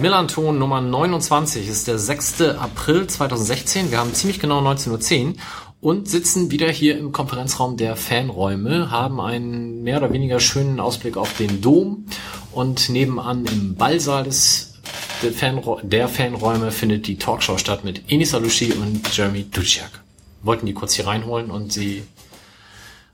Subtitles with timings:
[0.00, 2.42] Millanton Nummer 29 ist der 6.
[2.58, 3.90] April 2016.
[3.90, 5.34] Wir haben ziemlich genau 19.10 Uhr
[5.80, 11.16] und sitzen wieder hier im Konferenzraum der Fanräume, haben einen mehr oder weniger schönen Ausblick
[11.16, 12.06] auf den Dom
[12.52, 14.74] und nebenan im Ballsaal des
[15.22, 20.02] der, Fanrä der Fanräume findet die Talkshow statt mit Enis Alushi und Jeremy Duciak.
[20.42, 22.02] Wollten die kurz hier reinholen und sie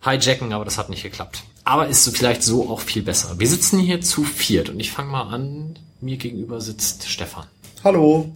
[0.04, 1.44] hijacken, aber das hat nicht geklappt.
[1.62, 3.38] Aber ist vielleicht so auch viel besser.
[3.38, 7.46] Wir sitzen hier zu viert und ich fange mal an mir gegenüber sitzt Stefan.
[7.84, 8.32] Hallo.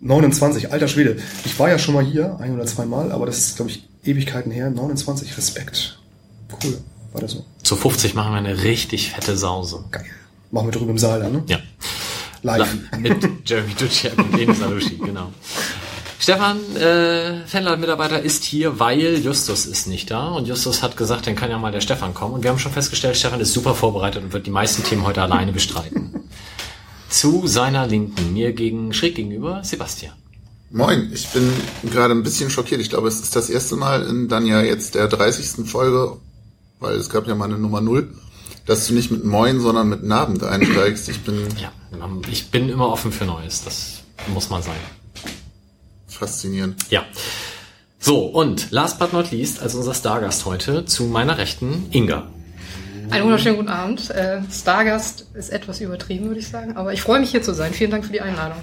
[0.00, 1.16] 29, alter Schwede.
[1.44, 3.88] Ich war ja schon mal hier, ein oder zwei Mal, aber das ist, glaube ich,
[4.04, 4.70] Ewigkeiten her.
[4.70, 5.98] 29, Respekt.
[6.62, 6.78] Cool.
[7.12, 7.44] War das so?
[7.62, 9.84] Zu 50 machen wir eine richtig fette Sause.
[9.90, 10.04] Geil.
[10.50, 11.42] Machen wir drüben im Saal dann, ne?
[11.46, 11.58] Ja.
[12.42, 12.76] Live.
[12.98, 15.32] Mit Jeremy Duciak und Denis Alushi, genau.
[16.18, 20.28] Stefan, äh, Fanladen-Mitarbeiter, ist hier, weil Justus ist nicht da.
[20.28, 22.34] Und Justus hat gesagt, dann kann ja mal der Stefan kommen.
[22.34, 25.22] Und wir haben schon festgestellt, Stefan ist super vorbereitet und wird die meisten Themen heute
[25.22, 26.10] alleine bestreiten.
[27.08, 30.14] Zu seiner Linken, mir gegen schräg gegenüber, Sebastian.
[30.70, 31.52] Moin, ich bin
[31.84, 32.80] gerade ein bisschen schockiert.
[32.80, 35.68] Ich glaube, es ist das erste Mal in dann ja jetzt der 30.
[35.70, 36.16] Folge,
[36.80, 38.12] weil es gab ja mal eine Nummer 0,
[38.66, 41.08] dass du nicht mit Moin, sondern mit Nabend einsteigst.
[41.08, 41.46] Ich bin.
[41.60, 41.70] Ja,
[42.28, 43.62] ich bin immer offen für Neues.
[43.64, 44.00] Das
[44.32, 44.74] muss man sein.
[46.08, 46.90] Faszinierend.
[46.90, 47.04] Ja.
[48.00, 52.28] So, und last but not least, als unser Stargast heute, zu meiner Rechten, Inga.
[53.10, 54.10] Einen wunderschönen guten Abend.
[54.10, 57.72] Äh, Stargast ist etwas übertrieben, würde ich sagen, aber ich freue mich hier zu sein.
[57.72, 58.58] Vielen Dank für die Einladung.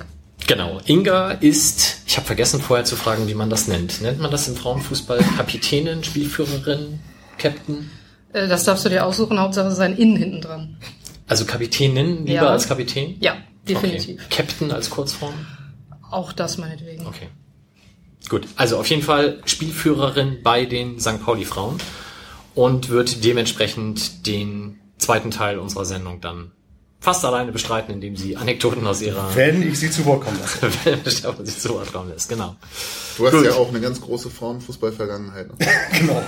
[0.48, 0.80] Genau.
[0.86, 4.02] Inga ist, ich habe vergessen vorher zu fragen, wie man das nennt.
[4.02, 7.00] Nennt man das im Frauenfußball Kapitänin, Spielführerin,
[7.38, 7.90] Captain?
[8.34, 10.78] Äh, das darfst du dir aussuchen, Hauptsache es ist ein Innen hinten dran.
[11.28, 12.50] Also Kapitänin lieber ja.
[12.50, 13.16] als Kapitän?
[13.20, 14.22] Ja, definitiv.
[14.26, 14.36] Okay.
[14.44, 15.34] Captain als Kurzform?
[16.10, 17.06] Auch das meinetwegen.
[17.06, 17.30] Okay.
[18.28, 21.24] Gut, also auf jeden Fall Spielführerin bei den St.
[21.24, 21.78] Pauli Frauen
[22.56, 26.52] und wird dementsprechend den zweiten Teil unserer Sendung dann
[27.00, 29.30] fast alleine bestreiten, indem sie Anekdoten aus ihrer...
[29.36, 30.70] Wenn ich sie zu Wort kommen lasse.
[30.84, 32.56] Wenn sie zu Wort kommen lässt, genau.
[33.18, 33.46] Du hast Gut.
[33.46, 35.50] ja auch eine ganz große Frauenfußball-Vergangenheit.
[36.00, 36.24] Genau.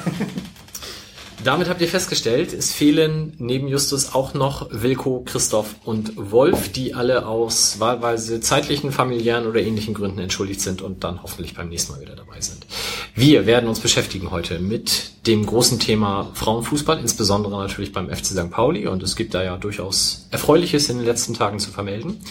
[1.44, 6.94] Damit habt ihr festgestellt, es fehlen neben Justus auch noch Wilko, Christoph und Wolf, die
[6.94, 11.92] alle aus wahlweise zeitlichen, familiären oder ähnlichen Gründen entschuldigt sind und dann hoffentlich beim nächsten
[11.92, 12.66] Mal wieder dabei sind.
[13.14, 18.50] Wir werden uns beschäftigen heute mit dem großen Thema Frauenfußball, insbesondere natürlich beim FC St.
[18.50, 22.22] Pauli und es gibt da ja durchaus Erfreuliches in den letzten Tagen zu vermelden.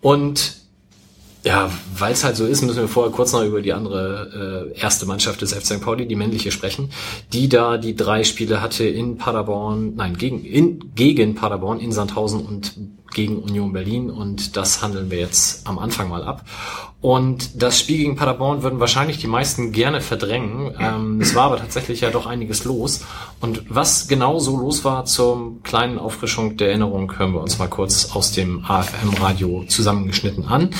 [0.00, 0.56] Und
[1.44, 4.80] ja, weil es halt so ist, müssen wir vorher kurz noch über die andere äh,
[4.80, 5.80] erste Mannschaft des FC St.
[5.80, 6.90] Pauli, die männliche, sprechen,
[7.32, 12.44] die da die drei Spiele hatte in Paderborn, nein, gegen, in, gegen Paderborn, in Sandhausen
[12.44, 12.74] und
[13.12, 16.44] gegen Union Berlin und das handeln wir jetzt am Anfang mal ab.
[17.00, 20.74] Und das Spiel gegen Paderborn würden wahrscheinlich die meisten gerne verdrängen.
[20.80, 23.04] Ähm, es war aber tatsächlich ja doch einiges los.
[23.40, 27.68] Und was genau so los war zur kleinen Auffrischung der Erinnerung, hören wir uns mal
[27.68, 30.70] kurz aus dem AFM-Radio zusammengeschnitten an.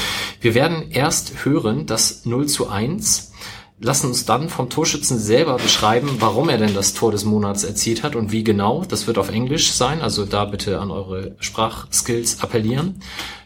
[0.41, 3.33] Wir werden erst hören, dass 0 zu 1
[3.81, 8.03] lassen uns dann vom Torschützen selber beschreiben, warum er denn das Tor des Monats erzielt
[8.03, 8.85] hat und wie genau.
[8.89, 13.01] Das wird auf Englisch sein, also da bitte an eure Sprachskills appellieren.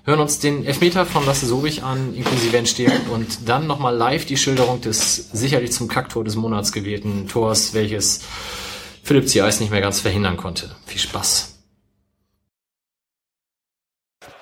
[0.05, 4.37] Hören uns den Elfmeter von Lasse Sobich an, inklusive Entstehung und dann nochmal live die
[4.37, 8.23] Schilderung des sicherlich zum Kacktor des Monats gewählten Tors, welches
[9.05, 10.75] Philipp Zieis nicht mehr ganz verhindern konnte.
[10.87, 11.59] Viel Spaß.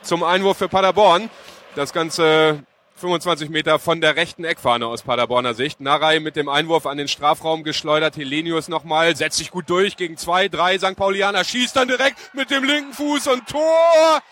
[0.03, 1.29] Zum Einwurf für Paderborn.
[1.77, 2.65] Das Ganze
[3.01, 5.81] 25 Meter von der rechten Eckfahne aus Paderborner Sicht.
[5.81, 8.17] Narei mit dem Einwurf an den Strafraum geschleudert.
[8.17, 10.97] Helenius nochmal, setzt sich gut durch gegen zwei, drei St.
[10.97, 14.23] Paulianer, schießt dann direkt mit dem linken Fuß und Tor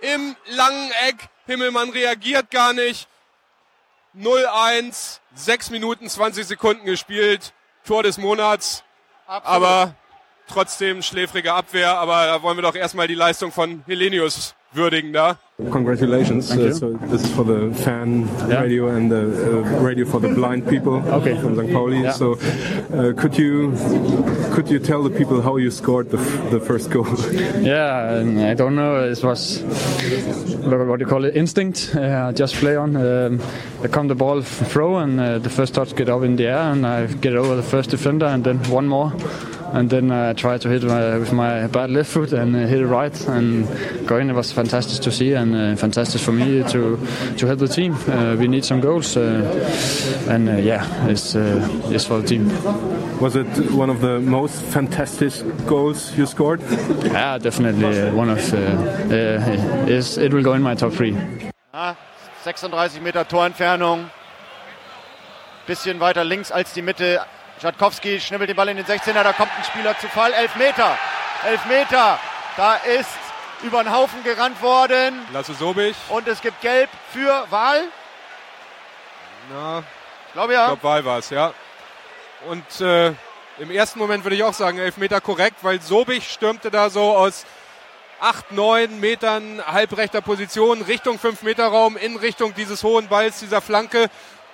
[0.00, 1.28] im langen Eck.
[1.46, 3.06] Himmelmann reagiert gar nicht.
[4.18, 7.52] 0-1, 6 Minuten 20 Sekunden gespielt.
[7.84, 8.82] Tor des Monats.
[9.26, 9.56] Absolut.
[9.56, 9.94] Aber
[10.48, 11.98] trotzdem schläfrige Abwehr.
[11.98, 15.36] Aber da wollen wir doch erstmal die Leistung von Helenius würdigen da.
[15.70, 16.50] Congratulations.
[16.50, 18.60] Uh, so this is for the fan yeah.
[18.60, 21.34] radio and the uh, radio for the blind people okay.
[21.40, 21.72] from St.
[21.72, 22.02] Pauli.
[22.02, 22.12] Yeah.
[22.12, 23.72] So uh, could you
[24.52, 26.18] could you tell the people how you scored the,
[26.50, 27.06] the first goal?
[27.62, 29.08] Yeah, I don't know.
[29.10, 31.34] It was what do you call it?
[31.36, 31.96] Instinct.
[31.96, 32.94] Uh, just play on.
[32.96, 33.40] Um,
[33.82, 36.72] I come the ball throw and uh, the first touch get up in the air
[36.72, 39.10] and I get over the first defender and then one more
[39.72, 42.80] and then I tried to hit my, with my bad left foot and uh, hit
[42.80, 43.66] it right and
[44.06, 44.30] go in.
[44.30, 46.98] It was fantastic to see and uh, fantastic for me to
[47.36, 47.94] to help the team.
[48.08, 52.48] Uh, we need some goals, uh, and uh, yeah, it's uh, it's for the team.
[53.20, 55.32] Was it one of the most fantastic
[55.66, 56.60] goals you scored?
[57.02, 58.54] Yeah, definitely one of.
[58.54, 61.16] Uh, it will go in my top three.
[61.72, 61.96] Ah,
[62.44, 64.10] 36 Meter Torentfernung.
[65.66, 67.20] Bisschen weiter links als die Mitte.
[67.60, 70.32] Schatkowski schnibbelt den Ball in den 16er, da kommt ein Spieler zu Fall.
[70.34, 70.98] Elf Meter,
[71.44, 72.18] elf Meter.
[72.56, 73.08] Da ist
[73.62, 75.18] über den Haufen gerannt worden.
[75.32, 75.96] Lasse Sobich.
[76.10, 77.84] Und es gibt Gelb für Wahl.
[79.50, 79.82] Na,
[80.26, 80.62] ich glaube ja.
[80.62, 81.54] Ich glaube Wahl war es, ja.
[82.48, 83.14] Und äh,
[83.58, 87.16] im ersten Moment würde ich auch sagen, elf Meter korrekt, weil Sobich stürmte da so
[87.16, 87.46] aus
[88.20, 93.60] acht, neun Metern halbrechter Position Richtung 5 Meter Raum in Richtung dieses hohen Balls, dieser
[93.60, 94.08] Flanke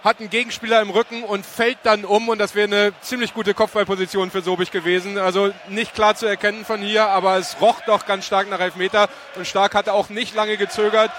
[0.04, 3.54] hat einen Gegenspieler im Rücken und fällt dann um und das wäre eine ziemlich gute
[3.54, 5.16] Kopfballposition für Sobich gewesen.
[5.16, 9.08] Also nicht klar zu erkennen von hier, aber es roch doch ganz stark nach Elfmeter
[9.37, 11.10] und Stark hatte auch nicht lange gezögert.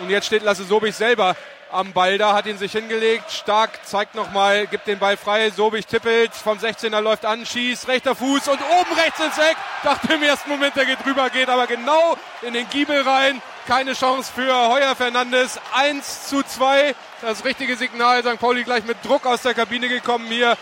[0.00, 1.36] Und jetzt steht Lasse Sobich selber
[1.70, 3.30] am Ball da, hat ihn sich hingelegt.
[3.30, 5.50] Stark zeigt nochmal, gibt den Ball frei.
[5.50, 9.56] Sobich tippelt, vom 16er läuft an, schießt, rechter Fuß und oben rechts ins Eck.
[9.82, 13.42] Dachte im ersten Moment, der geht drüber, geht aber genau in den Giebel rein.
[13.66, 15.60] Keine Chance für Heuer Fernandes.
[15.74, 16.94] 1 zu 2.
[17.20, 18.22] Das richtige Signal.
[18.22, 18.38] St.
[18.38, 20.56] Pauli gleich mit Druck aus der Kabine gekommen hier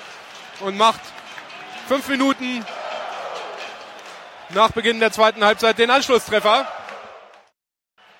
[0.60, 1.00] und macht
[1.86, 2.64] fünf Minuten
[4.50, 6.66] nach Beginn der zweiten Halbzeit den Anschlusstreffer.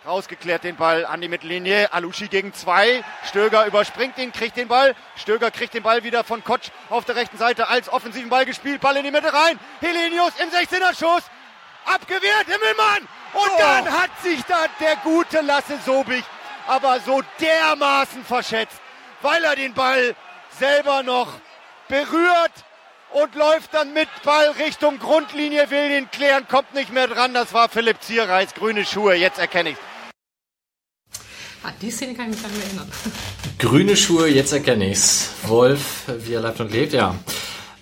[0.07, 1.91] Rausgeklärt den Ball an die Mittellinie.
[1.91, 3.03] Alushi gegen zwei.
[3.27, 4.95] Stöger überspringt ihn, kriegt den Ball.
[5.17, 8.83] Stöger kriegt den Ball wieder von Kotsch auf der rechten Seite als offensiven Ball gespielt.
[8.83, 9.59] Ball in die Mitte rein.
[9.81, 11.23] Helenius im 16er Schuss.
[11.87, 13.09] Abgewehrt, Himmelmann.
[13.33, 13.59] Und oh.
[13.59, 16.25] dann hat sich da der gute Lasse Sobich
[16.67, 18.81] aber so dermaßen verschätzt,
[19.23, 20.15] weil er den Ball
[20.59, 21.29] selber noch
[21.89, 22.53] berührt
[23.13, 27.35] und läuft dann mit Ball Richtung Grundlinie, will den klären, kommt nicht mehr dran.
[27.35, 29.77] Das war Philipp Zierreis, grüne Schuhe, jetzt erkenne ich
[31.65, 32.93] Ah, die Szene kann ich mich gar nicht mehr erinnern.
[33.59, 35.31] Grüne Schuhe, jetzt erkenne ich's.
[35.47, 37.15] Wolf, wie er lebt und lebt, ja.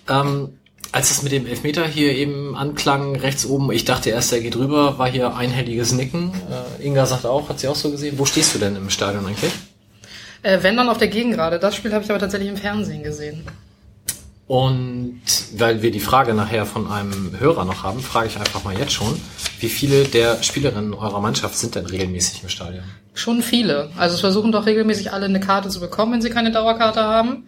[0.07, 0.57] Ähm,
[0.93, 4.55] als es mit dem Elfmeter hier eben anklang, rechts oben, ich dachte erst, er geht
[4.55, 6.31] rüber, war hier einhelliges Nicken.
[6.79, 8.17] Äh, Inga sagt auch, hat sie auch so gesehen.
[8.17, 9.51] Wo stehst du denn im Stadion eigentlich?
[10.43, 11.59] Äh, wenn dann auf der Gegengrade.
[11.59, 13.43] Das Spiel habe ich aber tatsächlich im Fernsehen gesehen.
[14.47, 15.21] Und
[15.55, 18.91] weil wir die Frage nachher von einem Hörer noch haben, frage ich einfach mal jetzt
[18.91, 19.19] schon,
[19.59, 22.83] wie viele der Spielerinnen eurer Mannschaft sind denn regelmäßig im Stadion?
[23.13, 23.89] Schon viele.
[23.95, 27.45] Also es versuchen doch regelmäßig alle eine Karte zu bekommen, wenn sie keine Dauerkarte haben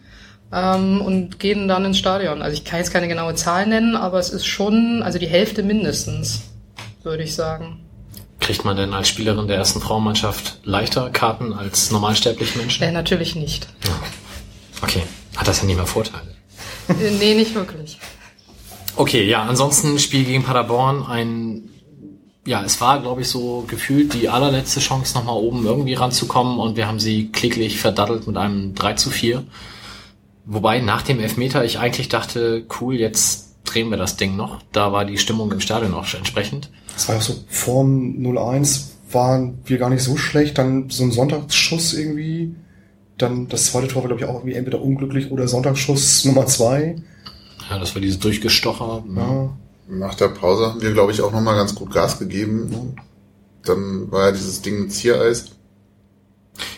[0.53, 2.41] ähm, und gehen dann ins Stadion.
[2.41, 5.63] Also ich kann jetzt keine genaue Zahl nennen, aber es ist schon, also die Hälfte
[5.63, 6.43] mindestens,
[7.03, 7.81] würde ich sagen.
[8.39, 12.83] Kriegt man denn als Spielerin der ersten Frauenmannschaft leichter Karten als normalsterbliche Menschen?
[12.83, 13.67] Äh, natürlich nicht.
[13.83, 13.91] Ja.
[14.81, 15.03] Okay,
[15.35, 16.34] hat das ja nicht mehr Vorteile?
[16.89, 17.99] Äh, nee, nicht wirklich.
[18.95, 21.69] Okay, ja, ansonsten Spiel gegen Paderborn, ein,
[22.45, 26.77] ja, es war, glaube ich, so gefühlt die allerletzte Chance, nochmal oben irgendwie ranzukommen und
[26.77, 29.43] wir haben sie klicklich verdattelt mit einem 3 zu 4.
[30.45, 34.59] Wobei nach dem Elfmeter ich eigentlich dachte, cool, jetzt drehen wir das Ding noch.
[34.71, 36.69] Da war die Stimmung im Stadion auch entsprechend.
[36.93, 40.57] Das war ja so, Form 0-1 waren wir gar nicht so schlecht.
[40.57, 42.55] Dann so ein Sonntagsschuss irgendwie.
[43.17, 46.97] Dann das zweite Tor war, glaube ich, auch irgendwie entweder unglücklich oder Sonntagsschuss Nummer zwei.
[47.69, 49.03] Ja, das war dieses Durchgestocher.
[49.15, 49.49] Ja.
[49.87, 52.95] Nach der Pause haben wir, glaube ich, auch nochmal ganz gut Gas gegeben.
[53.63, 55.51] Dann war ja dieses Ding mit Ziereis.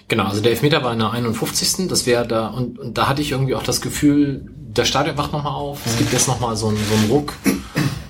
[0.07, 1.87] Genau, also der Elfmeter war in der 51.
[1.87, 5.33] Das wäre da, und, und da hatte ich irgendwie auch das Gefühl, der Stadion wacht
[5.33, 7.33] nochmal auf, es gibt jetzt nochmal so einen, so einen Ruck.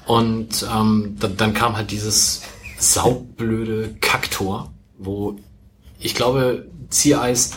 [0.06, 2.42] Und ähm, dann, dann kam halt dieses
[2.78, 5.36] saublöde Kacktor, wo
[6.00, 7.52] ich glaube, Ziereis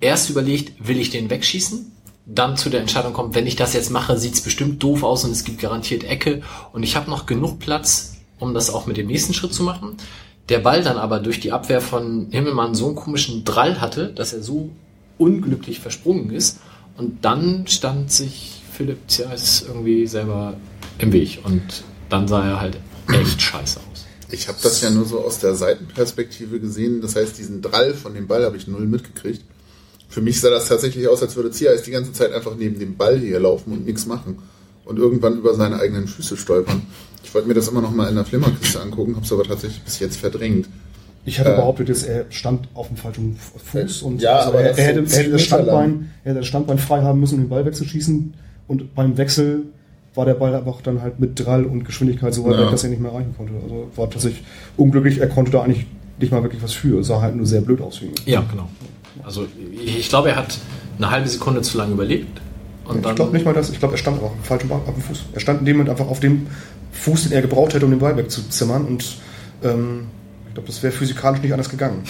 [0.00, 1.92] erst überlegt, will ich den wegschießen?
[2.26, 5.30] Dann zu der Entscheidung kommt, wenn ich das jetzt mache, sieht's bestimmt doof aus und
[5.30, 6.42] es gibt garantiert Ecke.
[6.72, 9.96] Und ich habe noch genug Platz, um das auch mit dem nächsten Schritt zu machen
[10.48, 14.32] der Ball dann aber durch die Abwehr von Himmelmann so einen komischen Drall hatte, dass
[14.32, 14.70] er so
[15.18, 16.58] unglücklich versprungen ist.
[16.96, 20.56] Und dann stand sich Philipp Thiers irgendwie selber
[20.98, 21.40] im Weg.
[21.44, 22.78] Und dann sah er halt
[23.12, 24.04] echt scheiße aus.
[24.30, 27.00] Ich habe das ja nur so aus der Seitenperspektive gesehen.
[27.00, 29.42] Das heißt, diesen Drall von dem Ball habe ich null mitgekriegt.
[30.16, 32.96] Für mich sah das tatsächlich aus, als würde Ziereis die ganze Zeit einfach neben dem
[32.96, 34.38] Ball hier laufen und nichts machen.
[34.86, 36.80] Und irgendwann über seine eigenen Füße stolpern.
[37.22, 39.82] Ich wollte mir das immer noch mal in der Flimmerkiste angucken, habe es aber tatsächlich
[39.82, 40.70] bis jetzt verdrängt.
[41.26, 44.62] Ich hatte äh, behauptet, dass er stand auf dem falschen Fuß und ja, also aber
[44.62, 47.40] er, er, hätte, er, hätte das Standbein, er hätte das Standbein frei haben müssen, um
[47.42, 48.32] den Ball wegzuschießen.
[48.68, 49.64] Und beim Wechsel
[50.14, 52.60] war der Ball einfach dann halt mit Drall und Geschwindigkeit so weit ja.
[52.62, 53.52] weg, dass er nicht mehr erreichen konnte.
[53.62, 54.42] Also war tatsächlich
[54.78, 55.18] unglücklich.
[55.18, 55.84] Er konnte da eigentlich
[56.18, 57.00] nicht mal wirklich was für.
[57.00, 58.14] Es sah halt nur sehr blöd aus für ihn.
[58.24, 58.70] Ja, genau.
[59.24, 59.46] Also
[59.84, 60.58] ich glaube, er hat
[60.98, 62.40] eine halbe Sekunde zu lange überlebt.
[62.84, 63.70] Und ich glaube nicht mal das.
[63.70, 65.24] Ich glaube, er stand dem falschen auf dem Fuß.
[65.32, 66.46] Er stand in dem Moment einfach auf dem
[66.92, 68.84] Fuß, den er gebraucht hätte, um den Ball wegzuzimmern.
[68.84, 69.04] Und
[69.62, 70.06] ähm,
[70.48, 72.04] ich glaube, das wäre physikalisch nicht anders gegangen.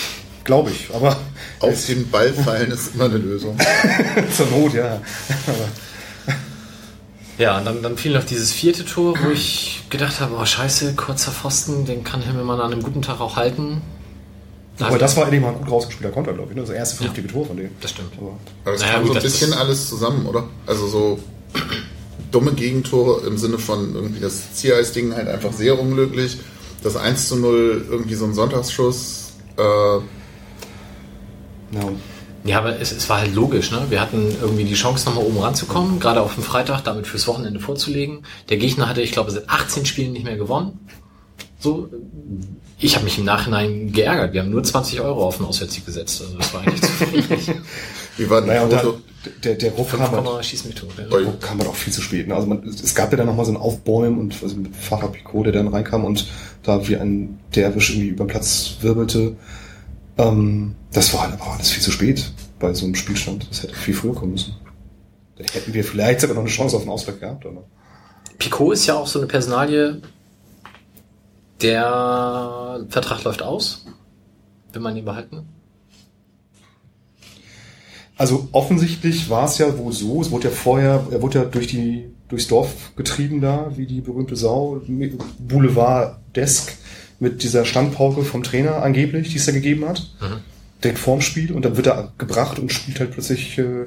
[0.44, 0.94] Glaube ich.
[0.94, 1.16] Aber
[1.60, 3.56] auf den Ball fallen ist immer eine Lösung.
[4.36, 5.00] Zur Not, ja.
[7.38, 10.94] ja, und dann, dann fiel noch dieses vierte Tor, wo ich gedacht habe, oh scheiße,
[10.94, 13.80] kurzer Pfosten, den kann Himmelmann an einem guten Tag auch halten.
[14.78, 16.56] Aber das war endlich mal ein gut rausgespielter Konter, glaube ich.
[16.56, 16.62] Ne?
[16.62, 17.74] Das erste vernünftige ja, Tor von denen.
[17.80, 18.12] Das stimmt.
[18.18, 20.44] Aber, Aber das naja, kam so ein bisschen alles zusammen, oder?
[20.66, 21.18] Also so
[22.30, 26.38] dumme Gegentore im Sinne von irgendwie das Ziereis-Ding halt einfach sehr unglücklich.
[26.82, 29.32] Das 1 zu 0 irgendwie so ein Sonntagsschuss.
[29.56, 30.02] Äh, ja.
[32.44, 33.86] Ja, aber es, es war halt logisch, ne?
[33.88, 37.58] Wir hatten irgendwie die Chance, nochmal oben ranzukommen, gerade auf dem Freitag, damit fürs Wochenende
[37.58, 38.24] vorzulegen.
[38.50, 40.78] Der Gegner hatte, ich glaube, seit 18 Spielen nicht mehr gewonnen.
[41.58, 41.88] So,
[42.78, 44.34] ich habe mich im Nachhinein geärgert.
[44.34, 46.20] Wir haben nur 20 Euro auf den Auswärtssieg gesetzt.
[46.20, 47.22] Also das war eigentlich zu viel.
[48.18, 48.82] Wie war denn naja, da,
[49.44, 52.28] der, der Ruck kam, halt, der Ruck kam halt auch viel zu spät.
[52.28, 52.34] Ne?
[52.34, 55.46] Also man, es gab ja dann nochmal so ein Aufbäumen und also mit Fahrer Picot,
[55.46, 56.26] der dann reinkam und
[56.62, 59.36] da wie ein Derwisch irgendwie über den Platz wirbelte.
[60.18, 63.46] Ähm, das war halt aber alles viel zu spät bei so einem Spielstand.
[63.50, 64.54] Das hätte viel früher kommen müssen.
[65.36, 67.44] Da hätten wir vielleicht sogar noch eine Chance auf den Ausgleich gehabt.
[67.44, 67.64] Oder?
[68.38, 70.00] Picot ist ja auch so eine Personalie,
[71.62, 73.84] der Vertrag läuft aus.
[74.72, 75.48] Will man ihn behalten?
[78.18, 81.66] Also offensichtlich war es ja wohl so, es wurde ja vorher, er wurde ja durch
[81.66, 84.80] die, durchs Dorf getrieben da, wie die berühmte Sau,
[85.38, 86.72] Boulevard-Desk
[87.18, 90.10] mit dieser Standpauke vom Trainer angeblich, die es da gegeben hat.
[90.20, 90.38] Mhm.
[90.82, 93.86] Direkt vorm Spiel und dann wird er gebracht und spielt halt plötzlich äh,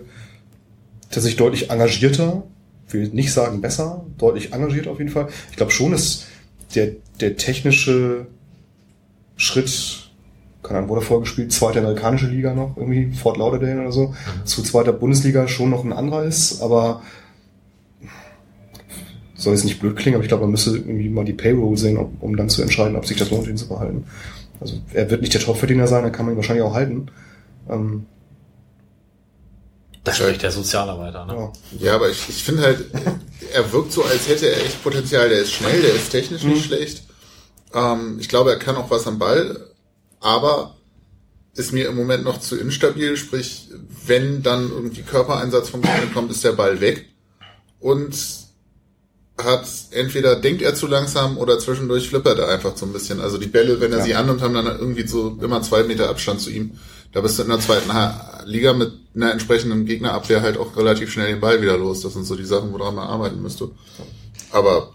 [1.10, 2.44] tatsächlich deutlich engagierter,
[2.90, 5.30] will nicht sagen besser, deutlich engagiert auf jeden Fall.
[5.52, 6.26] Ich glaube schon, dass
[6.76, 8.28] der, der technische
[9.36, 10.12] Schritt,
[10.64, 14.46] keine Ahnung, wurde vorher gespielt, zweite amerikanische Liga noch, irgendwie Fort Lauderdale oder so, mhm.
[14.46, 17.02] zu zweiter Bundesliga schon noch ein anderer ist, aber
[19.36, 21.98] soll jetzt nicht blöd klingen, aber ich glaube, man müsste irgendwie mal die Payroll sehen,
[21.98, 24.04] um, um dann zu entscheiden, ob sich das lohnt, ihn zu behalten.
[24.60, 27.08] Also er wird nicht der Topverdiener sein, dann kann man ihn wahrscheinlich auch halten.
[27.70, 28.06] Ähm,
[30.04, 31.34] das ist wirklich der Sozialarbeiter, ne?
[31.34, 32.86] Ja, ja aber ich, ich finde halt,
[33.54, 35.30] er wirkt so, als hätte er echt Potenzial.
[35.30, 36.68] Der ist schnell, der ist technisch nicht mhm.
[36.68, 37.04] schlecht.
[37.74, 39.68] Ähm, ich glaube, er kann auch was am Ball,
[40.20, 40.76] aber
[41.56, 43.18] ist mir im Moment noch zu instabil.
[43.18, 43.70] Sprich,
[44.06, 47.10] wenn dann irgendwie Körpereinsatz vom Gegner kommt, ist der Ball weg.
[47.80, 48.16] Und
[49.38, 53.22] hat entweder denkt er zu langsam oder zwischendurch flippert er einfach so ein bisschen.
[53.22, 54.06] Also die Bälle, wenn er ja.
[54.06, 56.78] sie annimmt, haben dann irgendwie so immer zwei Meter Abstand zu ihm.
[57.12, 57.90] Da bist du in der zweiten
[58.46, 62.02] Liga mit einer entsprechenden Gegnerabwehr halt auch relativ schnell den Ball wieder los.
[62.02, 63.72] Das sind so die Sachen, woran man arbeiten müsste.
[64.52, 64.94] Aber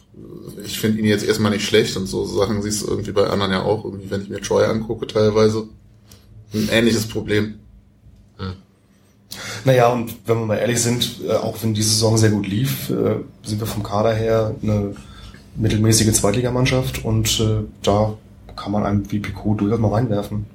[0.64, 3.52] ich finde ihn jetzt erstmal nicht schlecht und so Sachen siehst du irgendwie bei anderen
[3.52, 3.84] ja auch.
[3.84, 5.68] Irgendwie, wenn ich mir Troy angucke, teilweise
[6.52, 7.54] ein ähnliches Problem.
[8.38, 8.52] Hm.
[9.64, 12.90] Naja, und wenn wir mal ehrlich sind, äh, auch wenn diese Saison sehr gut lief,
[12.90, 14.94] äh, sind wir vom Kader her eine
[15.56, 18.16] mittelmäßige Zweitligamannschaft und äh, da
[18.56, 20.46] kann man einen wie Picot durchaus mal reinwerfen.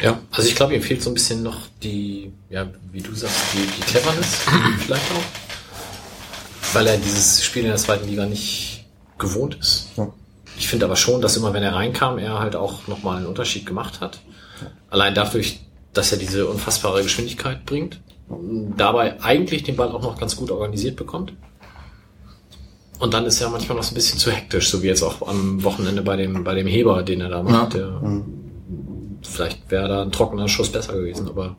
[0.00, 3.36] Ja, also ich glaube, ihm fehlt so ein bisschen noch die, ja, wie du sagst,
[3.54, 4.42] die, die Cleverness
[4.78, 6.74] vielleicht auch.
[6.74, 8.86] Weil er dieses Spiel in der zweiten Liga nicht
[9.18, 9.88] gewohnt ist.
[9.96, 10.12] Ja.
[10.56, 13.66] Ich finde aber schon, dass immer, wenn er reinkam, er halt auch nochmal einen Unterschied
[13.66, 14.20] gemacht hat.
[14.90, 15.60] Allein dadurch,
[15.92, 18.00] dass er diese unfassbare Geschwindigkeit bringt.
[18.76, 21.32] Dabei eigentlich den Ball auch noch ganz gut organisiert bekommt.
[22.98, 25.26] Und dann ist er manchmal noch so ein bisschen zu hektisch, so wie jetzt auch
[25.26, 27.74] am Wochenende bei dem, bei dem Heber, den er da macht.
[27.74, 27.80] Ja.
[27.80, 28.47] Der, mhm
[29.22, 31.56] vielleicht wäre da ein trockener Schuss besser gewesen, aber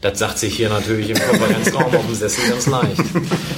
[0.00, 3.02] das sagt sich hier natürlich im Konferenzraum auf dem Sessel ganz leicht.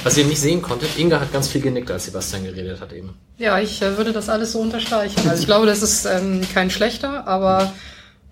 [0.03, 3.13] Was ihr nicht sehen konntet, Inga hat ganz viel genickt, als Sebastian geredet hat eben.
[3.37, 5.29] Ja, ich äh, würde das alles so unterstreichen.
[5.29, 7.71] Also ich glaube, das ist ähm, kein schlechter, aber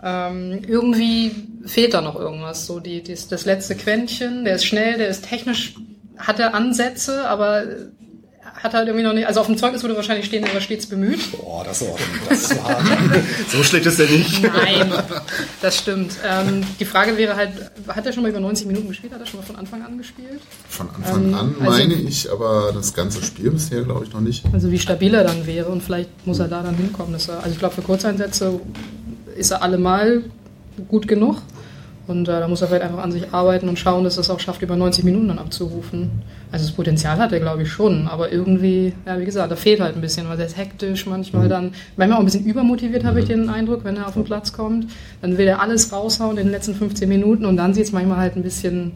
[0.03, 1.31] ähm, irgendwie
[1.65, 2.65] fehlt da noch irgendwas.
[2.65, 5.75] So die, die, das letzte Quäntchen, der ist schnell, der ist technisch,
[6.17, 7.63] hat er Ansätze, aber
[8.63, 10.85] hat halt irgendwie noch nicht, also auf dem Zeugnis würde wahrscheinlich stehen, er war stets
[10.85, 11.31] bemüht.
[11.31, 11.99] Boah, das ist auch,
[12.29, 12.85] das ist hart.
[13.49, 14.43] so schlecht ist er nicht.
[14.43, 14.93] Nein,
[15.61, 16.13] das stimmt.
[16.23, 17.51] Ähm, die Frage wäre halt,
[17.87, 19.13] hat er schon mal über 90 Minuten gespielt?
[19.13, 20.41] Hat er schon mal von Anfang an gespielt?
[20.69, 24.21] Von Anfang ähm, an also, meine ich, aber das ganze Spiel bisher glaube ich noch
[24.21, 24.45] nicht.
[24.53, 27.13] Also wie stabil er dann wäre und vielleicht muss er da dann hinkommen.
[27.13, 28.59] Er, also ich glaube für Kurzeinsätze
[29.35, 30.23] ist er allemal
[30.87, 31.41] gut genug.
[32.07, 34.29] Und äh, da muss er vielleicht einfach an sich arbeiten und schauen, dass er es
[34.29, 36.09] auch schafft, über 90 Minuten dann abzurufen.
[36.51, 38.07] Also das Potenzial hat er, glaube ich, schon.
[38.07, 41.45] Aber irgendwie, ja, wie gesagt, da fehlt halt ein bisschen, weil er ist hektisch, manchmal
[41.45, 41.49] mhm.
[41.49, 43.33] dann, manchmal auch ein bisschen übermotiviert, habe ich mhm.
[43.33, 44.87] den Eindruck, wenn er auf den Platz kommt.
[45.21, 48.17] Dann will er alles raushauen in den letzten 15 Minuten und dann sieht es manchmal
[48.17, 48.93] halt ein bisschen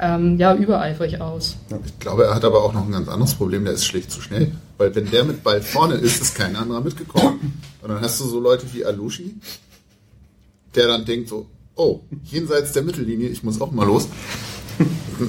[0.00, 1.56] ähm, ja, übereifrig aus.
[1.86, 4.20] Ich glaube, er hat aber auch noch ein ganz anderes Problem, der ist schlicht zu
[4.20, 4.52] schnell.
[4.78, 7.62] Weil wenn der mit Ball vorne ist, ist kein anderer mitgekommen.
[7.82, 9.34] Und dann hast du so Leute wie Alushi,
[10.74, 14.08] der dann denkt so, oh, jenseits der Mittellinie, ich muss auch mal los.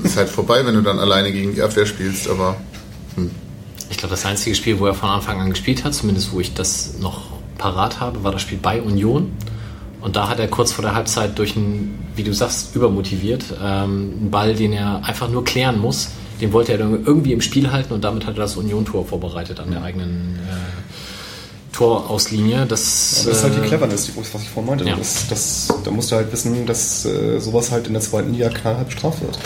[0.03, 2.57] ist halt vorbei, wenn du dann alleine gegen die Abwehr spielst, aber.
[3.15, 3.29] Hm.
[3.89, 6.53] Ich glaube, das einzige Spiel, wo er von Anfang an gespielt hat, zumindest wo ich
[6.53, 7.25] das noch
[7.57, 9.31] parat habe, war das Spiel bei Union.
[10.01, 14.13] Und da hat er kurz vor der Halbzeit durch einen, wie du sagst, übermotiviert, ähm,
[14.19, 16.09] einen Ball, den er einfach nur klären muss,
[16.41, 19.61] den wollte er dann irgendwie im Spiel halten und damit hat er das Union-Tor vorbereitet
[19.61, 20.39] an der eigenen,
[21.73, 22.65] Torauslinie.
[22.65, 24.85] Das, das ist halt die äh, Cleverness, was ich vorhin meinte.
[24.85, 24.95] Ja.
[24.95, 28.49] Das, das, da musst du halt wissen, dass äh, sowas halt in der zweiten Liga
[28.49, 29.37] knallhart bestraft wird.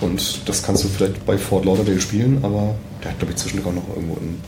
[0.00, 3.68] Und das kannst du vielleicht bei Fort Lauderdale spielen, aber der hat, glaube ich, zwischendurch
[3.68, 4.40] auch noch irgendwo in,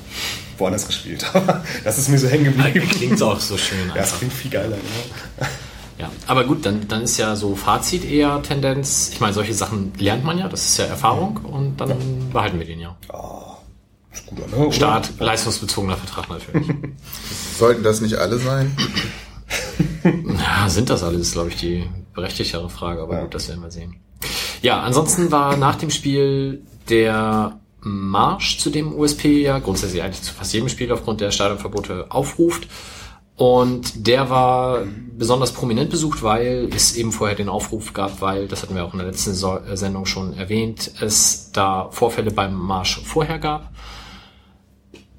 [0.57, 1.27] woanders gespielt.
[1.85, 2.89] das ist mir so hängen geblieben.
[2.89, 3.89] Klingt auch so schön.
[3.89, 4.77] Ja, das klingt viel geiler.
[4.77, 5.47] Ne?
[5.99, 9.11] Ja, aber gut, dann, dann ist ja so Fazit eher Tendenz.
[9.12, 11.97] Ich meine, solche Sachen lernt man ja, das ist ja Erfahrung und dann ja.
[12.33, 12.97] behalten wir den ja.
[13.09, 13.42] Ah,
[14.12, 14.73] ist gut, ne?
[14.73, 16.69] Start, leistungsbezogener Vertrag natürlich.
[17.59, 18.76] Sollten das nicht alle sein?
[20.04, 23.21] ja, sind das alle, ist glaube ich die berechtigtere Frage, aber ja.
[23.23, 23.97] gut, das werden wir sehen.
[24.61, 30.33] Ja, ansonsten war nach dem Spiel der Marsch, zu dem USP ja grundsätzlich eigentlich zu
[30.33, 32.69] fast jedem Spiel aufgrund der Stadionverbote aufruft.
[33.35, 34.85] Und der war
[35.16, 38.92] besonders prominent besucht, weil es eben vorher den Aufruf gab, weil, das hatten wir auch
[38.92, 43.73] in der letzten äh, Sendung schon erwähnt, es da Vorfälle beim Marsch vorher gab.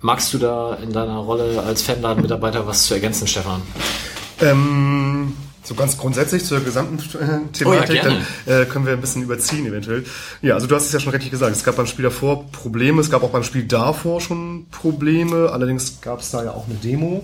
[0.03, 3.61] Magst du da in deiner Rolle als Fanladenmitarbeiter was zu ergänzen, Stefan?
[4.41, 5.31] Ähm,
[5.63, 9.23] so ganz grundsätzlich zur gesamten äh, Thematik, oh ja, dann äh, können wir ein bisschen
[9.23, 10.03] überziehen eventuell.
[10.41, 12.99] Ja, also du hast es ja schon richtig gesagt, es gab beim Spiel davor Probleme,
[12.99, 16.75] es gab auch beim Spiel davor schon Probleme, allerdings gab es da ja auch eine
[16.75, 17.23] Demo.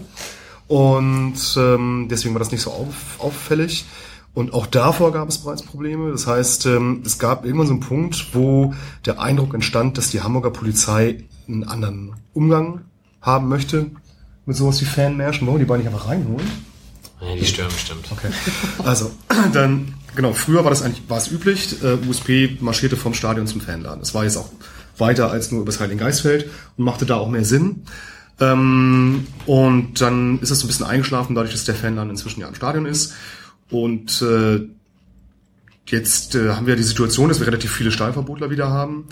[0.70, 3.88] Und ähm, deswegen war das nicht so auf, auffällig.
[4.34, 6.12] Und auch davor gab es bereits Probleme.
[6.12, 8.74] Das heißt, ähm, es gab irgendwann so einen Punkt, wo
[9.06, 12.82] der Eindruck entstand, dass die Hamburger Polizei einen anderen Umgang
[13.22, 13.88] haben möchte
[14.46, 15.48] mit sowas wie Fanmärschen.
[15.48, 16.48] Wollen die beiden nicht einfach reinholen?
[17.22, 18.06] Ja, die stören bestimmt.
[18.12, 18.30] Okay.
[18.84, 19.12] Also,
[19.54, 23.62] dann, genau, früher war das eigentlich, war es üblich, äh, USP marschierte vom Stadion zum
[23.62, 24.00] Fanladen.
[24.00, 24.50] Das war jetzt auch
[24.98, 27.84] weiter als nur übers Heiligen Geistfeld und machte da auch mehr Sinn.
[28.40, 32.42] Ähm, und dann ist es so ein bisschen eingeschlafen, dadurch, dass der Fan dann inzwischen
[32.42, 33.14] ja im Stadion ist.
[33.70, 34.62] Und äh,
[35.88, 39.08] jetzt äh, haben wir die Situation, dass wir relativ viele Stallverbotler wieder haben.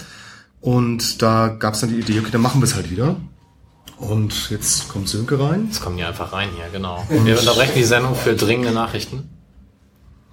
[0.62, 3.18] Und da gab es dann die Idee, okay, dann machen wir es halt wieder.
[3.98, 5.66] Und jetzt kommt Sönke rein.
[5.68, 7.04] Jetzt kommen die einfach rein hier, genau.
[7.10, 9.30] Und wir unterbrechen die Sendung für dringende Nachrichten.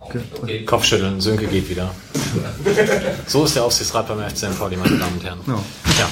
[0.00, 0.64] Okay.
[0.66, 1.94] Kopfschütteln, Sönke geht wieder.
[3.26, 4.58] So ist der Aufsichtsrat beim FC St.
[4.58, 5.38] Pauli, meine Damen und Herren.
[5.46, 5.54] Ja.
[5.54, 6.08] ja.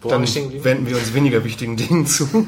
[0.00, 2.46] Wo dann wenden wir uns weniger wichtigen Dingen zu.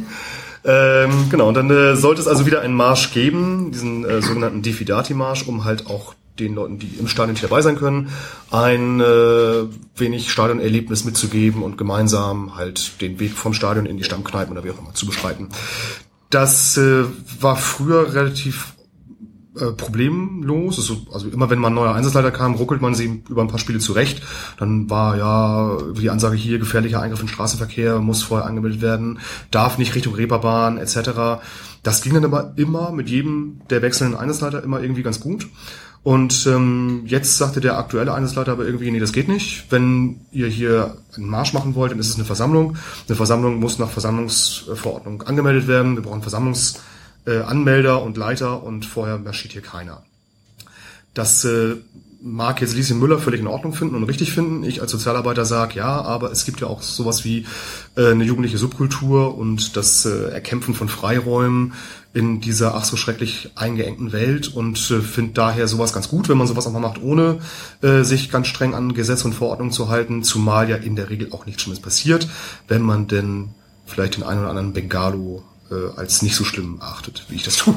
[0.64, 4.62] Ähm, genau, und dann äh, sollte es also wieder einen Marsch geben, diesen äh, sogenannten
[4.62, 8.10] Diffidati-Marsch, um halt auch den Leuten, die im Stadion nicht dabei sein können,
[8.50, 9.64] ein äh,
[9.96, 14.70] wenig Stadionerlebnis mitzugeben und gemeinsam halt den Weg vom Stadion in die Stammkneipen oder wie
[14.70, 15.48] auch immer zu beschreiten.
[16.30, 17.04] Das äh,
[17.40, 18.76] war früher relativ
[19.58, 20.78] äh, problemlos.
[20.78, 23.58] Also, also immer wenn mal ein neuer Einsatzleiter kam, ruckelt man sie über ein paar
[23.58, 24.22] Spiele zurecht.
[24.58, 29.18] Dann war ja die Ansage hier, gefährlicher Eingriff in Straßenverkehr, muss vorher angemeldet werden,
[29.50, 31.40] darf nicht Richtung Reeperbahn etc.
[31.82, 35.46] Das ging dann aber immer mit jedem der wechselnden Einsatzleiter immer irgendwie ganz gut.
[36.06, 39.64] Und ähm, jetzt sagte der aktuelle Einsatzleiter aber irgendwie, nee, das geht nicht.
[39.70, 42.76] Wenn ihr hier einen Marsch machen wollt, dann ist es eine Versammlung.
[43.08, 45.96] Eine Versammlung muss nach Versammlungsverordnung angemeldet werden.
[45.96, 46.78] Wir brauchen Versammlungs
[47.24, 50.04] äh, und Leiter und vorher marschiert hier keiner.
[51.12, 51.74] Das äh,
[52.22, 54.62] mag jetzt Lieschen Müller völlig in Ordnung finden und richtig finden.
[54.62, 57.46] Ich als Sozialarbeiter sage, ja, aber es gibt ja auch sowas wie
[57.96, 61.74] äh, eine jugendliche Subkultur und das äh, Erkämpfen von Freiräumen
[62.16, 66.38] in dieser ach so schrecklich eingeengten Welt und äh, finde daher sowas ganz gut, wenn
[66.38, 67.40] man sowas auch mal macht, ohne
[67.82, 71.30] äh, sich ganz streng an Gesetze und Verordnungen zu halten, zumal ja in der Regel
[71.32, 72.26] auch nichts Schlimmes passiert,
[72.68, 73.50] wenn man denn
[73.84, 77.56] vielleicht den einen oder anderen Bengalo äh, als nicht so schlimm achtet, wie ich das
[77.58, 77.74] tue.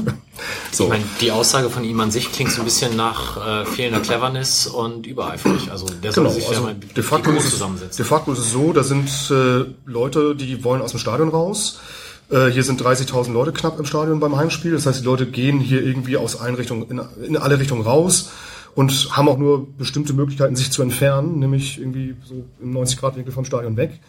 [0.71, 0.85] So.
[0.85, 3.99] Ich meine, die Aussage von ihm an sich klingt so ein bisschen nach äh, fehlender
[3.99, 5.69] Cleverness und übereifrig.
[5.69, 7.97] Also der soll genau, sich also ja mal de facto ist zusammensetzen.
[7.97, 11.79] De facto ist es so, da sind äh, Leute, die wollen aus dem Stadion raus.
[12.29, 14.71] Äh, hier sind 30.000 Leute knapp im Stadion beim Heimspiel.
[14.71, 18.31] Das heißt, die Leute gehen hier irgendwie aus allen Richtungen, in, in alle Richtungen raus
[18.75, 23.45] und haben auch nur bestimmte Möglichkeiten, sich zu entfernen, nämlich irgendwie so im 90-Grad-Winkel vom
[23.45, 23.99] Stadion weg.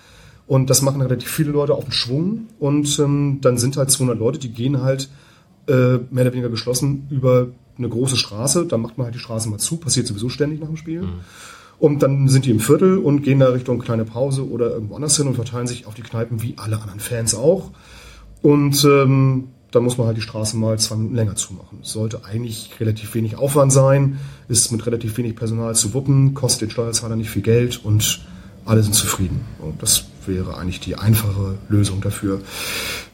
[0.47, 2.49] Und das machen relativ viele Leute auf den Schwung.
[2.59, 5.09] Und ähm, dann sind halt 200 Leute, die gehen halt
[5.69, 8.67] äh, mehr oder weniger geschlossen über eine große Straße.
[8.67, 11.03] Dann macht man halt die Straße mal zu, passiert sowieso ständig nach dem Spiel.
[11.03, 11.21] Mhm.
[11.79, 15.17] Und dann sind die im Viertel und gehen da Richtung kleine Pause oder irgendwo anders
[15.17, 17.71] hin und verteilen sich auf die Kneipen wie alle anderen Fans auch.
[18.43, 21.79] Und ähm, dann muss man halt die Straße mal zwei Minuten länger zumachen.
[21.83, 26.63] Es sollte eigentlich relativ wenig Aufwand sein, ist mit relativ wenig Personal zu wuppen, kostet
[26.63, 28.21] den Steuerzahler nicht viel Geld und
[28.65, 29.41] alle sind zufrieden.
[29.59, 32.41] Und das wäre eigentlich die einfache Lösung dafür.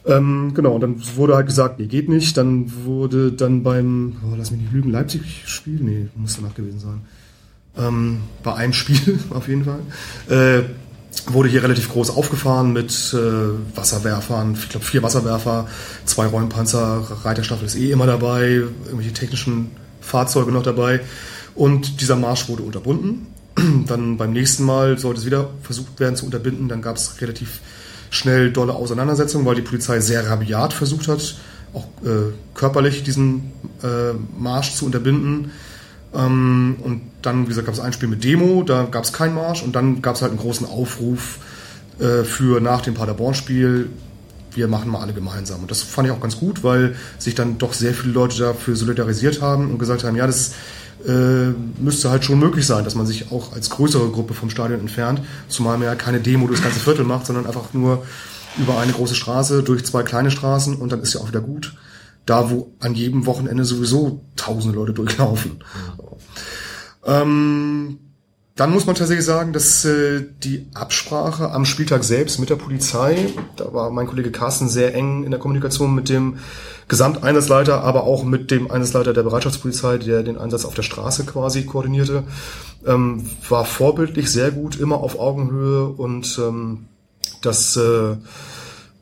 [0.05, 2.37] Ähm, genau, und dann wurde halt gesagt, nee, geht nicht.
[2.37, 5.79] Dann wurde dann beim, oh, lass mich nicht lügen, Leipzig-Spiel?
[5.81, 7.01] Nee, muss danach gewesen sein.
[7.77, 9.79] Ähm, bei einem Spiel auf jeden Fall.
[10.29, 10.63] Äh,
[11.27, 15.67] wurde hier relativ groß aufgefahren mit äh, Wasserwerfern, ich glaube vier Wasserwerfer,
[16.05, 21.01] zwei Räumpanzer, Reiterstaffel ist eh immer dabei, irgendwelche technischen Fahrzeuge noch dabei.
[21.55, 23.27] Und dieser Marsch wurde unterbunden.
[23.87, 26.69] Dann beim nächsten Mal sollte es wieder versucht werden zu unterbinden.
[26.69, 27.61] Dann gab es relativ
[28.09, 31.35] schnell dolle Auseinandersetzungen, weil die Polizei sehr rabiat versucht hat,
[31.73, 33.51] auch äh, körperlich diesen
[33.83, 35.51] äh, Marsch zu unterbinden.
[36.13, 39.35] Ähm, und dann, wie gesagt, gab es ein Spiel mit Demo, da gab es keinen
[39.35, 41.39] Marsch und dann gab es halt einen großen Aufruf
[41.99, 43.89] äh, für nach dem Paderborn-Spiel,
[44.53, 45.61] wir machen mal alle gemeinsam.
[45.61, 48.75] Und das fand ich auch ganz gut, weil sich dann doch sehr viele Leute dafür
[48.75, 50.53] solidarisiert haben und gesagt haben, ja, das
[51.05, 54.79] äh, müsste halt schon möglich sein, dass man sich auch als größere Gruppe vom Stadion
[54.79, 58.03] entfernt, zumal man ja keine Demo durchs ganze Viertel macht, sondern einfach nur
[58.57, 61.73] über eine große Straße durch zwei kleine Straßen und dann ist ja auch wieder gut.
[62.27, 65.63] Da, wo an jedem Wochenende sowieso tausende Leute durchlaufen.
[67.05, 67.97] Ähm,
[68.57, 73.29] dann muss man tatsächlich sagen, dass äh, die Absprache am Spieltag selbst mit der Polizei,
[73.55, 76.39] da war mein Kollege Carsten sehr eng in der Kommunikation mit dem
[76.87, 81.65] Gesamteinsatzleiter, aber auch mit dem Einsatzleiter der Bereitschaftspolizei, der den Einsatz auf der Straße quasi
[81.65, 82.23] koordinierte,
[82.85, 86.85] ähm, war vorbildlich sehr gut, immer auf Augenhöhe und ähm,
[87.41, 88.15] das äh,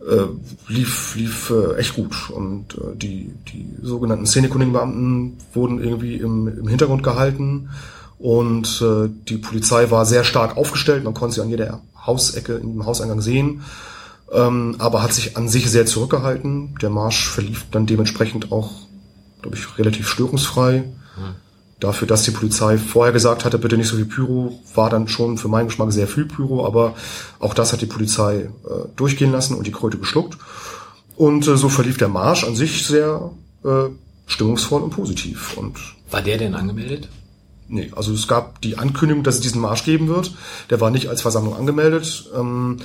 [0.07, 2.29] äh, lief, lief äh, echt gut.
[2.29, 7.69] Und äh, die, die sogenannten Szenekundigenbeamten wurden irgendwie im, im Hintergrund gehalten
[8.17, 12.85] und äh, die Polizei war sehr stark aufgestellt, man konnte sie an jeder Hausecke im
[12.85, 13.63] Hauseingang sehen,
[14.31, 16.75] ähm, aber hat sich an sich sehr zurückgehalten.
[16.81, 18.71] Der Marsch verlief dann dementsprechend auch,
[19.41, 20.85] glaube ich, relativ störungsfrei.
[21.17, 21.35] Mhm.
[21.85, 25.37] Dafür, dass die Polizei vorher gesagt hatte, bitte nicht so viel Pyro, war dann schon
[25.37, 26.95] für meinen Geschmack sehr viel Pyro, aber
[27.37, 30.35] auch das hat die Polizei äh, durchgehen lassen und die Kröte geschluckt.
[31.15, 33.29] Und äh, so verlief der Marsch an sich sehr
[33.63, 33.89] äh,
[34.25, 35.55] stimmungsvoll und positiv.
[35.57, 35.77] Und
[36.09, 37.07] war der denn angemeldet?
[37.67, 40.33] Nee, also es gab die Ankündigung, dass es diesen Marsch geben wird.
[40.71, 42.31] Der war nicht als Versammlung angemeldet.
[42.35, 42.77] Ähm,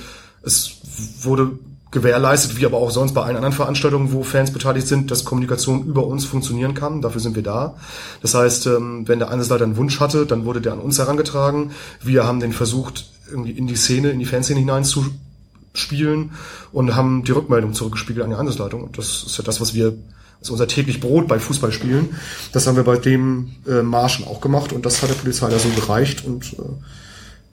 [0.43, 0.75] es
[1.23, 1.57] wurde
[1.91, 5.85] gewährleistet, wie aber auch sonst bei allen anderen Veranstaltungen, wo Fans beteiligt sind, dass Kommunikation
[5.85, 7.01] über uns funktionieren kann.
[7.01, 7.75] Dafür sind wir da.
[8.21, 11.71] Das heißt, ähm, wenn der Einsatzleiter einen Wunsch hatte, dann wurde der an uns herangetragen.
[12.01, 16.31] Wir haben den versucht, irgendwie in die Szene, in die Fanszene hineinzuspielen
[16.71, 18.83] und haben die Rückmeldung zurückgespiegelt an die Einsatzleitung.
[18.83, 19.93] Und das ist ja das, was wir
[20.39, 22.15] das ist unser täglich Brot bei Fußballspielen.
[22.51, 25.59] Das haben wir bei dem äh, Marschen auch gemacht und das hat der Polizei da
[25.59, 26.63] so gereicht und äh,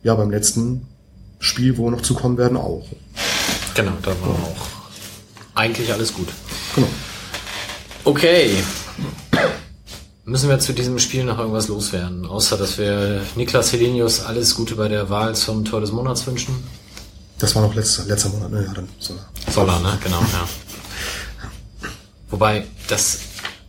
[0.05, 0.87] ja, beim letzten
[1.38, 2.87] Spiel, wo wir noch zukommen werden, auch.
[3.79, 4.35] Genau, da war ja.
[4.35, 4.57] auch
[5.55, 6.27] eigentlich alles gut.
[6.75, 6.88] Genau.
[8.03, 8.57] Okay.
[10.25, 14.75] Müssen wir zu diesem Spiel noch irgendwas loswerden, außer dass wir Niklas Helenius alles Gute
[14.75, 16.57] bei der Wahl zum Tor des Monats wünschen?
[17.38, 18.64] Das war noch letzter, letzter Monat, ne?
[18.67, 19.53] Ja, dann soll er.
[19.53, 19.97] Soll er, ne?
[20.03, 20.49] Genau, ja.
[22.31, 23.21] Wobei das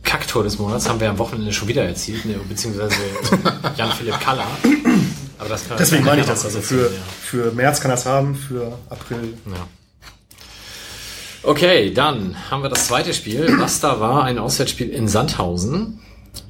[0.02, 2.96] Kacktor des Monats haben wir am Wochenende schon wieder erzielt, ne, beziehungsweise
[3.76, 4.46] Jan-Philipp Kaller.
[5.38, 6.44] Aber das kann Deswegen meine ich das.
[6.44, 7.00] Also für, ja.
[7.22, 9.34] für März kann das haben, für April.
[9.46, 9.68] Ja.
[11.42, 13.56] Okay, dann haben wir das zweite Spiel.
[13.58, 16.00] Was da war, ein Auswärtsspiel in Sandhausen.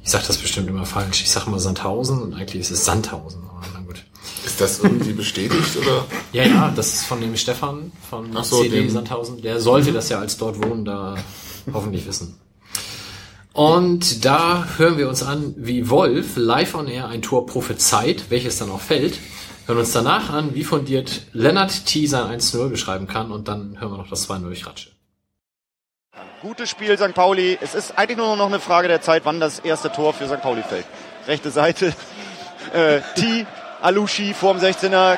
[0.03, 1.21] Ich sage das bestimmt immer falsch.
[1.21, 3.41] Ich sage immer Sandhausen und eigentlich ist es Sandhausen.
[3.49, 4.03] Aber na gut.
[4.45, 6.05] Ist das irgendwie bestätigt oder?
[6.33, 9.41] Ja, ja, das ist von dem Stefan von so, CD Sandhausen.
[9.41, 11.15] Der sollte das ja als dort wohnen da
[11.73, 12.35] hoffentlich wissen.
[13.53, 18.57] Und da hören wir uns an, wie Wolf live on air ein Tor prophezeit, welches
[18.57, 19.19] dann auch fällt.
[19.67, 22.07] Hören uns danach an, wie fundiert Lennart T.
[22.07, 24.89] sein 1-0 beschreiben kann und dann hören wir noch das 2-0 durch Ratsche.
[26.41, 27.13] Gutes Spiel St.
[27.13, 27.59] Pauli.
[27.61, 30.41] Es ist eigentlich nur noch eine Frage der Zeit, wann das erste Tor für St.
[30.41, 30.85] Pauli fällt.
[31.27, 31.93] Rechte Seite.
[32.73, 33.47] Äh, T.
[33.81, 35.17] Alushi vorm 16er.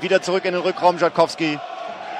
[0.00, 0.98] Wieder zurück in den Rückraum.
[0.98, 1.58] Jatkowski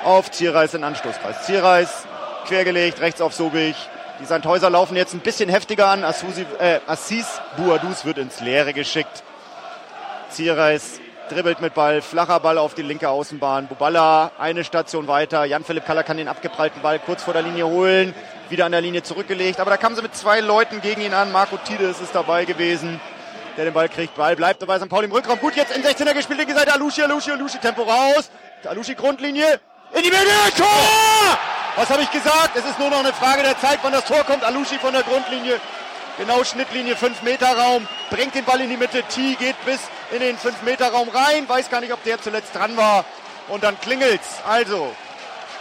[0.04, 1.44] auf Zierreis in Anstoßkreis.
[1.44, 2.06] Zierreis
[2.46, 3.76] quergelegt, rechts auf Sobich.
[4.20, 6.04] Die Sandhäuser laufen jetzt ein bisschen heftiger an.
[6.04, 9.24] Asusi, äh, Assis Buadus wird ins Leere geschickt.
[10.30, 11.00] Zierreis
[11.32, 13.66] dribbelt mit Ball, flacher Ball auf die linke Außenbahn.
[13.66, 15.44] Buballa eine Station weiter.
[15.44, 18.14] Jan-Philipp Kaller kann den abgeprallten Ball kurz vor der Linie holen.
[18.50, 19.58] Wieder an der Linie zurückgelegt.
[19.58, 21.32] Aber da kamen sie mit zwei Leuten gegen ihn an.
[21.32, 23.00] Marco Tides ist dabei gewesen.
[23.56, 24.14] Der den Ball kriegt.
[24.14, 24.78] Ball bleibt dabei.
[24.78, 24.88] St.
[24.88, 25.38] Pauli im Rückraum.
[25.40, 26.38] Gut, jetzt in 16er gespielt.
[26.38, 26.72] Linke Seite.
[26.74, 27.58] Alushi, Alushi, Alushi.
[27.58, 28.30] Tempo raus.
[28.64, 29.58] Alushi Grundlinie.
[29.94, 30.26] In die Mitte.
[30.56, 31.38] Tor!
[31.76, 32.54] Was habe ich gesagt?
[32.54, 34.44] Es ist nur noch eine Frage der Zeit, wann das Tor kommt.
[34.44, 35.58] Alushi von der Grundlinie.
[36.18, 37.86] Genau Schnittlinie 5 Meter Raum.
[38.10, 39.02] Bringt den Ball in die Mitte.
[39.04, 39.80] T geht bis
[40.12, 41.48] in den 5 Meter Raum rein.
[41.48, 43.04] Weiß gar nicht, ob der zuletzt dran war.
[43.48, 44.40] Und dann klingelt's.
[44.46, 44.90] Also,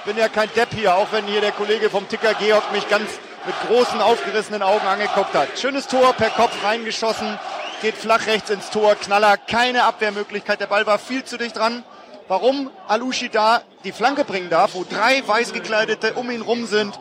[0.06, 3.10] bin ja kein Depp hier, auch wenn hier der Kollege vom Ticker Georg mich ganz
[3.46, 5.58] mit großen aufgerissenen Augen angeguckt hat.
[5.58, 7.40] Schönes Tor per Kopf reingeschossen.
[7.82, 8.96] Geht flach rechts ins Tor.
[8.96, 10.60] Knaller, keine Abwehrmöglichkeit.
[10.60, 11.84] Der Ball war viel zu dicht dran
[12.32, 16.98] warum Alushi da die Flanke bringen darf, wo drei Weißgekleidete um ihn rum sind,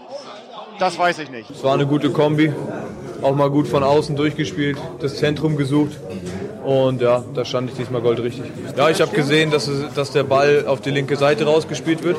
[0.81, 1.49] das weiß ich nicht.
[1.51, 2.53] Es war eine gute Kombi,
[3.23, 5.99] auch mal gut von außen durchgespielt, das Zentrum gesucht
[6.65, 8.45] und ja, da stand ich diesmal goldrichtig.
[8.77, 12.17] Ja, ich habe gesehen, dass, es, dass der Ball auf die linke Seite rausgespielt wird.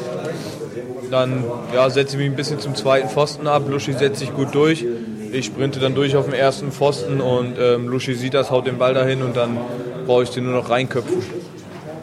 [1.09, 4.55] Dann ja, setze ich mich ein bisschen zum zweiten Pfosten ab, Luschi setzt sich gut
[4.55, 4.85] durch.
[5.31, 8.77] Ich sprinte dann durch auf den ersten Pfosten und ähm, Luschi sieht das, haut den
[8.77, 9.57] Ball dahin und dann
[10.05, 11.21] brauche ich den nur noch reinköpfen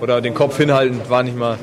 [0.01, 1.59] oder den Kopf hinhalten, war nicht mal,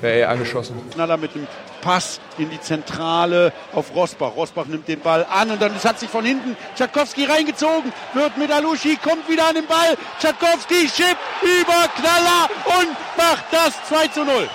[0.00, 0.76] wäre er angeschossen.
[0.92, 1.46] Knaller mit dem
[1.82, 4.34] Pass in die Zentrale auf Rosbach.
[4.34, 8.50] Rosbach nimmt den Ball an und dann hat sich von hinten Tchaikovsky reingezogen, wird mit
[8.50, 9.98] Alushi, kommt wieder an den Ball.
[10.20, 14.48] Tchaikovsky schippt über Knaller und macht das 2 zu 0.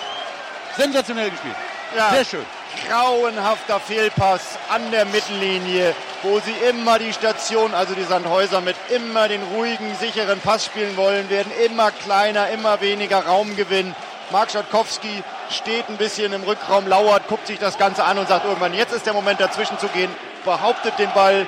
[0.75, 1.55] Sensationell gespielt.
[1.95, 2.09] Ja.
[2.11, 2.45] Sehr schön.
[2.87, 9.27] Grauenhafter Fehlpass an der Mittellinie, wo sie immer die Station, also die Sandhäuser mit immer
[9.27, 13.95] den ruhigen, sicheren Pass spielen wollen, werden immer kleiner, immer weniger Raumgewinn.
[14.31, 18.45] Mark Schatkowski steht ein bisschen im Rückraum, lauert, guckt sich das Ganze an und sagt
[18.45, 20.09] irgendwann, jetzt ist der Moment dazwischen zu gehen,
[20.43, 21.47] behauptet den Ball,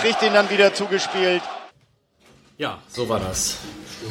[0.00, 1.42] kriegt ihn dann wieder zugespielt.
[2.56, 3.58] Ja, so war das.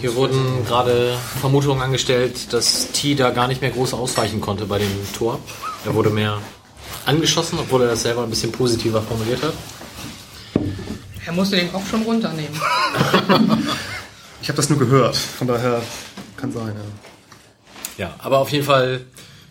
[0.02, 4.78] Hier wurden gerade Vermutungen angestellt, dass T da gar nicht mehr groß ausweichen konnte bei
[4.78, 5.40] dem Tor.
[5.84, 6.40] Er wurde mehr
[7.08, 9.54] angeschossen, obwohl er das selber ein bisschen positiver formuliert hat.
[11.26, 12.54] Er musste den Kopf schon runternehmen.
[14.44, 15.82] ich habe das nur gehört, von daher
[16.38, 16.76] kann sein.
[16.76, 17.15] Ja.
[17.98, 19.02] Ja, aber auf jeden Fall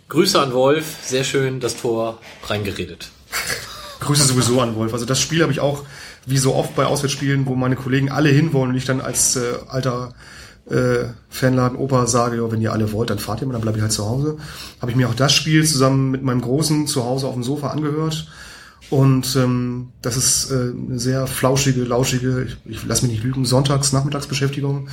[0.08, 3.08] Grüße an Wolf, sehr schön das Tor reingeredet.
[4.00, 4.92] Grüße sowieso an Wolf.
[4.92, 5.82] Also das Spiel habe ich auch,
[6.26, 9.54] wie so oft bei Auswärtsspielen, wo meine Kollegen alle hinwollen und ich dann als äh,
[9.68, 10.14] alter
[10.70, 13.78] äh, Fanladen Opa sage, ja, wenn ihr alle wollt, dann fahrt ihr mal, dann bleibe
[13.78, 14.38] ich halt zu Hause.
[14.80, 17.68] Habe ich mir auch das Spiel zusammen mit meinem Großen zu Hause auf dem Sofa
[17.68, 18.28] angehört.
[18.90, 23.44] Und ähm, das ist äh, eine sehr flauschige, lauschige, ich, ich lass mich nicht lügen,
[23.44, 24.88] Sonntags, Nachmittagsbeschäftigung.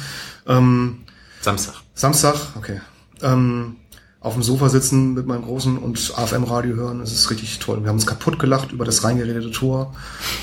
[0.47, 1.03] Ähm,
[1.41, 1.75] Samstag.
[1.93, 2.79] Samstag, okay.
[3.23, 3.77] Ähm,
[4.19, 7.81] auf dem Sofa sitzen mit meinem Großen und AFM-Radio hören, das ist richtig toll.
[7.81, 9.95] Wir haben uns kaputt gelacht über das reingeredete Tor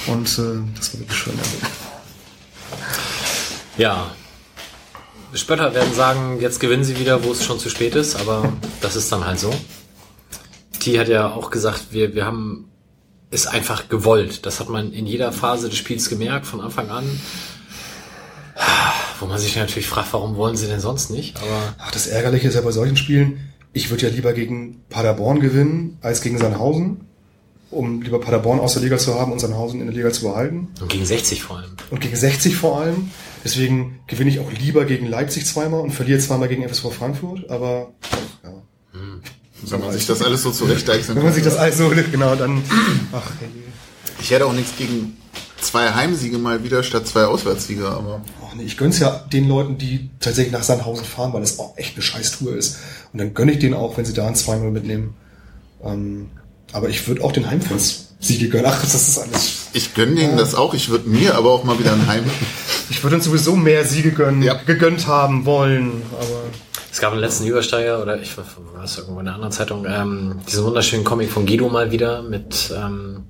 [0.08, 1.34] und äh, das war wirklich schön.
[3.76, 4.10] Ja,
[5.34, 8.96] Spötter werden sagen, jetzt gewinnen sie wieder, wo es schon zu spät ist, aber das
[8.96, 9.54] ist dann halt so.
[10.80, 12.68] T hat ja auch gesagt, wir, wir haben
[13.30, 14.46] es einfach gewollt.
[14.46, 17.20] Das hat man in jeder Phase des Spiels gemerkt, von Anfang an.
[19.20, 21.36] Wo man sich natürlich fragt, warum wollen sie denn sonst nicht?
[21.36, 23.40] Aber Ach, das Ärgerliche ist ja bei solchen Spielen,
[23.72, 27.00] ich würde ja lieber gegen Paderborn gewinnen als gegen Sandhausen,
[27.70, 30.68] um lieber Paderborn aus der Liga zu haben und Sandhausen in der Liga zu behalten.
[30.80, 31.70] Und gegen 60 vor allem.
[31.90, 33.10] Und gegen 60 vor allem.
[33.44, 37.92] Deswegen gewinne ich auch lieber gegen Leipzig zweimal und verliere zweimal gegen FSV Frankfurt, aber
[38.42, 38.50] ja.
[38.92, 39.20] Hm.
[39.62, 42.62] Wenn man sich das alles so zurechtdeichseln Wenn man sich das alles so, genau, dann,
[43.12, 43.48] ach, hey.
[44.20, 45.16] Ich hätte auch nichts gegen
[45.60, 48.22] zwei Heimsiege mal wieder statt zwei Auswärtssiege, aber.
[48.46, 51.76] Ach nee, ich gönn's ja den Leuten, die tatsächlich nach Sandhausen fahren, weil es auch
[51.76, 52.78] echt eine scheiß Tour ist.
[53.12, 55.14] Und dann gönne ich denen auch, wenn sie da ein 2-0 mitnehmen.
[55.82, 56.30] Ähm,
[56.72, 58.66] aber ich würde auch den Heimfans Siege gönnen.
[58.68, 59.68] Ach, das ist alles.
[59.72, 60.38] Ich gönne denen ja.
[60.38, 60.74] das auch.
[60.74, 62.24] Ich würde mir aber auch mal wieder ein Heim.
[62.90, 64.54] ich würde uns sowieso mehr Siege gönnen, ja.
[64.54, 66.02] gegönnt haben wollen.
[66.12, 66.42] Aber
[66.90, 70.64] es gab einen letzten Übersteiger oder ich weiß irgendwo in einer anderen Zeitung ähm, diesen
[70.64, 73.24] wunderschönen Comic von Guido mal wieder mit ähm,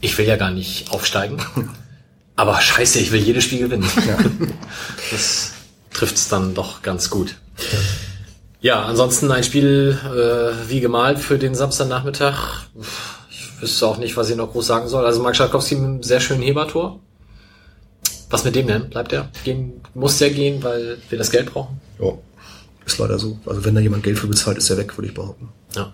[0.00, 1.38] ich will ja gar nicht aufsteigen,
[2.36, 3.88] aber scheiße, ich will jedes Spiel gewinnen.
[4.06, 4.18] Ja.
[5.10, 5.52] das
[5.92, 7.36] trifft es dann doch ganz gut.
[8.60, 12.66] Ja, ansonsten ein Spiel äh, wie gemalt für den Samstagnachmittag
[13.60, 15.04] wüsste auch nicht, was ich noch groß sagen soll.
[15.04, 17.00] Also Mark Schalkowski mit einem sehr schönen Hebertor.
[18.28, 18.90] Was mit dem denn?
[18.90, 19.30] Bleibt er?
[19.44, 21.80] Gehen, muss der gehen, weil wir das Geld brauchen?
[22.00, 22.12] Ja,
[22.84, 23.38] ist leider so.
[23.46, 25.48] Also wenn da jemand Geld für bezahlt, ist er weg, würde ich behaupten.
[25.74, 25.92] Ja.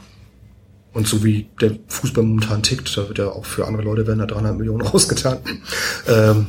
[0.92, 4.18] Und so wie der Fußball momentan tickt, da wird ja auch für andere Leute werden
[4.18, 5.38] da 300 Millionen rausgetan,
[6.06, 6.46] ähm,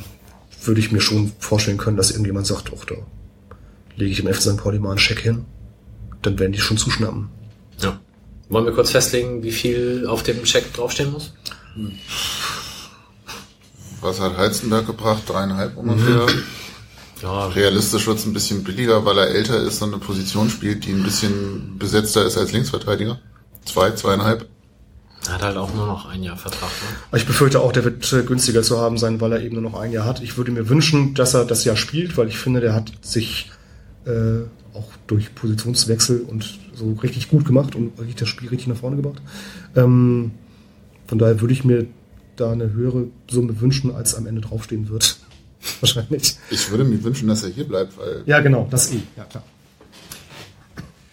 [0.62, 2.96] würde ich mir schon vorstellen können, dass irgendjemand sagt, ach, da
[3.96, 4.56] lege ich im FC St.
[4.56, 5.44] Pauli mal einen Scheck hin.
[6.22, 7.28] Dann werden die schon zuschnappen.
[7.80, 8.00] Ja.
[8.48, 11.32] Wollen wir kurz festlegen, wie viel auf dem Check draufstehen muss?
[14.00, 15.22] Was hat Heizenberg gebracht?
[15.26, 16.26] Dreieinhalb ungefähr.
[16.26, 16.42] Mhm.
[17.22, 17.46] Ja.
[17.48, 20.92] Realistisch wird es ein bisschen billiger, weil er älter ist und eine Position spielt, die
[20.92, 23.18] ein bisschen besetzter ist als Linksverteidiger.
[23.64, 24.48] Zwei, zweieinhalb.
[25.26, 26.68] Er hat halt auch nur noch ein Jahr Vertrag.
[26.68, 27.18] Ne?
[27.18, 29.78] Ich befürchte auch, der wird äh, günstiger zu haben sein, weil er eben nur noch
[29.78, 30.22] ein Jahr hat.
[30.22, 33.50] Ich würde mir wünschen, dass er das Jahr spielt, weil ich finde, der hat sich
[34.04, 34.42] äh,
[34.74, 38.96] auch durch Positionswechsel und so richtig gut gemacht und richtig das Spiel richtig nach vorne
[38.96, 39.22] gebracht.
[39.76, 40.32] Ähm,
[41.06, 41.86] von daher würde ich mir
[42.36, 45.18] da eine höhere Summe wünschen, als am Ende draufstehen wird.
[45.80, 46.36] Wahrscheinlich.
[46.50, 48.22] Ich würde mir wünschen, dass er hier bleibt, weil.
[48.26, 49.44] Ja, genau, das eh, ja klar.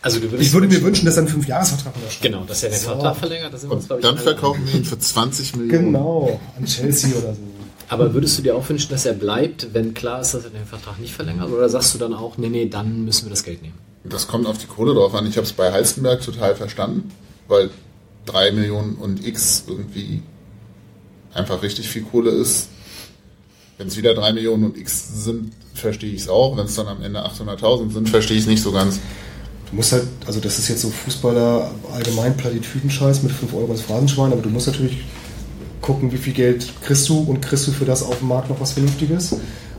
[0.04, 2.24] Also ich würde mir wünschen, dass er einen Fünfjahresvertrag unterschreibt.
[2.24, 2.88] Genau, dass er den so.
[2.88, 3.54] Vertrag verlängert.
[3.54, 5.94] Das sind uns, und dann verkaufen wir ihn für 20 Millionen.
[5.94, 7.42] Genau, an Chelsea oder so.
[7.88, 10.66] Aber würdest du dir auch wünschen, dass er bleibt, wenn klar ist, dass er den
[10.66, 11.52] Vertrag nicht verlängert?
[11.52, 13.76] Oder sagst du dann auch, nee, nee, dann müssen wir das Geld nehmen?
[14.04, 15.28] Das kommt auf die Kohle drauf an.
[15.28, 17.12] Ich habe es bei Halstenberg total verstanden,
[17.48, 17.70] weil
[18.26, 20.24] 3 Millionen und X irgendwie
[21.34, 22.70] einfach richtig viel Kohle ist.
[23.78, 26.58] Wenn es wieder 3 Millionen und X sind, verstehe ich es auch.
[26.58, 29.00] Wenn es dann am Ende 800.000 sind, verstehe ich es nicht so ganz.
[29.72, 33.82] Du musst halt, also das ist jetzt so Fußballer allgemein Plattitüden-Scheiß mit 5 Euro als
[33.82, 35.06] Phrasenschwein, aber du musst natürlich
[35.80, 38.60] gucken, wie viel Geld kriegst du und kriegst du für das auf dem Markt noch
[38.60, 39.36] was Vernünftiges.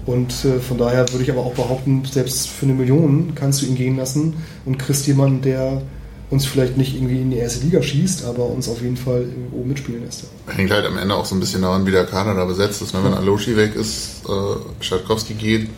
[0.06, 3.66] Und äh, von daher würde ich aber auch behaupten, selbst für eine Million kannst du
[3.66, 5.82] ihn gehen lassen und kriegst jemanden, der
[6.30, 9.62] uns vielleicht nicht irgendwie in die erste Liga schießt, aber uns auf jeden Fall irgendwo
[9.64, 10.24] mitspielen lässt.
[10.46, 12.94] Hängt halt am Ende auch so ein bisschen daran, wie der Kader da besetzt ist.
[12.94, 13.00] Ne?
[13.04, 15.68] Wenn Aloshi weg ist, äh, Schatkowski geht,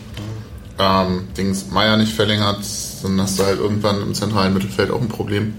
[0.79, 2.61] ähm, Dings Meier nicht verlängert,
[3.04, 5.54] dann hast du halt irgendwann im zentralen Mittelfeld auch ein Problem.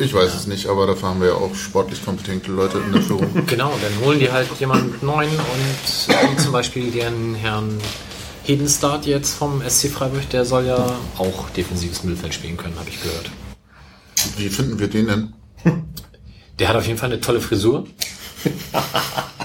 [0.00, 3.02] Ich weiß es nicht, aber dafür haben wir ja auch sportlich kompetente Leute in der
[3.02, 3.28] Führung.
[3.46, 7.78] Genau, dann holen die halt jemanden neuen und wie zum Beispiel den Herrn
[8.44, 13.02] Hedenstart jetzt vom SC Freiburg, der soll ja auch defensives Mittelfeld spielen können, habe ich
[13.02, 13.30] gehört.
[14.36, 15.32] Wie finden wir den denn?
[16.60, 17.84] Der hat auf jeden Fall eine tolle Frisur.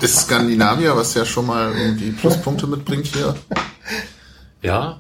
[0.02, 3.36] Ist Skandinavier, was ja schon mal irgendwie Pluspunkte mitbringt hier.
[4.62, 5.00] Ja,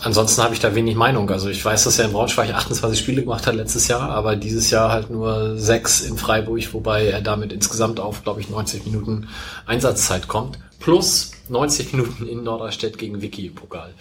[0.00, 1.30] ansonsten habe ich da wenig Meinung.
[1.30, 4.70] Also ich weiß, dass er in Braunschweig 28 Spiele gemacht hat letztes Jahr, aber dieses
[4.70, 9.28] Jahr halt nur sechs in Freiburg, wobei er damit insgesamt auf, glaube ich, 90 Minuten
[9.66, 10.58] Einsatzzeit kommt.
[10.78, 13.92] Plus 90 Minuten in Norderstedt gegen im Pokal.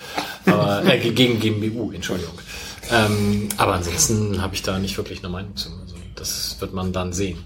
[0.46, 2.36] Aber, äh, gegen GmbU, Entschuldigung.
[2.92, 5.70] Ähm, aber ansonsten habe ich da nicht wirklich eine Meinung zu.
[5.70, 7.46] Also das wird man dann sehen.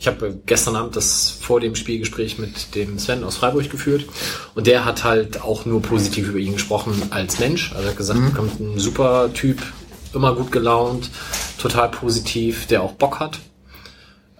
[0.00, 4.04] Ich habe gestern Abend das vor dem Spielgespräch mit dem Sven aus Freiburg geführt
[4.54, 7.72] und der hat halt auch nur positiv über ihn gesprochen als Mensch.
[7.72, 8.32] Also er hat gesagt, mhm.
[8.32, 9.60] kommt ein super Typ,
[10.14, 11.10] immer gut gelaunt,
[11.60, 13.40] total positiv, der auch Bock hat.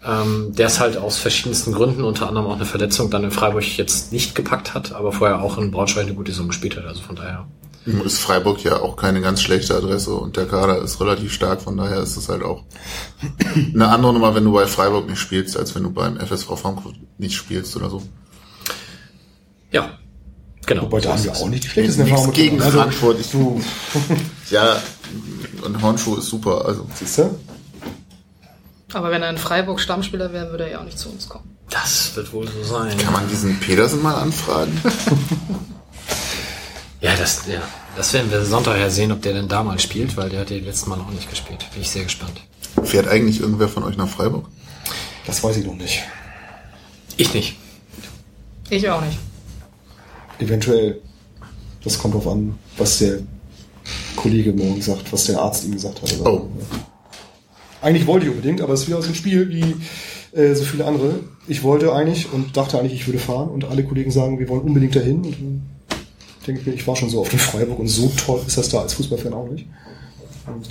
[0.07, 3.65] Ähm, der es halt aus verschiedensten Gründen, unter anderem auch eine Verletzung, dann in Freiburg
[3.77, 6.85] jetzt nicht gepackt hat, aber vorher auch in Braunschweig eine gute Saison gespielt hat.
[6.85, 7.49] Also von daher.
[7.87, 11.77] Ist Freiburg ja auch keine ganz schlechte Adresse und der Kader ist relativ stark, von
[11.77, 12.65] daher ist es halt auch
[13.75, 16.97] eine andere Nummer, wenn du bei Freiburg nicht spielst, als wenn du beim FSV Frankfurt
[17.17, 18.03] nicht spielst oder so.
[19.71, 19.99] Ja,
[20.67, 20.83] genau.
[20.83, 23.21] Wobei da haben wir auch nicht die schlechtesten Erfahrungen gegen also, Frankfurt.
[23.21, 23.61] Ich, du.
[24.51, 24.83] ja,
[25.65, 26.65] und Hornschuh ist super.
[26.67, 26.87] Also.
[26.95, 27.39] Siehst du?
[28.93, 31.57] Aber wenn er in Freiburg Stammspieler wäre, würde er ja auch nicht zu uns kommen.
[31.71, 32.97] Das wird wohl so sein.
[32.97, 34.81] Kann man diesen Petersen mal anfragen?
[37.01, 37.63] ja, das, ja,
[37.97, 40.51] das werden wir Sonntag ja sehen, ob der denn da mal spielt, weil der hat
[40.51, 41.65] ja letztes Mal auch nicht gespielt.
[41.73, 42.41] Bin ich sehr gespannt.
[42.83, 44.47] Fährt eigentlich irgendwer von euch nach Freiburg?
[45.27, 46.03] Das weiß ich noch nicht.
[47.17, 47.57] Ich nicht.
[48.71, 49.19] Ich auch nicht.
[50.39, 51.01] Eventuell.
[51.85, 53.21] Das kommt drauf an, was der
[54.17, 56.15] Kollege morgen sagt, was der Arzt ihm gesagt hat.
[56.25, 56.49] Oh.
[57.81, 60.85] Eigentlich wollte ich unbedingt, aber es ist wieder aus dem Spiel wie äh, so viele
[60.85, 61.21] andere.
[61.47, 64.63] Ich wollte eigentlich und dachte eigentlich, ich würde fahren und alle Kollegen sagen, wir wollen
[64.63, 65.25] unbedingt dahin.
[65.25, 65.78] Und dann
[66.49, 68.69] denke ich mir, ich war schon so auf dem Freiburg und so toll ist das
[68.69, 69.67] da als Fußballfan auch nicht.
[70.47, 70.67] Und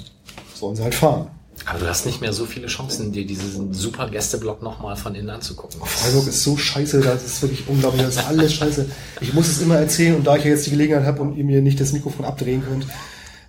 [0.55, 1.27] sollen sie halt fahren.
[1.65, 5.29] Aber du hast nicht mehr so viele Chancen, dir diesen super Gästeblock nochmal von innen
[5.29, 5.81] anzugucken.
[5.83, 8.85] Freiburg ist so scheiße, das ist wirklich unglaublich, das ist alles scheiße.
[9.21, 11.43] Ich muss es immer erzählen und da ich ja jetzt die Gelegenheit habe und ihr
[11.43, 12.85] mir nicht das Mikrofon abdrehen könnt,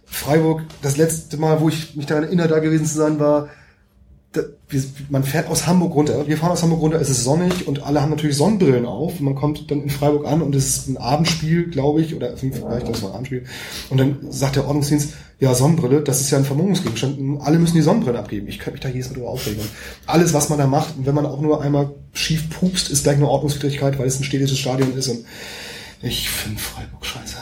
[0.04, 3.50] Freiburg, das letzte Mal, wo ich mich daran erinnere, da gewesen zu sein, war,
[5.08, 6.26] man fährt aus Hamburg runter.
[6.26, 9.20] Wir fahren aus Hamburg runter, es ist sonnig und alle haben natürlich Sonnenbrillen auf.
[9.20, 12.88] Man kommt dann in Freiburg an und es ist ein Abendspiel, glaube ich, oder vielleicht
[12.88, 13.44] das war ein Abendspiel.
[13.88, 17.40] Und dann sagt der Ordnungsdienst, ja, Sonnenbrille, das ist ja ein Vermummungsgegenstand.
[17.40, 18.48] Alle müssen die Sonnenbrille abgeben.
[18.48, 19.62] Ich könnte mich da jedes Mal drüber aufregen.
[20.06, 23.16] Alles, was man da macht, und wenn man auch nur einmal schief pupst, ist gleich
[23.16, 25.08] eine Ordnungswidrigkeit, weil es ein städtisches Stadion ist.
[25.08, 25.24] Und
[26.02, 27.37] ich finde Freiburg scheiße.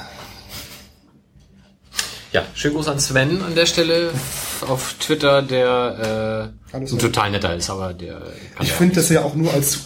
[2.37, 4.11] Ja, schönen Gruß an Sven an der Stelle
[4.68, 8.20] auf Twitter, der äh, ein total netter ist, aber der.
[8.61, 9.79] Ich finde das ja auch nur als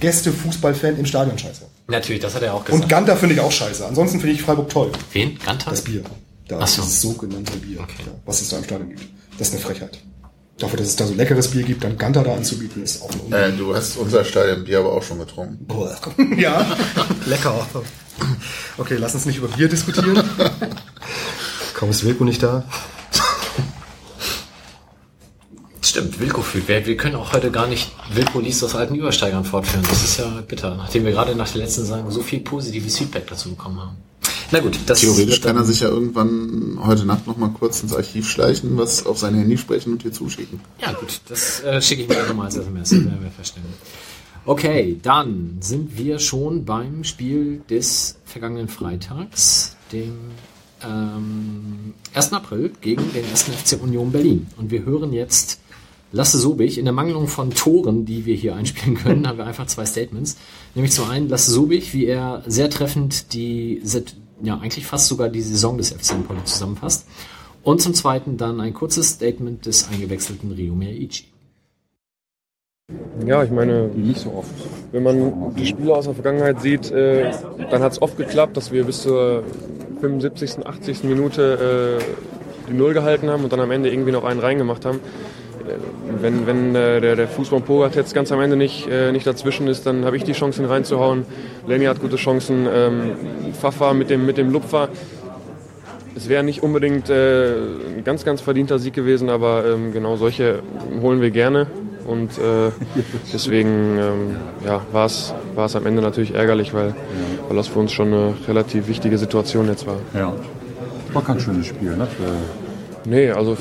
[0.00, 1.66] Gäste-Fußballfan im Stadion scheiße.
[1.88, 2.84] Natürlich, das hat er auch gesagt.
[2.84, 3.84] Und Ganter finde ich auch scheiße.
[3.84, 4.90] Ansonsten finde ich Freiburg toll.
[5.12, 5.38] Wen?
[5.44, 5.68] Ganter?
[5.68, 6.02] Das Bier.
[6.48, 6.80] Da Ach so.
[6.80, 8.04] Das sogenannte Bier, okay.
[8.06, 9.02] ja, was es da im Stadion gibt.
[9.36, 9.98] Das ist eine Frechheit.
[10.56, 13.32] Dafür, dass es da so leckeres Bier gibt, dann Ganter da anzubieten, ist auch ein
[13.34, 15.66] äh, Du hast unser Stadionbier aber auch schon getrunken.
[16.38, 16.74] ja,
[17.26, 17.66] lecker.
[18.78, 20.24] Okay, lass uns nicht über Bier diskutieren.
[21.82, 22.62] Kaum ist Wilko nicht da.
[25.80, 26.68] Stimmt, Wilko fühlt.
[26.68, 29.84] Wir, wir können auch heute gar nicht Wilko liest aus alten Übersteigern fortführen.
[29.88, 33.26] Das ist ja bitter, nachdem wir gerade nach der letzten Saison so viel positives Feedback
[33.26, 33.96] dazu bekommen haben.
[34.52, 37.96] Na gut, das Theoretisch kann er sich ja irgendwann heute Nacht noch mal kurz ins
[37.96, 40.60] Archiv schleichen, was auf sein Handy sprechen und dir zuschicken.
[40.80, 43.64] Ja gut, das äh, schicke ich mir nochmal als SMS, werden wir verstehen.
[44.44, 50.12] Okay, dann sind wir schon beim Spiel des vergangenen Freitags, dem
[50.84, 52.32] ähm, 1.
[52.32, 53.42] April gegen den 1.
[53.44, 54.46] FC Union Berlin.
[54.56, 55.60] Und wir hören jetzt
[56.12, 56.78] Lasse Sobich.
[56.78, 60.36] In der Mangelung von Toren, die wir hier einspielen können, haben wir einfach zwei Statements.
[60.74, 63.82] Nämlich zum einen Lasse Sobich, wie er sehr treffend die,
[64.42, 67.06] ja, eigentlich fast sogar die Saison des FC Empoli zusammenfasst.
[67.62, 71.24] Und zum zweiten dann ein kurzes Statement des eingewechselten Rio Meiichi.
[73.26, 74.50] Ja, ich meine, nicht so oft.
[74.90, 77.30] Wenn man die Spiele aus der Vergangenheit sieht, äh,
[77.70, 79.44] dann hat es oft geklappt, dass wir bis zur
[80.00, 81.04] 75., 80.
[81.04, 84.98] Minute äh, die Null gehalten haben und dann am Ende irgendwie noch einen reingemacht haben.
[85.66, 89.26] Äh, wenn, wenn äh, der, der Fußball Pogat jetzt ganz am Ende nicht, äh, nicht
[89.26, 91.24] dazwischen ist, dann habe ich die Chancen reinzuhauen.
[91.66, 92.66] Lenny hat gute Chancen.
[92.72, 93.12] Ähm,
[93.60, 94.88] Fafa mit dem, mit dem Lupfer.
[96.16, 97.52] es wäre nicht unbedingt äh,
[97.96, 100.62] ein ganz, ganz verdienter Sieg gewesen, aber ähm, genau solche
[101.00, 101.68] holen wir gerne.
[102.06, 102.70] Und äh,
[103.32, 104.36] deswegen ähm,
[104.66, 106.94] ja, war es am Ende natürlich ärgerlich, weil,
[107.48, 109.96] weil das für uns schon eine relativ wichtige Situation jetzt war.
[110.14, 110.32] Ja.
[111.12, 112.06] War kein schönes Spiel, ne?
[112.06, 112.24] Für
[113.04, 113.56] Nee, also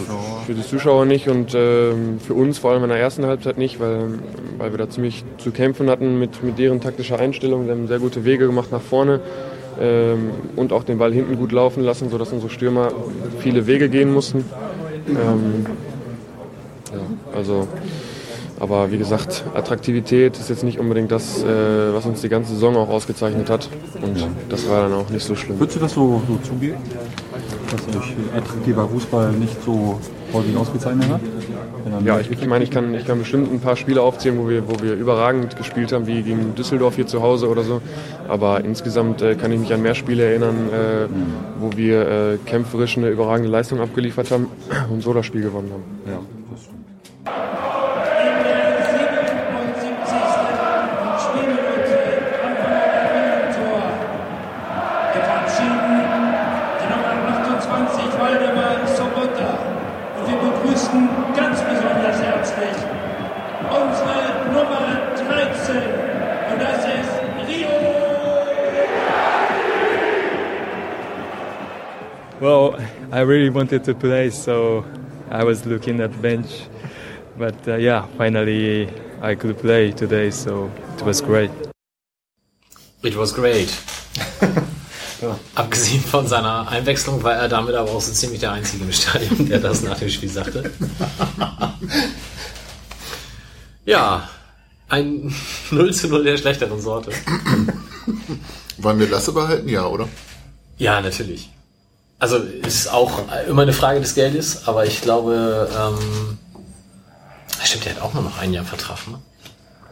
[0.45, 3.79] für die Zuschauer nicht und ähm, für uns vor allem in der ersten Halbzeit nicht,
[3.79, 4.19] weil,
[4.57, 7.65] weil wir da ziemlich zu kämpfen hatten mit, mit deren taktischer Einstellung.
[7.65, 9.19] Wir haben sehr gute Wege gemacht nach vorne
[9.79, 12.91] ähm, und auch den Ball hinten gut laufen lassen, sodass unsere Stürmer
[13.39, 14.45] viele Wege gehen mussten.
[15.07, 15.65] Ähm,
[16.91, 17.67] ja, also,
[18.61, 21.47] aber wie gesagt, Attraktivität ist jetzt nicht unbedingt das, äh,
[21.93, 23.67] was uns die ganze Saison auch ausgezeichnet hat.
[24.01, 25.59] Und das war dann auch nicht so schlimm.
[25.59, 26.77] Würdest du das so, so zugeben?
[27.71, 29.99] dass euch attraktiver Fußball nicht so
[30.33, 31.21] häufig ausgezeichnet hat?
[32.05, 34.67] Ja, ich, ich meine, ich kann, ich kann bestimmt ein paar Spiele aufzählen, wo wir,
[34.67, 37.81] wo wir überragend gespielt haben, wie gegen Düsseldorf hier zu Hause oder so.
[38.27, 41.07] Aber insgesamt äh, kann ich mich an mehr Spiele erinnern, äh,
[41.59, 44.47] wo wir äh, kämpferisch eine überragende Leistung abgeliefert haben
[44.89, 45.83] und so das Spiel gewonnen haben.
[46.05, 46.40] Ja.
[72.41, 72.75] Well,
[73.11, 74.83] I really wanted to play, so
[75.29, 76.63] I was looking at bench.
[77.37, 78.89] But uh, yeah, finally
[79.21, 81.51] I could play today, so it was great.
[83.03, 83.69] It was great.
[85.21, 85.37] ja.
[85.53, 89.47] Abgesehen von seiner Einwechslung war er damit aber auch so ziemlich der Einzige im Stadion,
[89.47, 90.71] der das nach dem Spiel sagte.
[93.85, 94.27] ja,
[94.89, 95.31] ein
[95.69, 97.11] 0 zu 0 der schlechteren Sorte.
[98.79, 99.69] Wollen wir Lasse behalten?
[99.69, 100.09] Ja, oder?
[100.79, 101.51] Ja, natürlich.
[102.21, 106.37] Also ist auch immer eine Frage des Geldes, aber ich glaube, ähm,
[107.63, 109.17] stimmt, der hat auch nur noch ein Jahr Vertrag, ne?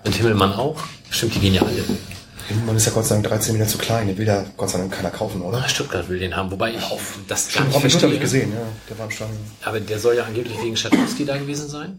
[0.05, 0.79] Und Himmelmann auch?
[1.09, 1.83] Stimmt, die gehen ja alle.
[2.47, 4.77] Himmelmann ist ja Gott sei Dank 13 Meter zu klein, den will ja Gott sei
[4.77, 5.67] Dank keiner kaufen, oder?
[5.67, 8.03] Stuttgart will den haben, wobei ich auf, das gar nicht verstehe.
[8.03, 9.37] habe ich gesehen, ja, der war im Stadion.
[9.65, 11.97] Aber der soll ja angeblich wegen Schatkowski da gewesen sein.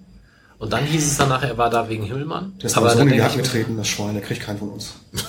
[0.59, 2.53] Und dann hieß es dann nachher, er war da wegen Himmelmann.
[2.63, 4.95] Ist aber so in die Hand getreten, das Schwein, der kriegt keinen von uns.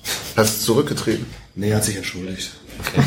[0.36, 1.26] Hast du zurückgetreten?
[1.54, 2.52] Nee, er hat sich entschuldigt.
[2.80, 3.02] Okay.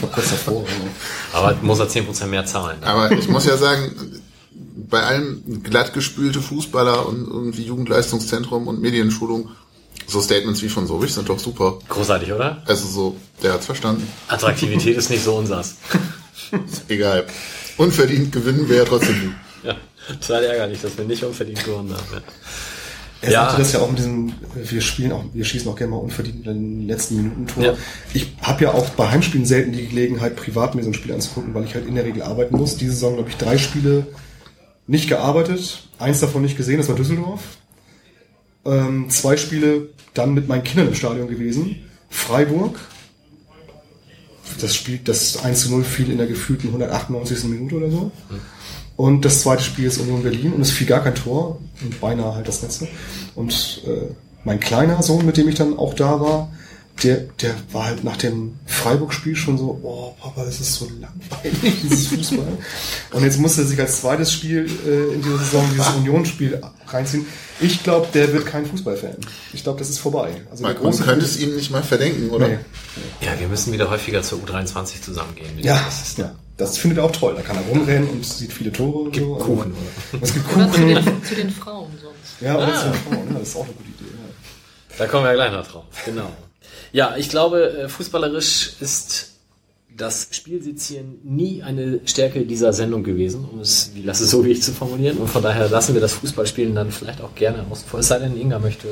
[0.00, 0.64] Vor kurz davor.
[1.32, 2.80] Aber muss er 10% mehr zahlen.
[2.80, 2.86] Ne?
[2.86, 4.22] Aber ich muss ja sagen,
[4.88, 9.50] bei allem glattgespülte Fußballer und irgendwie Jugendleistungszentrum und Medienschulung,
[10.06, 11.78] so Statements wie von Sowich sind doch super.
[11.88, 12.62] Großartig, oder?
[12.66, 14.06] Also so, der hat's verstanden.
[14.28, 15.76] Attraktivität ist nicht so unsers.
[16.88, 17.26] Egal.
[17.76, 19.34] Unverdient gewinnen wäre ja trotzdem.
[19.64, 19.76] Ja,
[20.20, 22.06] total ärgerlich, dass wir nicht unverdient gewonnen haben.
[22.12, 22.20] Ja.
[23.22, 23.44] Er ja.
[23.44, 26.46] sagte das ja auch mit diesem, wir spielen auch, wir schießen auch gerne mal unverdient
[26.46, 27.64] in den letzten Minuten Tor.
[27.64, 27.74] Ja.
[28.12, 31.54] Ich habe ja auch bei Heimspielen selten die Gelegenheit, privat mir so ein Spiel anzugucken,
[31.54, 32.76] weil ich halt in der Regel arbeiten muss.
[32.76, 34.06] Diese Saison habe ich drei Spiele
[34.86, 37.40] nicht gearbeitet, eins davon nicht gesehen, das war Düsseldorf.
[38.64, 41.76] Ähm, zwei Spiele dann mit meinen Kindern im Stadion gewesen.
[42.10, 42.78] Freiburg.
[44.60, 47.44] Das Spiel, das 1 zu 0 fiel in der gefühlten 198.
[47.44, 48.12] Minute oder so.
[48.30, 48.40] Mhm.
[48.96, 52.34] Und das zweite Spiel ist Union Berlin und es fiel gar kein Tor und beinahe
[52.34, 52.88] halt das letzte.
[53.34, 54.12] Und äh,
[54.44, 56.50] mein kleiner Sohn, mit dem ich dann auch da war,
[57.02, 61.82] der, der war halt nach dem Freiburg-Spiel schon so, oh Papa, das ist so langweilig,
[61.82, 62.56] dieses Fußball.
[63.12, 67.26] und jetzt musste er sich als zweites Spiel äh, in dieser Saison dieses Unionsspiel reinziehen.
[67.60, 69.16] Ich glaube, der wird kein Fußballfan.
[69.52, 70.40] Ich glaube, das ist vorbei.
[70.50, 72.48] Also man, könnte es ihm nicht mal verdenken, oder?
[72.48, 72.58] Nee.
[73.20, 75.58] Ja, wir müssen wieder häufiger zur U23 zusammengehen.
[75.58, 76.34] Ja, das, ja.
[76.56, 77.34] Das findet er auch toll.
[77.36, 79.10] Da kann er rumrennen und sieht viele Tore.
[79.10, 79.34] Gibt so.
[79.34, 79.74] Kuchen.
[80.12, 80.72] Also, es gibt Kuchen.
[80.72, 82.40] Zu den, zu den, Frauen sonst.
[82.40, 82.80] Ja, oder ah.
[82.80, 83.28] zu den Frauen.
[83.28, 84.10] Ja, das ist auch eine gute Idee.
[84.10, 84.96] Ja.
[84.98, 85.84] Da kommen wir ja gleich noch drauf.
[86.04, 86.30] Genau.
[86.92, 89.32] Ja, ich glaube, äh, fußballerisch ist
[89.96, 94.62] das Spielsezieren nie eine Stärke dieser Sendung gewesen, um es, wie lasse so wie ich
[94.62, 95.18] zu formulieren.
[95.18, 97.84] Und von daher lassen wir das Fußballspielen dann vielleicht auch gerne aus.
[97.98, 98.88] Es sei denn, Inga möchte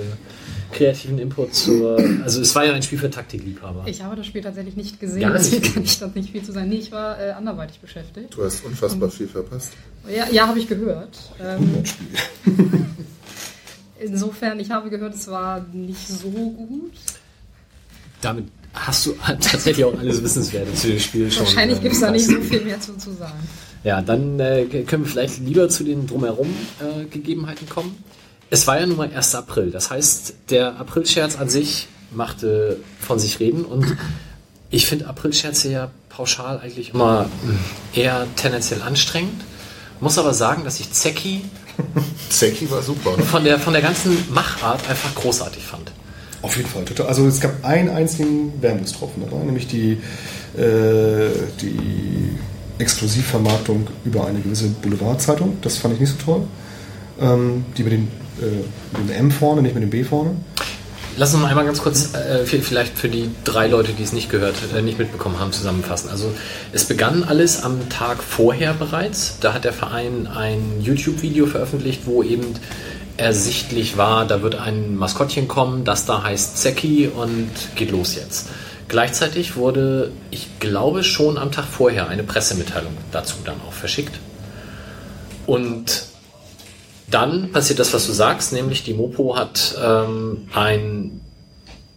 [0.74, 1.98] kreativen Input zur.
[2.22, 3.84] Also es war ja ein Spiel für Taktikliebhaber.
[3.86, 6.52] Ich habe das Spiel tatsächlich nicht gesehen, Gar deswegen kann ich das nicht viel zu
[6.52, 6.68] sagen.
[6.68, 8.36] Nee, ich war äh, anderweitig beschäftigt.
[8.36, 9.72] Du hast unfassbar Und, viel verpasst.
[10.14, 11.18] Ja, ja habe ich gehört.
[11.40, 11.82] Ähm,
[14.00, 16.92] insofern, ich habe gehört, es war nicht so gut.
[18.20, 21.44] Damit hast du tatsächlich auch alles Wissenswerte zu dem Spiel schon.
[21.44, 23.38] Wahrscheinlich gibt es da nicht so viel mehr zu, zu sagen.
[23.84, 26.48] Ja, dann äh, können wir vielleicht lieber zu den drumherum
[26.80, 28.02] äh, Gegebenheiten kommen.
[28.50, 29.34] Es war ja nun mal 1.
[29.34, 29.70] April.
[29.70, 33.96] Das heißt, der Aprilscherz an sich machte von sich reden und
[34.70, 37.28] ich finde Aprilscherze ja pauschal eigentlich immer
[37.92, 39.42] eher tendenziell anstrengend.
[40.00, 41.42] Muss aber sagen, dass ich Zecki
[42.30, 43.12] Zecki war super.
[43.22, 45.92] Von der, von der ganzen Machart einfach großartig fand.
[46.42, 47.06] Auf jeden Fall, total.
[47.06, 49.92] Also es gab einen einzigen Wermutstropfen dabei, nämlich die,
[50.58, 51.30] äh,
[51.60, 52.30] die
[52.78, 55.58] Exklusivvermarktung über eine gewisse Boulevardzeitung.
[55.62, 56.42] Das fand ich nicht so toll.
[57.20, 58.08] Ähm, die mit, den,
[58.40, 60.36] äh, mit dem M vorne, nicht mit dem B vorne.
[61.16, 64.30] Lass uns mal einmal ganz kurz, äh, vielleicht für die drei Leute, die es nicht
[64.30, 66.10] gehört, äh, nicht mitbekommen haben, zusammenfassen.
[66.10, 66.32] Also
[66.72, 69.38] es begann alles am Tag vorher bereits.
[69.40, 72.54] Da hat der Verein ein YouTube-Video veröffentlicht, wo eben
[73.16, 78.48] ersichtlich war, da wird ein Maskottchen kommen, das da heißt Zeki und geht los jetzt.
[78.88, 84.18] Gleichzeitig wurde, ich glaube schon am Tag vorher, eine Pressemitteilung dazu dann auch verschickt.
[85.46, 86.06] Und
[87.14, 91.20] dann passiert das, was du sagst, nämlich die Mopo hat ähm, einen,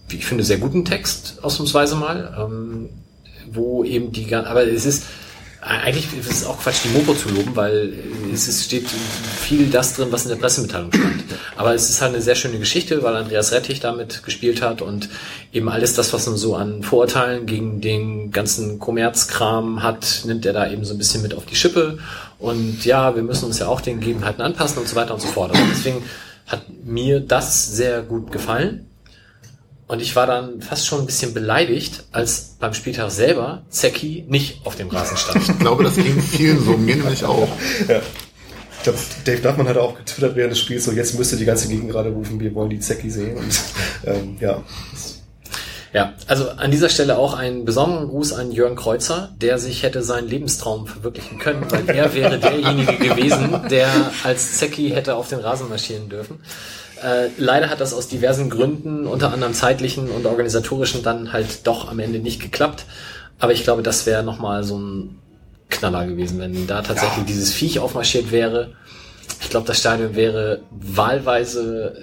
[0.09, 2.89] wie ich finde, sehr guten Text, ausnahmsweise mal, ähm,
[3.51, 5.03] wo eben die, aber es ist,
[5.59, 7.93] eigentlich ist es auch Quatsch, die Mopo zu loben, weil
[8.32, 11.24] es ist, steht viel das drin, was in der Pressemitteilung stand.
[11.55, 15.09] Aber es ist halt eine sehr schöne Geschichte, weil Andreas Rettich damit gespielt hat und
[15.51, 20.53] eben alles das, was man so an Vorurteilen gegen den ganzen Kommerzkram hat, nimmt er
[20.53, 21.97] da eben so ein bisschen mit auf die Schippe.
[22.39, 25.27] Und ja, wir müssen uns ja auch den Gegebenheiten anpassen und so weiter und so
[25.27, 25.51] fort.
[25.51, 26.03] Also deswegen
[26.45, 28.85] hat mir das sehr gut gefallen.
[29.88, 34.65] Und ich war dann fast schon ein bisschen beleidigt, als beim Spieltag selber Zeki nicht
[34.65, 35.47] auf dem Rasen stand.
[35.47, 37.47] Ich glaube, das ging vielen so, mir nämlich auch.
[37.88, 38.01] Ja.
[38.77, 41.67] Ich glaube, Dave Duffman hat auch getwittert während des Spiels, so jetzt müsste die ganze
[41.67, 43.38] Gegend gerade rufen, wir wollen die Zeki sehen.
[43.38, 43.59] Und
[44.05, 44.61] ähm, ja.
[45.93, 50.03] Ja, also an dieser Stelle auch einen besonderen Gruß an Jörn Kreuzer, der sich hätte
[50.03, 53.89] seinen Lebenstraum verwirklichen können, weil er wäre derjenige gewesen, der
[54.23, 56.39] als Zeki hätte auf den Rasen marschieren dürfen.
[57.03, 61.89] Äh, leider hat das aus diversen Gründen, unter anderem zeitlichen und organisatorischen, dann halt doch
[61.89, 62.85] am Ende nicht geklappt.
[63.39, 65.19] Aber ich glaube, das wäre nochmal so ein
[65.69, 67.23] Knaller gewesen, wenn da tatsächlich ja.
[67.25, 68.73] dieses Viech aufmarschiert wäre.
[69.41, 71.95] Ich glaube, das Stadion wäre wahlweise,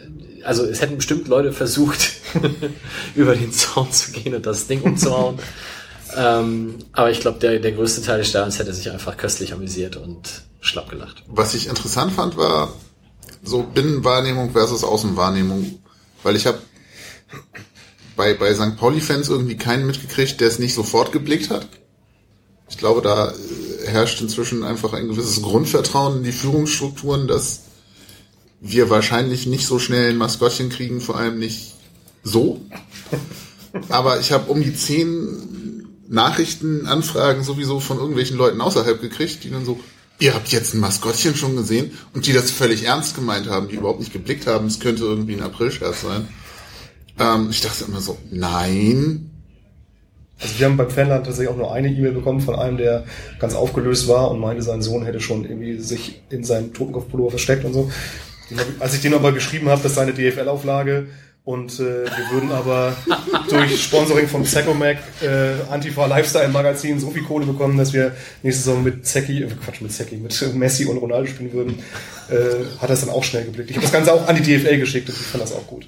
[0.45, 2.13] also es hätten bestimmt Leute versucht,
[3.15, 5.39] über den Zaun zu gehen und das Ding umzuhauen.
[6.17, 9.97] ähm, aber ich glaube, der, der größte Teil des Stadions hätte sich einfach köstlich amüsiert
[9.97, 11.23] und schlapp gelacht.
[11.27, 12.73] Was ich interessant fand, war,
[13.43, 15.79] so Binnenwahrnehmung versus Außenwahrnehmung.
[16.23, 16.59] Weil ich habe
[18.17, 18.77] bei, bei St.
[18.77, 21.67] Pauli-Fans irgendwie keinen mitgekriegt, der es nicht sofort geblickt hat.
[22.69, 27.64] Ich glaube, da äh, herrscht inzwischen einfach ein gewisses Grundvertrauen in die Führungsstrukturen, dass
[28.67, 31.75] wir wahrscheinlich nicht so schnell ein Maskottchen kriegen, vor allem nicht
[32.23, 32.63] so.
[33.91, 39.67] Aber ich habe um die zehn Nachrichtenanfragen sowieso von irgendwelchen Leuten außerhalb gekriegt, die dann
[39.67, 39.79] so,
[40.19, 43.77] ihr habt jetzt ein Maskottchen schon gesehen und die das völlig ernst gemeint haben, die
[43.77, 46.29] überhaupt nicht geblickt haben, es könnte irgendwie ein Aprilscherz sein.
[47.21, 49.31] Ähm, ich dachte immer so, nein.
[50.41, 53.05] Also wir haben beim Fanland tatsächlich auch nur eine E-Mail bekommen von einem, der
[53.39, 57.65] ganz aufgelöst war und meinte, sein Sohn hätte schon irgendwie sich in seinen Totenkopfpullover versteckt
[57.67, 57.91] und so.
[58.79, 61.09] Als ich den aber geschrieben habe, dass seine DFL-Auflage
[61.45, 62.97] und äh, wir würden aber
[63.51, 68.63] durch Sponsoring von Zecomac, äh, Antifa Lifestyle Magazin so viel Kohle bekommen, dass wir nächste
[68.63, 71.83] Saison mit Zeki, äh, Quatsch, mit Zeki, mit Messi und Ronaldo spielen würden.
[72.31, 73.71] Äh, hat das dann auch schnell geblickt.
[73.71, 75.87] Ich habe das Ganze auch an die DFL geschickt und ich fand das auch gut.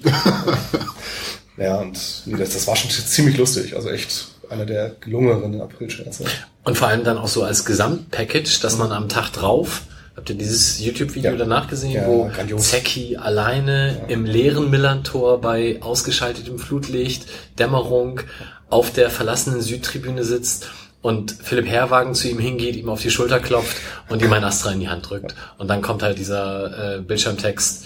[1.57, 3.75] ja, und nee, das, das war schon ziemlich lustig.
[3.75, 6.25] Also echt einer der gelungeneren April-Scherze.
[6.65, 9.81] Und vor allem dann auch so als Gesamtpackage, dass man am Tag drauf
[10.17, 11.37] Habt ihr dieses YouTube-Video ja.
[11.37, 14.05] danach gesehen, ja, wo Zeki alleine ja.
[14.07, 17.27] im leeren Millantor bei ausgeschaltetem Flutlicht,
[17.59, 18.21] Dämmerung
[18.67, 20.71] auf der verlassenen Südtribüne sitzt
[21.03, 23.77] und Philipp Herrwagen zu ihm hingeht, ihm auf die Schulter klopft
[24.09, 25.35] und ihm ein Astra in die Hand drückt.
[25.59, 27.85] Und dann kommt halt dieser äh, Bildschirmtext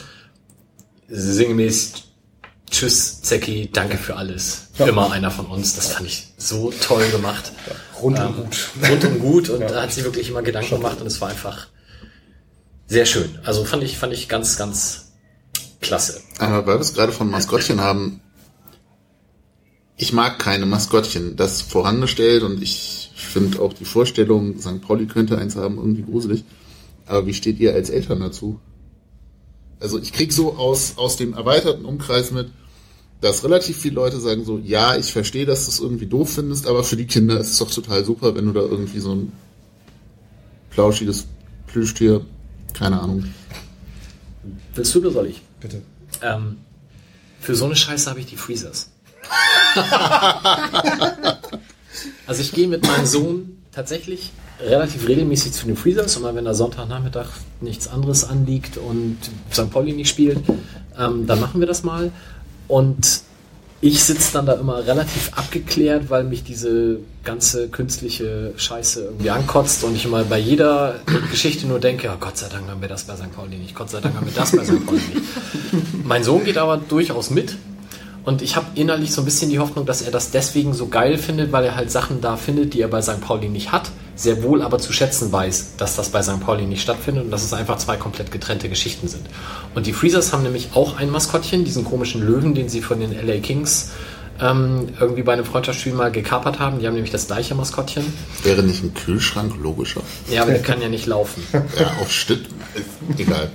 [1.09, 1.93] sinngemäß
[2.69, 4.69] Tschüss, Zeki, danke für alles.
[4.77, 4.87] Ja.
[4.87, 5.75] Immer einer von uns.
[5.75, 7.51] Das fand ich so toll gemacht.
[7.67, 8.69] Ja, rundum ähm, gut.
[8.89, 11.67] Rundum gut und da hat sich wirklich immer Gedanken gemacht und es war einfach
[12.91, 13.39] sehr schön.
[13.45, 15.13] Also fand ich, fand ich ganz, ganz
[15.79, 16.19] klasse.
[16.39, 18.19] Aber weil wir es gerade von Maskottchen haben,
[19.95, 21.37] ich mag keine Maskottchen.
[21.37, 24.81] Das vorangestellt und ich finde auch die Vorstellung, St.
[24.81, 26.43] Pauli könnte eins haben, irgendwie gruselig.
[27.05, 28.59] Aber wie steht ihr als Eltern dazu?
[29.79, 32.49] Also ich krieg so aus, aus dem erweiterten Umkreis mit,
[33.21, 36.67] dass relativ viele Leute sagen so, ja, ich verstehe, dass du es irgendwie doof findest,
[36.67, 39.31] aber für die Kinder ist es doch total super, wenn du da irgendwie so ein
[40.71, 41.27] plauschiges
[41.67, 42.25] Plüschtier
[42.73, 43.25] keine Ahnung.
[44.73, 45.41] Willst du oder soll ich?
[45.59, 45.81] Bitte.
[46.21, 46.57] Ähm,
[47.39, 48.91] für so eine Scheiße habe ich die Freezers.
[52.27, 56.53] also ich gehe mit meinem Sohn tatsächlich relativ regelmäßig zu den Freezers, immer wenn da
[56.53, 57.27] Sonntagnachmittag
[57.61, 59.17] nichts anderes anliegt und
[59.51, 59.71] St.
[59.71, 60.39] Pauli nicht spielt,
[60.97, 62.11] ähm, dann machen wir das mal.
[62.67, 63.21] Und
[63.81, 69.83] ich sitze dann da immer relativ abgeklärt, weil mich diese ganze künstliche Scheiße irgendwie ankotzt
[69.83, 70.99] und ich immer bei jeder
[71.31, 73.35] Geschichte nur denke, oh Gott sei Dank haben wir das bei St.
[73.35, 74.85] Pauli nicht, Gott sei Dank haben wir das bei St.
[74.85, 75.23] Pauli nicht.
[76.05, 77.55] Mein Sohn geht aber durchaus mit
[78.23, 81.17] Und ich habe innerlich so ein bisschen die Hoffnung, dass er das deswegen so geil
[81.17, 83.19] findet, weil er halt Sachen da findet, die er bei St.
[83.19, 86.39] Pauli nicht hat, sehr wohl aber zu schätzen weiß, dass das bei St.
[86.39, 89.25] Pauli nicht stattfindet und dass es einfach zwei komplett getrennte Geschichten sind.
[89.73, 93.11] Und die Freezers haben nämlich auch ein Maskottchen, diesen komischen Löwen, den sie von den
[93.11, 93.91] LA Kings
[94.41, 96.79] ähm, irgendwie bei einem Freundschaftsspiel mal gekapert haben.
[96.79, 98.03] Die haben nämlich das gleiche Maskottchen.
[98.43, 100.01] Wäre nicht ein Kühlschrank logischer?
[100.29, 101.43] Ja, aber der kann ja nicht laufen.
[101.53, 102.47] ja, auf Stitt.
[103.17, 103.49] Egal.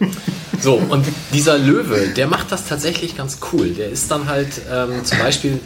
[0.61, 3.70] So, und dieser Löwe, der macht das tatsächlich ganz cool.
[3.70, 5.61] Der ist dann halt ähm, zum Beispiel,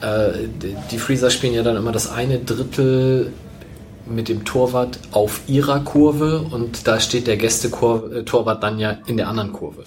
[0.00, 0.46] äh,
[0.90, 3.32] die Freezer spielen ja dann immer das eine Drittel
[4.06, 9.28] mit dem Torwart auf ihrer Kurve und da steht der Gäste-Torwart dann ja in der
[9.28, 9.84] anderen Kurve.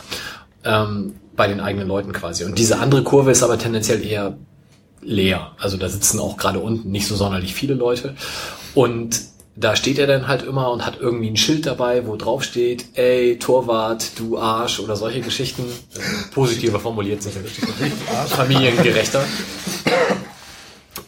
[0.63, 2.43] Ähm, bei den eigenen Leuten quasi.
[2.43, 4.37] Und diese andere Kurve ist aber tendenziell eher
[5.01, 5.51] leer.
[5.59, 8.15] Also da sitzen auch gerade unten nicht so sonderlich viele Leute.
[8.73, 9.21] Und
[9.55, 12.85] da steht er dann halt immer und hat irgendwie ein Schild dabei, wo drauf steht,
[12.93, 15.63] ey, Torwart, du Arsch oder solche Geschichten.
[16.33, 17.33] Positiver formuliert sich
[18.27, 19.23] familiengerechter.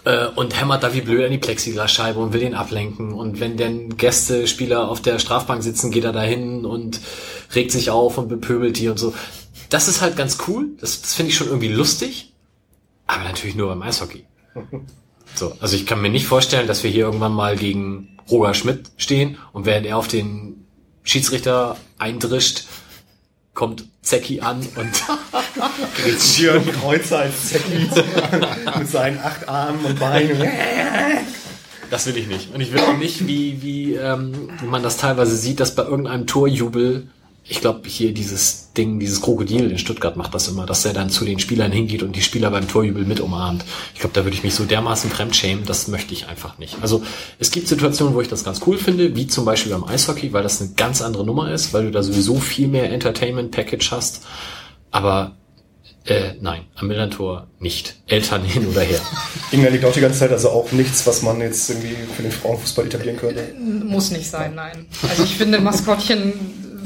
[0.06, 3.14] Äh, und hämmert da wie blöd an die Plexiglasscheibe und will den ablenken.
[3.14, 7.00] Und wenn denn Gästespieler auf der Strafbank sitzen, geht er dahin und
[7.56, 9.14] regt sich auf und bepöbelt die und so.
[9.70, 10.68] Das ist halt ganz cool.
[10.82, 12.33] Das, das finde ich schon irgendwie lustig.
[13.08, 14.26] Aber natürlich nur beim Eishockey.
[15.36, 18.92] So, also ich kann mir nicht vorstellen, dass wir hier irgendwann mal gegen Roger Schmidt
[18.98, 20.66] stehen und während er auf den
[21.04, 22.66] Schiedsrichter eindrischt,
[23.54, 24.92] kommt Zecki an und
[26.38, 27.88] Jürgen Kreuzer als Zecki
[28.80, 30.42] mit seinen acht Armen und Beinen.
[31.90, 32.54] Das will ich nicht.
[32.54, 36.26] Und ich will auch nicht, wie, wie ähm, man das teilweise sieht, dass bei irgendeinem
[36.26, 37.08] Torjubel
[37.46, 41.10] ich glaube, hier dieses Ding, dieses Krokodil in Stuttgart macht das immer, dass er dann
[41.10, 43.66] zu den Spielern hingeht und die Spieler beim Torjubel mit umarmt.
[43.94, 46.78] Ich glaube, da würde ich mich so dermaßen fremdschämen, das möchte ich einfach nicht.
[46.82, 47.04] Also
[47.40, 50.44] es gibt Situationen, wo ich das ganz cool finde, wie zum Beispiel beim Eishockey, weil
[50.44, 54.24] das eine ganz andere Nummer ist, weil du da sowieso viel mehr Entertainment-Package hast.
[54.92, 55.36] Aber
[56.06, 57.96] äh, nein, am Millantor nicht.
[58.08, 59.02] Eltern hin oder her.
[59.52, 62.32] Ingwer liegt auch die ganze Zeit, also auch nichts, was man jetzt irgendwie für den
[62.32, 63.54] Frauenfußball etablieren könnte.
[63.60, 64.88] Muss nicht sein, nein.
[65.10, 66.34] Also ich finde Maskottchen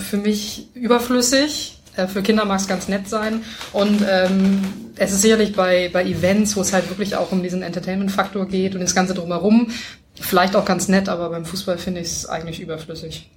[0.08, 1.78] für mich überflüssig.
[1.96, 3.44] Äh, für Kinder mag es ganz nett sein.
[3.74, 4.62] Und ähm,
[4.96, 8.76] es ist sicherlich bei, bei Events, wo es halt wirklich auch um diesen Entertainment-Faktor geht
[8.76, 9.72] und das Ganze drumherum,
[10.20, 13.30] vielleicht auch ganz nett, aber beim Fußball finde ich es eigentlich überflüssig.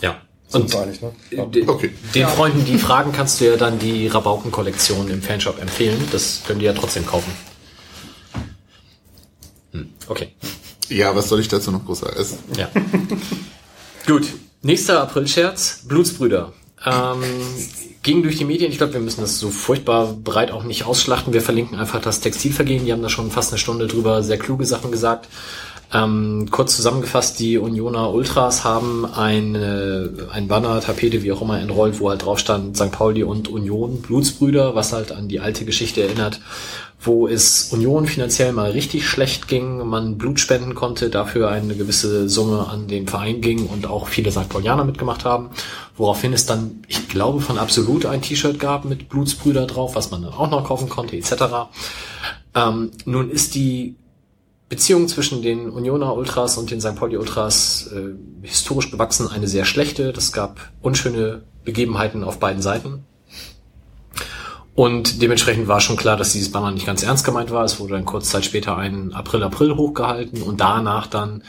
[0.00, 0.20] Ja.
[0.52, 1.10] Und einig, ne?
[1.30, 1.42] ja.
[1.66, 1.90] okay.
[2.14, 2.28] den ja.
[2.28, 6.00] Freunden, die fragen, kannst du ja dann die Rabauken-Kollektion im Fanshop empfehlen.
[6.12, 7.32] Das können die ja trotzdem kaufen.
[9.72, 9.88] Hm.
[10.06, 10.28] Okay.
[10.88, 12.38] Ja, was soll ich dazu noch groß sagen?
[12.56, 12.68] Ja.
[14.06, 14.28] Gut,
[14.64, 16.54] Nächster April-Scherz, Blutsbrüder.
[16.86, 17.22] Ähm,
[18.02, 18.72] ging durch die Medien.
[18.72, 21.34] Ich glaube, wir müssen das so furchtbar breit auch nicht ausschlachten.
[21.34, 22.86] Wir verlinken einfach das Textilvergehen.
[22.86, 25.28] Die haben da schon fast eine Stunde drüber sehr kluge Sachen gesagt.
[25.92, 32.00] Ähm, kurz zusammengefasst, die Unioner Ultras haben eine, ein Banner, Tapete, wie auch immer, entrollt,
[32.00, 32.90] wo halt drauf stand St.
[32.90, 36.40] Pauli und Union, Blutsbrüder, was halt an die alte Geschichte erinnert
[37.06, 42.28] wo es Union finanziell mal richtig schlecht ging, man Blut spenden konnte, dafür eine gewisse
[42.28, 44.48] Summe an den Verein ging und auch viele St.
[44.48, 45.50] Paulianer mitgemacht haben,
[45.96, 50.22] woraufhin es dann, ich glaube, von Absolut ein T-Shirt gab mit Blutsbrüder drauf, was man
[50.22, 51.32] dann auch noch kaufen konnte, etc.
[52.54, 53.96] Ähm, nun ist die
[54.68, 56.96] Beziehung zwischen den Unioner Ultras und den St.
[56.96, 58.14] Pauli Ultras äh,
[58.46, 60.12] historisch gewachsen eine sehr schlechte.
[60.12, 63.04] Das gab unschöne Begebenheiten auf beiden Seiten.
[64.74, 67.64] Und dementsprechend war schon klar, dass dieses Banner nicht ganz ernst gemeint war.
[67.64, 71.42] Es wurde dann kurz Zeit später ein April-April hochgehalten und danach dann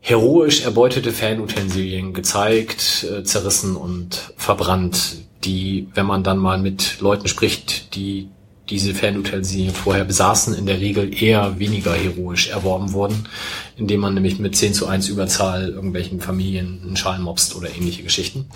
[0.00, 7.26] heroisch erbeutete Fanutensilien gezeigt, äh, zerrissen und verbrannt, die, wenn man dann mal mit Leuten
[7.26, 8.28] spricht, die
[8.68, 13.28] diese Fanutensilien vorher besaßen, in der Regel eher weniger heroisch erworben wurden,
[13.76, 18.02] indem man nämlich mit 10 zu 1 Überzahl irgendwelchen Familien einen Schal mobst oder ähnliche
[18.02, 18.46] Geschichten.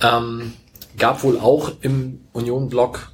[0.00, 0.52] Ähm,
[0.96, 3.12] gab wohl auch im Union-Blog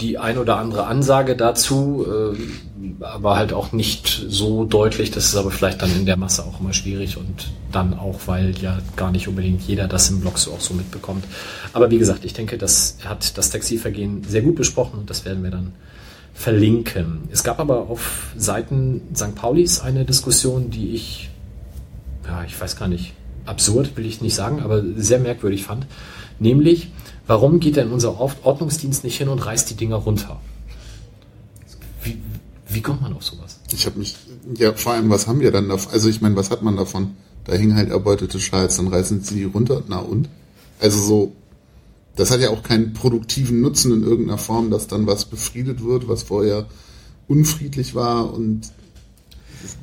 [0.00, 5.10] die ein oder andere Ansage dazu, äh, aber halt auch nicht so deutlich.
[5.10, 8.56] Das ist aber vielleicht dann in der Masse auch immer schwierig und dann auch, weil
[8.58, 11.24] ja gar nicht unbedingt jeder das im Blog so auch so mitbekommt.
[11.72, 15.42] Aber wie gesagt, ich denke, das hat das Taxivergehen sehr gut besprochen und das werden
[15.42, 15.72] wir dann
[16.32, 17.28] verlinken.
[17.30, 19.34] Es gab aber auf Seiten St.
[19.34, 21.30] Paulis eine Diskussion, die ich,
[22.26, 23.12] ja, ich weiß gar nicht,
[23.44, 25.86] absurd will ich nicht sagen, aber sehr merkwürdig fand.
[26.38, 26.88] Nämlich,
[27.30, 30.40] warum geht denn unser Ordnungsdienst nicht hin und reißt die Dinger runter?
[32.02, 32.18] Wie,
[32.68, 33.60] wie kommt man auf sowas?
[33.72, 34.16] Ich habe mich,
[34.56, 35.92] ja, vor allem, was haben wir dann davon?
[35.92, 37.14] Also ich meine, was hat man davon?
[37.44, 40.28] Da hingen halt erbeutete Schals, dann reißen sie die runter, na und?
[40.80, 41.32] Also so,
[42.16, 46.08] das hat ja auch keinen produktiven Nutzen in irgendeiner Form, dass dann was befriedet wird,
[46.08, 46.66] was vorher
[47.28, 48.62] unfriedlich war und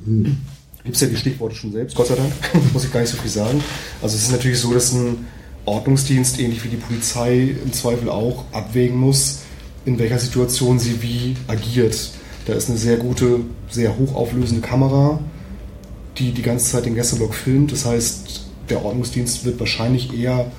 [0.04, 0.36] hm.
[0.84, 2.32] Gibt es ja die Stichworte schon selbst, Gott sei Dank,
[2.74, 3.64] muss ich gar nicht so viel sagen.
[4.02, 5.24] Also es ist natürlich so, dass ein
[5.68, 9.40] Ordnungsdienst, ähnlich wie die Polizei im Zweifel auch, abwägen muss,
[9.84, 12.10] in welcher Situation sie wie agiert.
[12.46, 13.40] Da ist eine sehr gute,
[13.70, 15.20] sehr hochauflösende Kamera,
[16.16, 17.72] die die ganze Zeit den Gästeblock filmt.
[17.72, 20.50] Das heißt, der Ordnungsdienst wird wahrscheinlich eher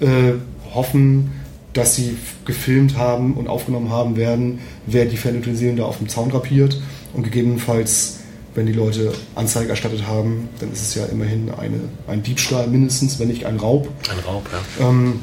[0.00, 0.34] äh,
[0.74, 1.32] hoffen,
[1.72, 6.30] dass sie gefilmt haben und aufgenommen haben werden, wer die Fernutilisierung da auf dem Zaun
[6.30, 6.80] rapiert
[7.14, 8.17] und gegebenenfalls,
[8.58, 11.78] wenn die Leute Anzeige erstattet haben, dann ist es ja immerhin eine,
[12.08, 13.88] ein Diebstahl mindestens, wenn nicht ein Raub.
[14.10, 14.88] Ein Raub, ja.
[14.88, 15.20] Ähm,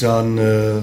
[0.00, 0.82] dann äh,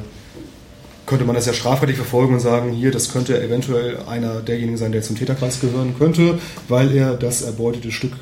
[1.06, 4.94] könnte man das ja strafrechtlich verfolgen und sagen, hier, das könnte eventuell einer derjenigen sein,
[4.94, 8.14] der zum Täterkreis gehören könnte, weil er das erbeutete Stück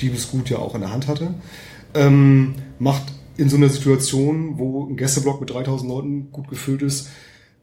[0.00, 1.34] Diebesgut ja auch in der Hand hatte.
[1.92, 3.02] Ähm, macht
[3.36, 7.10] in so einer Situation, wo ein Gästeblock mit 3000 Leuten gut gefüllt ist,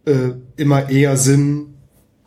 [0.05, 1.73] äh, immer eher Sinn,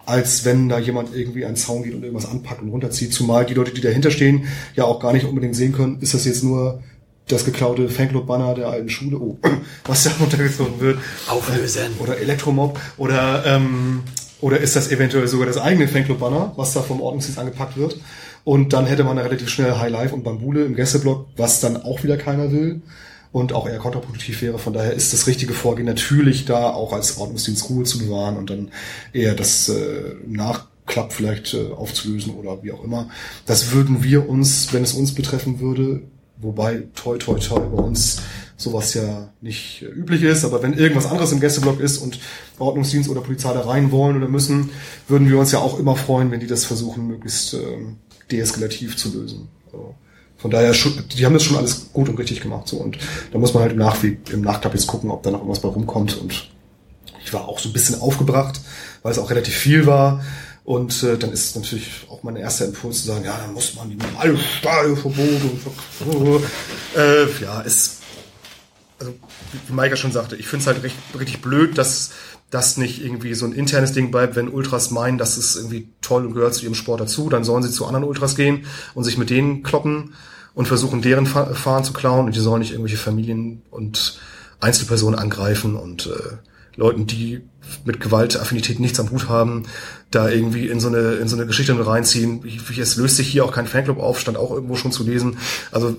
[0.07, 3.13] als wenn da jemand irgendwie einen Zaun geht und irgendwas anpackt und runterzieht.
[3.13, 6.25] Zumal die Leute, die dahinter stehen, ja auch gar nicht unbedingt sehen können, ist das
[6.25, 6.83] jetzt nur
[7.29, 9.39] das geklaute Fanclub-Banner der alten Schule, oh,
[9.85, 10.99] was da runtergezogen wird.
[11.29, 11.93] Auflösen.
[12.01, 12.79] Oder Elektromob.
[12.97, 14.03] Oder, ähm,
[14.41, 18.01] oder ist das eventuell sogar das eigene Fanclub-Banner, was da vom Ordnungsdienst angepackt wird.
[18.45, 21.77] Und dann hätte man da relativ schnell High Life und Bambule im Gästeblock, was dann
[21.77, 22.83] auch wieder keiner will
[23.33, 24.59] und auch eher kontraproduktiv wäre.
[24.59, 28.51] Von daher ist das richtige Vorgehen natürlich da auch als Ordnungsdienst Ruhe zu bewahren und
[28.51, 28.71] dann
[29.13, 33.09] eher das äh, Nachklapp vielleicht äh, aufzulösen oder wie auch immer.
[33.47, 36.03] Das würden wir uns, wenn es uns betreffen würde,
[36.37, 38.21] wobei toi toi toi bei uns
[38.59, 42.21] sowas ja nicht äh, üblich ist, aber wenn irgendwas anderes im Gästeblock ist und
[42.59, 44.71] Ordnungsdienst oder Polizei da rein wollen oder müssen,
[45.09, 47.79] würden wir uns ja auch immer freuen, wenn die das versuchen, möglichst äh,
[48.31, 49.49] deeskalativ zu lösen.
[49.67, 49.95] Also
[50.43, 52.67] von daher, die haben das schon alles gut und richtig gemacht.
[52.67, 52.79] So.
[52.79, 52.99] Und
[53.31, 55.69] da muss man halt im, Nachweg, im Nachklapp jetzt gucken, ob da noch irgendwas bei
[55.69, 56.19] rumkommt.
[56.19, 56.51] Und
[57.25, 58.61] ich war auch so ein bisschen aufgebracht,
[59.05, 60.25] weil es auch relativ viel war.
[60.65, 63.89] Und äh, dann ist natürlich auch mein erster Impuls zu sagen, ja, dann muss man
[63.89, 66.45] die alle Stadionverbote.
[66.97, 67.99] Äh, ja, ist,
[68.99, 69.15] also
[69.69, 72.11] wie Maika schon sagte, ich finde es halt recht, richtig blöd, dass
[72.53, 76.27] das nicht irgendwie so ein internes Ding bleibt, wenn Ultras meinen, das ist irgendwie toll
[76.27, 79.17] und gehört zu ihrem Sport dazu, dann sollen sie zu anderen Ultras gehen und sich
[79.17, 80.13] mit denen kloppen
[80.53, 84.21] und versuchen, deren Fahren zu klauen und die sollen nicht irgendwelche Familien und
[84.61, 86.37] Einzelpersonen angreifen und äh,
[86.77, 87.41] Leuten, die
[87.87, 89.63] mit Gewaltaffinität nichts am Hut haben,
[90.11, 92.45] da irgendwie in so eine, in so eine Geschichte mit reinziehen.
[92.79, 95.39] Es löst sich hier auch kein Fanclub auf, stand auch irgendwo schon zu lesen.
[95.71, 95.97] Also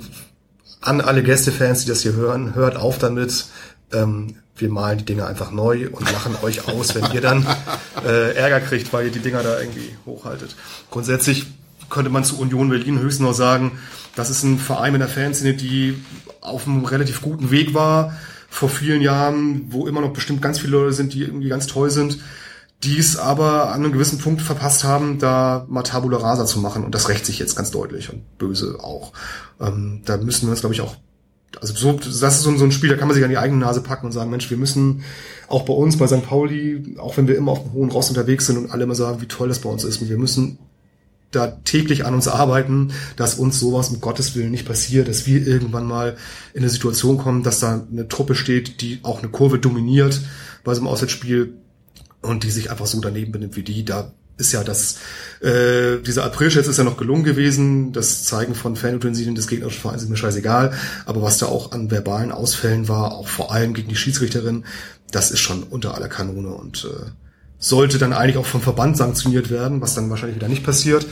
[0.82, 3.46] an alle Gästefans, die das hier hören, hört auf damit.
[3.92, 7.46] Ähm, wir malen die Dinger einfach neu und lachen euch aus, wenn ihr dann
[8.06, 10.56] äh, Ärger kriegt, weil ihr die Dinger da irgendwie hochhaltet.
[10.92, 11.48] Grundsätzlich
[11.90, 13.80] könnte man zu Union Berlin höchstens noch sagen,
[14.16, 16.04] das ist ein Verein mit einer Fanszene, die
[16.42, 18.16] auf einem relativ guten Weg war
[18.50, 21.90] vor vielen Jahren, wo immer noch bestimmt ganz viele Leute sind, die irgendwie ganz toll
[21.90, 22.20] sind,
[22.84, 26.84] die es aber an einem gewissen Punkt verpasst haben, da mal Tabula Rasa zu machen.
[26.84, 29.14] Und das rächt sich jetzt ganz deutlich und böse auch.
[29.60, 30.98] Ähm, da müssen wir uns, glaube ich, auch
[31.62, 33.82] also so, das ist so, ein Spiel, da kann man sich an die eigene Nase
[33.82, 35.04] packen und sagen, Mensch, wir müssen
[35.48, 36.26] auch bei uns, bei St.
[36.26, 39.22] Pauli, auch wenn wir immer auf dem hohen Ross unterwegs sind und alle immer sagen,
[39.22, 40.58] wie toll das bei uns ist, wir müssen
[41.32, 45.46] da täglich an uns arbeiten, dass uns sowas um Gottes Willen nicht passiert, dass wir
[45.46, 46.16] irgendwann mal
[46.54, 50.22] in eine Situation kommen, dass da eine Truppe steht, die auch eine Kurve dominiert
[50.64, 51.56] bei so einem Auswärtsspiel
[52.22, 53.84] und die sich einfach so daneben benimmt wie die.
[53.84, 54.14] Da
[54.44, 54.98] ist ja das,
[55.42, 57.94] äh, dieser Aprilscherz ist ja noch gelungen gewesen.
[57.94, 60.74] Das Zeigen von Fanutensilien des gegnerischen Vereins ist mir scheißegal.
[61.06, 64.66] Aber was da auch an verbalen Ausfällen war, auch vor allem gegen die Schiedsrichterin,
[65.12, 67.12] das ist schon unter aller Kanone und äh,
[67.58, 71.06] sollte dann eigentlich auch vom Verband sanktioniert werden, was dann wahrscheinlich wieder nicht passiert.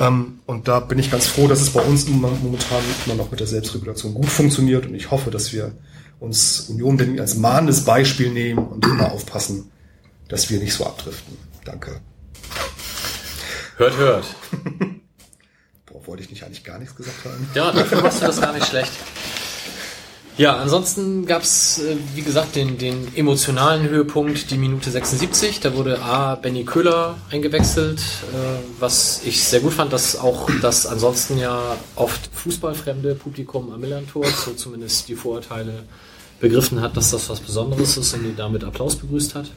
[0.00, 3.40] Ähm, und da bin ich ganz froh, dass es bei uns momentan immer noch mit
[3.40, 5.72] der Selbstregulation gut funktioniert und ich hoffe, dass wir
[6.18, 9.70] uns Union Berlin als mahnendes Beispiel nehmen und immer aufpassen,
[10.28, 11.36] dass wir nicht so abdriften.
[11.64, 12.00] Danke.
[13.82, 14.24] Hört, hört.
[15.86, 17.48] Boah, wollte ich nicht eigentlich gar nichts gesagt haben?
[17.52, 18.92] Ja, dafür machst du das gar nicht schlecht.
[20.38, 25.58] Ja, ansonsten gab's äh, wie gesagt, den, den emotionalen Höhepunkt, die Minute 76.
[25.58, 26.36] Da wurde A.
[26.36, 32.30] Benny Köhler eingewechselt, äh, was ich sehr gut fand, dass auch das ansonsten ja oft
[32.34, 35.82] fußballfremde Publikum am Millantor, so zumindest die Vorurteile
[36.38, 39.50] begriffen hat, dass das was Besonderes ist und ihn damit Applaus begrüßt hat.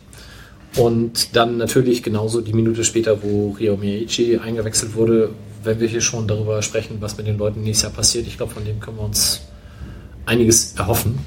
[0.76, 5.30] Und dann natürlich genauso die Minute später, wo Rio Miyaichi eingewechselt wurde,
[5.64, 8.28] wenn wir hier schon darüber sprechen, was mit den Leuten nächstes Jahr passiert.
[8.28, 9.42] Ich glaube, von dem können wir uns
[10.26, 11.20] einiges erhoffen,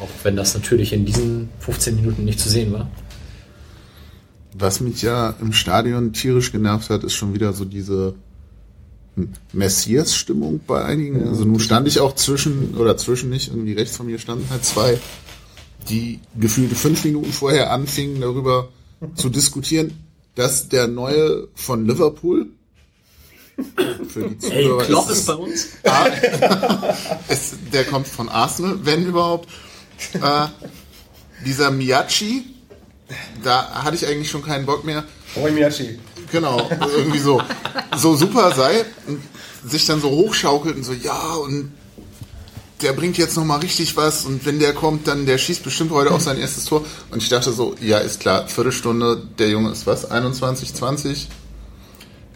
[0.00, 2.90] auch wenn das natürlich in diesen 15 Minuten nicht zu sehen war.
[4.54, 8.14] Was mich ja im Stadion tierisch genervt hat, ist schon wieder so diese
[9.52, 11.28] Messias-Stimmung bei einigen.
[11.28, 14.64] Also nun stand ich auch zwischen, oder zwischen nicht, irgendwie rechts von mir standen halt
[14.64, 14.98] zwei,
[15.90, 18.68] die gefühlte fünf Minuten vorher anfingen, darüber
[19.14, 22.48] zu diskutieren, dass der neue von Liverpool
[24.08, 24.80] für die Zuhörer.
[24.80, 25.68] Hey, Klopp ist, ist bei uns.
[25.84, 26.06] Ah,
[27.28, 29.48] ist, der kommt von Arsenal, wenn überhaupt.
[30.12, 30.46] Äh,
[31.44, 32.44] dieser Miyachi
[33.42, 35.04] da hatte ich eigentlich schon keinen Bock mehr.
[35.36, 35.98] Roy Miyachi.
[36.32, 37.40] Genau, irgendwie so,
[37.96, 39.20] so super sei und
[39.64, 41.72] sich dann so hochschaukelt und so, ja, und
[42.82, 46.10] der bringt jetzt nochmal richtig was und wenn der kommt, dann der schießt bestimmt heute
[46.10, 46.84] auch sein erstes Tor.
[47.10, 51.28] Und ich dachte so, ja, ist klar, Viertelstunde, der Junge ist was, 21, 20?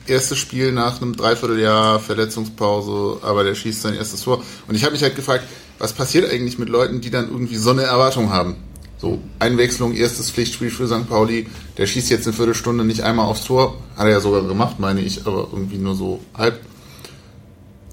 [0.07, 4.43] Erstes Spiel nach einem Dreivierteljahr, Verletzungspause, aber der schießt sein erstes Tor.
[4.67, 5.45] Und ich habe mich halt gefragt,
[5.79, 8.57] was passiert eigentlich mit Leuten, die dann irgendwie so eine Erwartung haben?
[8.99, 11.09] So, Einwechslung, erstes Pflichtspiel für St.
[11.09, 11.47] Pauli,
[11.79, 15.01] der schießt jetzt eine Viertelstunde nicht einmal aufs Tor, hat er ja sogar gemacht, meine
[15.01, 16.61] ich, aber irgendwie nur so halb.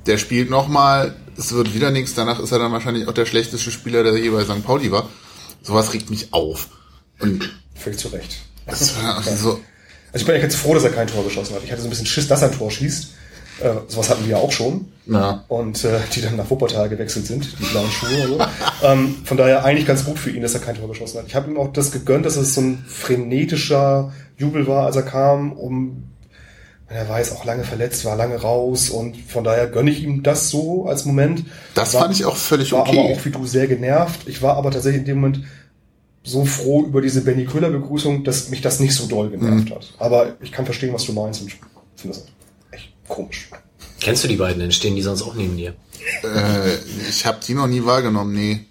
[0.05, 3.71] Der spielt nochmal, es wird wieder nichts, danach ist er dann wahrscheinlich auch der schlechteste
[3.71, 4.63] Spieler, der je bei St.
[4.63, 5.09] Pauli war.
[5.61, 6.67] Sowas regt mich auf.
[7.19, 8.37] Und Völlig zu Recht.
[8.65, 9.29] Das war so.
[9.29, 9.59] Also
[10.13, 11.63] ich bin ja jetzt froh, dass er kein Tor geschossen hat.
[11.63, 13.09] Ich hatte so ein bisschen Schiss, dass er ein Tor schießt.
[13.59, 14.91] Äh, sowas hatten wir ja auch schon.
[15.05, 15.43] Ja.
[15.47, 18.27] Und äh, die dann nach Wuppertal gewechselt sind, die blauen Schuhe.
[18.27, 18.39] So.
[18.83, 21.27] ähm, von daher eigentlich ganz gut für ihn, dass er kein Tor geschossen hat.
[21.27, 25.03] Ich habe ihm auch das gegönnt, dass es so ein frenetischer Jubel war, als er
[25.03, 26.03] kam, um
[26.89, 30.23] er war jetzt auch lange verletzt, war lange raus und von daher gönne ich ihm
[30.23, 31.45] das so als Moment.
[31.75, 32.99] Das war, fand ich auch völlig war okay.
[32.99, 34.21] aber auch wie du sehr genervt.
[34.27, 35.41] Ich war aber tatsächlich in dem Moment
[36.23, 39.75] so froh über diese Benny Köhler Begrüßung, dass mich das nicht so doll genervt Mhm.
[39.75, 39.93] hat.
[39.99, 41.51] Aber ich kann verstehen, was du meinst und
[41.95, 42.25] finde das
[42.71, 43.49] echt komisch.
[43.99, 44.71] Kennst du die beiden denn?
[44.71, 45.73] Stehen die sonst auch neben dir?
[46.23, 46.75] Äh,
[47.09, 48.65] ich habe die noch nie wahrgenommen, nee.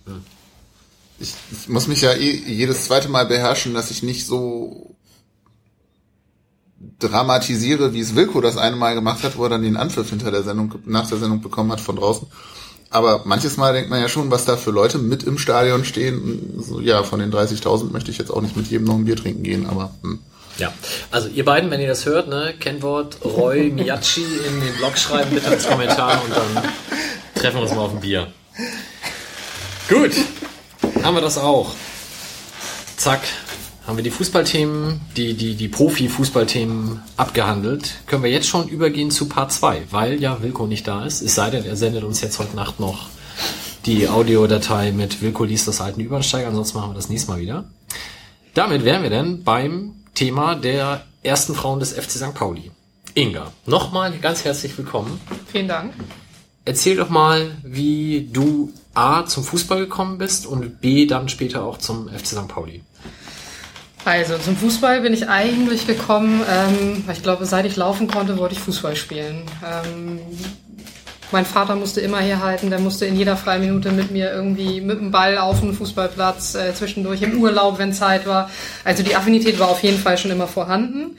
[1.18, 4.94] Ich, ich muss mich ja eh jedes zweite Mal beherrschen, dass ich nicht so
[6.98, 10.30] dramatisiere, wie es Wilko das eine Mal gemacht hat, wo er dann den Anpfiff hinter
[10.30, 12.26] der Sendung, nach der Sendung bekommen hat von draußen.
[12.90, 16.20] Aber manches Mal denkt man ja schon, was da für Leute mit im Stadion stehen.
[16.56, 19.04] Und So, ja, von den 30.000 möchte ich jetzt auch nicht mit jedem noch ein
[19.04, 20.20] Bier trinken gehen, aber hm.
[20.58, 20.72] Ja,
[21.10, 25.30] also ihr beiden, wenn ihr das hört, ne, Kennwort Roy Miyachi in den Blog schreiben,
[25.30, 26.64] bitte als Kommentar und dann
[27.34, 28.28] treffen wir uns mal auf ein Bier.
[29.90, 30.12] Gut,
[31.02, 31.74] haben wir das auch.
[32.96, 33.20] Zack,
[33.86, 37.94] haben wir die Fußballthemen, die, die, die Profi-Fußballthemen abgehandelt.
[38.06, 41.22] Können wir jetzt schon übergehen zu Part 2, weil ja Wilko nicht da ist.
[41.22, 43.08] Es sei denn, er sendet uns jetzt heute Nacht noch
[43.86, 47.64] die Audiodatei mit Wilko liest das alten Übersteiger, ansonsten machen wir das nächste Mal wieder.
[48.52, 52.34] Damit wären wir dann beim Thema der ersten Frauen des FC St.
[52.34, 52.72] Pauli.
[53.14, 55.20] Inga, nochmal ganz herzlich willkommen.
[55.46, 55.94] Vielen Dank.
[56.64, 61.78] Erzähl doch mal, wie du A zum Fußball gekommen bist und B dann später auch
[61.78, 62.48] zum FC St.
[62.48, 62.82] Pauli.
[64.06, 68.38] Also zum Fußball bin ich eigentlich gekommen, ähm, weil ich glaube, seit ich laufen konnte,
[68.38, 69.42] wollte ich Fußball spielen.
[69.64, 70.20] Ähm,
[71.32, 75.00] mein Vater musste immer herhalten, der musste in jeder freien Minute mit mir irgendwie mit
[75.00, 78.48] dem Ball auf den Fußballplatz, äh, zwischendurch im Urlaub, wenn Zeit war.
[78.84, 81.16] Also die Affinität war auf jeden Fall schon immer vorhanden.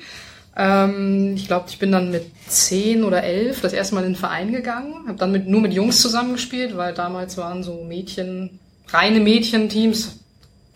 [0.55, 4.15] Ähm, ich glaube, ich bin dann mit zehn oder elf das erste Mal in den
[4.15, 8.61] Verein gegangen, habe dann mit, nur mit Jungs zusammengespielt, weil damals waren so Mädchen,
[8.93, 10.19] reine Mädchenteams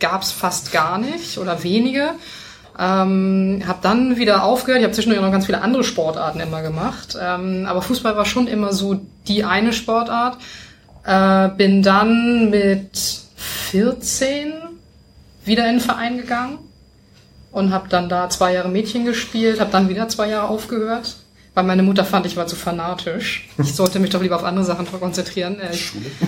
[0.01, 2.11] gab es fast gar nicht oder wenige.
[2.77, 4.79] Ähm, habe dann wieder aufgehört.
[4.79, 7.17] Ich habe zwischendurch noch ganz viele andere Sportarten immer gemacht.
[7.19, 10.37] Ähm, aber Fußball war schon immer so die eine Sportart.
[11.05, 14.53] Äh, bin dann mit 14
[15.45, 16.59] wieder in den Verein gegangen
[17.51, 21.17] und habe dann da zwei Jahre Mädchen gespielt, habe dann wieder zwei Jahre aufgehört,
[21.53, 23.49] weil meine Mutter fand, ich war zu fanatisch.
[23.57, 25.57] Ich sollte mich doch lieber auf andere Sachen konzentrieren.
[25.61, 25.75] Äh,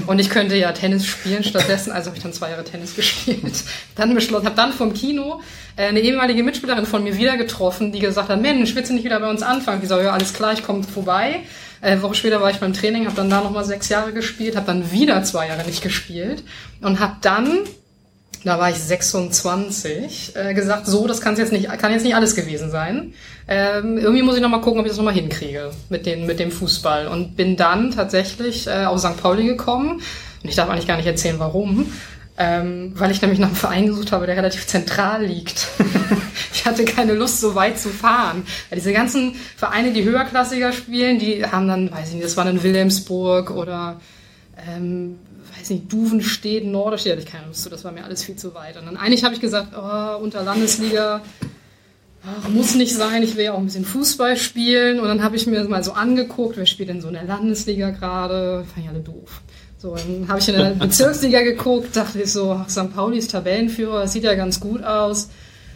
[0.06, 3.64] Und ich könnte ja Tennis spielen stattdessen, also habe ich dann zwei Jahre Tennis gespielt.
[3.96, 5.42] Dann beschlossen, habe dann vom Kino
[5.78, 9.06] äh, eine ehemalige Mitspielerin von mir wieder getroffen, die gesagt hat, Mensch, willst du nicht
[9.06, 9.82] wieder bei uns anfangen?
[9.82, 11.40] Ich so, ja, alles klar, ich komme vorbei.
[11.82, 14.56] Äh, Eine Woche später war ich beim Training, habe dann da nochmal sechs Jahre gespielt,
[14.58, 16.44] habe dann wieder zwei Jahre nicht gespielt
[16.82, 17.60] und habe dann
[18.44, 22.36] da war ich 26, äh, gesagt, so, das kann jetzt nicht, kann jetzt nicht alles
[22.36, 23.14] gewesen sein.
[23.48, 26.26] Ähm, irgendwie muss ich noch mal gucken, ob ich das noch mal hinkriege mit, den,
[26.26, 27.08] mit dem Fußball.
[27.08, 29.18] Und bin dann tatsächlich äh, auf St.
[29.18, 30.02] Pauli gekommen.
[30.44, 31.92] Und ich darf eigentlich gar nicht erzählen, warum.
[32.38, 35.68] Ähm, weil ich nämlich nach einem Verein gesucht habe, der relativ zentral liegt.
[36.54, 38.44] ich hatte keine Lust, so weit zu fahren.
[38.70, 42.46] Weil diese ganzen Vereine, die höherklassiger spielen, die haben dann, weiß ich nicht, das war
[42.46, 44.02] dann Wilhelmsburg oder
[44.68, 45.20] ähm,
[45.64, 48.54] weiß nicht, Duvenstedt, Norderstedt, hatte ich keine Lust zu, das war mir alles viel zu
[48.54, 48.78] weit.
[48.78, 51.22] Und dann eigentlich habe ich gesagt, oh, unter Landesliga
[52.26, 55.00] ach, muss nicht sein, ich will ja auch ein bisschen Fußball spielen.
[55.00, 57.92] Und dann habe ich mir mal so angeguckt, wer spielt denn so in der Landesliga
[57.92, 58.66] gerade?
[58.74, 59.42] Fand ich alle doof.
[59.78, 62.94] So, dann habe ich in der Bezirksliga geguckt, dachte ich so, ach, St.
[62.94, 65.30] Pauli ist Tabellenführer, das sieht ja ganz gut aus.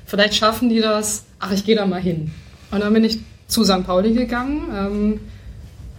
[0.05, 1.23] Vielleicht schaffen die das.
[1.39, 2.31] Ach, ich gehe da mal hin.
[2.71, 3.85] Und dann bin ich zu St.
[3.85, 4.69] Pauli gegangen.
[4.73, 5.19] Ähm,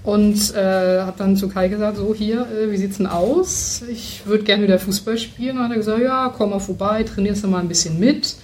[0.09, 3.83] und äh, habe dann zu Kai gesagt, so hier, äh, wie sieht's denn aus?
[3.93, 5.51] Ich würde gerne wieder Fußball spielen.
[5.51, 8.37] Und dann hat er gesagt, ja, komm mal vorbei, trainierst du mal ein bisschen mit.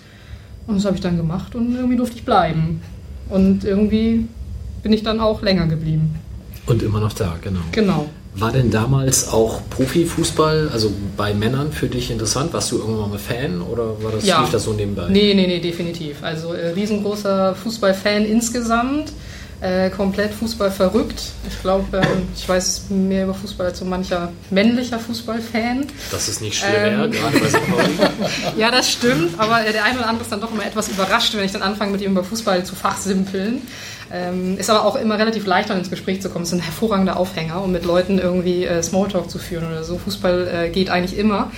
[0.66, 2.82] Und das habe ich dann gemacht und irgendwie durfte ich bleiben.
[3.30, 4.28] Und irgendwie
[4.82, 6.14] bin ich dann auch länger geblieben.
[6.66, 7.60] Und immer noch da, genau.
[7.72, 8.10] Genau.
[8.34, 12.52] War denn damals auch Profifußball, also bei Männern für dich interessant?
[12.52, 14.42] Warst du irgendwann mal Fan oder war das, ja.
[14.42, 15.08] lief das so nebenbei?
[15.08, 16.22] Nee, nee, nee, definitiv.
[16.22, 19.12] Also äh, riesengroßer Fußballfan insgesamt.
[19.64, 21.22] Äh, komplett Fußball verrückt.
[21.48, 25.86] Ich glaube, ähm, ich weiß mehr über Fußball als so mancher männlicher Fußballfan.
[26.10, 27.48] Das ist nicht schwer, ähm, gerade bei.
[27.48, 27.88] Pauli.
[28.58, 31.46] ja, das stimmt, aber der eine oder andere ist dann doch immer etwas überrascht, wenn
[31.46, 33.62] ich dann anfange, mit ihm über Fußball zu fachsimpeln.
[34.12, 36.42] Ähm, ist aber auch immer relativ leicht, dann ins Gespräch zu kommen.
[36.42, 39.96] Es ist ein hervorragender Aufhänger, um mit Leuten irgendwie äh, Smalltalk zu führen oder so.
[39.96, 41.50] Fußball äh, geht eigentlich immer.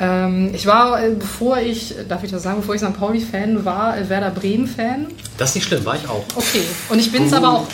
[0.00, 2.94] Ähm, ich war, äh, bevor ich, darf ich das sagen, bevor ich St.
[2.94, 5.06] Pauli-Fan war, äh, Werder Bremen-Fan.
[5.38, 6.24] Das ist nicht schlimm, war ich auch.
[6.34, 7.36] Okay, und ich bin es uh.
[7.36, 7.66] aber, auch,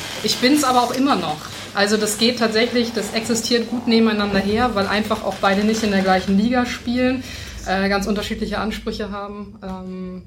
[0.69, 1.39] aber auch immer noch.
[1.75, 5.93] Also das geht tatsächlich, das existiert gut nebeneinander her, weil einfach auch beide nicht in
[5.93, 7.23] der gleichen Liga spielen,
[7.67, 9.59] äh, ganz unterschiedliche Ansprüche haben.
[9.63, 10.23] Ähm,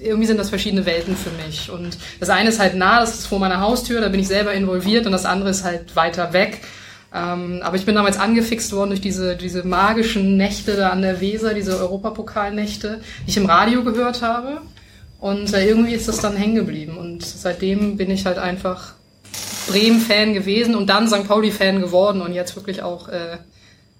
[0.00, 1.70] irgendwie sind das verschiedene Welten für mich.
[1.70, 4.52] Und das eine ist halt nah, das ist vor meiner Haustür, da bin ich selber
[4.52, 6.60] involviert und das andere ist halt weiter weg.
[7.14, 11.20] Ähm, aber ich bin damals angefixt worden durch diese, diese magischen Nächte da an der
[11.20, 14.60] Weser, diese Europapokalnächte, die ich im Radio gehört habe.
[15.18, 16.96] Und äh, irgendwie ist das dann hängen geblieben.
[16.96, 18.94] Und seitdem bin ich halt einfach
[19.68, 21.26] Bremen-Fan gewesen und dann St.
[21.26, 23.38] Pauli-Fan geworden und jetzt wirklich auch äh,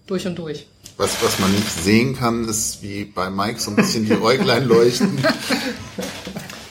[0.06, 0.66] durch und durch.
[0.96, 4.66] Was, was man nicht sehen kann, ist wie bei Mike so ein bisschen die Äuglein
[4.66, 5.18] leuchten.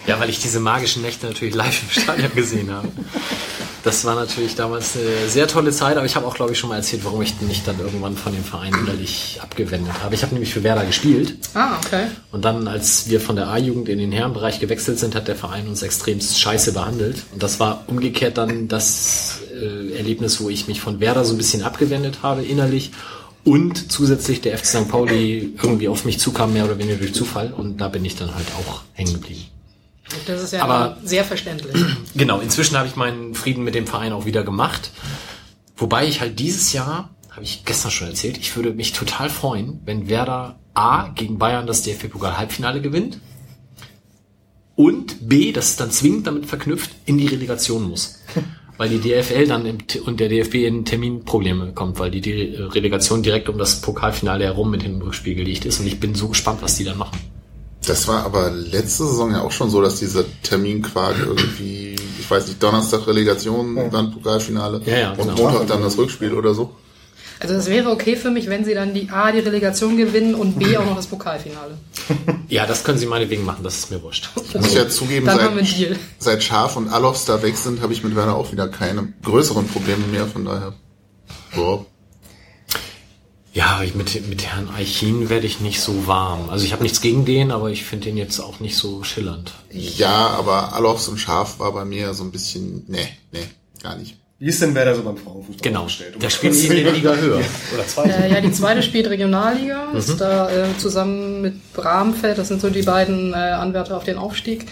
[0.08, 2.88] Ja, weil ich diese magischen Nächte natürlich live im Stadion gesehen habe.
[3.88, 6.70] Das war natürlich damals eine sehr tolle Zeit, aber ich habe auch, glaube ich, schon
[6.70, 10.14] mal erzählt, warum ich mich dann irgendwann von dem Verein innerlich abgewendet habe.
[10.14, 11.38] Ich habe nämlich für Werder gespielt.
[11.54, 12.08] Ah, okay.
[12.34, 15.70] Und dann, als wir von der A-Jugend in den Herrenbereich gewechselt sind, hat der Verein
[15.70, 17.24] uns extrem scheiße behandelt.
[17.32, 21.38] Und das war umgekehrt dann das äh, Erlebnis, wo ich mich von Werder so ein
[21.38, 22.92] bisschen abgewendet habe innerlich
[23.46, 24.90] und zusätzlich der FC St.
[24.90, 27.54] Pauli irgendwie auf mich zukam, mehr oder weniger durch Zufall.
[27.54, 29.46] Und da bin ich dann halt auch hängen geblieben.
[30.26, 31.76] Das ist ja Aber, sehr verständlich.
[32.16, 34.92] Genau, inzwischen habe ich meinen Frieden mit dem Verein auch wieder gemacht.
[35.76, 39.82] Wobei ich halt dieses Jahr, habe ich gestern schon erzählt, ich würde mich total freuen,
[39.86, 43.20] wenn Werder A gegen Bayern das DFB-Pokal-Halbfinale gewinnt
[44.76, 48.20] und B, das ist dann zwingend damit verknüpft, in die Relegation muss
[48.78, 53.24] weil die DFL dann im, und der DFB in Terminprobleme kommt, weil die, die Relegation
[53.24, 56.62] direkt um das Pokalfinale herum mit dem Rückspiel gelegt ist und ich bin so gespannt,
[56.62, 57.18] was die dann machen.
[57.88, 62.48] Das war aber letzte Saison ja auch schon so, dass dieser Terminquark irgendwie, ich weiß
[62.48, 63.88] nicht, Donnerstag Relegation, ja.
[63.88, 65.36] dann Pokalfinale ja, ja, und genau.
[65.36, 66.76] Montag dann das Rückspiel oder so.
[67.40, 70.58] Also das wäre okay für mich, wenn sie dann die A, die Relegation gewinnen und
[70.58, 71.78] B auch noch das Pokalfinale.
[72.50, 74.30] Ja, das können sie meinetwegen machen, das ist mir wurscht.
[74.42, 78.16] Ich muss ja zugeben, seit, seit Schaf und Alofs da weg sind, habe ich mit
[78.16, 80.74] Werner auch wieder keine größeren Probleme mehr, von daher.
[81.54, 81.86] Boah.
[83.58, 86.52] Ja, mit, mit Herrn Eichin werde ich nicht so warm.
[86.52, 89.52] Also ich habe nichts gegen den, aber ich finde den jetzt auch nicht so schillernd.
[89.72, 93.48] Ja, aber Alofs und Schaf war bei mir so ein bisschen, nee, nee,
[93.82, 94.16] gar nicht.
[94.38, 95.80] Wie ist denn wer da so beim Frauenfußball genau.
[95.86, 96.14] aufgestellt?
[96.14, 97.42] Um der spielt in der Liga höher.
[97.74, 98.14] Oder zweite?
[98.14, 99.88] Äh, ja, die zweite spielt Regionalliga.
[99.92, 99.98] Mhm.
[99.98, 102.38] Ist da äh, zusammen mit Bramfeld.
[102.38, 104.68] Das sind so die beiden äh, Anwärter auf den Aufstieg.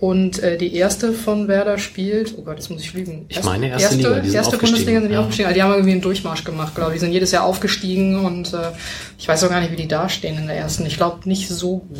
[0.00, 3.26] Und äh, die erste von Werder spielt, oh Gott, jetzt muss ich lügen.
[3.28, 5.20] Ich meine erste, erste Liga, die erste Bundesliga sind die ja.
[5.20, 5.46] aufgestiegen.
[5.46, 6.94] Also die haben irgendwie einen Durchmarsch gemacht, glaube ich.
[6.94, 8.70] Die sind jedes Jahr aufgestiegen und äh,
[9.18, 10.86] ich weiß auch gar nicht, wie die dastehen in der ersten.
[10.86, 11.98] Ich glaube nicht so gut.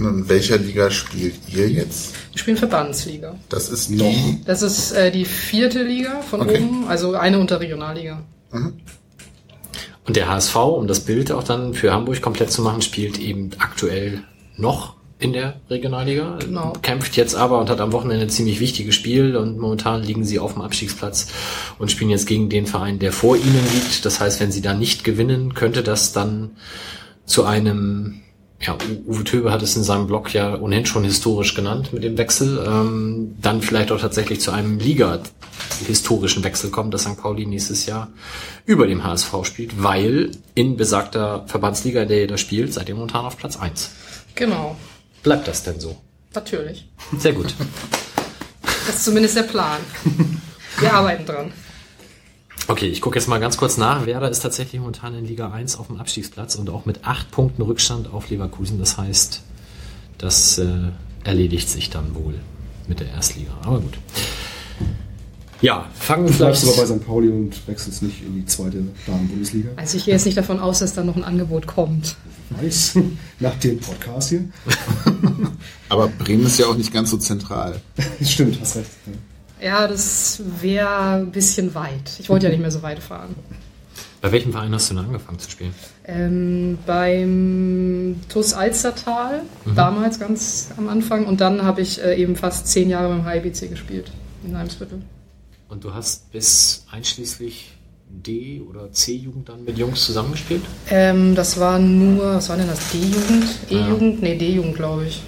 [0.00, 2.14] Und in welcher Liga spielt ihr jetzt?
[2.32, 3.36] Wir spielen Verbandsliga.
[3.48, 4.40] Das ist die?
[4.44, 6.58] Das ist äh, die vierte Liga von okay.
[6.60, 8.22] oben, also eine unter Regionalliga.
[8.50, 8.74] Mhm.
[10.04, 13.50] Und der HSV, um das Bild auch dann für Hamburg komplett zu machen, spielt eben
[13.58, 14.22] aktuell
[14.56, 16.38] noch in der Regionalliga.
[16.40, 16.74] Genau.
[16.82, 20.38] Kämpft jetzt aber und hat am Wochenende ein ziemlich wichtiges Spiel und momentan liegen sie
[20.38, 21.28] auf dem Abstiegsplatz
[21.78, 24.04] und spielen jetzt gegen den Verein, der vor ihnen liegt.
[24.04, 26.50] Das heißt, wenn sie da nicht gewinnen, könnte das dann
[27.24, 28.22] zu einem
[28.60, 32.16] ja, Uwe Töbe hat es in seinem Blog ja ohnehin schon historisch genannt mit dem
[32.16, 37.18] Wechsel, ähm, dann vielleicht auch tatsächlich zu einem Liga-historischen Wechsel kommen, dass St.
[37.20, 38.08] Pauli nächstes Jahr
[38.64, 43.36] über dem HSV spielt, weil in besagter Verbandsliga, der da spielt, seid ihr momentan auf
[43.36, 43.90] Platz eins.
[44.34, 44.76] Genau.
[45.26, 45.96] Bleibt das denn so?
[46.36, 46.88] Natürlich.
[47.18, 47.52] Sehr gut.
[48.62, 49.80] Das ist zumindest der Plan.
[50.78, 51.52] Wir arbeiten dran.
[52.68, 54.06] Okay, ich gucke jetzt mal ganz kurz nach.
[54.06, 57.62] Werder ist tatsächlich momentan in Liga 1 auf dem Abstiegsplatz und auch mit acht Punkten
[57.62, 58.78] Rückstand auf Leverkusen.
[58.78, 59.42] Das heißt,
[60.18, 60.92] das äh,
[61.24, 62.34] erledigt sich dann wohl
[62.86, 63.50] mit der Erstliga.
[63.64, 63.98] Aber gut.
[65.60, 66.62] Ja, fangen wir vielleicht...
[66.62, 67.04] Du bleibst aber bei St.
[67.04, 69.70] Pauli und wechselst nicht in die zweite Damen-Bundesliga?
[69.74, 72.14] Also ich gehe jetzt nicht davon aus, dass da noch ein Angebot kommt.
[72.50, 72.98] Weiß,
[73.40, 74.44] nach dem Podcast hier.
[75.88, 77.80] aber Bremen ist ja auch nicht ganz so zentral.
[78.22, 78.90] Stimmt, hast recht.
[79.06, 79.12] Ja.
[79.58, 82.18] Ja, das wäre ein bisschen weit.
[82.18, 83.34] Ich wollte ja nicht mehr so weit fahren.
[84.20, 85.74] Bei welchem Verein hast du denn angefangen zu spielen?
[86.04, 89.74] Ähm, beim TuS Alstertal, mhm.
[89.74, 91.26] damals ganz am Anfang.
[91.26, 94.10] Und dann habe ich äh, eben fast zehn Jahre beim HIBC gespielt,
[94.44, 95.02] in Heimsviertel.
[95.68, 97.75] Und du hast bis einschließlich
[98.08, 100.62] D- oder C-Jugend dann mit Jungs zusammengespielt?
[100.90, 102.78] Ähm, das war nur, was war denn das?
[102.90, 103.44] D-Jugend?
[103.70, 104.22] E-Jugend?
[104.22, 104.28] Ja.
[104.28, 105.22] Nee, D-Jugend, glaube ich.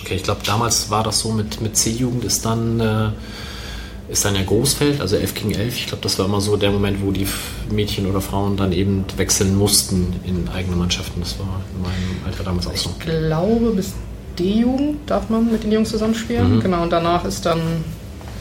[0.00, 3.10] Okay, ich glaube, damals war das so mit, mit C-Jugend ist dann, äh,
[4.08, 5.76] ist dann ja Großfeld, also 11 gegen 11.
[5.76, 7.26] Ich glaube, das war immer so der Moment, wo die
[7.70, 11.20] Mädchen oder Frauen dann eben wechseln mussten in eigene Mannschaften.
[11.20, 12.90] Das war in meinem Alter damals auch so.
[12.98, 13.92] Ich glaube, bis
[14.38, 16.56] D-Jugend darf man mit den Jungs zusammenspielen.
[16.56, 16.60] Mhm.
[16.60, 17.60] Genau, und danach ist dann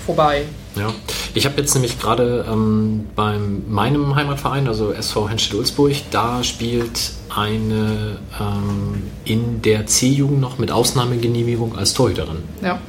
[0.06, 0.44] vorbei.
[0.76, 0.94] Ja,
[1.34, 8.18] ich habe jetzt nämlich gerade ähm, bei meinem Heimatverein, also SV Henstedt-Ulzburg, da spielt eine
[8.40, 12.38] ähm, in der C-Jugend noch mit Ausnahmegenehmigung als Torhüterin.
[12.62, 12.80] Ja.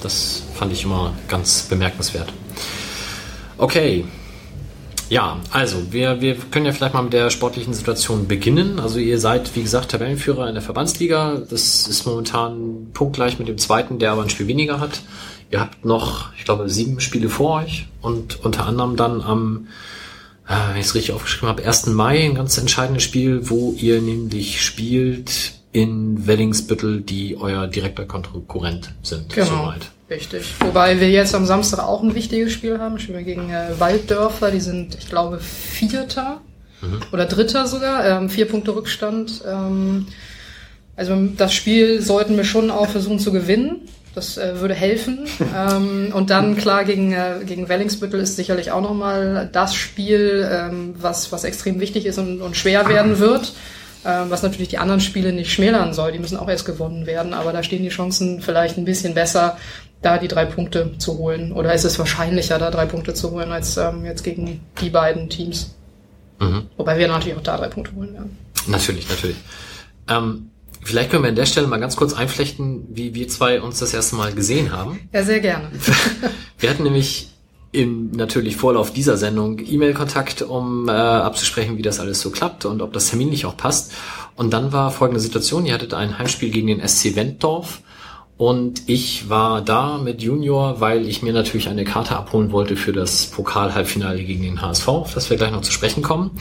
[0.00, 2.32] Das fand ich immer ganz bemerkenswert.
[3.58, 4.04] Okay.
[5.10, 8.80] Ja, also wir, wir können ja vielleicht mal mit der sportlichen Situation beginnen.
[8.80, 11.42] Also ihr seid, wie gesagt, Tabellenführer in der Verbandsliga.
[11.48, 15.02] Das ist momentan punktgleich mit dem zweiten, der aber ein Spiel weniger hat.
[15.54, 19.68] Ihr habt noch, ich glaube, sieben Spiele vor euch und unter anderem dann am,
[20.48, 21.86] äh, wenn ich es richtig aufgeschrieben habe, 1.
[21.86, 28.94] Mai ein ganz entscheidendes Spiel, wo ihr nämlich spielt in Wellingsbüttel, die euer direkter Konkurrent
[29.04, 29.32] sind.
[29.32, 29.46] Genau.
[29.46, 29.92] Soweit.
[30.10, 30.54] Richtig.
[30.58, 32.98] Wobei wir jetzt am Samstag auch ein wichtiges Spiel haben.
[32.98, 34.50] Spielen wir gegen äh, Walddörfer.
[34.50, 36.40] Die sind, ich glaube, Vierter
[36.80, 36.98] mhm.
[37.12, 38.04] oder Dritter sogar.
[38.04, 39.44] Ähm, vier Punkte Rückstand.
[39.46, 40.08] Ähm,
[40.96, 43.82] also das Spiel sollten wir schon auch versuchen zu gewinnen.
[44.14, 45.26] Das äh, würde helfen.
[45.56, 50.94] ähm, und dann klar gegen äh, gegen Wellingsbüttel ist sicherlich auch nochmal das Spiel, ähm,
[50.98, 53.52] was was extrem wichtig ist und, und schwer werden wird.
[54.06, 56.12] Ähm, was natürlich die anderen Spiele nicht schmälern soll.
[56.12, 59.56] Die müssen auch erst gewonnen werden, aber da stehen die Chancen vielleicht ein bisschen besser,
[60.02, 61.52] da die drei Punkte zu holen.
[61.52, 65.30] Oder ist es wahrscheinlicher, da drei Punkte zu holen, als ähm, jetzt gegen die beiden
[65.30, 65.74] Teams.
[66.38, 66.66] Mhm.
[66.76, 68.38] Wobei wir natürlich auch da drei Punkte holen werden.
[68.66, 69.36] Natürlich, natürlich.
[70.08, 70.50] Ähm,
[70.84, 73.94] Vielleicht können wir an der Stelle mal ganz kurz einflechten, wie wir zwei uns das
[73.94, 75.00] erste Mal gesehen haben.
[75.12, 75.70] Ja, sehr gerne.
[76.58, 77.30] wir hatten nämlich
[77.72, 82.82] im natürlich Vorlauf dieser Sendung E-Mail-Kontakt, um äh, abzusprechen, wie das alles so klappt und
[82.82, 83.92] ob das terminlich auch passt.
[84.36, 87.80] Und dann war folgende Situation, ihr hattet ein Heimspiel gegen den SC Wenddorf
[88.36, 92.92] und ich war da mit Junior, weil ich mir natürlich eine Karte abholen wollte für
[92.92, 96.32] das Pokal-Halbfinale gegen den HSV, auf das wir gleich noch zu sprechen kommen.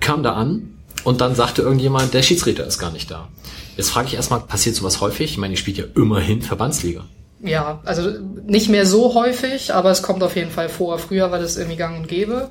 [0.00, 3.28] Kam da an und dann sagte irgendjemand, der Schiedsrichter ist gar nicht da.
[3.76, 5.32] Jetzt frage ich erstmal, passiert sowas häufig?
[5.32, 7.04] Ich meine, ihr spielt ja immerhin Verbandsliga.
[7.40, 8.10] Ja, also
[8.46, 10.98] nicht mehr so häufig, aber es kommt auf jeden Fall vor.
[10.98, 12.50] Früher war das irgendwie gang und gäbe.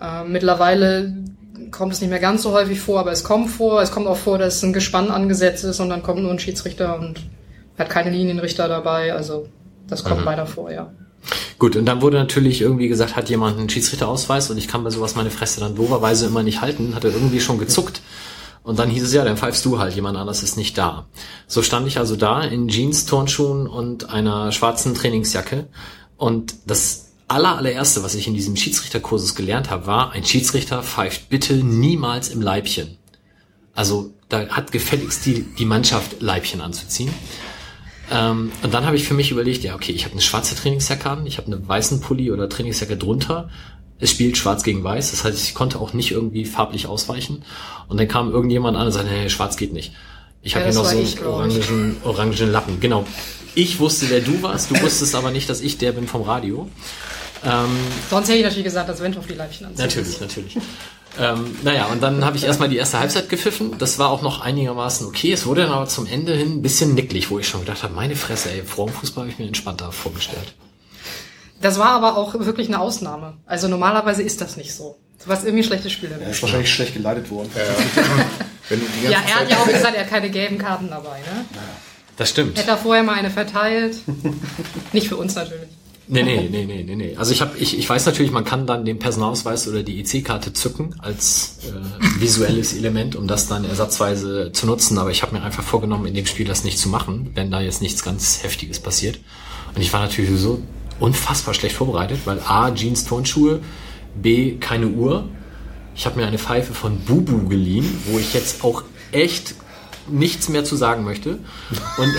[0.00, 1.24] Äh, mittlerweile
[1.70, 3.80] kommt es nicht mehr ganz so häufig vor, aber es kommt vor.
[3.80, 6.98] Es kommt auch vor, dass ein Gespann angesetzt ist und dann kommt nur ein Schiedsrichter
[6.98, 7.20] und
[7.78, 9.12] hat keine Linienrichter dabei.
[9.12, 9.46] Also
[9.86, 10.26] das kommt mhm.
[10.26, 10.92] leider vor, ja.
[11.58, 14.90] Gut, und dann wurde natürlich irgendwie gesagt, hat jemand einen Schiedsrichterausweis und ich kann bei
[14.90, 18.00] sowas meine Fresse dann dooferweise immer nicht halten, hat er irgendwie schon gezuckt.
[18.62, 21.06] Und dann hieß es ja, dann pfeifst du halt, jemand anderes ist nicht da.
[21.46, 25.68] So stand ich also da in Jeans, Turnschuhen und einer schwarzen Trainingsjacke.
[26.16, 31.28] Und das aller, allererste, was ich in diesem Schiedsrichterkursus gelernt habe, war, ein Schiedsrichter pfeift
[31.28, 32.98] bitte niemals im Leibchen.
[33.74, 37.14] Also da hat gefälligst die, die Mannschaft Leibchen anzuziehen.
[38.10, 41.08] Ähm, und dann habe ich für mich überlegt, ja, okay, ich habe eine schwarze Trainingsjacke
[41.08, 43.48] an, ich habe eine weißen Pulli oder Trainingsjacke drunter.
[43.98, 47.44] Es spielt schwarz gegen weiß, das heißt, ich konnte auch nicht irgendwie farblich ausweichen.
[47.88, 49.92] Und dann kam irgendjemand an und sagte, nee, schwarz geht nicht.
[50.42, 52.78] Ich habe ja, hier noch so einen orangen, orangen Lappen.
[52.78, 53.06] Genau.
[53.54, 56.68] Ich wusste, wer du warst, du wusstest aber nicht, dass ich der bin vom Radio.
[57.44, 57.70] Ähm,
[58.10, 59.84] Sonst hätte ich natürlich gesagt, dass Wendt auf die Leibchen anzieht.
[59.84, 60.58] Natürlich, natürlich.
[61.18, 63.78] Ähm, naja, und dann habe ich erstmal die erste Halbzeit gepfiffen.
[63.78, 65.32] Das war auch noch einigermaßen okay.
[65.32, 67.94] Es wurde dann aber zum Ende hin ein bisschen nicklig, wo ich schon gedacht habe,
[67.94, 70.54] meine Fresse, ey, Frauenfußball habe ich mir entspannter vorgestellt.
[71.60, 73.34] Das war aber auch wirklich eine Ausnahme.
[73.46, 74.98] Also normalerweise ist das nicht so.
[75.22, 76.10] Du warst irgendwie schlechtes Spiel.
[76.12, 77.50] Er ist wahrscheinlich schlecht geleitet worden.
[77.54, 78.76] Ja,
[79.10, 81.18] ja er hat ja auch gesagt, er hat keine gelben Karten dabei.
[81.18, 81.46] Ne?
[82.16, 82.58] Das stimmt.
[82.58, 83.96] Hätte er vorher mal eine verteilt.
[84.92, 85.68] nicht für uns natürlich.
[86.08, 87.16] Nee, nee, nee, nee, nee, nee.
[87.16, 90.52] Also ich habe, ich, ich weiß natürlich, man kann dann den Personalausweis oder die EC-Karte
[90.52, 94.98] zücken als äh, visuelles Element, um das dann ersatzweise zu nutzen.
[94.98, 97.60] Aber ich habe mir einfach vorgenommen, in dem Spiel das nicht zu machen, wenn da
[97.60, 99.18] jetzt nichts ganz Heftiges passiert.
[99.74, 100.62] Und ich war natürlich so
[101.00, 103.60] unfassbar schlecht vorbereitet, weil A, Jeans, Turnschuhe,
[104.14, 105.28] B, keine Uhr.
[105.96, 109.54] Ich habe mir eine Pfeife von Bubu geliehen, wo ich jetzt auch echt
[110.08, 111.38] nichts mehr zu sagen möchte.
[111.98, 112.14] Und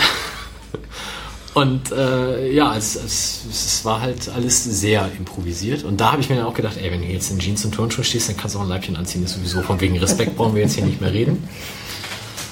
[1.58, 5.84] Und äh, ja, es, es, es war halt alles sehr improvisiert.
[5.84, 7.72] Und da habe ich mir dann auch gedacht, ey, wenn du jetzt in Jeans und
[7.72, 9.24] Turnschuhe stehst, dann kannst du auch ein Leibchen anziehen.
[9.24, 11.50] Das ist sowieso von wegen Respekt brauchen wir jetzt hier nicht mehr reden.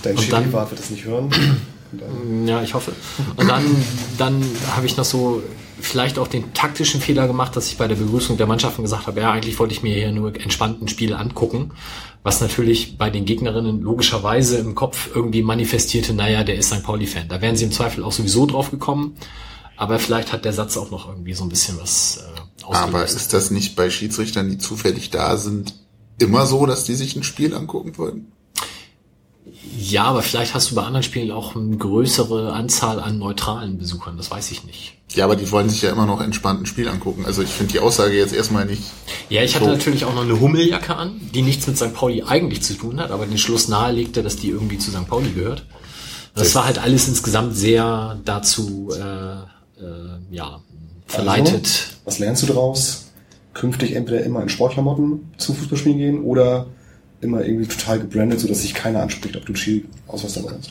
[0.01, 1.29] Dein Schiri-Wart wird das nicht hören.
[2.47, 2.93] Ja, ich hoffe.
[3.35, 3.63] Und dann,
[4.17, 4.43] dann
[4.75, 5.43] habe ich noch so
[5.79, 9.21] vielleicht auch den taktischen Fehler gemacht, dass ich bei der Begrüßung der Mannschaften gesagt habe,
[9.21, 11.71] ja, eigentlich wollte ich mir hier nur entspannt ein Spiel angucken,
[12.23, 16.83] was natürlich bei den Gegnerinnen logischerweise im Kopf irgendwie manifestierte, naja, der ist St.
[16.83, 17.27] Pauli-Fan.
[17.27, 19.15] Da wären sie im Zweifel auch sowieso drauf gekommen.
[19.77, 22.23] Aber vielleicht hat der Satz auch noch irgendwie so ein bisschen was
[22.61, 25.75] äh, Aber ist das nicht bei Schiedsrichtern, die zufällig da sind,
[26.17, 28.31] immer so, dass die sich ein Spiel angucken wollen?
[29.77, 34.15] Ja, aber vielleicht hast du bei anderen Spielen auch eine größere Anzahl an neutralen Besuchern,
[34.15, 34.94] das weiß ich nicht.
[35.13, 37.25] Ja, aber die wollen sich ja immer noch entspannt ein Spiel angucken.
[37.25, 38.83] Also ich finde die Aussage jetzt erstmal nicht.
[39.29, 39.71] Ja, ich hatte so.
[39.71, 41.93] natürlich auch noch eine Hummeljacke an, die nichts mit St.
[41.93, 45.07] Pauli eigentlich zu tun hat, aber den Schluss nahelegte, dass die irgendwie zu St.
[45.07, 45.65] Pauli gehört.
[46.33, 50.59] Das war halt alles insgesamt sehr dazu, äh, äh, ja,
[51.07, 51.53] verleitet.
[51.55, 53.05] Also, was lernst du daraus?
[53.53, 56.67] Künftig entweder immer in Sportklamotten zu Fußballspielen gehen oder
[57.21, 60.69] immer irgendwie total gebrandet, sodass sich keiner anspricht, ob du Ski-Ausweis dabei hast.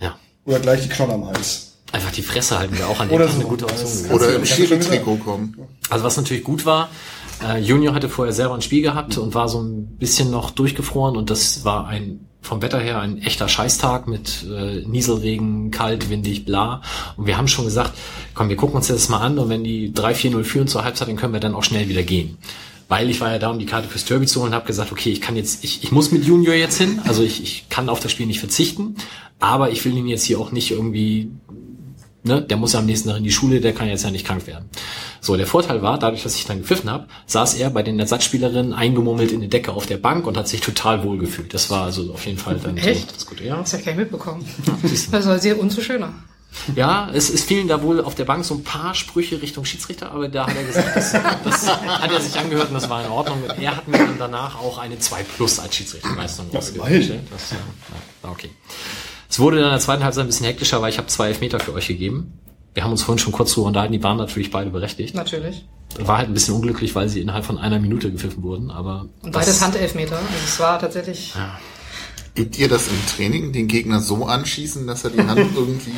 [0.00, 0.18] Ja.
[0.44, 1.71] Oder gleich die Knolle am Hals.
[1.92, 3.34] Einfach die Fresse halten wir auch an dem Oder so.
[3.34, 4.10] eine gute Option.
[4.10, 5.56] Oder im Schiri-Trikot kommen.
[5.90, 6.88] Also was natürlich gut war,
[7.44, 11.16] äh, Junior hatte vorher selber ein Spiel gehabt und war so ein bisschen noch durchgefroren
[11.16, 16.44] und das war ein vom Wetter her ein echter Scheißtag mit äh, Nieselregen, kalt, windig,
[16.44, 16.82] bla.
[17.16, 17.92] Und wir haben schon gesagt,
[18.34, 21.14] komm, wir gucken uns das mal an und wenn die 3-4-0 führen zur Halbzeit, dann
[21.14, 22.38] können wir dann auch schnell wieder gehen
[22.92, 24.92] weil ich war ja da, um die Karte fürs Derby zu holen, und habe gesagt,
[24.92, 27.88] okay, ich kann jetzt, ich, ich muss mit Junior jetzt hin, also ich, ich kann
[27.88, 28.96] auf das Spiel nicht verzichten,
[29.40, 31.30] aber ich will ihn jetzt hier auch nicht irgendwie,
[32.24, 34.26] ne, der muss ja am nächsten Tag in die Schule, der kann jetzt ja nicht
[34.26, 34.68] krank werden.
[35.20, 38.72] So, der Vorteil war, dadurch, dass ich dann gepfiffen habe, saß er bei den Ersatzspielerinnen
[38.72, 41.54] eingemummelt in die Decke auf der Bank und hat sich total wohl gefühlt.
[41.54, 43.08] Das war also auf jeden Fall dann Echt?
[43.08, 43.44] so das Gute.
[43.44, 43.56] Ja.
[43.56, 44.44] Das habe ich gar nicht mitbekommen.
[44.66, 44.78] Ja,
[45.12, 46.12] das war sehr umso schöner.
[46.76, 50.12] Ja, es, es fielen da wohl auf der Bank so ein paar Sprüche Richtung Schiedsrichter,
[50.12, 51.12] aber da hat er gesagt, das,
[51.44, 53.42] das hat er sich angehört und das war in Ordnung.
[53.58, 57.22] Er hat mir dann danach auch eine 2 Plus als Schiedsrichterleistung ausgestellt.
[57.30, 57.56] Das, ja,
[58.22, 58.50] ja, okay.
[59.32, 61.58] Es wurde dann in der zweiten Halbzeit ein bisschen hektischer, weil ich habe zwei Elfmeter
[61.58, 62.38] für euch gegeben.
[62.74, 65.14] Wir haben uns vorhin schon kurz drüber unterhalten, die waren natürlich beide berechtigt.
[65.14, 65.64] Natürlich.
[66.00, 69.06] War halt ein bisschen unglücklich, weil sie innerhalb von einer Minute gepfiffen wurden, aber.
[69.22, 70.16] Und beides Handelfmeter.
[70.16, 71.34] Also es war tatsächlich.
[71.34, 71.58] Ja.
[72.36, 75.92] Übt ihr das im Training, den Gegner so anschießen, dass er die Hand irgendwie.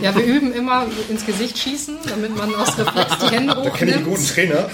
[0.00, 3.74] Ja, wir üben immer ins Gesicht schießen, damit man aus Reflex die Hände hochnimmt.
[3.74, 4.70] Da kenne ich einen guten Trainer.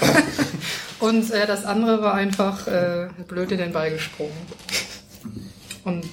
[1.01, 4.31] Und äh, das andere war einfach äh, blöd in den Ball gesprungen.
[5.83, 6.05] Und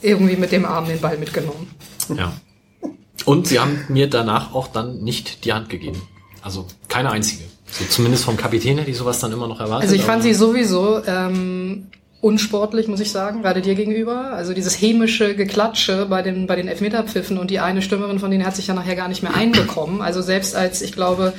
[0.00, 1.70] irgendwie mit dem Arm den Ball mitgenommen.
[2.16, 2.32] Ja.
[3.24, 6.00] Und sie haben mir danach auch dann nicht die Hand gegeben.
[6.42, 7.44] Also keine einzige.
[7.70, 9.82] So, zumindest vom Kapitän hätte ich sowas dann immer noch erwartet.
[9.82, 11.88] Also ich fand sie sowieso ähm,
[12.20, 14.32] unsportlich, muss ich sagen, gerade dir gegenüber.
[14.32, 18.46] Also dieses hämische Geklatsche bei den, bei den Elfmeterpfiffen und die eine Stürmerin von denen
[18.46, 20.00] hat sich ja nachher gar nicht mehr einbekommen.
[20.00, 21.34] Also selbst als, ich glaube,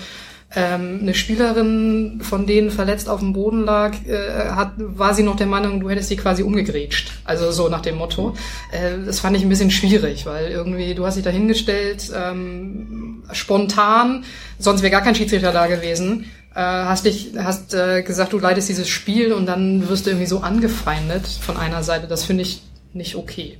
[0.55, 5.35] ähm, eine Spielerin von denen verletzt auf dem Boden lag, äh, hat, war sie noch
[5.35, 7.11] der Meinung, du hättest sie quasi umgegrätscht.
[7.23, 8.35] Also so nach dem Motto.
[8.71, 13.23] Äh, das fand ich ein bisschen schwierig, weil irgendwie du hast dich da hingestellt, ähm,
[13.31, 14.23] spontan,
[14.57, 18.69] sonst wäre gar kein Schiedsrichter da gewesen äh, hast dich, hast äh, gesagt, du leidest
[18.69, 22.07] dieses Spiel und dann wirst du irgendwie so angefeindet von einer Seite.
[22.07, 22.61] Das finde ich
[22.93, 23.59] nicht okay.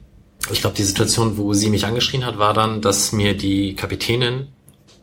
[0.51, 4.47] Ich glaube, die Situation, wo sie mich angeschrien hat, war dann, dass mir die Kapitänin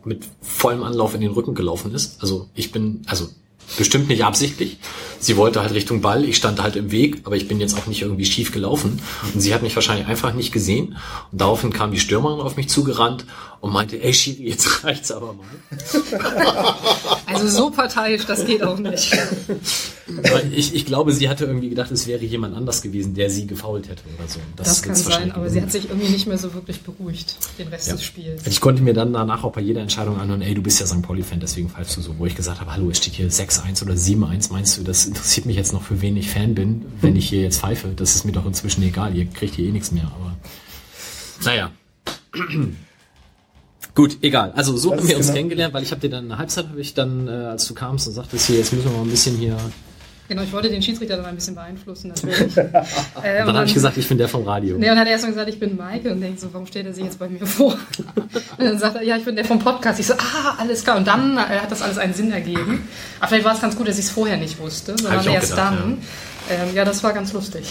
[0.07, 2.21] mit vollem Anlauf in den Rücken gelaufen ist.
[2.21, 3.27] Also ich bin, also
[3.75, 4.77] bestimmt nicht absichtlich.
[5.19, 7.87] Sie wollte halt Richtung Ball, ich stand halt im Weg, aber ich bin jetzt auch
[7.87, 9.01] nicht irgendwie schief gelaufen.
[9.33, 10.97] Und sie hat mich wahrscheinlich einfach nicht gesehen.
[11.31, 13.25] Und daraufhin kam die Stürmerin auf mich zugerannt
[13.61, 15.45] und meinte, ey Schiri, jetzt reicht's aber mal.
[17.25, 19.15] Also so parteiisch, das geht auch nicht.
[20.55, 23.89] ich, ich glaube, sie hatte irgendwie gedacht, es wäre jemand anders gewesen, der sie gefault
[23.89, 24.39] hätte oder so.
[24.55, 27.67] Das, das kann sein, aber sie hat sich irgendwie nicht mehr so wirklich beruhigt, den
[27.67, 27.93] Rest ja.
[27.93, 28.47] des Spiels.
[28.47, 31.01] Ich konnte mir dann danach auch bei jeder Entscheidung anhören, ey, du bist ja St.
[31.01, 32.17] Pauli-Fan, deswegen pfeifst du so.
[32.17, 35.45] Wo ich gesagt habe, hallo, es steht hier 6-1 oder 7-1, meinst du, das interessiert
[35.45, 37.89] mich jetzt noch, für wen ich Fan bin, wenn ich hier jetzt pfeife?
[37.95, 40.35] Das ist mir doch inzwischen egal, ihr kriegt hier eh nichts mehr, aber
[41.43, 41.71] naja.
[43.97, 44.53] Gut, egal.
[44.55, 45.37] Also so haben wir uns genau.
[45.37, 48.07] kennengelernt, weil ich habe dir dann eine Halbzeit, habe ich dann, äh, als du kamst
[48.07, 49.57] und sagtest hier, jetzt müssen wir mal ein bisschen hier.
[50.27, 52.55] Genau, ich wollte den Schiedsrichter dann ein bisschen beeinflussen, natürlich.
[52.57, 52.71] äh,
[53.23, 54.77] dann habe ich gesagt, ich bin der vom Radio.
[54.77, 56.85] Nee, und hat er erst mal gesagt, ich bin Maike und denkt so, warum stellt
[56.85, 57.75] er sich jetzt bei mir vor?
[58.15, 59.99] und dann sagt er, ja, ich bin der vom Podcast.
[59.99, 60.97] Ich so, ah, alles klar.
[60.97, 62.87] Und dann äh, hat das alles einen Sinn ergeben.
[63.19, 65.57] Aber vielleicht war es ganz gut, dass ich es vorher nicht wusste, sondern erst gedacht,
[65.57, 65.97] dann.
[66.49, 66.65] Ja.
[66.65, 67.65] Ähm, ja, das war ganz lustig.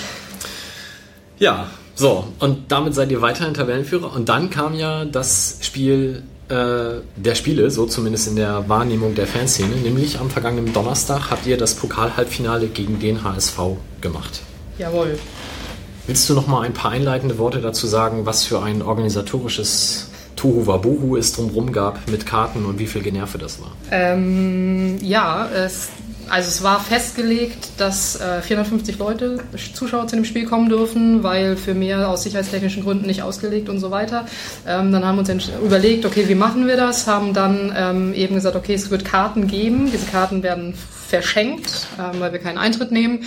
[1.38, 4.14] Ja, so, und damit seid ihr weiterhin Tabellenführer.
[4.14, 9.26] Und dann kam ja das Spiel äh, der Spiele, so zumindest in der Wahrnehmung der
[9.26, 13.58] Fanszene, nämlich am vergangenen Donnerstag habt ihr das Pokal-Halbfinale gegen den HSV
[14.02, 14.42] gemacht.
[14.78, 15.18] Jawohl.
[16.06, 20.66] Willst du noch mal ein paar einleitende Worte dazu sagen, was für ein organisatorisches Tohu
[20.66, 23.72] Wabuhu es drumherum gab mit Karten und wie viel Generve das war?
[23.90, 25.88] Ähm, ja, es
[26.28, 29.38] also es war festgelegt, dass äh, 450 Leute,
[29.74, 33.78] Zuschauer zu dem Spiel kommen dürfen, weil für mehr aus sicherheitstechnischen Gründen nicht ausgelegt und
[33.78, 34.26] so weiter.
[34.66, 37.06] Ähm, dann haben wir uns überlegt, okay, wie machen wir das?
[37.06, 39.90] Haben dann ähm, eben gesagt, okay, es wird Karten geben.
[39.92, 40.74] Diese Karten werden
[41.08, 43.24] verschenkt, ähm, weil wir keinen Eintritt nehmen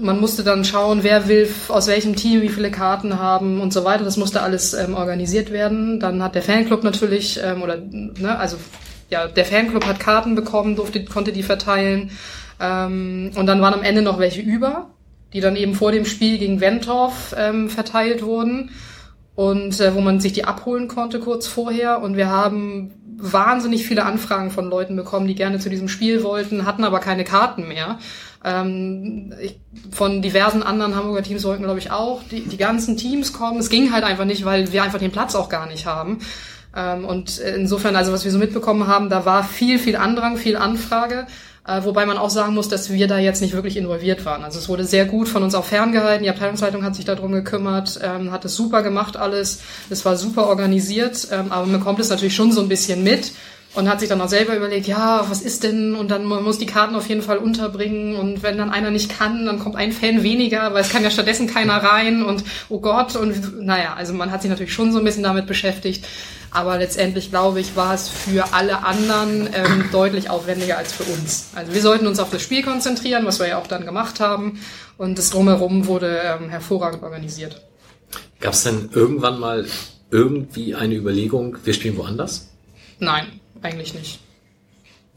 [0.00, 3.84] man musste dann schauen, wer will aus welchem Team wie viele Karten haben und so
[3.84, 4.04] weiter.
[4.04, 6.00] Das musste alles ähm, organisiert werden.
[6.00, 8.56] Dann hat der Fanclub natürlich, ähm, oder, ne, also,
[9.10, 12.10] ja, der Fanclub hat Karten bekommen, durfte, konnte die verteilen.
[12.60, 14.90] Ähm, und dann waren am Ende noch welche über,
[15.32, 18.70] die dann eben vor dem Spiel gegen Wentorf ähm, verteilt wurden
[19.34, 22.02] und äh, wo man sich die abholen konnte kurz vorher.
[22.02, 26.64] Und wir haben wahnsinnig viele Anfragen von Leuten bekommen, die gerne zu diesem Spiel wollten,
[26.64, 27.98] hatten aber keine Karten mehr.
[28.44, 29.58] Ähm, ich,
[29.90, 33.58] von diversen anderen Hamburger Teams wollten, glaube ich, auch die, die ganzen Teams kommen.
[33.58, 36.20] Es ging halt einfach nicht, weil wir einfach den Platz auch gar nicht haben.
[36.74, 40.56] Ähm, und insofern, also was wir so mitbekommen haben, da war viel, viel Andrang, viel
[40.56, 41.26] Anfrage.
[41.66, 44.44] Äh, wobei man auch sagen muss, dass wir da jetzt nicht wirklich involviert waren.
[44.44, 46.24] Also es wurde sehr gut von uns auch ferngehalten.
[46.24, 49.60] Die Abteilungsleitung hat sich darum gekümmert, ähm, hat es super gemacht alles.
[49.90, 53.32] Es war super organisiert, ähm, aber man kommt es natürlich schon so ein bisschen mit
[53.74, 55.94] und hat sich dann auch selber überlegt, ja, was ist denn?
[55.94, 59.46] Und dann muss die Karten auf jeden Fall unterbringen und wenn dann einer nicht kann,
[59.46, 63.14] dann kommt ein Fan weniger, weil es kann ja stattdessen keiner rein und oh Gott
[63.14, 66.04] und naja, also man hat sich natürlich schon so ein bisschen damit beschäftigt.
[66.52, 71.50] Aber letztendlich, glaube ich, war es für alle anderen ähm, deutlich aufwendiger als für uns.
[71.54, 74.60] Also wir sollten uns auf das Spiel konzentrieren, was wir ja auch dann gemacht haben.
[74.98, 77.62] Und das Drumherum wurde ähm, hervorragend organisiert.
[78.40, 79.66] Gab es denn irgendwann mal
[80.10, 82.48] irgendwie eine Überlegung, wir spielen woanders?
[82.98, 84.18] Nein, eigentlich nicht.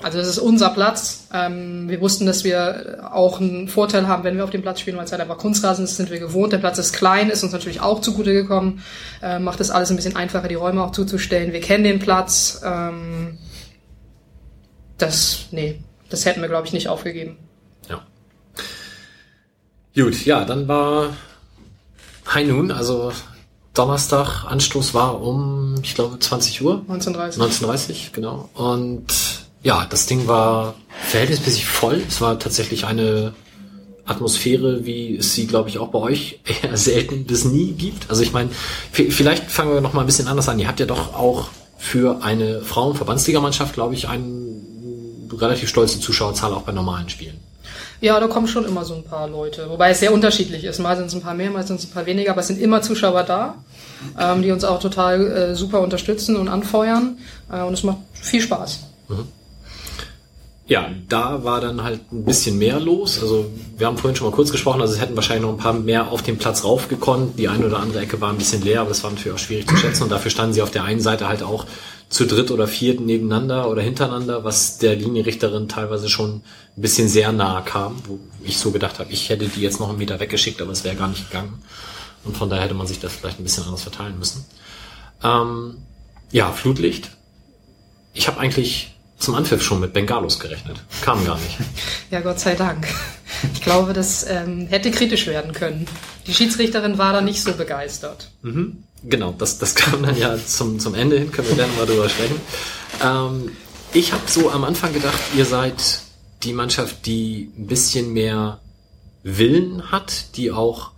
[0.03, 1.27] Also das ist unser Platz.
[1.33, 4.97] Ähm, wir wussten, dass wir auch einen Vorteil haben, wenn wir auf dem Platz spielen,
[4.97, 6.51] weil es halt einfach Kunstrasen ist, sind wir gewohnt.
[6.51, 8.83] Der Platz ist klein, ist uns natürlich auch zugute gekommen,
[9.21, 11.53] äh, macht es alles ein bisschen einfacher, die Räume auch zuzustellen.
[11.53, 12.61] Wir kennen den Platz.
[12.65, 13.37] Ähm,
[14.97, 17.37] das, nee, das hätten wir, glaube ich, nicht aufgegeben.
[17.89, 18.05] Ja.
[19.95, 21.15] Gut, ja, dann war
[22.33, 23.11] High Noon, also
[23.73, 26.83] Donnerstag, Anstoß war um, ich glaube, 20 Uhr.
[26.89, 28.49] 19.30 19.30 genau.
[28.53, 29.32] Und
[29.63, 30.75] ja, das Ding war
[31.09, 32.03] verhältnismäßig voll.
[32.07, 33.33] Es war tatsächlich eine
[34.05, 38.09] Atmosphäre, wie es sie, glaube ich, auch bei euch eher selten bis nie gibt.
[38.09, 38.49] Also ich meine,
[38.91, 40.59] vielleicht fangen wir noch mal ein bisschen anders an.
[40.59, 44.53] Ihr habt ja doch auch für eine Frauenverbandsligamannschaft, glaube ich, eine
[45.31, 47.39] relativ stolze Zuschauerzahl auch bei normalen Spielen.
[48.01, 50.79] Ja, da kommen schon immer so ein paar Leute, wobei es sehr unterschiedlich ist.
[50.79, 52.59] Mal sind es ein paar mehr, mal sind es ein paar weniger, aber es sind
[52.59, 53.55] immer Zuschauer da,
[54.19, 57.17] ähm, die uns auch total äh, super unterstützen und anfeuern
[57.51, 58.81] äh, und es macht viel Spaß.
[59.07, 59.27] Mhm.
[60.65, 63.21] Ja, da war dann halt ein bisschen mehr los.
[63.21, 65.73] Also wir haben vorhin schon mal kurz gesprochen, also es hätten wahrscheinlich noch ein paar
[65.73, 67.37] mehr auf den Platz raufgekonnt.
[67.37, 69.67] Die eine oder andere Ecke war ein bisschen leer, aber das war natürlich auch schwierig
[69.67, 70.03] zu schätzen.
[70.03, 71.65] Und dafür standen sie auf der einen Seite halt auch
[72.07, 76.43] zu dritt oder viert nebeneinander oder hintereinander, was der Linienrichterin teilweise schon
[76.77, 79.89] ein bisschen sehr nahe kam, wo ich so gedacht habe, ich hätte die jetzt noch
[79.89, 81.61] einen Meter weggeschickt, aber es wäre gar nicht gegangen.
[82.23, 84.45] Und von daher hätte man sich das vielleicht ein bisschen anders verteilen müssen.
[85.23, 85.75] Ähm,
[86.31, 87.09] ja, Flutlicht.
[88.13, 88.92] Ich habe eigentlich
[89.23, 90.77] zum Anpfiff schon mit Bengalos gerechnet.
[91.01, 91.57] Kam gar nicht.
[92.11, 92.87] Ja, Gott sei Dank.
[93.53, 95.87] Ich glaube, das ähm, hätte kritisch werden können.
[96.27, 98.29] Die Schiedsrichterin war da nicht so begeistert.
[98.43, 98.83] Mhm.
[99.03, 102.07] Genau, das, das kam dann ja zum, zum Ende hin, können wir gerne mal drüber
[102.07, 102.39] sprechen.
[103.03, 103.51] Ähm,
[103.93, 106.01] ich habe so am Anfang gedacht, ihr seid
[106.43, 108.59] die Mannschaft, die ein bisschen mehr
[109.23, 110.91] Willen hat, die auch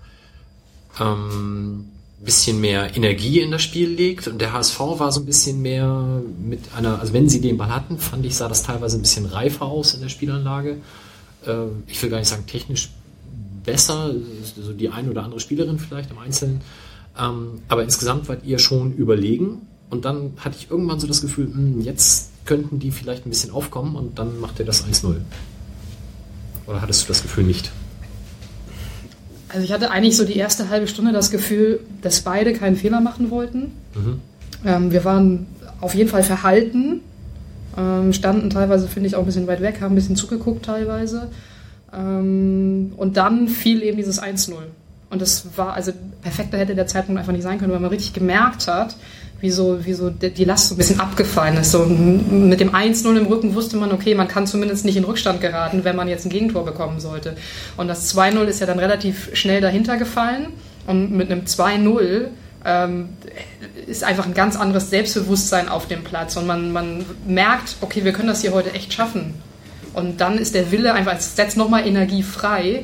[0.99, 1.91] ähm,
[2.25, 6.21] bisschen mehr Energie in das Spiel legt und der HSV war so ein bisschen mehr
[6.39, 9.25] mit einer, also wenn sie den Ball hatten, fand ich, sah das teilweise ein bisschen
[9.25, 10.77] reifer aus in der Spielanlage.
[11.45, 11.53] Äh,
[11.87, 12.89] ich will gar nicht sagen technisch
[13.63, 14.13] besser,
[14.55, 16.61] so die eine oder andere Spielerin vielleicht im Einzelnen,
[17.17, 21.47] ähm, aber insgesamt wart ihr schon überlegen und dann hatte ich irgendwann so das Gefühl,
[21.47, 25.15] hm, jetzt könnten die vielleicht ein bisschen aufkommen und dann macht ihr das 1-0.
[26.67, 27.71] Oder hattest du das Gefühl nicht?
[29.55, 32.99] Also ich hatte eigentlich so die erste halbe Stunde das Gefühl, dass beide keinen Fehler
[32.99, 33.71] machen wollten.
[33.95, 34.19] Mhm.
[34.65, 35.47] Ähm, wir waren
[35.79, 36.99] auf jeden Fall verhalten,
[37.77, 41.29] ähm, standen teilweise, finde ich, auch ein bisschen weit weg, haben ein bisschen zugeguckt teilweise.
[41.93, 44.55] Ähm, und dann fiel eben dieses 1-0.
[45.09, 48.11] Und das war, also perfekter hätte der Zeitpunkt einfach nicht sein können, weil man richtig
[48.11, 48.97] gemerkt hat,
[49.45, 51.71] wie so, wie so die Last so ein bisschen abgefallen ist.
[51.71, 55.39] So mit dem 1-0 im Rücken wusste man, okay, man kann zumindest nicht in Rückstand
[55.39, 57.37] geraten, wenn man jetzt ein Gegentor bekommen sollte.
[57.77, 60.47] Und das 2-0 ist ja dann relativ schnell dahinter gefallen.
[60.87, 62.25] Und mit einem 2-0
[62.65, 63.09] ähm,
[63.85, 66.35] ist einfach ein ganz anderes Selbstbewusstsein auf dem Platz.
[66.37, 69.35] Und man, man merkt, okay, wir können das hier heute echt schaffen.
[69.93, 72.83] Und dann ist der Wille einfach, es setzt nochmal Energie frei.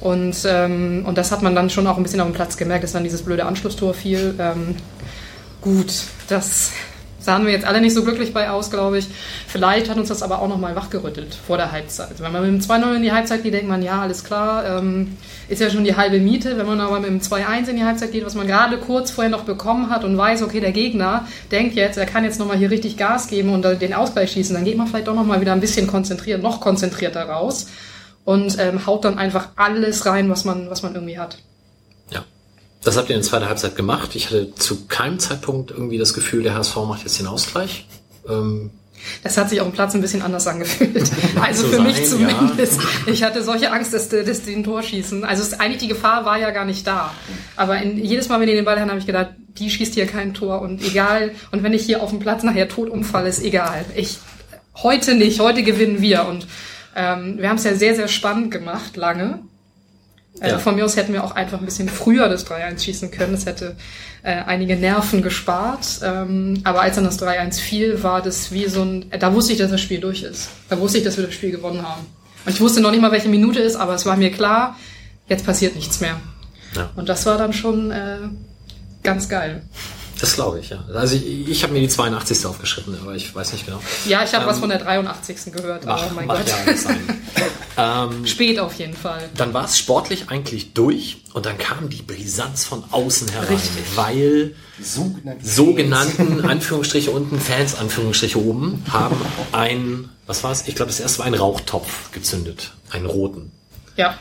[0.00, 2.84] Und, ähm, und das hat man dann schon auch ein bisschen auf dem Platz gemerkt,
[2.84, 4.34] dass dann dieses blöde Anschlusstor fiel.
[4.38, 4.76] Ähm,
[5.62, 6.72] gut, das
[7.22, 9.08] sahen wir jetzt alle nicht so glücklich bei aus, glaube ich.
[9.46, 12.20] Vielleicht hat uns das aber auch nochmal wachgerüttelt vor der Halbzeit.
[12.20, 15.16] Wenn man mit dem 2-0 in die Halbzeit geht, denkt man, ja, alles klar, ähm,
[15.48, 16.58] ist ja schon die halbe Miete.
[16.58, 19.30] Wenn man aber mit dem 2-1 in die Halbzeit geht, was man gerade kurz vorher
[19.30, 22.70] noch bekommen hat und weiß, okay, der Gegner denkt jetzt, er kann jetzt nochmal hier
[22.70, 25.60] richtig Gas geben und den Ausgleich schießen, dann geht man vielleicht doch nochmal wieder ein
[25.60, 27.68] bisschen konzentriert, noch konzentrierter raus.
[28.24, 31.38] und ähm, haut dann einfach alles rein, was man, was man irgendwie hat.
[32.84, 34.14] Das habt ihr in der zweiten Halbzeit gemacht.
[34.14, 37.86] Ich hatte zu keinem Zeitpunkt irgendwie das Gefühl, der HSV macht jetzt den Ausgleich.
[38.28, 38.70] Ähm,
[39.22, 41.10] das hat sich auf dem Platz ein bisschen anders angefühlt.
[41.40, 42.80] Also für mich zumindest.
[42.80, 43.12] Ja.
[43.12, 45.24] Ich hatte solche Angst, dass, dass die ein Tor schießen.
[45.24, 47.12] Also es, eigentlich die Gefahr war ja gar nicht da.
[47.56, 50.06] Aber in, jedes Mal, wenn die den Ball haben, habe ich gedacht, die schießt hier
[50.06, 51.32] kein Tor und egal.
[51.50, 53.84] Und wenn ich hier auf dem Platz nachher tot umfalle, ist egal.
[53.96, 54.18] Ich
[54.82, 55.40] heute nicht.
[55.40, 56.46] Heute gewinnen wir und
[56.94, 59.40] ähm, wir haben es ja sehr sehr spannend gemacht lange.
[60.40, 60.58] Also ja.
[60.58, 63.32] von mir aus hätten wir auch einfach ein bisschen früher das 3-1 schießen können.
[63.32, 63.76] Das hätte
[64.22, 66.00] äh, einige Nerven gespart.
[66.02, 69.58] Ähm, aber als dann das 3-1 fiel, war das wie so ein, da wusste ich,
[69.58, 70.48] dass das Spiel durch ist.
[70.68, 72.06] Da wusste ich, dass wir das Spiel gewonnen haben.
[72.44, 74.76] Und ich wusste noch nicht mal, welche Minute ist, aber es war mir klar,
[75.28, 76.18] jetzt passiert nichts mehr.
[76.74, 76.90] Ja.
[76.96, 78.18] Und das war dann schon äh,
[79.02, 79.62] ganz geil.
[80.22, 80.84] Das glaube ich, ja.
[80.94, 82.46] Also ich, ich habe mir die 82.
[82.46, 83.80] aufgeschrieben, aber ich weiß nicht genau.
[84.06, 85.52] Ja, ich habe ähm, was von der 83.
[85.52, 85.84] gehört.
[85.84, 86.46] Mach, oh mein mach Gott.
[87.76, 89.28] Ja ähm, Spät auf jeden Fall.
[89.36, 93.96] Dann war es sportlich eigentlich durch und dann kam die Brisanz von außen herein, Richtig.
[93.96, 99.16] weil sogenannten, sogenannten Anführungsstriche unten, Fans Anführungsstriche oben, haben
[99.50, 100.68] ein, was war es?
[100.68, 103.50] Ich glaube, das erste war ein Rauchtopf gezündet, einen roten.
[103.96, 104.16] Ja.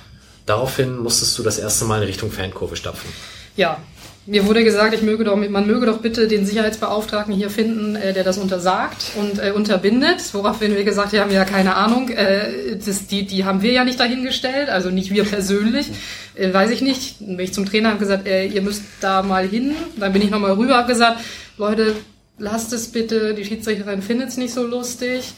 [0.48, 3.12] Daraufhin musstest du das erste Mal in Richtung Fankurve stapfen.
[3.56, 3.78] Ja,
[4.28, 8.14] mir wurde gesagt, ich möge doch, man möge doch bitte den Sicherheitsbeauftragten hier finden, äh,
[8.14, 10.22] der das untersagt und äh, unterbindet.
[10.34, 14.00] Woraufhin wir gesagt haben, ja, keine Ahnung, äh, das, die, die haben wir ja nicht
[14.00, 15.88] dahingestellt, also nicht wir persönlich.
[16.36, 17.20] Äh, weiß ich nicht.
[17.20, 19.76] Dann bin ich zum Trainer und gesagt, äh, ihr müsst da mal hin.
[19.98, 21.22] Dann bin ich nochmal rüber und gesagt,
[21.58, 21.96] Leute,
[22.38, 25.34] lasst es bitte, die Schiedsrichterin findet es nicht so lustig.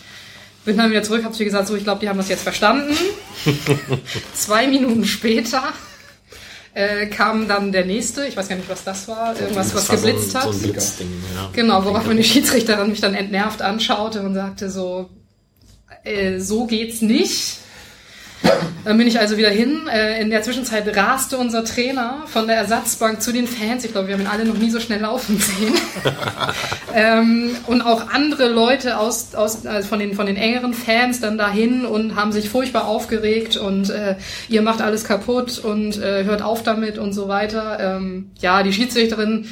[0.65, 2.95] Bin dann wieder zurück, hab sie gesagt, so, ich glaube, die haben das jetzt verstanden.
[4.33, 5.73] Zwei Minuten später
[6.73, 9.89] äh, kam dann der nächste, ich weiß gar nicht, was das war, irgendwas, das was
[9.89, 10.53] war geblitzt so ein, hat.
[10.53, 11.49] So ein Blitzding, ja.
[11.53, 15.09] Genau, woraufhin die Schiedsrichterin mich dann entnervt anschaute und sagte so,
[16.03, 17.59] äh, so geht's nicht.
[18.85, 19.87] Dann bin ich also wieder hin.
[19.87, 23.85] Äh, in der Zwischenzeit raste unser Trainer von der Ersatzbank zu den Fans.
[23.85, 25.73] Ich glaube, wir haben ihn alle noch nie so schnell laufen sehen.
[26.93, 31.37] ähm, und auch andere Leute aus, aus, also von, den, von den engeren Fans dann
[31.37, 34.15] dahin und haben sich furchtbar aufgeregt und äh,
[34.49, 37.77] ihr macht alles kaputt und äh, hört auf damit und so weiter.
[37.79, 39.47] Ähm, ja, die Schiedsrichterin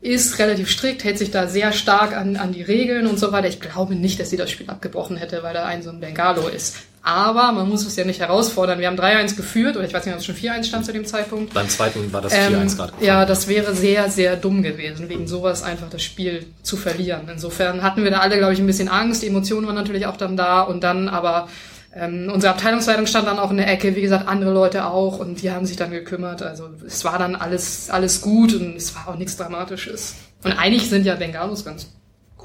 [0.00, 3.48] ist relativ strikt, hält sich da sehr stark an, an die Regeln und so weiter.
[3.48, 6.48] Ich glaube nicht, dass sie das Spiel abgebrochen hätte, weil da ein so ein Bengalo
[6.48, 6.76] ist.
[7.02, 8.78] Aber man muss es ja nicht herausfordern.
[8.78, 11.06] Wir haben 3-1 geführt, oder ich weiß nicht, ob es schon 4-1 stand zu dem
[11.06, 11.54] Zeitpunkt.
[11.54, 12.92] Beim zweiten war das 4-1 ähm, gerade.
[13.00, 17.22] Ja, das wäre sehr, sehr dumm gewesen, wegen sowas einfach das Spiel zu verlieren.
[17.32, 19.22] Insofern hatten wir da alle, glaube ich, ein bisschen Angst.
[19.22, 21.48] Die Emotionen waren natürlich auch dann da und dann aber
[21.94, 25.42] ähm, unsere Abteilungsleitung stand dann auch in der Ecke, wie gesagt, andere Leute auch und
[25.42, 26.42] die haben sich dann gekümmert.
[26.42, 30.14] Also es war dann alles, alles gut und es war auch nichts Dramatisches.
[30.44, 31.88] Und eigentlich sind ja Bengalos ganz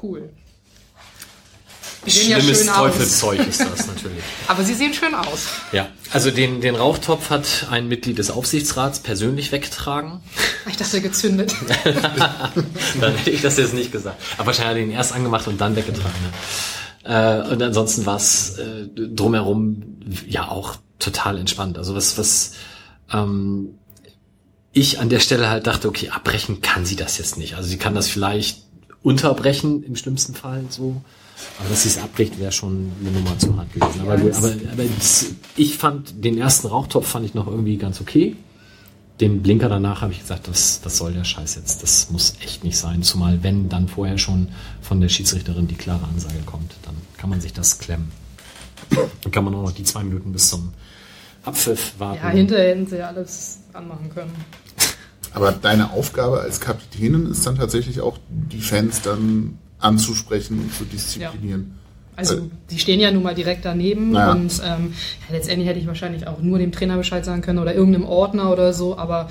[0.02, 0.30] cool.
[2.10, 2.96] Schlimmes ja aus.
[2.96, 4.22] ist das natürlich.
[4.46, 5.46] Aber sie sehen schön aus.
[5.72, 10.20] Ja, also den, den Rauchtopf hat ein Mitglied des Aufsichtsrats persönlich weggetragen.
[10.68, 11.54] Ich dachte gezündet.
[13.00, 14.20] Dann hätte ich das jetzt nicht gesagt.
[14.36, 16.14] Aber wahrscheinlich hat er ihn erst angemacht und dann weggetragen.
[17.04, 17.40] Ja.
[17.42, 21.78] Äh, und ansonsten war es äh, drumherum ja auch total entspannt.
[21.78, 22.52] Also was, was
[23.12, 23.78] ähm,
[24.72, 27.54] ich an der Stelle halt dachte, okay, abbrechen kann sie das jetzt nicht.
[27.54, 28.62] Also sie kann das vielleicht
[29.02, 31.02] unterbrechen im schlimmsten Fall so.
[31.58, 34.00] Aber dass sie es abbricht, wäre schon eine Nummer zu hart gewesen.
[34.00, 35.26] Aber, ja, aber, aber das,
[35.56, 38.36] ich fand den ersten Rauchtopf fand ich noch irgendwie ganz okay.
[39.20, 41.82] Den Blinker danach habe ich gesagt, das, das soll der Scheiß jetzt.
[41.82, 43.02] Das muss echt nicht sein.
[43.02, 44.48] Zumal wenn dann vorher schon
[44.82, 48.12] von der Schiedsrichterin die klare Ansage kommt, dann kann man sich das klemmen.
[49.22, 50.72] Dann kann man auch noch die zwei Minuten bis zum
[51.44, 52.20] Abpfiff warten.
[52.22, 54.32] Ja, hinterher hätten sie ja alles anmachen können.
[55.32, 60.84] Aber deine Aufgabe als Kapitänin ist dann tatsächlich auch, die Fans dann anzusprechen und zu
[60.84, 61.74] disziplinieren.
[61.74, 61.86] Ja.
[62.16, 64.32] Also die stehen ja nun mal direkt daneben ja.
[64.32, 64.94] und ähm,
[65.28, 68.50] ja, letztendlich hätte ich wahrscheinlich auch nur dem Trainer Bescheid sagen können oder irgendeinem Ordner
[68.50, 69.28] oder so, aber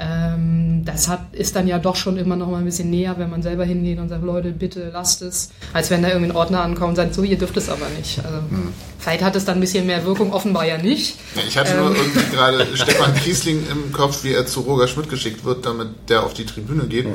[0.00, 3.30] ähm, das hat, ist dann ja doch schon immer noch mal ein bisschen näher, wenn
[3.30, 6.62] man selber hingeht und sagt, Leute, bitte lasst es, als wenn da irgendwie ein Ordner
[6.62, 8.24] ankommt und sagt, so, ihr dürft es aber nicht.
[8.24, 8.72] Also, hm.
[9.00, 11.16] Vielleicht hat es dann ein bisschen mehr Wirkung, offenbar ja nicht.
[11.34, 14.86] Ja, ich hatte ähm, nur irgendwie gerade Stefan Kiesling im Kopf, wie er zu Roger
[14.86, 17.06] Schmidt geschickt wird, damit der auf die Tribüne geht.
[17.06, 17.12] Ja.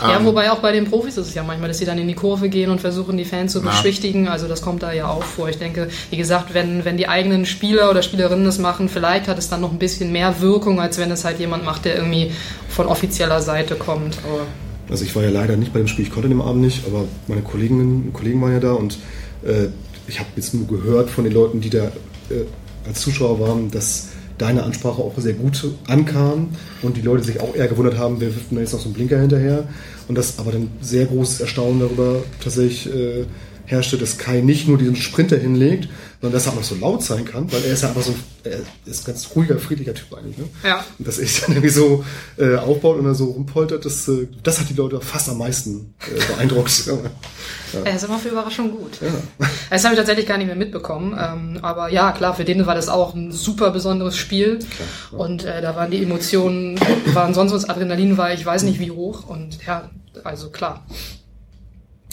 [0.00, 2.08] Ja, ähm, wobei auch bei den Profis ist es ja manchmal, dass sie dann in
[2.08, 4.28] die Kurve gehen und versuchen, die Fans zu beschwichtigen.
[4.28, 5.48] Also das kommt da ja auch vor.
[5.48, 9.38] Ich denke, wie gesagt, wenn, wenn die eigenen Spieler oder Spielerinnen es machen, vielleicht hat
[9.38, 12.32] es dann noch ein bisschen mehr Wirkung, als wenn es halt jemand macht, der irgendwie
[12.68, 14.18] von offizieller Seite kommt.
[14.24, 14.46] Aber
[14.90, 17.04] also ich war ja leider nicht bei dem Spiel, ich konnte dem Abend nicht, aber
[17.26, 18.98] meine Kolleginnen und Kollegen waren ja da und
[19.44, 19.68] äh,
[20.06, 22.44] ich habe jetzt nur gehört von den Leuten, die da äh,
[22.86, 24.08] als Zuschauer waren, dass
[24.42, 26.48] deine Ansprache auch sehr gut ankam
[26.82, 28.94] und die Leute sich auch eher gewundert haben, wer wirft mir jetzt noch so einen
[28.94, 29.68] Blinker hinterher.
[30.08, 33.24] Und das aber dann sehr großes Erstaunen darüber tatsächlich äh,
[33.66, 35.88] herrschte, dass Kai nicht nur diesen Sprinter hinlegt,
[36.20, 38.14] sondern dass er auch noch so laut sein kann, weil er ist ja einfach so,
[38.44, 40.38] er ist ein ganz ruhiger, friedlicher Typ eigentlich.
[40.38, 40.44] Ne?
[40.62, 40.84] Ja.
[40.98, 42.04] Und dass er sich dann irgendwie so
[42.38, 45.94] äh, aufbaut und dann so rumpoltert, das, äh, das hat die Leute fast am meisten
[46.06, 46.86] äh, beeindruckt.
[46.86, 47.80] ja.
[47.84, 48.98] Er ist immer für Überraschung gut.
[49.00, 49.48] Ja.
[49.70, 51.18] Das habe ich tatsächlich gar nicht mehr mitbekommen.
[51.18, 54.58] Ähm, aber ja, klar, für den war das auch ein super besonderes Spiel.
[54.58, 55.18] Klar, ja.
[55.18, 56.78] Und äh, da waren die Emotionen,
[57.14, 59.26] waren sonst was, Adrenalin war ich weiß nicht wie hoch.
[59.26, 59.90] Und ja,
[60.24, 60.86] also klar.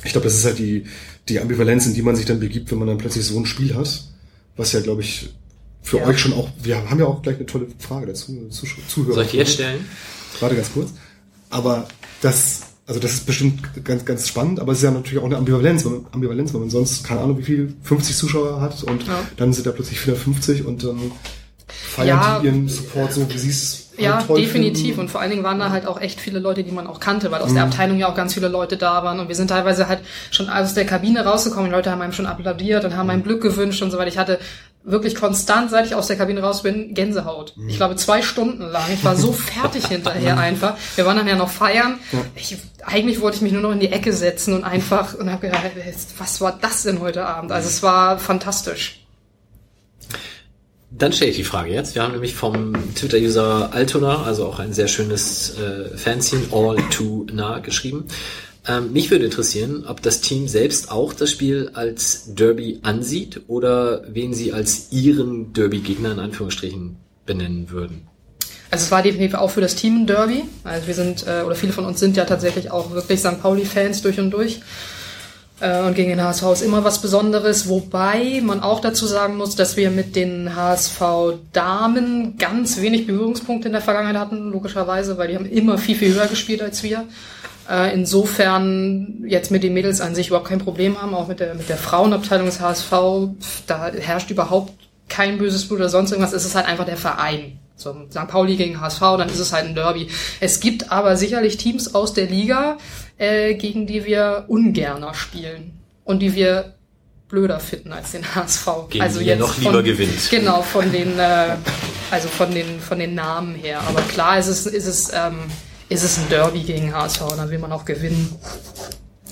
[0.03, 0.85] Ich glaube, das ist halt die,
[1.29, 3.75] die Ambivalenz, in die man sich dann begibt, wenn man dann plötzlich so ein Spiel
[3.75, 4.03] hat,
[4.57, 5.29] was ja, glaube ich,
[5.81, 6.05] für ja.
[6.05, 8.49] euch schon auch, wir haben ja auch gleich eine tolle Frage dazu,
[8.87, 9.15] Zuhörer.
[9.15, 9.85] Soll ich jetzt stellen?
[10.39, 10.89] Warte ganz kurz.
[11.49, 11.87] Aber
[12.21, 15.37] das, also das ist bestimmt ganz, ganz spannend, aber es ist ja natürlich auch eine
[15.37, 19.07] Ambivalenz, wenn man, Ambivalenz, wenn man sonst, keine Ahnung, wie viel, 50 Zuschauer hat und
[19.07, 19.23] ja.
[19.37, 21.11] dann sind da plötzlich 450 und dann
[21.71, 22.39] feiern ja.
[22.39, 24.81] die ihren Support so, wie sie es ja, definitiv.
[24.81, 25.01] Finden.
[25.01, 27.31] Und vor allen Dingen waren da halt auch echt viele Leute, die man auch kannte,
[27.31, 27.55] weil aus mhm.
[27.55, 29.19] der Abteilung ja auch ganz viele Leute da waren.
[29.19, 29.99] Und wir sind teilweise halt
[30.31, 31.69] schon aus der Kabine rausgekommen.
[31.69, 34.09] Die Leute haben einem schon applaudiert und haben einem Glück gewünscht und so weiter.
[34.09, 34.39] Ich hatte
[34.83, 37.53] wirklich konstant, seit ich aus der Kabine raus bin, Gänsehaut.
[37.57, 37.69] Mhm.
[37.69, 38.85] Ich glaube, zwei Stunden lang.
[38.93, 40.75] Ich war so fertig hinterher einfach.
[40.95, 41.99] Wir waren dann ja noch feiern.
[42.35, 45.47] Ich, eigentlich wollte ich mich nur noch in die Ecke setzen und einfach und habe
[45.47, 45.63] gedacht,
[46.17, 47.51] was war das denn heute Abend?
[47.51, 48.98] Also es war fantastisch.
[50.91, 51.93] Dann stelle ich die Frage jetzt.
[51.93, 57.27] Wir haben nämlich vom Twitter-User Altona, also auch ein sehr schönes äh, Fanzine, All Too
[57.31, 58.05] Nah geschrieben.
[58.67, 64.03] Ähm, mich würde interessieren, ob das Team selbst auch das Spiel als Derby ansieht oder
[64.11, 68.07] wen sie als ihren Derby-Gegner in Anführungsstrichen benennen würden.
[68.71, 70.43] Also es war definitiv auch für das Team ein Derby.
[70.63, 73.41] Also wir sind, äh, oder viele von uns sind ja tatsächlich auch wirklich St.
[73.41, 74.61] Pauli-Fans durch und durch.
[75.59, 79.55] Äh, und gegen den HSV ist immer was Besonderes, wobei man auch dazu sagen muss,
[79.55, 85.35] dass wir mit den HSV-Damen ganz wenig Berührungspunkte in der Vergangenheit hatten, logischerweise, weil die
[85.35, 87.05] haben immer viel, viel höher gespielt als wir.
[87.69, 91.53] Äh, insofern jetzt mit den Mädels an sich überhaupt kein Problem haben, auch mit der,
[91.53, 92.91] mit der Frauenabteilung des HSV,
[93.67, 94.73] da herrscht überhaupt
[95.07, 97.59] kein böses Blut oder sonst irgendwas, es ist halt einfach der Verein.
[97.75, 98.27] So, St.
[98.27, 100.09] Pauli gegen HSV, dann ist es halt ein Derby.
[100.41, 102.77] Es gibt aber sicherlich Teams aus der Liga,
[103.19, 106.73] äh, gegen die wir ungerner spielen und die wir
[107.27, 108.67] blöder finden als den HSV.
[108.89, 110.29] Gegen also die jetzt noch lieber von, gewinnt.
[110.31, 111.55] Genau, von den, äh,
[112.09, 113.81] also von den, von den Namen her.
[113.87, 115.39] Aber klar ist es, ist es, ähm,
[115.89, 118.35] ist es ein Derby gegen HSV, dann will man auch gewinnen.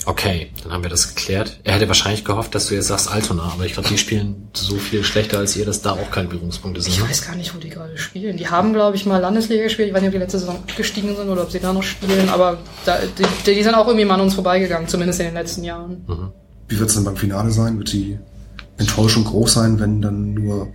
[0.07, 1.59] Okay, dann haben wir das geklärt.
[1.65, 4.77] Er hätte wahrscheinlich gehofft, dass du jetzt sagst Altona, aber ich glaube, die spielen so
[4.77, 6.93] viel schlechter als ihr, dass da auch keine Berührungspunkte sind.
[6.93, 7.09] Ich ne?
[7.09, 8.37] weiß gar nicht, wo die gerade spielen.
[8.37, 9.89] Die haben, glaube ich, mal Landesliga gespielt.
[9.89, 12.29] Ich weiß nicht, ob die letzte Saison abgestiegen sind oder ob sie da noch spielen,
[12.29, 12.99] aber da,
[13.45, 16.05] die, die sind auch irgendwie mal an uns vorbeigegangen, zumindest in den letzten Jahren.
[16.07, 16.31] Mhm.
[16.69, 17.77] Wie wird es denn beim Finale sein?
[17.77, 18.17] Wird die
[18.77, 20.69] Enttäuschung groß sein, wenn dann nur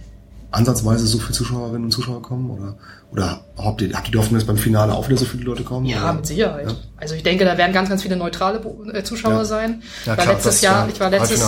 [0.53, 2.51] ansatzweise so viele Zuschauerinnen und Zuschauer kommen?
[2.51, 2.77] Oder,
[3.11, 5.65] oder habt ihr, habt ihr die Hoffnung, dass beim Finale auch wieder so viele Leute
[5.65, 5.87] kommen?
[5.87, 6.13] Ja, oder?
[6.15, 6.67] mit Sicherheit.
[6.67, 6.75] Ja?
[6.99, 8.61] Also ich denke, da werden ganz, ganz viele neutrale
[8.93, 9.45] äh, Zuschauer ja.
[9.45, 9.83] sein.
[10.05, 11.43] Ja, war klar, letztes Jahr, ich war letztes,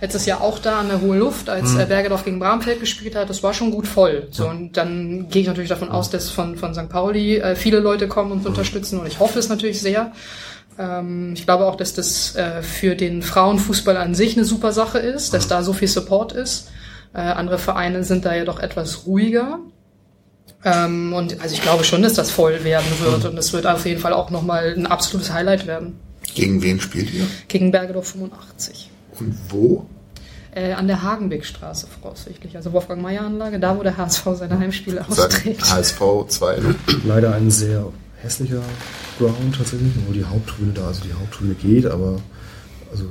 [0.00, 1.88] letztes Jahr auch da an der Hohen Luft, als mhm.
[1.88, 3.30] Bergedorf gegen Bramfeld gespielt hat.
[3.30, 4.28] Das war schon gut voll.
[4.30, 6.88] So, und dann gehe ich natürlich davon aus, dass von, von St.
[6.88, 8.46] Pauli äh, viele Leute kommen und mhm.
[8.48, 8.98] unterstützen.
[8.98, 10.12] Und ich hoffe es natürlich sehr.
[10.78, 14.98] Ähm, ich glaube auch, dass das äh, für den Frauenfußball an sich eine super Sache
[14.98, 15.50] ist, dass mhm.
[15.50, 16.68] da so viel Support ist.
[17.14, 19.60] Äh, andere Vereine sind da ja doch etwas ruhiger.
[20.64, 23.30] Ähm, und also ich glaube schon, dass das voll werden wird mhm.
[23.30, 25.98] und es wird auf jeden Fall auch nochmal ein absolutes Highlight werden.
[26.34, 27.26] Gegen wen spielt ihr?
[27.48, 28.90] Gegen Bergedorf 85.
[29.18, 29.86] Und wo?
[30.54, 35.06] Äh, an der Hagenbeckstraße voraussichtlich, also Wolfgang Meyer Anlage, da wo der HSV seine Heimspiele
[35.08, 35.70] austrägt.
[35.70, 36.58] HSV 2.
[37.04, 38.62] Leider ein sehr hässlicher
[39.18, 42.20] Ground tatsächlich, wo die Haupttribüne da, also die Haupttribüne geht, aber
[42.90, 43.04] also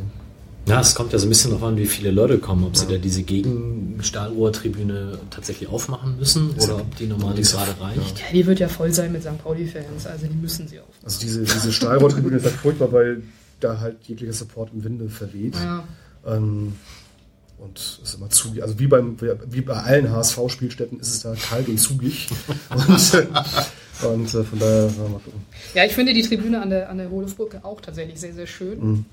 [0.68, 2.88] ja, es kommt ja so ein bisschen darauf an, wie viele Leute kommen, ob sie
[2.88, 8.20] da diese Gegenstahlrohrtribüne tatsächlich aufmachen müssen oder ob die normale gerade reicht.
[8.20, 9.42] Ja, die wird ja voll sein mit St.
[9.42, 11.06] Pauli-Fans, also die müssen sie aufmachen.
[11.06, 13.24] Also diese, diese Stahlrohrtribüne ist halt furchtbar, weil
[13.60, 15.56] da halt jeglicher Support im Winde verweht.
[15.56, 15.84] Ja.
[16.26, 16.74] Ähm,
[17.58, 18.62] und es ist immer zugig.
[18.62, 19.18] Also wie, beim,
[19.48, 22.28] wie bei allen HSV-Spielstätten ist es da kalt und zugig.
[22.70, 22.86] und,
[24.04, 25.42] und äh, von daher mal gucken.
[25.74, 28.80] Ja, ich finde die Tribüne an der, an der Rodolfbrücke auch tatsächlich sehr, sehr schön.
[28.80, 29.06] Mhm.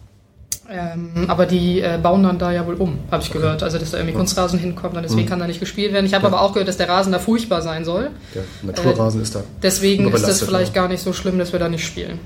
[0.71, 3.39] Ähm, aber die äh, bauen dann da ja wohl um, habe ich okay.
[3.39, 3.63] gehört.
[3.63, 5.29] Also, dass da irgendwie Kunstrasen hinkommt und deswegen mhm.
[5.29, 6.07] kann da nicht gespielt werden.
[6.07, 6.29] Ich habe ja.
[6.29, 8.11] aber auch gehört, dass der Rasen da furchtbar sein soll.
[8.35, 9.43] Der Naturrasen äh, ist da.
[9.63, 10.83] Deswegen ist das vielleicht ja.
[10.83, 12.19] gar nicht so schlimm, dass wir da nicht spielen.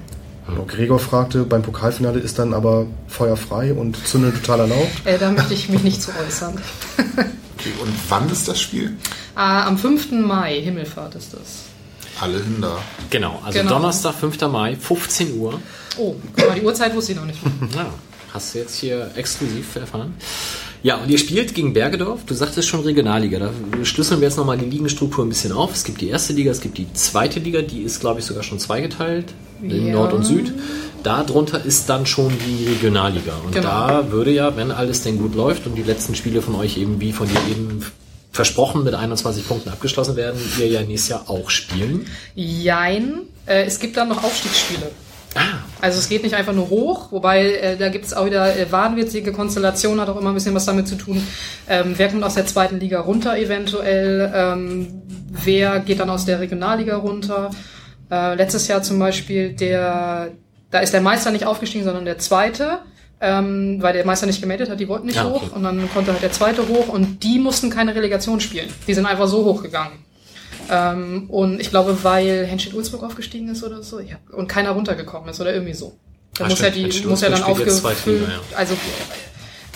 [0.67, 4.93] Gregor fragte, beim Pokalfinale ist dann aber Feuer frei und Zündel total erlaubt?
[5.05, 6.55] Äh, da möchte ich mich nicht zu äußern.
[6.99, 8.97] okay, und wann ist das Spiel?
[9.37, 10.13] Äh, am 5.
[10.13, 11.65] Mai, Himmelfahrt ist das.
[12.21, 12.79] Alle hin da.
[13.11, 13.73] Genau, also genau.
[13.73, 14.41] Donnerstag, 5.
[14.49, 15.61] Mai, 15 Uhr.
[15.99, 17.41] Oh, guck mal, die Uhrzeit wusste ich noch nicht.
[17.75, 17.87] ja.
[18.33, 20.15] Hast du jetzt hier exklusiv erfahren?
[20.83, 22.21] Ja, und ihr spielt gegen Bergedorf.
[22.25, 23.39] Du sagtest schon Regionalliga.
[23.39, 23.51] Da
[23.83, 25.75] schlüsseln wir jetzt nochmal die Ligenstruktur ein bisschen auf.
[25.75, 27.63] Es gibt die erste Liga, es gibt die zweite Liga.
[27.63, 29.27] Die ist, glaube ich, sogar schon zweigeteilt.
[29.63, 29.93] in ja.
[29.95, 30.53] Nord und Süd.
[31.03, 33.33] Darunter ist dann schon die Regionalliga.
[33.45, 33.69] Und genau.
[33.69, 37.01] da würde ja, wenn alles denn gut läuft und die letzten Spiele von euch eben
[37.01, 37.85] wie von dir eben
[38.31, 42.07] versprochen mit 21 Punkten abgeschlossen werden, ihr ja nächstes Jahr auch spielen.
[42.37, 43.23] Jein.
[43.47, 44.91] Äh, es gibt dann noch Aufstiegsspiele.
[45.35, 45.59] Ah.
[45.81, 48.71] Also es geht nicht einfach nur hoch, wobei äh, da gibt es auch wieder äh,
[48.71, 51.25] wahnwitzige Konstellationen, hat auch immer ein bisschen was damit zu tun.
[51.69, 54.33] Ähm, wer kommt aus der zweiten Liga runter eventuell?
[54.35, 57.51] Ähm, wer geht dann aus der Regionalliga runter?
[58.11, 60.33] Äh, letztes Jahr zum Beispiel der,
[60.71, 62.79] da ist der Meister nicht aufgestiegen, sondern der zweite.
[63.21, 65.41] Ähm, weil der Meister nicht gemeldet hat, die wollten nicht ja, okay.
[65.41, 68.69] hoch und dann konnte halt der zweite hoch und die mussten keine Relegation spielen.
[68.87, 69.99] Die sind einfach so hochgegangen.
[70.71, 75.29] Ähm, und ich glaube, weil Henschel Ulzburg aufgestiegen ist oder so, ja, und keiner runtergekommen
[75.29, 75.97] ist oder irgendwie so.
[76.35, 78.57] Da Ach, muss ja die, muss ja dann aufgefüllt, ja.
[78.57, 78.77] also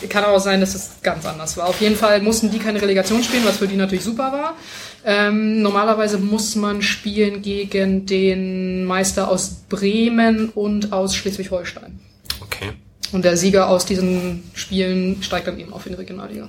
[0.08, 1.68] kann auch sein, dass es ganz anders war.
[1.68, 4.56] Auf jeden Fall mussten die keine Relegation spielen, was für die natürlich super war.
[5.04, 12.00] Ähm, normalerweise muss man spielen gegen den Meister aus Bremen und aus Schleswig-Holstein.
[12.40, 12.72] Okay.
[13.12, 16.48] Und der Sieger aus diesen Spielen steigt dann eben auf in die Regionalliga.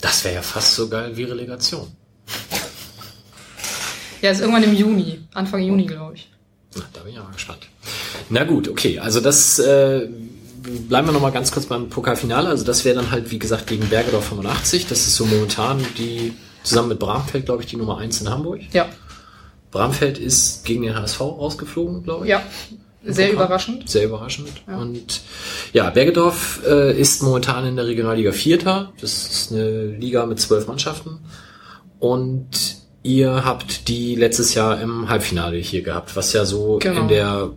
[0.00, 1.88] Das wäre ja fast so geil wie Relegation.
[4.22, 6.30] Ja, ist irgendwann im Juni, Anfang Juni, glaube ich.
[6.76, 7.66] Na, da bin ich mal gespannt.
[8.28, 8.98] Na gut, okay.
[8.98, 10.08] Also das äh,
[10.88, 12.48] bleiben wir noch mal ganz kurz beim Pokalfinale.
[12.48, 14.86] Also das wäre dann halt, wie gesagt, gegen Bergedorf 85.
[14.86, 16.32] Das ist so momentan die,
[16.62, 18.60] zusammen mit Bramfeld, glaube ich, die Nummer 1 in Hamburg.
[18.72, 18.88] Ja.
[19.70, 22.30] Bramfeld ist gegen den HSV rausgeflogen, glaube ich.
[22.30, 22.42] Ja.
[23.02, 23.46] Sehr Pokal.
[23.46, 23.88] überraschend.
[23.88, 24.52] Sehr überraschend.
[24.68, 24.76] Ja.
[24.76, 25.22] Und
[25.72, 28.92] ja, Bergedorf äh, ist momentan in der Regionalliga Vierter.
[29.00, 31.18] Das ist eine Liga mit zwölf Mannschaften.
[31.98, 37.00] Und Ihr habt die letztes Jahr im Halbfinale hier gehabt, was ja so genau.
[37.00, 37.50] in der,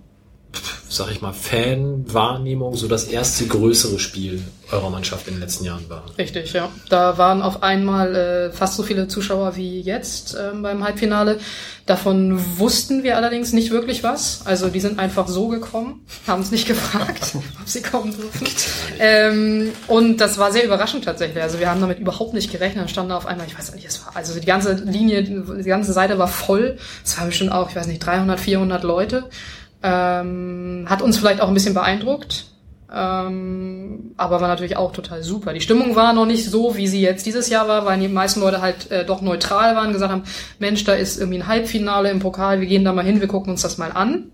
[0.88, 4.41] sag ich mal, Fanwahrnehmung so das erste größere Spiel
[4.74, 6.04] eurer Mannschaft in den letzten Jahren war.
[6.18, 6.70] Richtig, ja.
[6.90, 11.40] Da waren auf einmal äh, fast so viele Zuschauer wie jetzt äh, beim Halbfinale.
[11.86, 14.41] Davon wussten wir allerdings nicht wirklich was.
[14.45, 18.48] Also die sind einfach so gekommen, haben es nicht gefragt, ob sie kommen dürfen.
[19.00, 21.44] Ähm, und das war sehr überraschend tatsächlich.
[21.44, 22.84] Also wir haben damit überhaupt nicht gerechnet.
[22.84, 25.94] Dann standen auf einmal, ich weiß nicht, es war, also die ganze Linie, die ganze
[25.94, 26.78] Seite war voll.
[27.04, 29.26] Es war bestimmt auch, ich weiß nicht, 300, 400 Leute.
[29.84, 32.45] Ähm, hat uns vielleicht auch ein bisschen beeindruckt.
[32.95, 35.53] Ähm, aber war natürlich auch total super.
[35.53, 38.40] Die Stimmung war noch nicht so, wie sie jetzt dieses Jahr war, weil die meisten
[38.40, 40.24] Leute halt äh, doch neutral waren, gesagt haben,
[40.60, 43.52] Mensch, da ist irgendwie ein Halbfinale im Pokal, wir gehen da mal hin, wir gucken
[43.52, 44.32] uns das mal an.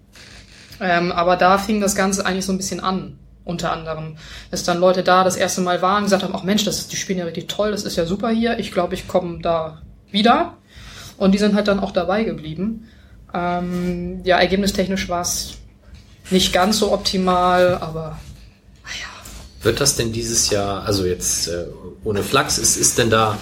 [0.81, 4.18] Ähm, aber da fing das Ganze eigentlich so ein bisschen an, unter anderem.
[4.52, 6.98] Dass dann Leute da das erste Mal waren, gesagt haben, ach Mensch, das ist, die
[6.98, 9.81] spielen ja richtig toll, das ist ja super hier, ich glaube, ich komme da
[10.11, 10.57] wieder.
[11.18, 12.90] Und die sind halt dann auch dabei geblieben.
[13.34, 15.56] Ähm, ja, ergebnistechnisch war es
[16.30, 18.18] nicht ganz so optimal, aber
[19.61, 21.65] wird das denn dieses Jahr, also jetzt äh,
[22.03, 23.38] ohne Flachs, ist, ist denn da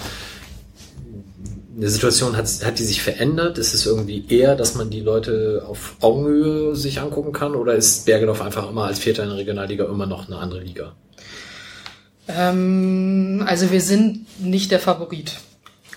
[1.76, 3.56] eine Situation, hat, hat die sich verändert?
[3.56, 8.04] Ist es irgendwie eher, dass man die Leute auf Augenhöhe sich angucken kann oder ist
[8.04, 10.96] Bergedorf einfach immer als Vierter in der Regionalliga immer noch eine andere Liga?
[12.26, 15.36] Ähm, also wir sind nicht der Favorit.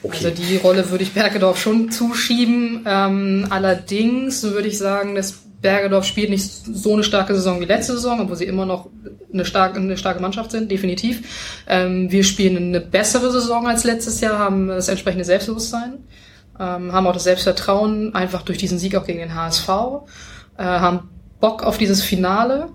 [0.03, 0.26] Okay.
[0.26, 2.85] Also die Rolle würde ich Bergedorf schon zuschieben.
[2.85, 7.94] Ähm, allerdings würde ich sagen, dass Bergedorf spielt nicht so eine starke Saison wie letzte
[7.94, 8.90] Saison, obwohl sie immer noch
[9.32, 11.64] eine starke, eine starke Mannschaft sind, definitiv.
[11.68, 16.00] Ähm, wir spielen eine bessere Saison als letztes Jahr, haben das entsprechende Selbstbewusstsein,
[16.60, 19.70] ähm, haben auch das Selbstvertrauen, einfach durch diesen Sieg auch gegen den HSV,
[20.58, 21.10] äh, haben
[21.40, 22.70] Bock auf dieses Finale.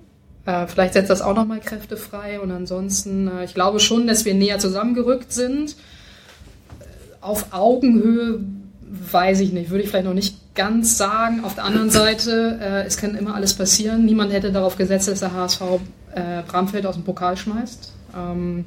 [0.45, 4.25] Äh, vielleicht setzt das auch nochmal Kräfte frei und ansonsten, äh, ich glaube schon, dass
[4.25, 5.77] wir näher zusammengerückt sind.
[7.21, 8.45] Auf Augenhöhe
[9.11, 11.45] weiß ich nicht, würde ich vielleicht noch nicht ganz sagen.
[11.45, 14.05] Auf der anderen Seite, äh, es kann immer alles passieren.
[14.05, 15.61] Niemand hätte darauf gesetzt, dass der HSV
[16.15, 17.93] äh, Bramfeld aus dem Pokal schmeißt.
[18.16, 18.65] Ähm,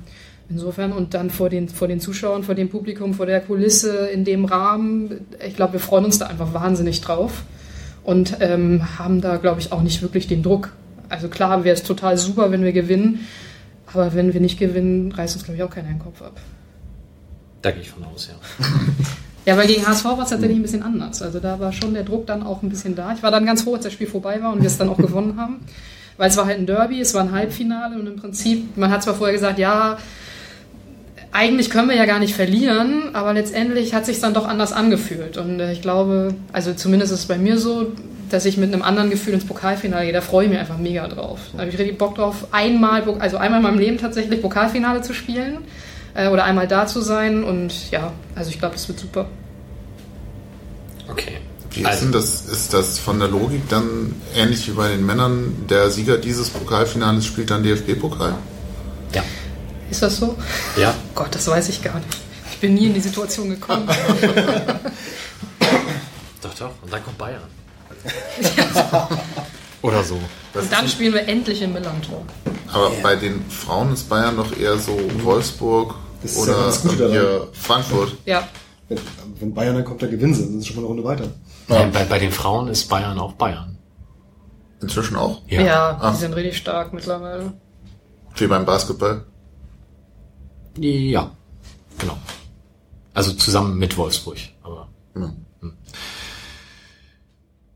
[0.50, 4.24] insofern und dann vor den, vor den Zuschauern, vor dem Publikum, vor der Kulisse, in
[4.24, 5.26] dem Rahmen.
[5.46, 7.44] Ich glaube, wir freuen uns da einfach wahnsinnig drauf
[8.04, 10.74] und ähm, haben da, glaube ich, auch nicht wirklich den Druck.
[11.10, 13.28] Also klar wäre es total super, wenn wir gewinnen,
[13.92, 16.40] aber wenn wir nicht gewinnen, reißt uns, glaube ich, auch keiner den Kopf ab.
[17.62, 18.66] Da gehe ich von aus, ja.
[19.46, 21.22] Ja, weil gegen HSV war es tatsächlich ein bisschen anders.
[21.22, 23.14] Also da war schon der Druck dann auch ein bisschen da.
[23.14, 24.98] Ich war dann ganz froh, als das Spiel vorbei war und wir es dann auch
[24.98, 25.62] gewonnen haben.
[26.18, 29.04] Weil es war halt ein Derby, es war ein Halbfinale und im Prinzip, man hat
[29.04, 29.98] zwar vorher gesagt, ja,
[31.32, 35.38] eigentlich können wir ja gar nicht verlieren, aber letztendlich hat sich dann doch anders angefühlt.
[35.38, 37.94] Und äh, ich glaube, also zumindest ist es bei mir so,
[38.30, 40.14] dass ich mit einem anderen Gefühl ins Pokalfinale gehe.
[40.14, 41.40] Da freue ich mich einfach mega drauf.
[41.54, 45.14] Da habe ich richtig Bock drauf, einmal, also einmal in meinem Leben tatsächlich Pokalfinale zu
[45.14, 45.60] spielen
[46.20, 47.44] äh, oder einmal da zu sein.
[47.44, 49.28] Und ja, also ich glaube, das wird super.
[51.10, 51.38] Okay.
[51.72, 51.96] Wie also.
[51.96, 52.46] ist denn das?
[52.46, 55.66] Ist das von der Logik dann ähnlich wie bei den Männern?
[55.70, 58.36] Der Sieger dieses Pokalfinales spielt dann DFB-Pokal?
[59.14, 59.24] Ja.
[59.90, 60.36] Ist das so?
[60.78, 60.94] Ja.
[61.16, 62.18] Gott, das weiß ich gar nicht.
[62.52, 63.88] Ich bin nie in die Situation gekommen.
[66.42, 66.72] doch, doch.
[66.82, 67.42] Und dann kommt Bayern.
[69.82, 70.20] Oder so.
[70.54, 72.26] Und dann spielen wir endlich im Millantor.
[72.72, 75.96] Aber bei den Frauen ist Bayern doch eher so Wolfsburg
[76.38, 78.16] oder hier Frankfurt.
[78.26, 78.48] Ja.
[78.88, 79.00] Wenn,
[79.40, 80.44] wenn Bayern dann kommt, dann gewinnen sie.
[80.44, 81.26] Das ist schon mal eine Runde weiter.
[81.68, 81.86] Ja.
[81.86, 83.78] Bei, bei den Frauen ist Bayern auch Bayern.
[84.82, 85.42] Inzwischen auch?
[85.48, 86.12] Ja, ja ah.
[86.12, 87.54] die sind richtig stark mittlerweile.
[88.36, 89.26] Wie beim Basketball?
[90.78, 91.32] Ja,
[91.98, 92.18] genau.
[93.14, 94.38] Also zusammen mit Wolfsburg.
[94.64, 95.34] Aber, ja.
[95.62, 95.74] hm.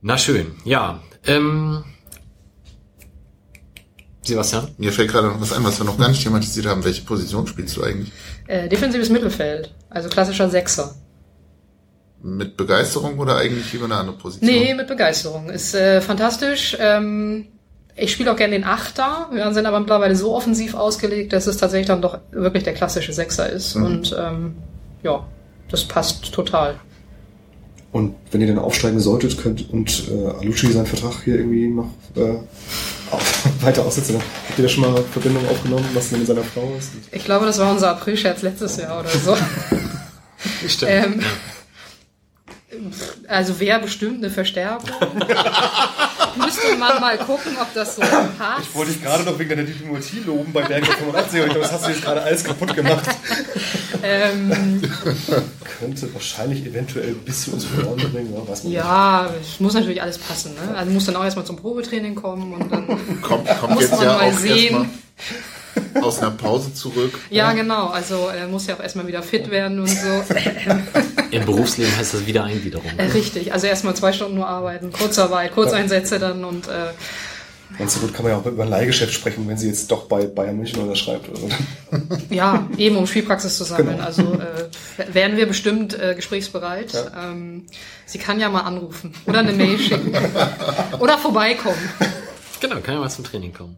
[0.02, 1.00] Na schön, ja.
[1.26, 1.84] Ähm,
[4.24, 4.70] Sebastian?
[4.78, 6.84] Mir fällt gerade noch was ein, was wir noch gar nicht thematisiert haben.
[6.84, 8.12] Welche Position spielst du eigentlich?
[8.48, 10.96] Äh, defensives Mittelfeld, also klassischer Sechser.
[12.22, 14.50] Mit Begeisterung oder eigentlich lieber eine andere Position?
[14.50, 15.50] Nee, mit Begeisterung.
[15.50, 16.78] Ist äh, fantastisch.
[16.80, 17.48] Ähm,
[17.96, 19.30] ich spiele auch gerne den Achter.
[19.32, 23.14] Wir sind aber mittlerweile so offensiv ausgelegt, dass es tatsächlich dann doch wirklich der klassische
[23.14, 23.76] Sechser ist.
[23.76, 23.86] Mhm.
[23.86, 24.56] Und ähm,
[25.04, 25.28] ja,
[25.70, 26.76] das passt total.
[27.92, 31.90] Und wenn ihr dann aufsteigen solltet könnt und äh, Alucci seinen Vertrag hier irgendwie noch
[32.16, 32.40] äh,
[33.62, 36.74] weiter aussetzen, dann habt ihr da schon mal Verbindung aufgenommen, was denn mit seiner Frau
[36.78, 36.92] ist?
[37.12, 39.38] Ich glaube, das war unser April-Scherz letztes Jahr oder so.
[40.68, 40.92] Stimmt.
[40.92, 41.24] Ähm,
[43.28, 44.90] also wäre bestimmt eine Verstärkung.
[46.36, 48.62] Müsste man mal gucken, ob das so passt.
[48.64, 51.86] Ich wollte dich gerade noch wegen deiner Diplomatie loben bei Berger 85, aber das hast
[51.86, 53.04] du jetzt gerade alles kaputt gemacht.
[54.04, 54.82] Ähm,
[55.80, 60.02] Könnte wahrscheinlich eventuell ein bisschen uns verloren bringen, ja, weiß man Ja, es muss natürlich
[60.02, 60.54] alles passen.
[60.56, 60.76] Ne?
[60.76, 62.88] Also muss dann auch erstmal zum Probetraining kommen und dann
[63.22, 64.90] kommt, kommt muss man ja mal sehen
[66.02, 67.18] aus einer Pause zurück.
[67.30, 67.88] Ja, genau.
[67.88, 70.24] Also er muss ja auch erstmal wieder fit werden und so.
[71.32, 72.86] Im Berufsleben heißt das wieder Eingliederung.
[72.98, 73.54] Äh, richtig.
[73.54, 76.92] Also erstmal zwei Stunden nur arbeiten, Kurzarbeit, Kurzeinsätze dann und äh,
[77.78, 80.06] Ganz so gut kann man ja auch über ein Leihgeschäft sprechen, wenn sie jetzt doch
[80.06, 81.30] bei Bayern München unterschreibt.
[81.30, 81.50] Oder so.
[82.30, 83.98] Ja, eben um Spielpraxis zu sammeln.
[83.98, 84.04] Genau.
[84.04, 86.94] Also äh, wären wir bestimmt äh, gesprächsbereit.
[86.94, 87.32] Ja.
[87.32, 87.66] Ähm,
[88.06, 90.14] sie kann ja mal anrufen oder eine Mail schicken
[91.00, 91.78] oder vorbeikommen.
[92.60, 93.78] Genau, kann ja mal zum Training kommen.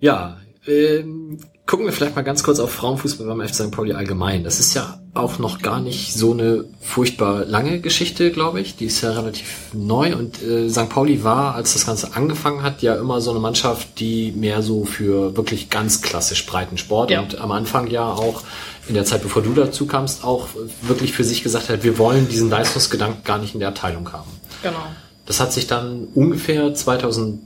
[0.00, 1.38] Ja, ähm,
[1.68, 3.70] gucken wir vielleicht mal ganz kurz auf Frauenfußball beim FC St.
[3.70, 4.42] Pauli allgemein.
[4.42, 8.76] Das ist ja auch noch gar nicht so eine furchtbar lange Geschichte, glaube ich.
[8.76, 10.88] Die ist ja relativ neu und äh, St.
[10.88, 14.86] Pauli war, als das Ganze angefangen hat, ja immer so eine Mannschaft, die mehr so
[14.86, 17.20] für wirklich ganz klassisch breiten Sport ja.
[17.20, 18.44] und am Anfang ja auch
[18.88, 20.48] in der Zeit, bevor du dazu kamst, auch
[20.80, 24.30] wirklich für sich gesagt hat, wir wollen diesen Leistungsgedanken gar nicht in der Abteilung haben.
[24.62, 24.86] Genau.
[25.26, 27.40] Das hat sich dann ungefähr 2000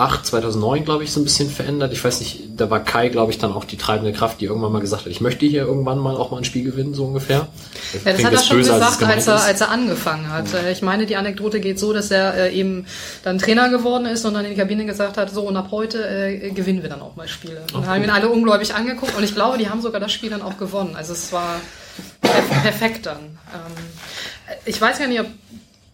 [0.00, 1.92] 2008, 2009, glaube ich, so ein bisschen verändert.
[1.92, 4.72] Ich weiß nicht, da war Kai, glaube ich, dann auch die treibende Kraft, die irgendwann
[4.72, 7.48] mal gesagt hat, ich möchte hier irgendwann mal auch mal ein Spiel gewinnen, so ungefähr.
[7.92, 10.52] Das, ja, das hat er schon böse, gesagt, als, als, er, als er angefangen hat.
[10.52, 10.68] Ja.
[10.70, 12.86] Ich meine, die Anekdote geht so, dass er äh, eben
[13.22, 16.02] dann Trainer geworden ist und dann in die Kabine gesagt hat, so und ab heute
[16.08, 17.62] äh, gewinnen wir dann auch mal Spiele.
[17.74, 20.42] Und haben ihn alle ungläubig angeguckt und ich glaube, die haben sogar das Spiel dann
[20.42, 20.96] auch gewonnen.
[20.96, 21.60] Also es war
[22.62, 23.18] perfekt dann.
[23.52, 23.74] Ähm,
[24.64, 25.26] ich weiß gar nicht, ob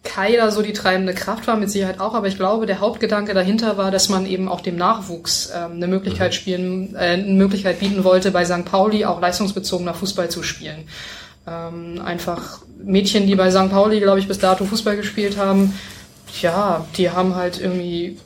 [0.06, 3.34] Kai da so die treibende Kraft war, mit Sicherheit auch, aber ich glaube, der Hauptgedanke
[3.34, 6.36] dahinter war, dass man eben auch dem Nachwuchs ähm, eine Möglichkeit mhm.
[6.36, 8.64] spielen, äh, eine Möglichkeit bieten wollte, bei St.
[8.64, 10.88] Pauli auch leistungsbezogener Fußball zu spielen.
[11.46, 13.70] Ähm, einfach Mädchen, die bei St.
[13.70, 15.78] Pauli, glaube ich, bis dato Fußball gespielt haben,
[16.40, 18.18] ja, die haben halt irgendwie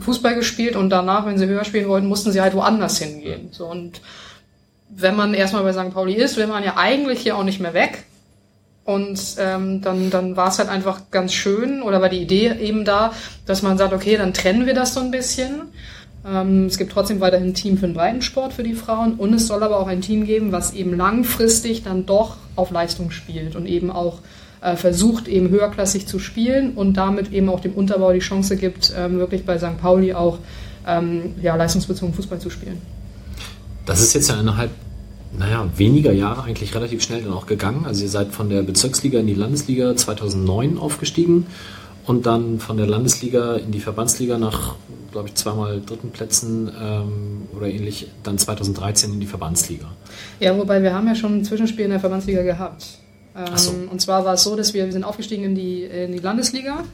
[0.00, 3.48] Fußball gespielt und danach, wenn sie höher spielen wollten, mussten sie halt woanders hingehen.
[3.52, 4.00] So und
[4.88, 5.92] wenn man erstmal bei St.
[5.92, 8.04] Pauli ist, will man ja eigentlich hier auch nicht mehr weg.
[8.88, 12.86] Und ähm, dann, dann war es halt einfach ganz schön oder war die Idee eben
[12.86, 13.12] da,
[13.44, 15.60] dass man sagt, okay, dann trennen wir das so ein bisschen.
[16.26, 19.46] Ähm, es gibt trotzdem weiterhin ein Team für den Breitensport für die Frauen und es
[19.46, 23.66] soll aber auch ein Team geben, was eben langfristig dann doch auf Leistung spielt und
[23.66, 24.20] eben auch
[24.62, 28.94] äh, versucht, eben höherklassig zu spielen und damit eben auch dem Unterbau die Chance gibt,
[28.96, 29.78] ähm, wirklich bei St.
[29.82, 30.38] Pauli auch
[30.86, 32.80] ähm, ja, leistungsbezogen Fußball zu spielen.
[33.84, 34.70] Das ist jetzt ja innerhalb
[35.36, 37.84] naja, weniger Jahre eigentlich relativ schnell dann auch gegangen.
[37.86, 41.46] Also ihr seid von der Bezirksliga in die Landesliga 2009 aufgestiegen
[42.06, 44.76] und dann von der Landesliga in die Verbandsliga nach,
[45.12, 49.86] glaube ich, zweimal dritten Plätzen ähm, oder ähnlich, dann 2013 in die Verbandsliga.
[50.40, 52.86] Ja, wobei wir haben ja schon ein Zwischenspiel in der Verbandsliga gehabt.
[53.36, 53.72] Ähm, so.
[53.90, 56.84] Und zwar war es so, dass wir, wir sind aufgestiegen in die, in die Landesliga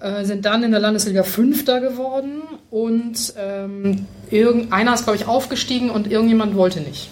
[0.00, 5.90] äh, sind dann in der Landesliga Fünfter geworden und ähm, irgendeiner ist, glaube ich, aufgestiegen
[5.90, 7.08] und irgendjemand wollte nicht.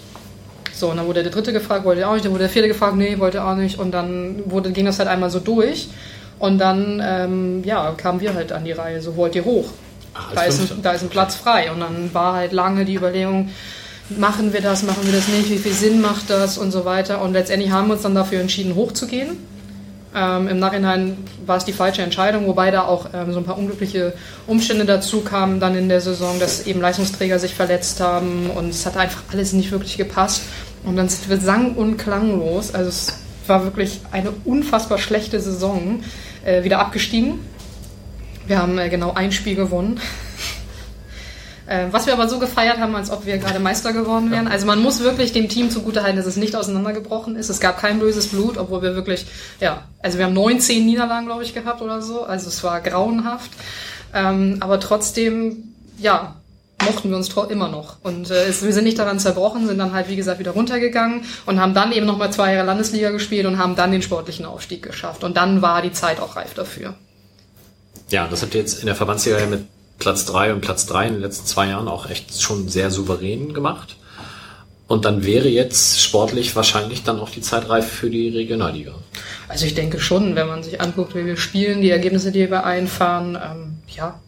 [0.75, 2.67] So, und dann wurde der dritte gefragt, wollte er auch nicht, dann wurde der vierte
[2.67, 3.79] gefragt, nee, wollte er auch nicht.
[3.79, 5.87] Und dann wurde, ging das halt einmal so durch.
[6.37, 9.69] Und dann, ähm, ja, kamen wir halt an die Reihe, so wollt ihr hoch.
[10.13, 11.71] Ach, da, ist ein, da ist ein Platz frei.
[11.71, 13.51] Und dann war halt lange die Überlegung,
[14.09, 17.21] machen wir das, machen wir das nicht, wie viel Sinn macht das und so weiter.
[17.21, 19.37] Und letztendlich haben wir uns dann dafür entschieden, hochzugehen.
[20.15, 23.57] Ähm, Im Nachhinein war es die falsche Entscheidung, wobei da auch ähm, so ein paar
[23.57, 24.13] unglückliche
[24.47, 28.85] Umstände dazu kamen dann in der Saison, dass eben Leistungsträger sich verletzt haben und es
[28.85, 30.43] hat einfach alles nicht wirklich gepasst.
[30.85, 33.13] Und dann sind wir sang- und klanglos, also es
[33.47, 36.01] war wirklich eine unfassbar schlechte Saison.
[36.45, 37.39] Äh, wieder abgestiegen.
[38.45, 39.99] Wir haben äh, genau ein Spiel gewonnen.
[41.67, 44.47] Äh, was wir aber so gefeiert haben, als ob wir gerade Meister geworden wären.
[44.47, 47.49] Also man muss wirklich dem Team zugutehalten, dass es nicht auseinandergebrochen ist.
[47.49, 49.25] Es gab kein böses Blut, obwohl wir wirklich,
[49.59, 52.23] ja, also wir haben 19 Niederlagen, glaube ich, gehabt oder so.
[52.23, 53.49] Also es war grauenhaft.
[54.13, 56.35] Ähm, aber trotzdem, ja,
[56.83, 57.97] mochten wir uns immer noch.
[58.03, 61.21] Und äh, es, wir sind nicht daran zerbrochen, sind dann halt, wie gesagt, wieder runtergegangen
[61.45, 64.83] und haben dann eben nochmal zwei Jahre Landesliga gespielt und haben dann den sportlichen Aufstieg
[64.83, 65.23] geschafft.
[65.23, 66.93] Und dann war die Zeit auch reif dafür.
[68.09, 69.65] Ja, das habt ihr jetzt in der Verbandsliga mit
[69.99, 73.53] Platz drei und Platz drei in den letzten zwei Jahren auch echt schon sehr souverän
[73.53, 73.95] gemacht.
[74.87, 78.93] Und dann wäre jetzt sportlich wahrscheinlich dann auch die Zeit reif für die Regionalliga.
[79.47, 82.65] Also ich denke schon, wenn man sich anguckt, wie wir spielen, die Ergebnisse, die wir
[82.65, 84.19] einfahren, ähm, ja.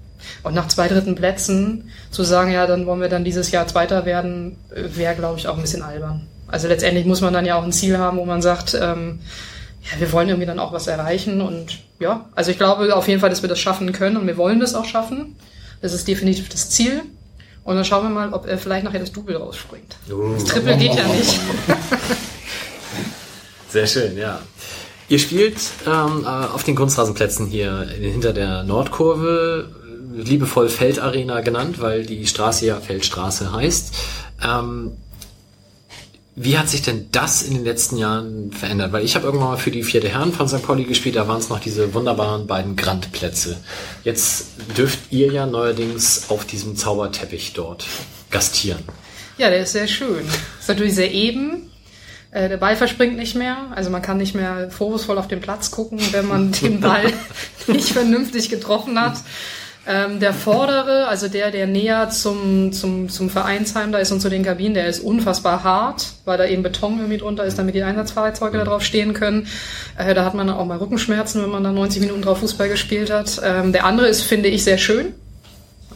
[0.44, 4.06] Und nach zwei dritten Plätzen zu sagen, ja, dann wollen wir dann dieses Jahr Zweiter
[4.06, 6.28] werden, wäre, glaube ich, auch ein bisschen albern.
[6.48, 9.20] Also letztendlich muss man dann ja auch ein Ziel haben, wo man sagt, ähm,
[9.84, 13.20] ja, wir wollen irgendwie dann auch was erreichen und ja, also ich glaube auf jeden
[13.20, 15.36] Fall, dass wir das schaffen können und wir wollen das auch schaffen.
[15.82, 17.04] Das ist definitiv das Ziel.
[17.64, 19.98] Und dann schauen wir mal, ob er vielleicht nachher das Double rausspringt.
[20.08, 21.40] Das Triple geht ja nicht.
[23.70, 24.40] Sehr schön, ja.
[25.10, 29.70] Ihr spielt ähm, äh, auf den Kunstrasenplätzen hier hinter der Nordkurve,
[30.14, 33.94] liebevoll Feldarena genannt, weil die Straße ja Feldstraße heißt.
[34.44, 34.94] Ähm,
[36.40, 38.92] wie hat sich denn das in den letzten Jahren verändert?
[38.92, 40.62] Weil ich habe irgendwann mal für die vierte Herren von St.
[40.62, 43.58] Pauli gespielt, da waren es noch diese wunderbaren beiden Grandplätze.
[44.04, 47.88] Jetzt dürft ihr ja neuerdings auf diesem Zauberteppich dort
[48.30, 48.84] gastieren.
[49.40, 50.28] Ja, der ist sehr schön.
[50.60, 51.72] Ist natürlich sehr eben.
[52.30, 55.72] Äh, der Ball verspringt nicht mehr, also man kann nicht mehr vorwurfsvoll auf den Platz
[55.72, 57.14] gucken, wenn man den Ball
[57.66, 59.18] nicht vernünftig getroffen hat.
[59.90, 64.30] Ähm, der vordere, also der, der näher zum, zum, zum Vereinsheim da ist und zu
[64.30, 67.84] den Kabinen, der ist unfassbar hart, weil da eben Beton irgendwie drunter ist, damit die
[67.84, 69.48] Einsatzfahrzeuge da drauf stehen können.
[69.98, 73.10] Äh, da hat man auch mal Rückenschmerzen, wenn man da 90 Minuten drauf Fußball gespielt
[73.10, 73.40] hat.
[73.42, 75.14] Ähm, der andere ist, finde ich, sehr schön.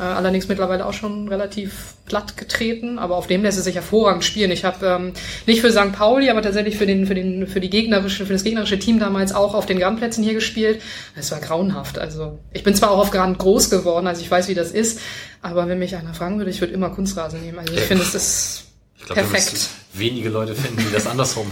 [0.02, 4.24] Äh, allerdings mittlerweile auch schon relativ platt getreten, aber auf dem lässt es sich hervorragend
[4.24, 4.50] spielen.
[4.50, 5.14] Ich habe ähm,
[5.46, 5.92] nicht für St.
[5.92, 9.32] Pauli, aber tatsächlich für den für den für die gegnerische für das gegnerische Team damals
[9.32, 10.82] auch auf den Grandplätzen hier gespielt.
[11.16, 12.00] Es war grauenhaft.
[12.00, 15.02] Also ich bin zwar auch auf Grand groß geworden, also ich weiß, wie das ist,
[15.44, 17.60] aber wenn mich einer fragen würde, ich würde immer Kunstrasen nehmen.
[17.60, 18.64] Also ich finde, es ist
[18.98, 19.70] ich glaub, perfekt.
[19.94, 21.46] Wenige Leute finden, die das andersrum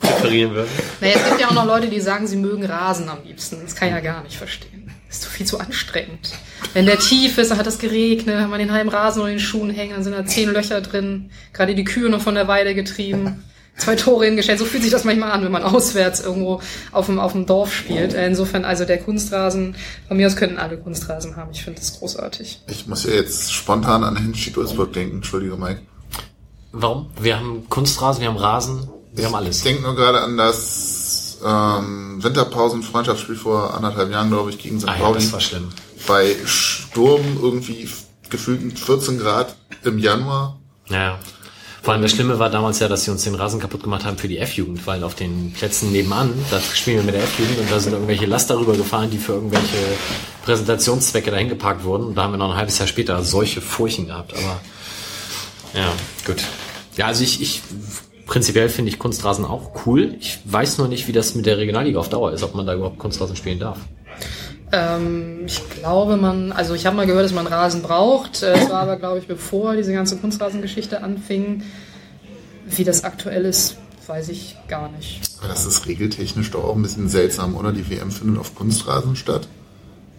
[0.00, 0.70] präferieren würden.
[1.00, 3.58] Naja, es gibt ja auch noch Leute, die sagen, sie mögen Rasen am liebsten.
[3.62, 4.77] Das kann ich ja gar nicht verstehen.
[5.08, 6.34] Ist viel zu anstrengend.
[6.74, 9.40] Wenn der tief ist, dann hat es geregnet, hat man den halben Rasen unter den
[9.40, 12.74] Schuhen hängen, dann sind da zehn Löcher drin, gerade die Kühe noch von der Weide
[12.74, 13.44] getrieben,
[13.78, 14.58] zwei Tore hingestellt.
[14.58, 16.60] So fühlt sich das manchmal an, wenn man auswärts irgendwo
[16.92, 18.12] auf dem, auf dem Dorf spielt.
[18.12, 19.76] Insofern, also der Kunstrasen,
[20.08, 21.52] von mir aus könnten alle Kunstrasen haben.
[21.52, 22.62] Ich finde das großartig.
[22.68, 25.16] Ich muss ja jetzt spontan an Hinschied Ulzburg denken.
[25.16, 25.80] Entschuldige, Mike.
[26.72, 27.10] Warum?
[27.18, 29.58] Wir haben Kunstrasen, wir haben Rasen, wir haben alles.
[29.58, 34.88] Ich denke nur gerade an das ähm, Winterpausen-Freundschaftsspiel vor anderthalb Jahren, glaube ich, gegen St.
[34.88, 35.18] Ah, Pauli.
[35.18, 35.68] Ja, das war schlimm.
[36.06, 37.88] Bei Sturm irgendwie
[38.30, 40.58] gefühlt 14 Grad im Januar.
[40.86, 41.18] Ja.
[41.82, 44.18] Vor allem das Schlimme war damals ja, dass sie uns den Rasen kaputt gemacht haben
[44.18, 47.70] für die F-Jugend, weil auf den Plätzen nebenan, da spielen wir mit der F-Jugend und
[47.70, 49.76] da sind irgendwelche Laster rüber gefahren, die für irgendwelche
[50.44, 52.08] Präsentationszwecke dahin geparkt wurden.
[52.08, 54.34] Und da haben wir noch ein halbes Jahr später solche Furchen gehabt.
[54.34, 54.60] Aber
[55.72, 55.92] ja,
[56.26, 56.42] gut.
[56.96, 57.62] Ja, also ich, ich
[58.28, 60.14] prinzipiell finde ich Kunstrasen auch cool.
[60.20, 62.74] Ich weiß nur nicht, wie das mit der Regionalliga auf Dauer ist, ob man da
[62.74, 63.78] überhaupt Kunstrasen spielen darf.
[64.70, 68.42] Ähm, ich glaube, man, also ich habe mal gehört, dass man Rasen braucht.
[68.42, 71.62] Äh, es war aber, glaube ich, bevor diese ganze Kunstrasengeschichte anfing.
[72.66, 75.20] Wie das aktuell ist, weiß ich gar nicht.
[75.38, 77.72] Aber das ist regeltechnisch doch auch ein bisschen seltsam, oder?
[77.72, 79.48] Die WM findet auf Kunstrasen statt.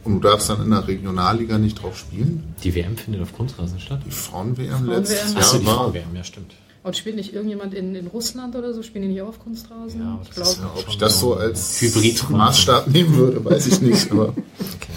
[0.03, 2.55] Und du darfst dann in der Regionalliga nicht drauf spielen?
[2.63, 3.99] Die WM findet auf Kunstrasen statt?
[4.07, 5.37] Die Frauen-WM letztes Jahr.
[5.37, 6.53] Achso, die Frauen-WM, ja, stimmt.
[6.81, 8.81] Und spielt nicht irgendjemand in, in Russland oder so?
[8.83, 10.01] Spielen die nicht auch auf Kunstrasen?
[10.01, 13.81] Ja, ich glaube, ja, ob ich das so als Hybrid Maßstab nehmen würde, weiß ich
[13.81, 14.09] nicht.
[14.11, 14.93] Aber okay.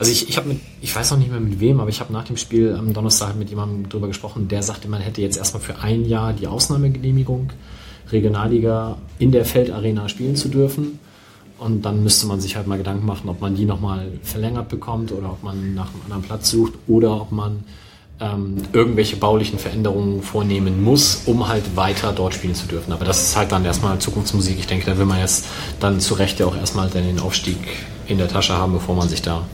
[0.00, 2.12] Also ich, ich habe mit, ich weiß noch nicht mehr mit wem, aber ich habe
[2.12, 5.62] nach dem Spiel am Donnerstag mit jemandem drüber gesprochen, der sagte, man hätte jetzt erstmal
[5.62, 7.52] für ein Jahr die Ausnahmegenehmigung,
[8.10, 10.98] Regionalliga in der Feldarena spielen zu dürfen.
[11.58, 15.12] Und dann müsste man sich halt mal Gedanken machen, ob man die nochmal verlängert bekommt
[15.12, 17.62] oder ob man nach einem anderen Platz sucht oder ob man
[18.20, 22.92] ähm, irgendwelche baulichen Veränderungen vornehmen muss, um halt weiter dort spielen zu dürfen.
[22.92, 24.58] Aber das ist halt dann erstmal Zukunftsmusik.
[24.58, 25.46] Ich denke, da will man jetzt
[25.80, 27.56] dann zu Recht ja auch erstmal den Aufstieg
[28.06, 29.46] in der Tasche haben, bevor man sich da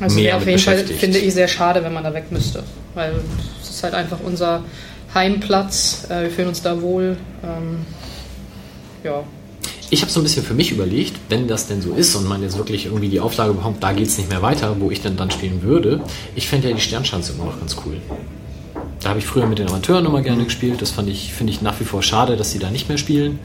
[0.00, 2.64] also mehr auf jeden Fall finde ich sehr schade, wenn man da weg müsste,
[2.94, 3.14] weil
[3.62, 4.64] es ist halt einfach unser
[5.14, 6.06] Heimplatz.
[6.08, 7.16] Äh, wir fühlen uns da wohl.
[7.44, 7.86] Ähm,
[9.04, 9.22] ja,
[9.92, 12.40] ich habe so ein bisschen für mich überlegt, wenn das denn so ist und man
[12.40, 15.18] jetzt wirklich irgendwie die Auflage bekommt, da geht es nicht mehr weiter, wo ich denn
[15.18, 16.00] dann spielen würde.
[16.34, 17.98] Ich fände ja die Sternschanze immer noch ganz cool.
[19.02, 20.80] Da habe ich früher mit den Amateuren immer gerne gespielt.
[20.80, 23.38] Das fand ich, finde ich nach wie vor schade, dass sie da nicht mehr spielen.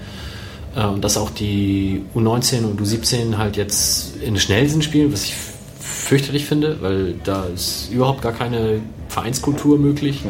[0.73, 5.35] Äh, und dass auch die U19 und U17 halt jetzt in Schnellsinn spielen, was ich
[5.81, 8.79] fürchterlich finde, weil da ist überhaupt gar keine
[9.09, 10.21] Vereinskultur möglich.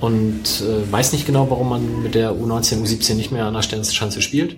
[0.00, 3.62] Und äh, weiß nicht genau, warum man mit der U19, U17 nicht mehr an der
[3.62, 4.56] Sternschanze spielt.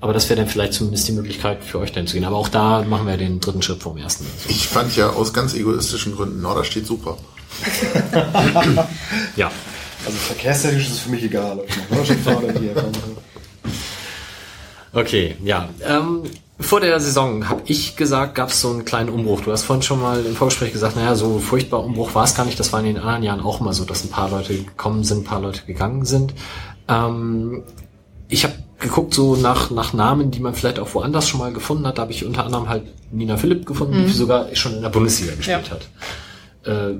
[0.00, 2.24] Aber das wäre dann vielleicht zumindest die Möglichkeit für euch dann zu gehen.
[2.24, 4.26] Aber auch da machen wir den dritten Schritt vom ersten.
[4.48, 7.16] Ich fand ja aus ganz egoistischen Gründen, Norderstedt super.
[9.36, 9.50] ja.
[10.06, 12.74] Also verkehrstechnisch ist es für mich egal, ob ich Norderstedt fahre oder hier.
[14.92, 15.68] Okay, ja.
[15.84, 16.22] Ähm,
[16.60, 19.40] vor der Saison habe ich gesagt, gab es so einen kleinen Umbruch.
[19.40, 22.44] Du hast vorhin schon mal im Vorgespräch gesagt, naja, so furchtbar Umbruch war es gar
[22.46, 22.58] nicht.
[22.58, 25.18] Das war in den anderen Jahren auch immer so, dass ein paar Leute gekommen sind,
[25.18, 26.34] ein paar Leute gegangen sind.
[26.88, 27.62] Ähm,
[28.28, 31.86] ich habe geguckt so nach, nach Namen, die man vielleicht auch woanders schon mal gefunden
[31.86, 31.98] hat.
[31.98, 34.06] Da habe ich unter anderem halt Nina Philipp gefunden, mhm.
[34.06, 35.70] die sogar schon in der Bundesliga gespielt ja.
[35.70, 35.88] hat.
[36.64, 36.98] Äh,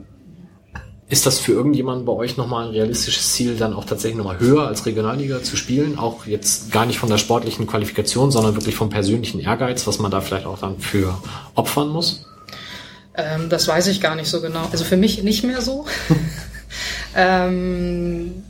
[1.10, 4.66] ist das für irgendjemanden bei euch nochmal ein realistisches Ziel, dann auch tatsächlich nochmal höher
[4.66, 5.98] als Regionalliga zu spielen?
[5.98, 10.10] Auch jetzt gar nicht von der sportlichen Qualifikation, sondern wirklich vom persönlichen Ehrgeiz, was man
[10.10, 11.16] da vielleicht auch dann für
[11.54, 12.26] opfern muss?
[13.14, 14.68] Ähm, das weiß ich gar nicht so genau.
[14.70, 15.86] Also für mich nicht mehr so.
[17.16, 18.44] ähm,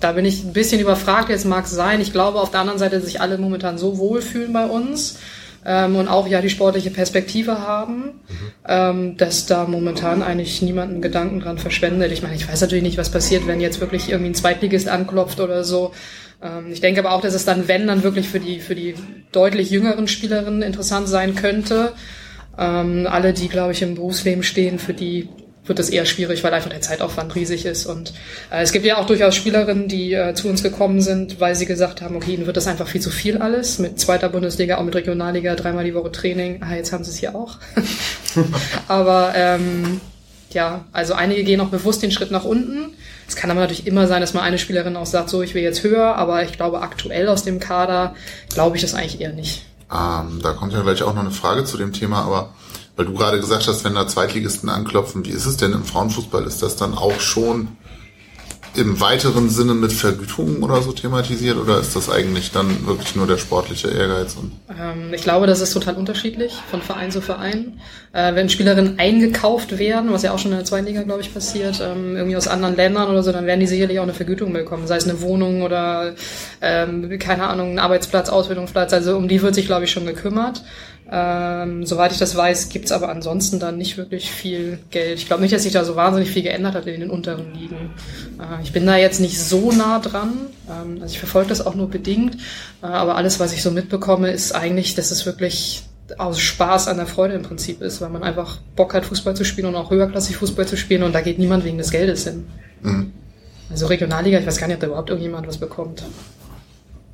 [0.00, 2.00] da bin ich ein bisschen überfragt, jetzt mag es sein.
[2.00, 5.18] Ich glaube auf der anderen Seite, dass sich alle momentan so wohlfühlen bei uns
[5.64, 8.20] ähm, und auch ja die sportliche Perspektive haben,
[8.66, 12.12] ähm, dass da momentan eigentlich niemand Gedanken dran verschwendet.
[12.12, 15.40] Ich meine, ich weiß natürlich nicht, was passiert, wenn jetzt wirklich irgendwie ein Zweitligist anklopft
[15.40, 15.92] oder so.
[16.42, 18.94] Ähm, ich denke aber auch, dass es dann, wenn, dann wirklich für die, für die
[19.32, 21.92] deutlich jüngeren Spielerinnen interessant sein könnte.
[22.58, 25.28] Ähm, alle, die, glaube ich, im Berufsleben stehen, für die
[25.66, 27.86] wird es eher schwierig, weil einfach der Zeitaufwand riesig ist.
[27.86, 28.12] Und
[28.50, 31.66] äh, es gibt ja auch durchaus Spielerinnen, die äh, zu uns gekommen sind, weil sie
[31.66, 34.84] gesagt haben, okay, ihnen wird das einfach viel zu viel alles, mit zweiter Bundesliga, auch
[34.84, 36.62] mit Regionalliga, dreimal die Woche Training.
[36.62, 37.58] Ah, jetzt haben sie es hier auch.
[38.88, 40.00] aber ähm,
[40.50, 42.94] ja, also einige gehen auch bewusst den Schritt nach unten.
[43.28, 45.62] Es kann aber natürlich immer sein, dass mal eine Spielerin auch sagt, so, ich will
[45.62, 48.14] jetzt höher, aber ich glaube, aktuell aus dem Kader
[48.48, 49.64] glaube ich das eigentlich eher nicht.
[49.92, 52.52] Ähm, da kommt ja gleich auch noch eine Frage zu dem Thema, aber
[52.96, 56.44] weil du gerade gesagt hast, wenn da Zweitligisten anklopfen, wie ist es denn im Frauenfußball?
[56.44, 57.68] Ist das dann auch schon
[58.76, 63.26] im weiteren Sinne mit Vergütungen oder so thematisiert oder ist das eigentlich dann wirklich nur
[63.26, 64.36] der sportliche Ehrgeiz?
[64.68, 67.80] Ähm, ich glaube, das ist total unterschiedlich von Verein zu Verein.
[68.12, 71.34] Äh, wenn Spielerinnen eingekauft werden, was ja auch schon in der zweiten Liga, glaube ich,
[71.34, 74.52] passiert, ähm, irgendwie aus anderen Ländern oder so, dann werden die sicherlich auch eine Vergütung
[74.52, 76.14] bekommen, sei es eine Wohnung oder
[76.60, 78.92] ähm, keine Ahnung, ein Arbeitsplatz, Ausbildungsplatz.
[78.92, 80.62] Also um die wird sich, glaube ich, schon gekümmert.
[81.12, 85.18] Ähm, soweit ich das weiß, gibt's aber ansonsten dann nicht wirklich viel Geld.
[85.18, 87.90] Ich glaube nicht, dass sich da so wahnsinnig viel geändert hat in den unteren Ligen.
[88.38, 90.32] Äh, ich bin da jetzt nicht so nah dran.
[90.68, 92.36] Ähm, also ich verfolge das auch nur bedingt.
[92.82, 95.82] Äh, aber alles, was ich so mitbekomme, ist eigentlich, dass es wirklich
[96.18, 99.44] aus Spaß an der Freude im Prinzip ist, weil man einfach Bock hat, Fußball zu
[99.44, 102.46] spielen und auch höherklassig Fußball zu spielen und da geht niemand wegen des Geldes hin.
[102.82, 103.12] Mhm.
[103.68, 106.02] Also Regionalliga, ich weiß gar nicht, ob da überhaupt irgendjemand was bekommt.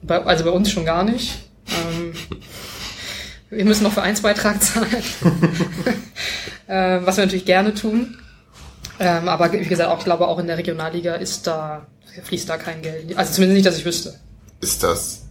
[0.03, 1.35] Bei, also bei uns schon gar nicht.
[1.69, 2.13] Ähm,
[3.51, 4.89] wir müssen noch Vereinsbeitrag zahlen,
[6.67, 8.19] äh, was wir natürlich gerne tun.
[8.99, 11.87] Ähm, aber wie gesagt, auch, ich glaube, auch in der Regionalliga ist da,
[12.25, 13.17] fließt da kein Geld.
[13.17, 14.15] Also zumindest nicht, dass ich wüsste.
[14.61, 15.27] Ist das.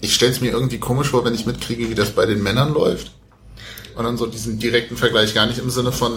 [0.00, 2.72] Ich stelle es mir irgendwie komisch vor, wenn ich mitkriege, wie das bei den Männern
[2.72, 3.12] läuft.
[3.96, 6.12] Und dann so diesen direkten Vergleich gar nicht im Sinne von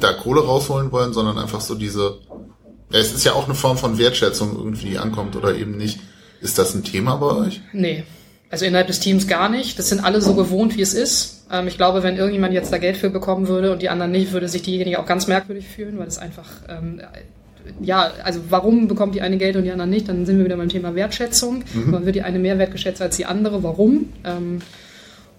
[0.00, 2.18] da Kohle rausholen wollen, sondern einfach so diese.
[2.90, 6.00] Ja, es ist ja auch eine Form von Wertschätzung irgendwie, die ankommt oder eben nicht.
[6.40, 7.60] Ist das ein Thema bei euch?
[7.72, 8.04] Nee,
[8.50, 9.78] also innerhalb des Teams gar nicht.
[9.78, 11.44] Das sind alle so gewohnt, wie es ist.
[11.50, 14.32] Ähm, ich glaube, wenn irgendjemand jetzt da Geld für bekommen würde und die anderen nicht,
[14.32, 17.00] würde sich diejenige auch ganz merkwürdig fühlen, weil es einfach, ähm,
[17.80, 20.08] ja, also warum bekommt die eine Geld und die anderen nicht?
[20.08, 21.62] Dann sind wir wieder beim Thema Wertschätzung.
[21.72, 21.90] Mhm.
[21.90, 23.62] Man wird die eine mehr wertgeschätzt als die andere.
[23.62, 24.08] Warum?
[24.24, 24.60] Ähm,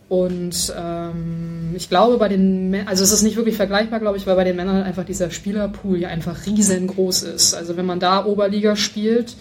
[0.08, 4.28] und ähm, ich glaube, bei den Männern, also es ist nicht wirklich vergleichbar, glaube ich,
[4.28, 7.54] weil bei den Männern halt einfach dieser Spielerpool ja einfach riesengroß ist.
[7.54, 9.36] Also wenn man da Oberliga spielt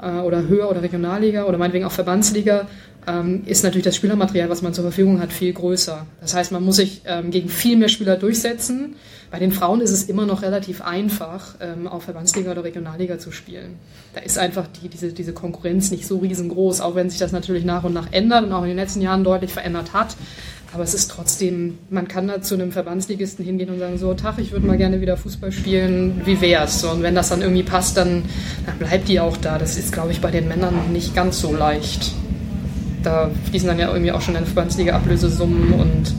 [0.00, 2.66] äh, oder Höher- oder Regionalliga oder meinetwegen auch Verbandsliga,
[3.06, 6.06] ähm, ist natürlich das Spielermaterial, was man zur Verfügung hat, viel größer.
[6.20, 8.94] Das heißt, man muss sich ähm, gegen viel mehr Spieler durchsetzen.
[9.30, 13.32] Bei den Frauen ist es immer noch relativ einfach, ähm, auf Verbandsliga oder Regionalliga zu
[13.32, 13.76] spielen.
[14.14, 17.64] Da ist einfach die, diese, diese Konkurrenz nicht so riesengroß, auch wenn sich das natürlich
[17.64, 20.16] nach und nach ändert und auch in den letzten Jahren deutlich verändert hat.
[20.74, 24.38] Aber es ist trotzdem, man kann da zu einem Verbandsligisten hingehen und sagen, so, Tag,
[24.38, 26.82] ich würde mal gerne wieder Fußball spielen, wie wär's?
[26.84, 28.24] Und wenn das dann irgendwie passt, dann,
[28.64, 29.58] dann bleibt die auch da.
[29.58, 32.12] Das ist, glaube ich, bei den Männern nicht ganz so leicht
[33.02, 36.14] da fließen dann ja irgendwie auch schon in Verbandsliga Ablösesummen und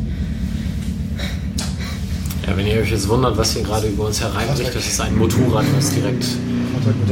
[2.46, 5.18] ja, wenn ihr euch jetzt wundert, was hier gerade über uns hereinbricht, das ist ein
[5.18, 6.26] Motorrad, was direkt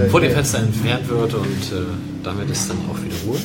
[0.10, 1.85] vor dem Fenster entfernt wird und äh,
[2.23, 3.39] damit ist dann auch wieder Ruhe.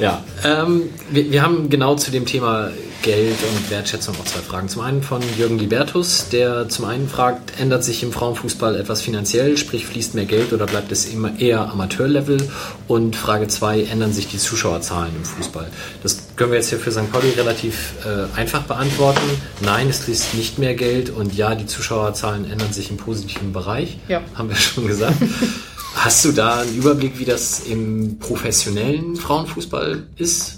[0.00, 2.70] Ja, ähm, wir, wir, haben genau zu dem Thema
[3.02, 4.68] Geld und Wertschätzung auch zwei Fragen.
[4.68, 9.56] Zum einen von Jürgen Libertus, der zum einen fragt, ändert sich im Frauenfußball etwas finanziell,
[9.56, 12.38] sprich fließt mehr Geld oder bleibt es immer eher Amateurlevel?
[12.86, 15.70] Und Frage zwei, ändern sich die Zuschauerzahlen im Fußball?
[16.02, 17.10] Das können wir jetzt hier für St.
[17.12, 19.20] Pauli relativ äh, einfach beantworten.
[19.62, 23.98] Nein, es fließt nicht mehr Geld und ja, die Zuschauerzahlen ändern sich im positiven Bereich.
[24.08, 24.22] Ja.
[24.34, 25.16] Haben wir schon gesagt.
[25.94, 30.57] Hast du da einen Überblick, wie das im professionellen Frauenfußball ist?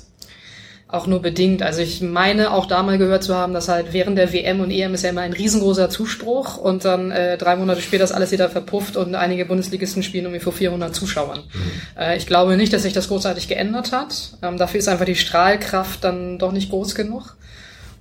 [0.92, 1.62] Auch nur bedingt.
[1.62, 4.70] Also ich meine auch da mal gehört zu haben, dass halt während der WM und
[4.70, 8.32] EM ist ja immer ein riesengroßer Zuspruch und dann äh, drei Monate später ist alles
[8.32, 11.44] wieder verpufft und einige Bundesligisten spielen irgendwie vor 400 Zuschauern.
[11.52, 12.00] Mhm.
[12.00, 14.32] Äh, ich glaube nicht, dass sich das großartig geändert hat.
[14.42, 17.36] Ähm, dafür ist einfach die Strahlkraft dann doch nicht groß genug.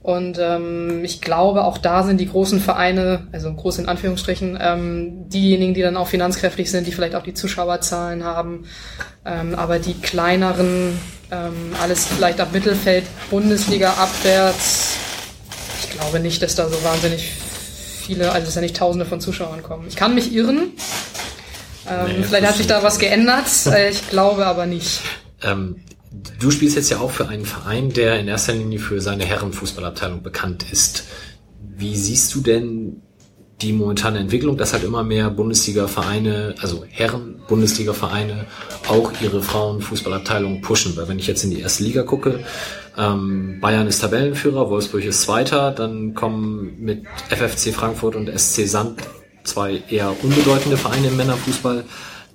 [0.01, 5.29] Und ähm, ich glaube, auch da sind die großen Vereine, also groß in Anführungsstrichen, ähm,
[5.29, 8.65] diejenigen, die dann auch finanzkräftig sind, die vielleicht auch die Zuschauerzahlen haben.
[9.25, 10.97] Ähm, aber die kleineren,
[11.31, 14.97] ähm, alles vielleicht ab Mittelfeld, Bundesliga abwärts,
[15.81, 19.63] ich glaube nicht, dass da so wahnsinnig viele, also dass da nicht Tausende von Zuschauern
[19.63, 19.85] kommen.
[19.87, 20.71] Ich kann mich irren.
[21.89, 23.47] Ähm, nee, vielleicht hat sich da was geändert.
[23.65, 25.01] Äh, ich glaube aber nicht.
[25.43, 29.25] Ähm, Du spielst jetzt ja auch für einen Verein, der in erster Linie für seine
[29.25, 31.03] Herrenfußballabteilung bekannt ist.
[31.61, 33.01] Wie siehst du denn
[33.61, 38.45] die momentane Entwicklung, dass halt immer mehr Bundesliga-Vereine, also Herren-Bundesliga-Vereine,
[38.87, 40.95] auch ihre Frauenfußballabteilung pushen.
[40.95, 42.39] Weil wenn ich jetzt in die erste Liga gucke,
[42.97, 49.01] ähm, Bayern ist Tabellenführer, Wolfsburg ist Zweiter, dann kommen mit FFC Frankfurt und SC Sand
[49.43, 51.83] zwei eher unbedeutende Vereine im Männerfußball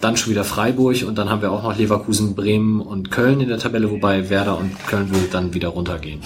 [0.05, 3.49] dann schon wieder Freiburg und dann haben wir auch noch Leverkusen, Bremen und Köln in
[3.49, 6.21] der Tabelle, wobei Werder und Köln wohl dann wieder runtergehen.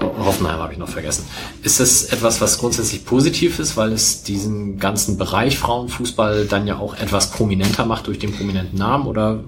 [0.00, 1.24] Hoffenheim habe ich noch vergessen.
[1.62, 6.78] Ist das etwas, was grundsätzlich positiv ist, weil es diesen ganzen Bereich Frauenfußball dann ja
[6.78, 9.42] auch etwas prominenter macht durch den prominenten Namen oder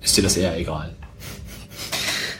[0.00, 0.94] ist dir das eher egal?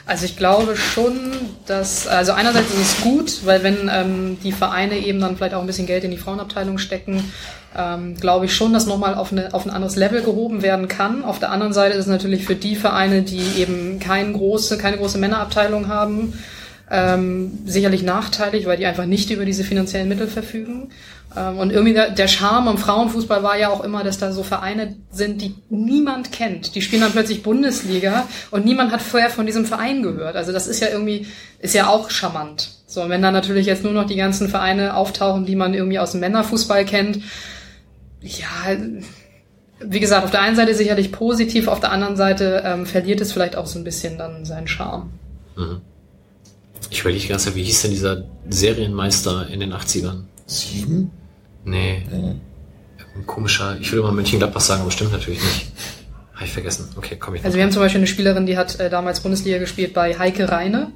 [0.07, 1.33] Also ich glaube schon,
[1.67, 5.61] dass, also einerseits ist es gut, weil wenn ähm, die Vereine eben dann vielleicht auch
[5.61, 7.31] ein bisschen Geld in die Frauenabteilung stecken,
[7.79, 11.25] ähm, glaube ich schon, dass nochmal auf, eine, auf ein anderes Level gehoben werden kann.
[11.25, 14.97] Auf der anderen Seite ist es natürlich für die Vereine, die eben keine große, keine
[14.97, 16.33] große Männerabteilung haben,
[16.91, 20.91] ähm, sicherlich nachteilig, weil die einfach nicht über diese finanziellen Mittel verfügen.
[21.37, 24.97] Ähm, und irgendwie der, Charme am Frauenfußball war ja auch immer, dass da so Vereine
[25.13, 26.75] sind, die niemand kennt.
[26.75, 30.35] Die spielen dann plötzlich Bundesliga und niemand hat vorher von diesem Verein gehört.
[30.35, 31.27] Also das ist ja irgendwie,
[31.61, 32.71] ist ja auch charmant.
[32.87, 35.99] So, und wenn dann natürlich jetzt nur noch die ganzen Vereine auftauchen, die man irgendwie
[35.99, 37.21] aus dem Männerfußball kennt,
[38.21, 38.77] ja,
[39.81, 43.33] wie gesagt, auf der einen Seite sicherlich positiv, auf der anderen Seite ähm, verliert es
[43.33, 45.11] vielleicht auch so ein bisschen dann seinen Charme.
[45.57, 45.81] Mhm.
[46.91, 50.23] Ich überlege die ganze Zeit, wie hieß denn dieser Serienmeister in den 80ern?
[50.47, 51.11] Sieben?
[51.65, 52.03] Nee.
[52.11, 52.41] Mhm.
[53.17, 55.73] Ein komischer, ich würde mal Mönchengladbach sagen, aber stimmt natürlich nicht.
[56.35, 56.89] Habe ich vergessen.
[56.97, 57.45] Okay, komm ich.
[57.45, 60.49] Also wir haben zum Beispiel eine Spielerin, die hat äh, damals Bundesliga gespielt bei Heike
[60.49, 60.93] Reine.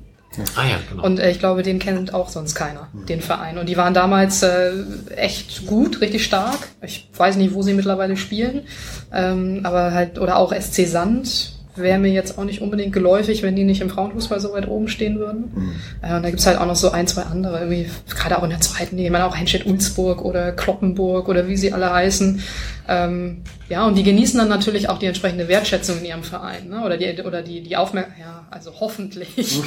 [0.56, 1.04] Ah ja, genau.
[1.04, 3.06] Und äh, ich glaube, den kennt auch sonst keiner, mhm.
[3.06, 3.58] den Verein.
[3.58, 4.72] Und die waren damals äh,
[5.16, 6.68] echt gut, richtig stark.
[6.82, 8.62] Ich weiß nicht, wo sie mittlerweile spielen.
[9.12, 13.56] Ähm, aber halt, oder auch SC Sand wäre mir jetzt auch nicht unbedingt geläufig, wenn
[13.56, 15.52] die nicht im Frauenfußball so weit oben stehen würden.
[15.54, 15.72] Mhm.
[16.02, 18.50] Äh, und da gibt's halt auch noch so ein, zwei andere, irgendwie, gerade auch in
[18.50, 22.40] der zweiten Liga, ich meine auch Henstedt-Ulzburg oder Kloppenburg oder wie sie alle heißen.
[22.88, 26.84] Ähm, ja, und die genießen dann natürlich auch die entsprechende Wertschätzung in ihrem Verein, ne?
[26.84, 29.36] oder die, oder die, die Aufmerksamkeit, ja, also hoffentlich.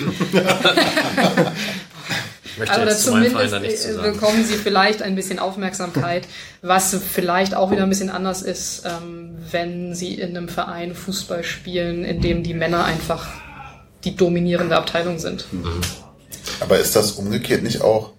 [2.57, 6.27] möchte Aber zumindest bekommen sie vielleicht ein bisschen Aufmerksamkeit,
[6.61, 11.43] was vielleicht auch wieder ein bisschen anders ist, ähm, wenn sie in einem Verein Fußball
[11.43, 13.27] spielen, in dem die Männer einfach
[14.03, 15.51] die dominierende Abteilung sind.
[15.51, 15.81] Mhm.
[16.59, 18.11] Aber ist das umgekehrt nicht auch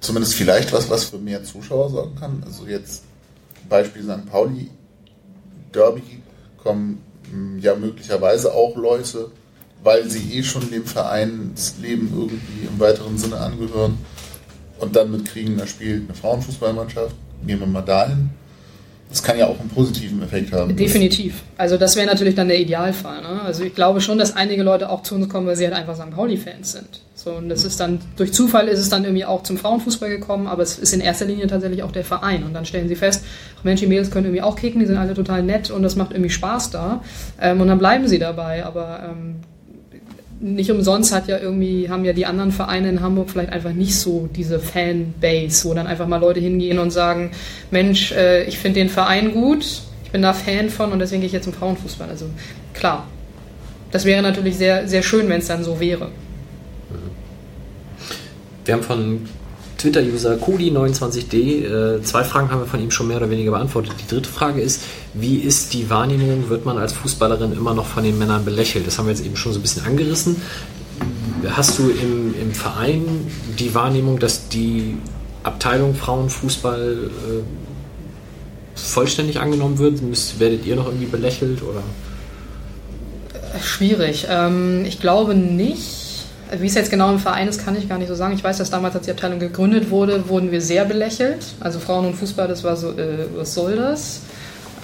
[0.00, 2.42] zumindest vielleicht was, was für mehr Zuschauer sorgen kann?
[2.46, 3.02] Also jetzt
[3.68, 4.26] Beispiel St.
[4.30, 4.70] Pauli,
[5.72, 6.22] Derby
[6.62, 9.30] kommen hm, ja möglicherweise auch Leute
[9.82, 13.98] weil sie eh schon dem Vereinsleben irgendwie im weiteren Sinne angehören
[14.80, 17.14] und dann mitkriegen, da spielt eine Frauenfußballmannschaft,
[17.46, 18.30] gehen wir mal dahin.
[19.08, 20.76] Das kann ja auch einen positiven Effekt haben.
[20.76, 21.42] Definitiv.
[21.56, 23.22] Also das wäre natürlich dann der Idealfall.
[23.22, 23.40] Ne?
[23.40, 25.96] Also ich glaube schon, dass einige Leute auch zu uns kommen, weil sie halt einfach
[25.96, 26.10] St.
[26.10, 27.00] Pauli-Fans sind.
[27.18, 30.46] So, und das ist dann, durch Zufall ist es dann irgendwie auch zum Frauenfußball gekommen,
[30.46, 32.44] aber es ist in erster Linie tatsächlich auch der Verein.
[32.44, 33.24] Und dann stellen sie fest,
[33.64, 36.12] Mensch, die Mädels können irgendwie auch kicken, die sind alle total nett und das macht
[36.12, 37.02] irgendwie Spaß da.
[37.40, 38.64] Ähm, und dann bleiben sie dabei.
[38.64, 39.34] Aber ähm,
[40.38, 43.98] nicht umsonst hat ja irgendwie, haben ja die anderen Vereine in Hamburg vielleicht einfach nicht
[43.98, 47.32] so diese Fanbase, wo dann einfach mal Leute hingehen und sagen,
[47.72, 49.64] Mensch, äh, ich finde den Verein gut,
[50.04, 52.08] ich bin da Fan von und deswegen gehe ich jetzt zum Frauenfußball.
[52.08, 52.26] Also
[52.74, 53.08] klar,
[53.90, 56.12] das wäre natürlich sehr, sehr schön, wenn es dann so wäre.
[58.68, 59.20] Wir haben von
[59.78, 61.96] Twitter-User Kodi29D.
[61.96, 63.94] Äh, zwei Fragen haben wir von ihm schon mehr oder weniger beantwortet.
[63.98, 64.82] Die dritte Frage ist,
[65.14, 68.86] wie ist die Wahrnehmung, wird man als Fußballerin immer noch von den Männern belächelt?
[68.86, 70.36] Das haben wir jetzt eben schon so ein bisschen angerissen.
[71.48, 73.06] hast du im, im Verein
[73.58, 74.98] die Wahrnehmung, dass die
[75.44, 80.02] Abteilung Frauenfußball äh, vollständig angenommen wird?
[80.02, 81.82] Müsst, werdet ihr noch irgendwie belächelt oder?
[83.62, 84.26] Schwierig.
[84.28, 86.07] Ähm, ich glaube nicht.
[86.56, 88.34] Wie es jetzt genau im Verein ist, kann ich gar nicht so sagen.
[88.34, 91.44] Ich weiß, dass damals, als die Abteilung gegründet wurde, wurden wir sehr belächelt.
[91.60, 94.20] Also Frauen und Fußball, das war so, äh, was soll das?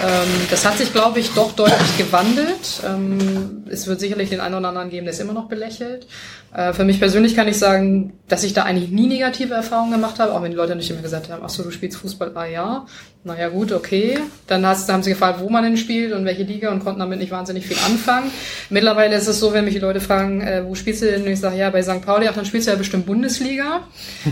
[0.01, 2.83] Ähm, das hat sich, glaube ich, doch deutlich gewandelt.
[2.87, 6.07] Ähm, es wird sicherlich den einen oder anderen geben, der ist immer noch belächelt.
[6.55, 10.19] Äh, für mich persönlich kann ich sagen, dass ich da eigentlich nie negative Erfahrungen gemacht
[10.19, 12.47] habe, auch wenn die Leute nicht immer gesagt haben, ach so, du spielst Fußball, ah
[12.47, 12.87] ja.
[13.27, 14.19] Naja gut, okay.
[14.47, 17.33] Dann haben sie gefragt, wo man denn spielt und welche Liga und konnten damit nicht
[17.33, 18.31] wahnsinnig viel anfangen.
[18.69, 21.23] Mittlerweile ist es so, wenn mich die Leute fragen, äh, wo spielst du denn?
[21.23, 22.03] Und ich sage, ja, bei St.
[22.05, 23.81] Pauli, ach, dann spielst du ja bestimmt Bundesliga.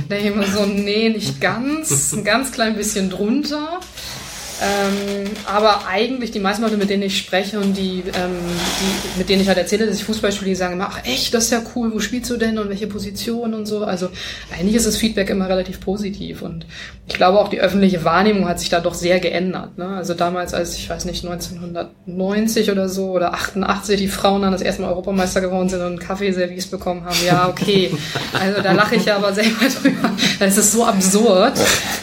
[0.09, 3.80] Da ich immer so, nee, nicht ganz, ein ganz klein bisschen drunter.
[4.62, 8.36] Ähm, aber eigentlich die meisten Leute, mit denen ich spreche und die, ähm,
[8.80, 11.34] die, mit denen ich halt erzähle, dass ich Fußball spiele, die sagen immer, ach echt,
[11.34, 13.84] das ist ja cool, wo spielst du denn und welche Position und so.
[13.84, 14.09] Also
[14.56, 16.64] eigentlich ist das Feedback immer relativ positiv und
[17.09, 19.76] ich glaube auch die öffentliche Wahrnehmung hat sich da doch sehr geändert.
[19.78, 19.89] Ne?
[19.89, 24.62] Also damals, als ich weiß nicht, 1990 oder so oder 88 die Frauen dann das
[24.62, 27.90] erste Mal Europameister geworden sind und Kaffeeservice bekommen haben, ja okay.
[28.32, 30.10] Also da lache ich ja aber selber drüber.
[30.39, 31.55] Das ist so absurd.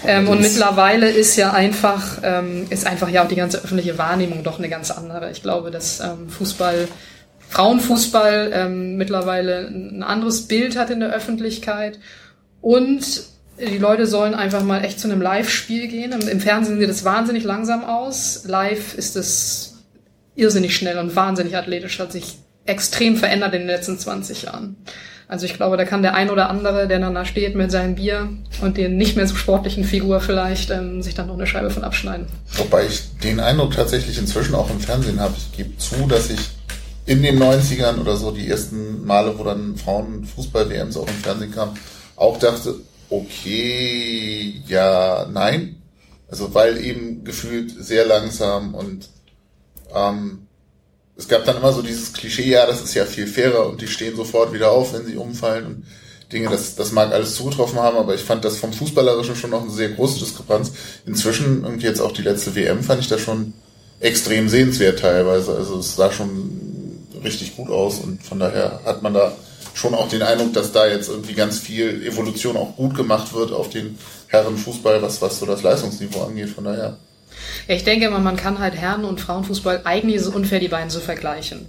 [0.05, 3.97] Ähm, und mittlerweile ist ja einfach ähm, ähm, ist einfach ja auch die ganze öffentliche
[3.97, 5.31] Wahrnehmung doch eine ganz andere.
[5.31, 6.87] Ich glaube, dass ähm, Fußball,
[7.49, 11.99] Frauenfußball ähm, mittlerweile ein anderes Bild hat in der Öffentlichkeit
[12.61, 13.23] und
[13.59, 16.13] die Leute sollen einfach mal echt zu einem Live-Spiel gehen.
[16.13, 18.45] Im, Im, Fernsehen sieht es wahnsinnig langsam aus.
[18.45, 19.83] Live ist es
[20.35, 24.77] irrsinnig schnell und wahnsinnig athletisch, hat sich extrem verändert in den letzten 20 Jahren.
[25.29, 27.93] Also ich glaube, da kann der ein oder andere, der dann da steht mit seinem
[27.93, 28.29] Bier
[28.61, 31.83] und den nicht mehr so sportlichen Figur vielleicht, ähm, sich dann noch eine Scheibe von
[31.83, 32.25] abschneiden.
[32.53, 35.35] Wobei ich den Eindruck tatsächlich inzwischen auch im Fernsehen habe.
[35.37, 36.39] Ich gebe zu, dass ich
[37.05, 41.77] in den 90ern oder so, die ersten Male, wo dann Frauen-Fußball-WMs auch im Fernsehen kamen,
[42.15, 42.73] auch dachte,
[43.11, 45.75] okay, ja, nein.
[46.27, 49.09] Also weil eben gefühlt sehr langsam und
[49.95, 50.47] ähm,
[51.19, 53.87] es gab dann immer so dieses Klischee, ja, das ist ja viel fairer und die
[53.87, 55.85] stehen sofort wieder auf, wenn sie umfallen und
[56.31, 59.63] Dinge, das, das mag alles zugetroffen haben, aber ich fand das vom Fußballerischen schon noch
[59.63, 60.71] eine sehr große Diskrepanz.
[61.05, 63.53] Inzwischen, und jetzt auch die letzte WM, fand ich das schon
[63.99, 65.55] extrem sehenswert teilweise.
[65.55, 66.51] Also es sah schon
[67.21, 69.33] richtig gut aus und von daher hat man da
[69.73, 73.51] schon auch den Eindruck, dass da jetzt irgendwie ganz viel Evolution auch gut gemacht wird
[73.51, 73.97] auf den
[74.27, 76.49] Herrenfußball, was, was so das Leistungsniveau angeht.
[76.49, 76.97] Von daher
[77.67, 80.67] ja, ich denke immer, man kann halt Herren- und Frauenfußball, eigentlich ist es unfair, die
[80.67, 81.67] beiden zu vergleichen.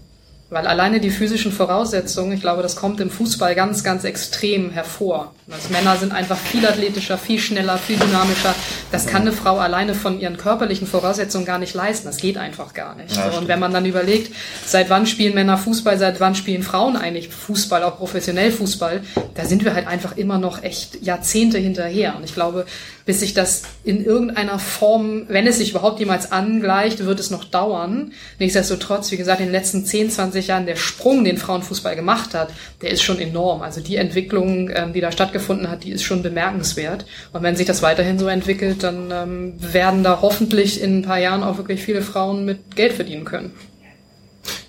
[0.51, 5.33] Weil alleine die physischen Voraussetzungen, ich glaube, das kommt im Fußball ganz, ganz extrem hervor.
[5.49, 8.53] Also Männer sind einfach viel athletischer, viel schneller, viel dynamischer.
[8.91, 12.09] Das kann eine Frau alleine von ihren körperlichen Voraussetzungen gar nicht leisten.
[12.09, 13.15] Das geht einfach gar nicht.
[13.15, 14.35] Ja, und wenn man dann überlegt,
[14.67, 19.03] seit wann spielen Männer Fußball, seit wann spielen Frauen eigentlich Fußball, auch professionell Fußball,
[19.35, 22.17] da sind wir halt einfach immer noch echt Jahrzehnte hinterher.
[22.17, 22.67] Und ich glaube,
[23.07, 27.45] bis sich das in irgendeiner Form, wenn es sich überhaupt jemals angleicht, wird es noch
[27.45, 28.13] dauern.
[28.39, 32.51] Nichtsdestotrotz, wie gesagt, in den letzten 10, 20 Jahren der Sprung, den Frauenfußball gemacht hat,
[32.83, 33.63] der ist schon enorm.
[33.63, 37.05] Also die Entwicklung, ähm, die da stattgefunden hat, die ist schon bemerkenswert.
[37.33, 41.19] Und wenn sich das weiterhin so entwickelt, dann ähm, werden da hoffentlich in ein paar
[41.19, 43.53] Jahren auch wirklich viele Frauen mit Geld verdienen können.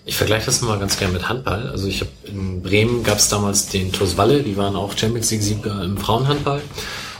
[0.03, 1.69] Ich vergleiche das mal ganz gerne mit Handball.
[1.69, 5.29] Also ich habe in Bremen gab es damals den TuS Walle, die waren auch Champions
[5.31, 6.61] League Sieger im Frauenhandball.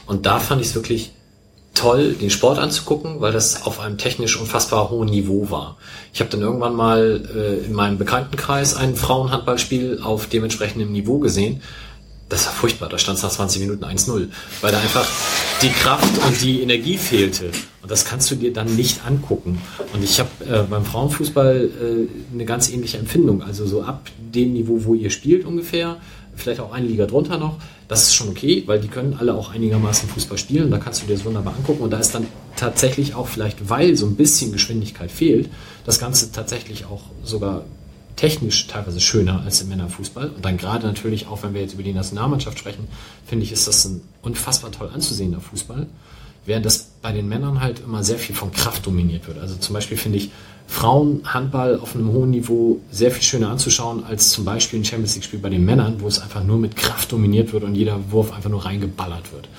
[0.06, 1.11] Und da fand ich es wirklich
[1.73, 5.78] toll, den Sport anzugucken, weil das auf einem technisch unfassbar hohen Niveau war.
[6.14, 11.61] Ich habe dann irgendwann mal äh, in meinem Bekanntenkreis ein Frauenhandballspiel auf dementsprechendem Niveau gesehen.
[12.28, 14.30] Das war furchtbar, da stand es nach 20 Minuten 1-0,
[14.61, 15.06] weil da einfach
[15.61, 17.52] die Kraft und die Energie fehlte.
[17.82, 19.61] Und das kannst du dir dann nicht angucken.
[19.94, 23.44] Und ich habe äh, beim Frauenfußball äh, eine ganz ähnliche Empfindung.
[23.44, 25.98] Also so ab dem Niveau, wo ihr spielt ungefähr,
[26.36, 29.52] vielleicht auch eine Liga drunter noch, das ist schon okay, weil die können alle auch
[29.53, 30.72] einigermaßen Fußball spielen.
[30.72, 31.84] Da kannst du dir das wunderbar angucken.
[31.84, 32.26] Und da ist dann
[32.56, 35.49] tatsächlich auch vielleicht, weil so ein bisschen Geschwindigkeit fehlt,
[35.86, 37.64] das Ganze tatsächlich auch sogar
[38.16, 40.30] technisch teilweise schöner als im Männerfußball.
[40.30, 42.88] Und dann gerade natürlich auch, wenn wir jetzt über die Nationalmannschaft sprechen,
[43.26, 45.88] finde ich, ist das ein unfassbar toll anzusehender Fußball.
[46.45, 49.38] Während das bei den Männern halt immer sehr viel von Kraft dominiert wird.
[49.38, 50.32] Also zum Beispiel finde ich,
[50.72, 55.39] Frauenhandball auf einem hohen Niveau sehr viel schöner anzuschauen als zum Beispiel ein Champions League-Spiel
[55.39, 58.49] bei den Männern, wo es einfach nur mit Kraft dominiert wird und jeder Wurf einfach
[58.49, 59.49] nur reingeballert wird.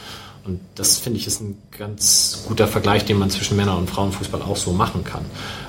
[0.46, 4.40] Und das finde ich ist ein ganz guter Vergleich, den man zwischen Männer- und Frauenfußball
[4.40, 5.24] auch so machen kann.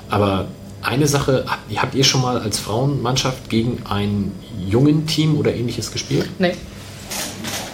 [0.08, 0.48] Aber
[0.80, 1.44] eine Sache,
[1.76, 4.32] habt ihr schon mal als Frauenmannschaft gegen ein
[4.66, 6.30] jungen Team oder ähnliches gespielt?
[6.38, 6.54] Nee.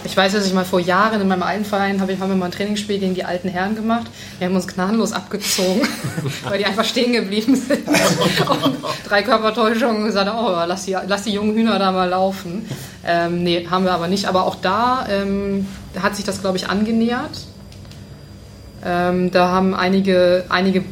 [0.03, 2.35] Ich weiß, dass ich mal vor Jahren in meinem alten Verein habe ich, haben wir
[2.35, 4.07] mal ein Trainingsspiel gegen die alten Herren gemacht.
[4.39, 5.81] Wir haben uns gnadenlos abgezogen,
[6.43, 7.87] weil die einfach stehen geblieben sind.
[7.87, 12.67] Und drei Körpertäuschungen gesagt, oh, lass die, lass die jungen Hühner da mal laufen.
[13.05, 14.25] Ähm, nee, haben wir aber nicht.
[14.25, 15.67] Aber auch da ähm,
[16.01, 17.45] hat sich das, glaube ich, angenähert.
[18.83, 20.83] Ähm, da haben einige, einige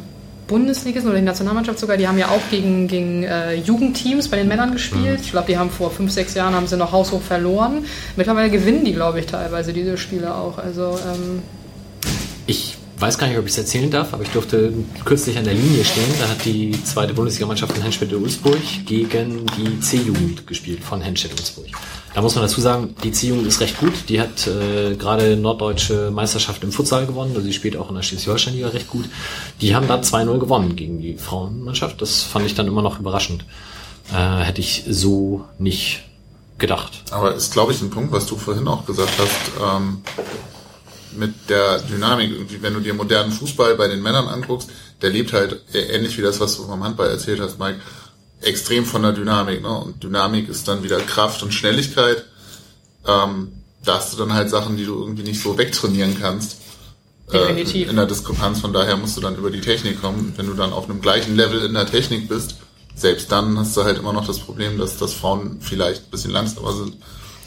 [0.50, 4.48] Bundesligisten oder die Nationalmannschaft sogar, die haben ja auch gegen, gegen äh, Jugendteams bei den
[4.48, 5.18] Männern gespielt.
[5.18, 5.24] Mhm.
[5.24, 7.84] Ich glaube, die haben vor fünf, sechs Jahren haben sie noch haushoch verloren.
[8.16, 10.58] Mittlerweile gewinnen die, glaube ich, teilweise diese Spiele auch.
[10.58, 11.42] Also ähm
[12.46, 14.72] ich weiß gar nicht, ob ich es erzählen darf, aber ich durfte
[15.04, 16.12] kürzlich an der Linie stehen.
[16.20, 21.68] Da hat die zweite Bundesligamannschaft von Henstedt-Ulzburg gegen die C-Jugend gespielt von Henstedt-Ulzburg.
[22.14, 23.92] Da muss man dazu sagen, die C-Jugend ist recht gut.
[24.08, 27.32] Die hat äh, gerade norddeutsche Meisterschaft im Futsal gewonnen.
[27.34, 29.06] Also sie spielt auch in der Schleswig-Holstein-Liga recht gut.
[29.60, 32.02] Die haben da 2-0 gewonnen gegen die Frauenmannschaft.
[32.02, 33.44] Das fand ich dann immer noch überraschend.
[34.12, 36.02] Äh, hätte ich so nicht
[36.58, 37.04] gedacht.
[37.12, 39.62] Aber ist, glaube ich, ein Punkt, was du vorhin auch gesagt hast.
[39.62, 40.02] Ähm
[41.16, 42.30] mit der Dynamik.
[42.32, 44.70] Irgendwie, wenn du dir modernen Fußball bei den Männern anguckst,
[45.02, 47.80] der lebt halt ähnlich wie das, was du vom Handball erzählt hast, Mike,
[48.40, 49.62] extrem von der Dynamik.
[49.62, 49.78] Ne?
[49.78, 52.24] Und Dynamik ist dann wieder Kraft und Schnelligkeit.
[53.06, 53.52] Ähm,
[53.84, 56.58] da hast du dann halt Sachen, die du irgendwie nicht so wegtrainieren kannst.
[57.28, 57.86] Äh, Definitiv.
[57.86, 58.60] Äh, in der Diskrepanz.
[58.60, 60.34] Von daher musst du dann über die Technik kommen.
[60.36, 62.56] Wenn du dann auf einem gleichen Level in der Technik bist,
[62.94, 66.32] selbst dann hast du halt immer noch das Problem, dass, dass Frauen vielleicht ein bisschen
[66.32, 66.96] langsamer sind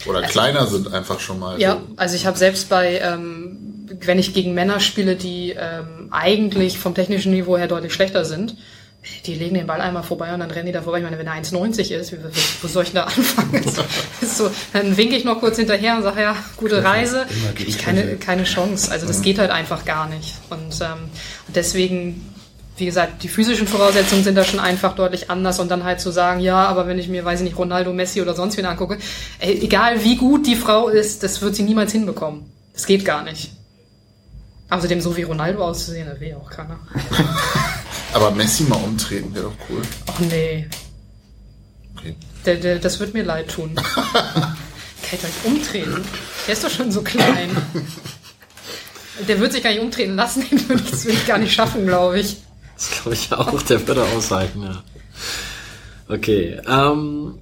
[0.06, 1.60] oder also, kleiner sind einfach schon mal.
[1.60, 1.82] Ja, so.
[1.98, 6.96] also ich habe selbst bei, ähm, wenn ich gegen Männer spiele, die ähm, eigentlich vom
[6.96, 8.56] technischen Niveau her deutlich schlechter sind,
[9.26, 11.00] die legen den Ball einmal vorbei und dann rennen die da vorbei.
[11.00, 12.14] Ich meine, wenn er 1,90 ist,
[12.62, 13.64] wo soll ich denn da anfangen?
[14.22, 17.26] so, dann winke ich noch kurz hinterher und sage, ja, gute Reise.
[17.66, 18.92] Ich keine, keine Chance.
[18.92, 20.36] Also das geht halt einfach gar nicht.
[20.50, 21.10] Und ähm,
[21.54, 22.33] deswegen
[22.78, 26.12] wie gesagt, die physischen Voraussetzungen sind da schon einfach deutlich anders und dann halt zu
[26.12, 28.98] sagen, ja, aber wenn ich mir, weiß ich nicht, Ronaldo, Messi oder sonst wen angucke,
[29.40, 32.52] ey, egal wie gut die Frau ist, das wird sie niemals hinbekommen.
[32.74, 33.52] Das geht gar nicht.
[34.70, 36.80] Außerdem so wie Ronaldo auszusehen, das wäre auch keiner.
[38.14, 39.82] aber Messi mal umtreten wäre doch cool.
[40.08, 40.68] Ach nee.
[41.96, 42.16] Okay.
[42.46, 43.76] Der, der, das wird mir leid tun.
[43.76, 44.56] Kann
[45.12, 46.04] ich euch umtreten?
[46.48, 47.56] Der ist doch schon so klein.
[49.28, 51.54] Der wird sich gar nicht umtreten lassen, den würde ich, das würde ich gar nicht
[51.54, 52.38] schaffen, glaube ich.
[52.84, 54.84] Das glaube ich auch, der würde aushalten, ja.
[56.10, 57.36] Okay, ähm,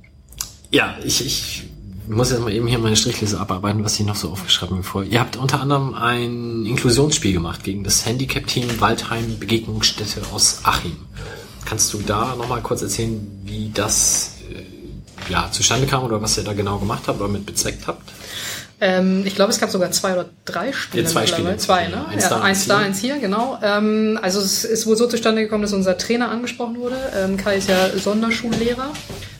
[0.69, 1.63] ja, ich, ich
[2.07, 5.05] muss jetzt mal eben hier meine Strichliste abarbeiten, was ich noch so aufgeschrieben habe.
[5.05, 10.97] Ihr habt unter anderem ein Inklusionsspiel gemacht gegen das Handicap-Team Waldheim Begegnungsstätte aus Achim.
[11.65, 16.43] Kannst du da nochmal kurz erzählen, wie das äh, ja, zustande kam oder was ihr
[16.43, 18.11] da genau gemacht habt oder mit bezweckt habt?
[18.83, 21.03] Ähm, ich glaube, es gab sogar zwei oder drei Spiele.
[21.03, 21.55] Ja, zwei Spiele.
[21.57, 22.03] Zwei, ne?
[22.07, 23.59] Eins, ja, da, eins da, eins hier, genau.
[23.61, 26.97] Ähm, also es ist wohl so zustande gekommen, dass unser Trainer angesprochen wurde.
[27.15, 28.89] Ähm, Kai ist ja Sonderschullehrer,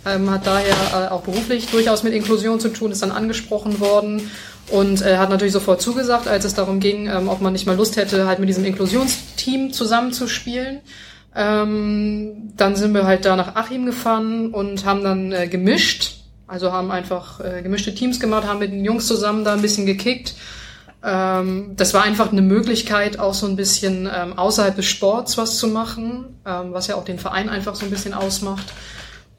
[0.05, 4.29] ähm, hat daher äh, auch beruflich durchaus mit Inklusion zu tun, ist dann angesprochen worden
[4.69, 7.75] und äh, hat natürlich sofort zugesagt, als es darum ging, ähm, ob man nicht mal
[7.75, 10.81] Lust hätte, halt mit diesem Inklusionsteam zusammenzuspielen.
[11.35, 16.20] Ähm, dann sind wir halt da nach Achim gefahren und haben dann äh, gemischt
[16.51, 19.85] also haben einfach äh, gemischte Teams gemacht, haben mit den Jungs zusammen da ein bisschen
[19.85, 20.35] gekickt.
[21.01, 25.57] Ähm, das war einfach eine Möglichkeit, auch so ein bisschen ähm, außerhalb des Sports was
[25.57, 28.65] zu machen, ähm, was ja auch den Verein einfach so ein bisschen ausmacht.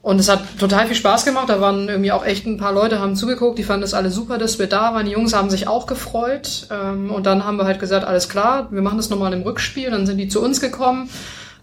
[0.01, 1.49] Und es hat total viel Spaß gemacht.
[1.49, 4.39] Da waren irgendwie auch echt ein paar Leute, haben zugeguckt, die fanden es alle super,
[4.39, 5.05] dass wir da waren.
[5.05, 6.67] Die Jungs haben sich auch gefreut.
[6.71, 9.91] Ähm, und dann haben wir halt gesagt, alles klar, wir machen das nochmal im Rückspiel.
[9.91, 11.09] Dann sind die zu uns gekommen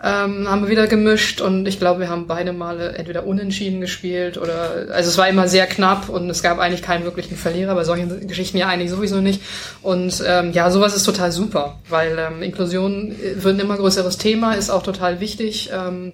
[0.02, 4.38] ähm, haben wir wieder gemischt und ich glaube, wir haben beide Male entweder unentschieden gespielt
[4.38, 7.84] oder also es war immer sehr knapp und es gab eigentlich keinen wirklichen Verlierer, bei
[7.84, 9.42] solchen Geschichten ja eigentlich sowieso nicht.
[9.82, 14.54] Und ähm, ja, sowas ist total super, weil ähm, Inklusion wird ein immer größeres Thema,
[14.54, 15.68] ist auch total wichtig.
[15.70, 16.12] Ähm,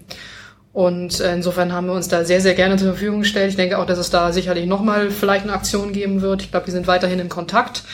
[0.72, 3.48] und insofern haben wir uns da sehr, sehr gerne zur Verfügung gestellt.
[3.48, 6.42] Ich denke auch, dass es da sicherlich nochmal vielleicht eine Aktion geben wird.
[6.42, 7.84] Ich glaube, wir sind weiterhin in Kontakt.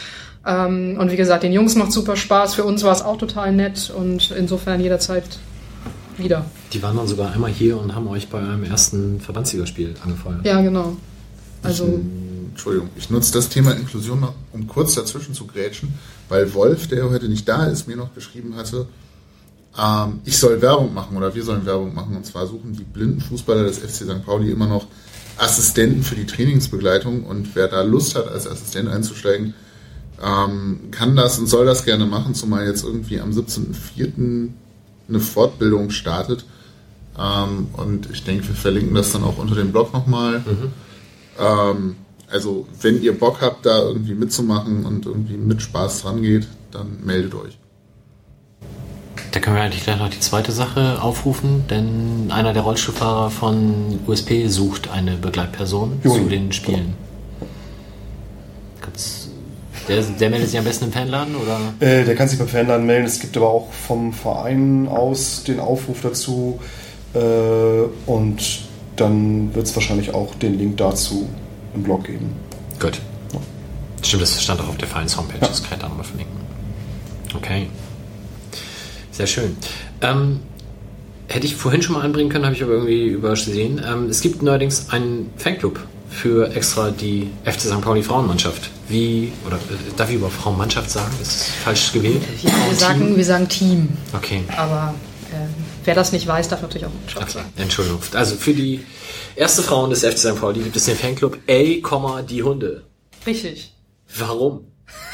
[0.45, 2.55] Ähm, und wie gesagt, den Jungs macht super Spaß.
[2.55, 5.23] Für uns war es auch total nett und insofern jederzeit
[6.19, 6.45] wieder.
[6.73, 10.45] Die waren dann sogar einmal hier und haben euch bei eurem ersten Verbandsligaspiel angefeuert.
[10.45, 10.97] Ja, genau.
[11.63, 11.85] Also.
[11.85, 15.95] Ich, Entschuldigung, ich nutze das Thema Inklusion noch, um kurz dazwischen zu grätschen,
[16.29, 18.87] weil Wolf, der heute nicht da ist, mir noch geschrieben hatte,
[19.79, 22.17] ähm, ich soll Werbung machen oder wir sollen Werbung machen.
[22.17, 24.25] Und zwar suchen die blinden Fußballer des FC St.
[24.25, 24.87] Pauli immer noch
[25.39, 27.25] Assistenten für die Trainingsbegleitung.
[27.25, 29.55] Und wer da Lust hat, als Assistent einzusteigen,
[30.23, 34.51] ähm, kann das und soll das gerne machen, zumal jetzt irgendwie am 17.04
[35.13, 36.45] eine Fortbildung startet.
[37.19, 40.39] Ähm, und ich denke, wir verlinken das dann auch unter dem Blog nochmal.
[40.39, 40.73] Mhm.
[41.39, 41.97] Ähm,
[42.31, 47.05] also, wenn ihr Bock habt, da irgendwie mitzumachen und irgendwie mit Spaß dran geht, dann
[47.05, 47.59] meldet euch.
[49.33, 53.99] Da können wir eigentlich gleich noch die zweite Sache aufrufen, denn einer der Rollstuhlfahrer von
[54.07, 56.19] USP sucht eine Begleitperson Juni.
[56.19, 56.95] zu den Spielen.
[59.89, 61.59] Der, der meldet sich am besten im Fanladen oder?
[61.81, 63.07] Äh, der kann sich beim Fanladen melden.
[63.07, 66.61] Es gibt aber auch vom Verein aus den Aufruf dazu.
[67.15, 67.19] Äh,
[68.07, 68.61] und
[68.97, 71.29] dann wird es wahrscheinlich auch den Link dazu
[71.75, 72.33] im Blog geben.
[72.79, 73.01] Gut.
[73.33, 73.41] Ja.
[74.03, 75.39] Stimmt, das stand auch auf der Vereins-Homepage.
[75.41, 75.49] Ja.
[75.49, 76.37] Das kann ich da nochmal verlinken.
[77.35, 77.69] Okay.
[79.11, 79.57] Sehr schön.
[80.01, 80.41] Ähm,
[81.29, 83.83] hätte ich vorhin schon mal anbringen können, habe ich aber irgendwie übersehen.
[83.87, 85.81] Ähm, es gibt neuerdings einen Fanclub
[86.11, 87.81] für extra die FC St.
[87.81, 88.71] Pauli Frauenmannschaft.
[88.93, 91.11] Wie, oder äh, darf ich über Frauenmannschaft sagen?
[91.19, 92.23] Das ist falsch gewählt?
[92.43, 93.89] Ja, wir sagen, wir sagen Team.
[94.13, 94.45] Okay.
[94.55, 94.95] Aber
[95.31, 95.47] äh,
[95.85, 97.33] wer das nicht weiß, darf natürlich auch Mannschaft okay.
[97.33, 97.53] sagen.
[97.57, 98.01] Entschuldigung.
[98.13, 98.85] Also für die
[99.35, 100.37] erste Frauen des FC St.
[100.39, 102.85] Pauli gibt es den Fanclub A, die Hunde.
[103.27, 103.73] Richtig.
[104.19, 104.67] Warum?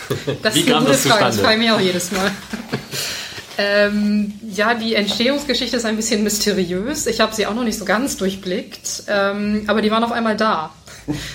[0.43, 2.33] Das Wie ist eine gute das Frage, das ich mich auch jedes Mal.
[3.61, 7.09] Ähm, ja, die Entstehungsgeschichte ist ein bisschen mysteriös.
[7.09, 10.37] Ich habe sie auch noch nicht so ganz durchblickt, ähm, aber die waren auf einmal
[10.37, 10.71] da.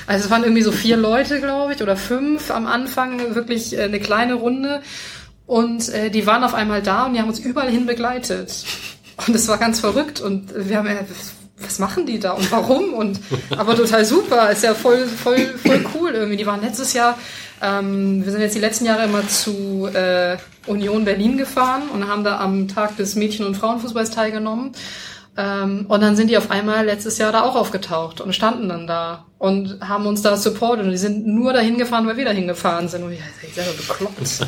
[0.08, 3.84] Also es waren irgendwie so vier Leute, glaube ich, oder fünf am Anfang, wirklich äh,
[3.84, 4.82] eine kleine Runde.
[5.46, 8.66] Und äh, die waren auf einmal da und die haben uns überall hin begleitet.
[9.28, 10.22] Und es war ganz verrückt.
[10.22, 11.04] Und wir haben, äh,
[11.60, 12.94] was machen die da und warum?
[12.94, 13.20] Und
[13.58, 16.38] aber total super, ist ja voll, voll, voll cool irgendwie.
[16.38, 17.18] Die waren letztes Jahr
[17.64, 20.36] ähm, wir sind jetzt die letzten Jahre immer zu äh,
[20.68, 24.74] Union Berlin gefahren und haben da am Tag des Mädchen- und Frauenfußballs teilgenommen.
[25.36, 28.86] Ähm, und dann sind die auf einmal letztes Jahr da auch aufgetaucht und standen dann
[28.86, 30.86] da und haben uns da supportet.
[30.86, 33.04] Und die sind nur dahin gefahren, weil wir dahin gefahren sind.
[33.04, 34.20] Und ich, ich selber bekloppt.
[34.20, 34.46] Also,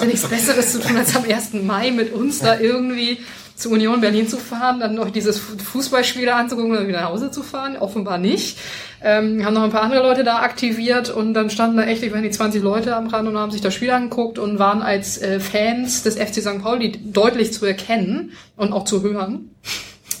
[0.00, 1.52] ich nichts Besseres zu tun, als am 1.
[1.62, 3.18] Mai mit uns da irgendwie
[3.60, 7.42] zu Union Berlin zu fahren, dann noch dieses Fußballspiel anzugucken und wieder nach Hause zu
[7.42, 7.76] fahren.
[7.76, 8.58] Offenbar nicht.
[9.02, 12.12] Ähm, haben noch ein paar andere Leute da aktiviert und dann standen da echt, ich
[12.12, 15.18] weiß nicht, 20 Leute am Rand und haben sich das Spiel angeguckt und waren als
[15.18, 16.62] äh, Fans des FC St.
[16.62, 19.50] Pauli deutlich zu erkennen und auch zu hören.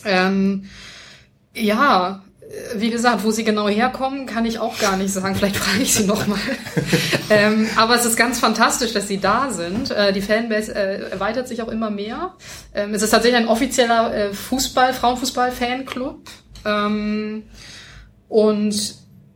[0.04, 0.64] Ähm,
[1.54, 2.22] ja,
[2.74, 5.36] wie gesagt, wo sie genau herkommen, kann ich auch gar nicht sagen.
[5.36, 6.38] Vielleicht frage ich sie nochmal.
[7.30, 9.90] ähm, aber es ist ganz fantastisch, dass sie da sind.
[9.92, 12.34] Äh, die Fanbase äh, erweitert sich auch immer mehr.
[12.74, 16.28] Ähm, es ist tatsächlich ein offizieller äh, Fußball, Frauenfußball-Fanclub.
[16.64, 17.44] Ähm,
[18.28, 18.94] und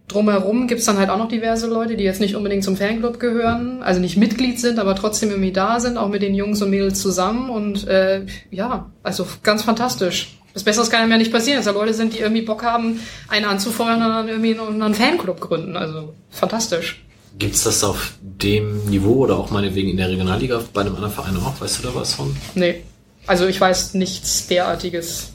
[0.09, 3.83] drumherum gibt's dann halt auch noch diverse Leute, die jetzt nicht unbedingt zum Fanclub gehören,
[3.83, 7.01] also nicht Mitglied sind, aber trotzdem irgendwie da sind, auch mit den Jungs und Mädels
[7.01, 7.49] zusammen.
[7.49, 10.37] Und äh, ja, also ganz fantastisch.
[10.55, 13.45] Das Besseres kann ja nicht passieren, dass da Leute sind, die irgendwie Bock haben, einen
[13.45, 15.77] anzufeuern und dann irgendwie einen Fanclub gründen.
[15.77, 17.05] Also fantastisch.
[17.37, 21.37] Gibt's das auf dem Niveau oder auch meinetwegen in der Regionalliga bei einem anderen Verein
[21.39, 21.61] auch?
[21.61, 22.37] Weißt du da was von?
[22.55, 22.85] Nee.
[23.27, 25.33] Also ich weiß nichts derartiges.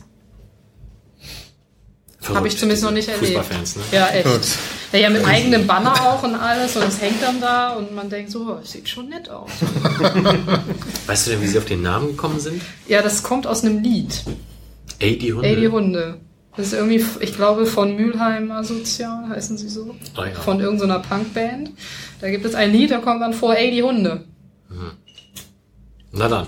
[2.34, 3.28] Habe ich zumindest noch nicht erlebt.
[3.28, 3.82] Fußballfans, ne?
[3.92, 4.26] Ja, echt.
[4.26, 4.42] Gut.
[4.92, 8.32] Ja, mit eigenem Banner auch und alles und es hängt dann da und man denkt
[8.32, 9.50] so, es sieht schon nett aus.
[11.08, 12.62] weißt du denn, wie sie auf den Namen gekommen sind?
[12.88, 14.24] Ja, das kommt aus einem Lied.
[15.00, 15.48] Ey, die Hunde?
[15.48, 16.20] Ey, die Hunde.
[16.56, 19.96] Das ist irgendwie, ich glaube, von Mülheim Asozial, heißen sie so.
[20.18, 20.32] Oh ja.
[20.32, 21.72] Von irgendeiner Punkband.
[22.20, 24.26] Da gibt es ein Lied, da kommt dann vor, ey, die Hunde.
[24.70, 24.92] Mhm.
[26.12, 26.48] Na dann.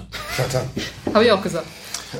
[1.13, 1.65] Habe ich auch gesagt.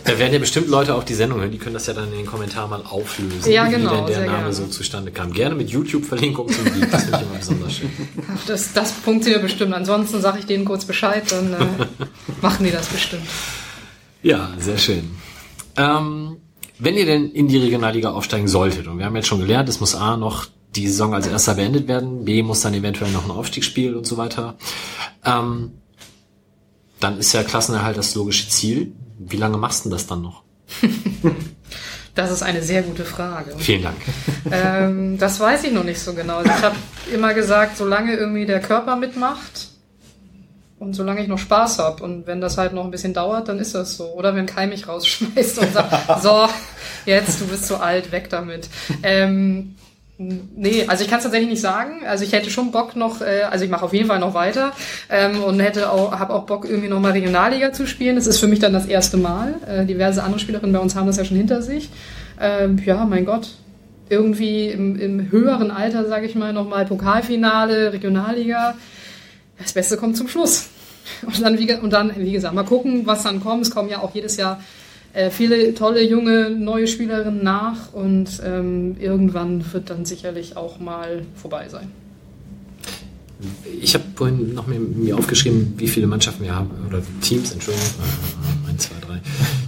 [0.06, 2.20] Da werden ja bestimmt Leute auch die Sendung hören, die können das ja dann in
[2.20, 4.54] den Kommentaren mal auflösen, ja, genau, wie denn der Name gerne.
[4.54, 5.34] so zustande kam.
[5.34, 7.90] Gerne mit YouTube-Verlinkung zum Lied, das finde ich immer besonders schön.
[8.48, 9.74] Das, das funktioniert bestimmt.
[9.74, 11.58] Ansonsten sage ich denen kurz Bescheid, dann äh,
[12.42, 13.28] machen die das bestimmt.
[14.24, 15.12] Ja, sehr schön.
[15.78, 16.38] Ähm,
[16.80, 19.80] wenn ihr denn in die Regionalliga aufsteigen solltet, und wir haben jetzt schon gelernt, es
[19.80, 23.32] muss A noch die Saison als erster beendet werden, B muss dann eventuell noch ein
[23.32, 24.58] Aufstiegsspiel und so weiter,
[25.26, 25.74] ähm,
[27.00, 28.94] dann ist ja Klassenerhalt das logische Ziel.
[29.20, 30.44] Wie lange machst du das dann noch?
[32.14, 33.56] Das ist eine sehr gute Frage.
[33.58, 33.96] Vielen Dank.
[34.52, 36.40] Ähm, das weiß ich noch nicht so genau.
[36.40, 36.76] Also ich habe
[37.14, 39.71] immer gesagt, solange irgendwie der Körper mitmacht
[40.82, 43.60] und solange ich noch Spaß habe und wenn das halt noch ein bisschen dauert, dann
[43.60, 44.06] ist das so.
[44.16, 45.94] Oder wenn Kai mich rausschmeißt und sagt,
[46.24, 46.48] so,
[47.06, 48.68] jetzt, du bist zu alt, weg damit.
[49.04, 49.76] Ähm,
[50.56, 52.06] Nee, also ich kann es tatsächlich nicht sagen.
[52.06, 54.72] Also ich hätte schon Bock noch, äh, also ich mache auf jeden Fall noch weiter
[55.10, 58.18] ähm, und hätte auch, habe auch Bock irgendwie noch mal Regionalliga zu spielen.
[58.18, 59.56] Das ist für mich dann das erste Mal.
[59.68, 61.90] Äh, diverse andere Spielerinnen bei uns haben das ja schon hinter sich.
[62.40, 63.50] Ähm, ja, mein Gott,
[64.10, 68.76] irgendwie im, im höheren Alter, sage ich mal, noch mal Pokalfinale, Regionalliga.
[69.62, 70.68] Das Beste kommt zum Schluss.
[71.24, 73.64] Und dann, wie, und dann, wie gesagt, mal gucken, was dann kommt.
[73.64, 74.62] Es kommen ja auch jedes Jahr
[75.14, 81.24] äh, viele tolle junge neue Spielerinnen nach und ähm, irgendwann wird dann sicherlich auch mal
[81.36, 81.92] vorbei sein.
[83.82, 87.90] Ich habe vorhin noch mir, mir, aufgeschrieben, wie viele Mannschaften wir haben, oder Teams, Entschuldigung,
[88.68, 89.20] äh, eins, zwei, drei,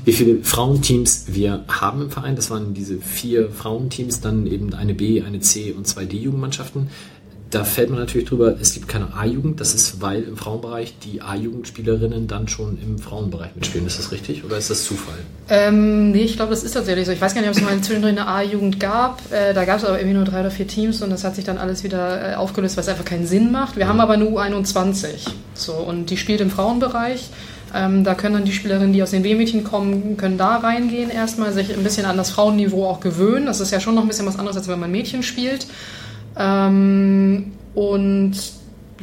[0.05, 2.35] wie viele Frauenteams wir haben im Verein.
[2.35, 6.89] Das waren diese vier Frauenteams, dann eben eine B, eine C und zwei D-Jugendmannschaften.
[7.53, 9.59] Da fällt man natürlich drüber, es gibt keine A-Jugend.
[9.59, 13.85] Das ist, weil im Frauenbereich die A-Jugendspielerinnen dann schon im Frauenbereich mitspielen.
[13.85, 15.17] Ist das richtig oder ist das Zufall?
[15.49, 17.11] Ähm, nee, ich glaube, das ist tatsächlich so.
[17.11, 19.21] Ich weiß gar nicht, ob es mal zwischendrin eine A-Jugend gab.
[19.31, 21.45] Äh, da gab es aber irgendwie nur drei oder vier Teams und das hat sich
[21.45, 23.77] dann alles wieder äh, aufgelöst, weil es einfach keinen Sinn macht.
[23.77, 23.89] Wir mhm.
[23.89, 25.29] haben aber eine U21.
[25.53, 27.29] So, und die spielt im Frauenbereich.
[27.75, 31.51] Ähm, da können dann die Spielerinnen, die aus den W-Mädchen kommen, können da reingehen erstmal,
[31.53, 33.47] sich ein bisschen an das Frauenniveau auch gewöhnen.
[33.47, 35.67] Das ist ja schon noch ein bisschen was anderes, als wenn man Mädchen spielt.
[36.37, 38.33] Ähm, und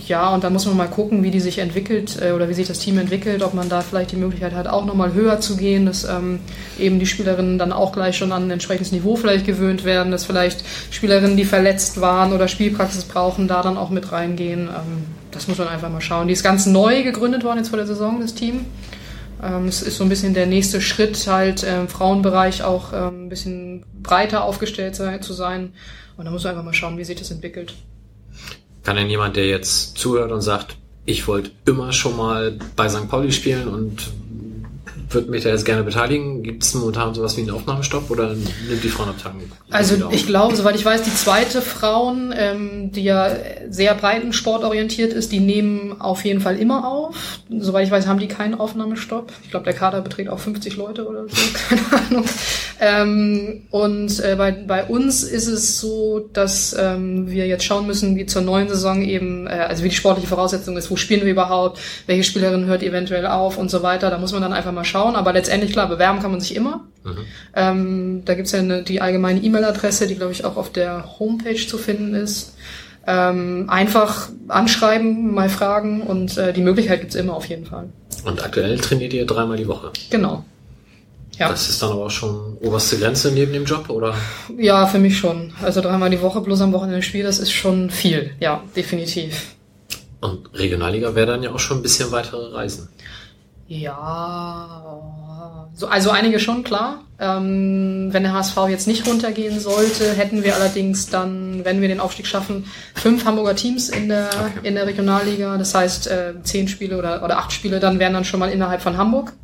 [0.08, 2.66] ja, und dann muss man mal gucken, wie die sich entwickelt äh, oder wie sich
[2.66, 5.86] das Team entwickelt, ob man da vielleicht die Möglichkeit hat, auch nochmal höher zu gehen,
[5.86, 6.40] dass ähm,
[6.78, 10.24] eben die Spielerinnen dann auch gleich schon an ein entsprechendes Niveau vielleicht gewöhnt werden, dass
[10.24, 14.68] vielleicht Spielerinnen, die verletzt waren oder Spielpraxis brauchen, da dann auch mit reingehen.
[14.68, 16.28] Ähm, das muss man einfach mal schauen.
[16.28, 18.66] Die ist ganz neu gegründet worden jetzt vor der Saison, das Team.
[19.42, 23.28] Ähm, es ist so ein bisschen der nächste Schritt, halt im Frauenbereich auch ähm, ein
[23.28, 25.72] bisschen breiter aufgestellt zu sein.
[26.16, 27.74] Und da muss man einfach mal schauen, wie sich das entwickelt.
[28.82, 33.08] Kann denn jemand, der jetzt zuhört und sagt, ich wollte immer schon mal bei St.
[33.08, 34.10] Pauli spielen und
[35.12, 36.42] würde mich da jetzt gerne beteiligen.
[36.42, 39.42] Gibt es momentan sowas wie einen Aufnahmestopp oder nimmt die Frauenabteilung?
[39.70, 43.30] Also ich glaube, soweit ich weiß, die zweite Frauen, ähm, die ja
[43.68, 47.40] sehr breiten sportorientiert ist, die nehmen auf jeden Fall immer auf.
[47.50, 49.32] Soweit ich weiß, haben die keinen Aufnahmestopp.
[49.44, 51.36] Ich glaube, der Kader beträgt auch 50 Leute oder so,
[51.68, 52.24] keine Ahnung.
[52.80, 58.16] Ähm, und äh, bei, bei uns ist es so, dass ähm, wir jetzt schauen müssen,
[58.16, 61.32] wie zur neuen Saison eben, äh, also wie die sportliche Voraussetzung ist, wo spielen wir
[61.32, 64.08] überhaupt, welche Spielerin hört eventuell auf und so weiter.
[64.10, 66.54] Da muss man dann einfach mal schauen schauen, aber letztendlich, klar, bewerben kann man sich
[66.54, 66.84] immer.
[67.04, 67.16] Mhm.
[67.54, 71.66] Ähm, da gibt's ja eine, die allgemeine E-Mail-Adresse, die, glaube ich, auch auf der Homepage
[71.66, 72.54] zu finden ist.
[73.06, 77.88] Ähm, einfach anschreiben, mal fragen und äh, die Möglichkeit gibt's immer auf jeden Fall.
[78.24, 79.90] Und aktuell trainiert ihr dreimal die Woche?
[80.10, 80.44] Genau.
[81.38, 81.48] Ja.
[81.48, 84.14] Das ist dann aber auch schon oberste Grenze neben dem Job, oder?
[84.58, 85.54] Ja, für mich schon.
[85.62, 88.32] Also dreimal die Woche bloß am Wochenende Spiel, das ist schon viel.
[88.40, 89.54] Ja, definitiv.
[90.20, 92.90] Und Regionalliga wäre dann ja auch schon ein bisschen weitere Reisen.
[93.70, 97.04] Ja, so, also einige schon, klar.
[97.20, 102.00] Ähm, wenn der HSV jetzt nicht runtergehen sollte, hätten wir allerdings dann, wenn wir den
[102.00, 102.64] Aufstieg schaffen,
[102.96, 104.66] fünf Hamburger Teams in der, okay.
[104.66, 105.56] in der Regionalliga.
[105.56, 108.82] Das heißt, äh, zehn Spiele oder, oder acht Spiele dann wären dann schon mal innerhalb
[108.82, 109.34] von Hamburg.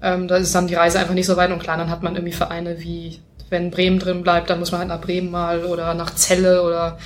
[0.00, 2.14] Ähm, da ist dann die Reise einfach nicht so weit und klar, dann hat man
[2.14, 3.20] irgendwie Vereine wie,
[3.50, 6.96] wenn Bremen drin bleibt, dann muss man halt nach Bremen mal oder nach Celle oder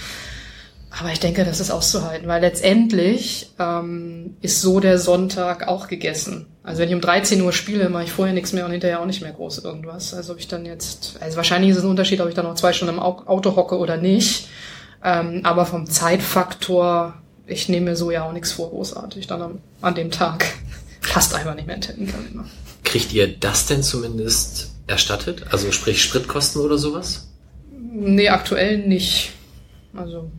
[0.97, 6.52] aber ich denke, das ist auszuhalten, weil letztendlich ähm, ist so der Sonntag auch gegessen.
[6.65, 9.07] Also wenn ich um 13 Uhr spiele, mache ich vorher nichts mehr und hinterher auch
[9.07, 10.15] nicht mehr groß irgendwas.
[10.15, 12.55] Also ob ich dann jetzt, also wahrscheinlich ist es ein Unterschied, ob ich dann noch
[12.55, 14.49] zwei Stunden im Auto hocke oder nicht.
[15.03, 17.15] Ähm, aber vom Zeitfaktor,
[17.47, 20.47] ich nehme mir so ja auch nichts vor, großartig dann am, an dem Tag.
[21.13, 22.45] Passt einfach nicht mehr in Terminkalender.
[22.85, 25.45] Kriegt ihr das denn zumindest erstattet?
[25.51, 27.29] Also sprich Spritkosten oder sowas?
[27.71, 29.33] Nee, aktuell nicht.
[29.95, 30.31] Also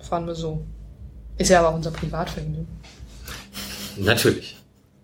[0.00, 0.64] fahren wir so.
[1.38, 2.66] Ist ja aber unser Privatvergnügen.
[3.96, 4.56] Natürlich.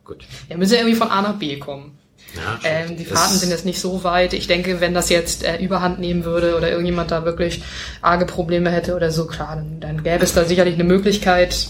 [0.09, 0.25] Gut.
[0.49, 1.99] Wir müssen ja irgendwie von A nach B kommen.
[2.35, 4.33] Ja, ähm, die Fahrten sind jetzt nicht so weit.
[4.33, 7.63] Ich denke, wenn das jetzt äh, überhand nehmen würde oder irgendjemand da wirklich
[8.03, 11.69] arge Probleme hätte oder so, klar, dann, dann gäbe es da sicherlich eine Möglichkeit.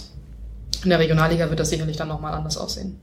[0.84, 3.00] In der Regionalliga wird das sicherlich dann nochmal anders aussehen.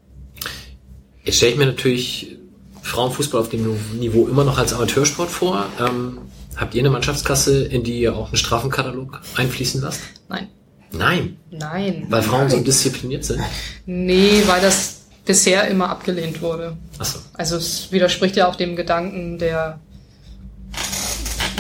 [1.24, 2.38] Jetzt stelle ich mir natürlich
[2.82, 5.66] Frauenfußball auf dem Niveau immer noch als Amateursport vor.
[5.80, 6.20] Ähm,
[6.56, 10.00] Habt ihr eine Mannschaftskasse, in die ihr auch einen Strafenkatalog einfließen lasst?
[10.30, 10.48] Nein.
[10.94, 11.38] Nein.
[11.52, 12.06] Nein.
[12.10, 13.42] Weil Frauen so diszipliniert sind?
[13.86, 14.95] Nee, weil das
[15.26, 16.78] bisher immer abgelehnt wurde.
[17.00, 17.20] Ach so.
[17.34, 19.80] Also es widerspricht ja auch dem Gedanken der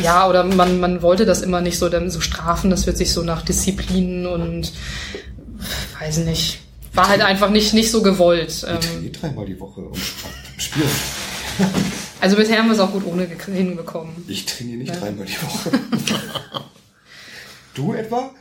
[0.04, 3.14] ja, oder man, man wollte das immer nicht so, dann so strafen, das wird sich
[3.14, 4.74] so nach Disziplinen und
[6.00, 6.60] weiß nicht.
[6.94, 8.66] War halt einfach nicht, nicht so gewollt.
[8.68, 9.98] Ähm, dreimal die Woche und
[10.58, 10.90] spielen.
[12.22, 14.14] Also bisher haben wir es auch gut ohne hinbekommen.
[14.28, 15.00] Ich trainiere nicht ja.
[15.00, 15.72] dreimal die Woche.
[17.78, 18.32] du etwa?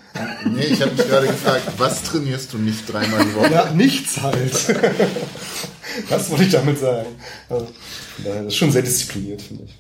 [0.45, 3.53] Nee, ich habe mich gerade gefragt, was trainierst du nicht dreimal die Woche?
[3.53, 4.53] Ja, nichts halt.
[6.09, 7.09] das wollte ich damit sagen.
[7.49, 7.69] Also,
[8.19, 9.75] das ist schon sehr diszipliniert, finde ich.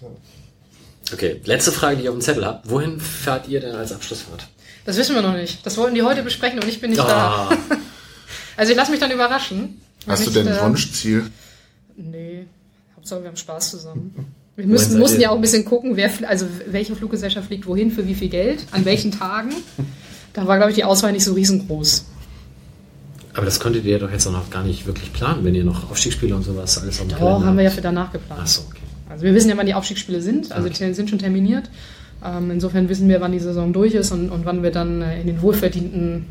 [1.12, 2.68] Okay, letzte Frage, die ich auf dem Zettel habe.
[2.68, 4.48] Wohin fahrt ihr denn als Abschlussfahrt?
[4.85, 5.64] Das wissen wir noch nicht.
[5.64, 7.48] Das wollten die heute besprechen und ich bin nicht ah.
[7.51, 7.76] da.
[8.56, 9.81] Also ich lasse mich dann überraschen.
[10.06, 11.28] Hast du denn ein Wunschziel?
[11.97, 12.47] Nee.
[12.94, 14.32] Hauptsache, wir haben Spaß zusammen.
[14.56, 18.06] Wir müssen, mussten ja auch ein bisschen gucken, wer, also welche Fluggesellschaft fliegt wohin, für
[18.06, 19.51] wie viel Geld, an welchen Tagen.
[20.32, 22.05] Da war, glaube ich, die Auswahl nicht so riesengroß.
[23.35, 25.90] Aber das könntet ihr doch jetzt auch noch gar nicht wirklich planen, wenn ihr noch
[25.90, 28.43] Aufstiegsspiele und sowas alles auf dem Doch, haben wir ja für danach geplant.
[28.44, 28.78] Ach so, okay.
[29.10, 30.52] Also wir wissen ja, wann die Aufstiegsspiele sind.
[30.52, 30.86] Also okay.
[30.89, 31.68] die sind schon terminiert.
[32.24, 35.20] Ähm, insofern wissen wir, wann die Saison durch ist und, und wann wir dann äh,
[35.20, 36.26] in den wohlverdienten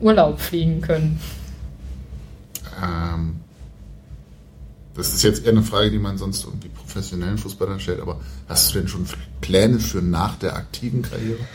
[0.00, 1.20] Urlaub fliegen können.
[2.82, 3.36] Ähm,
[4.94, 8.74] das ist jetzt eher eine Frage, die man sonst irgendwie professionellen Fußballern stellt, aber hast
[8.74, 9.06] du denn schon
[9.40, 11.38] Pläne für nach der aktiven Karriere?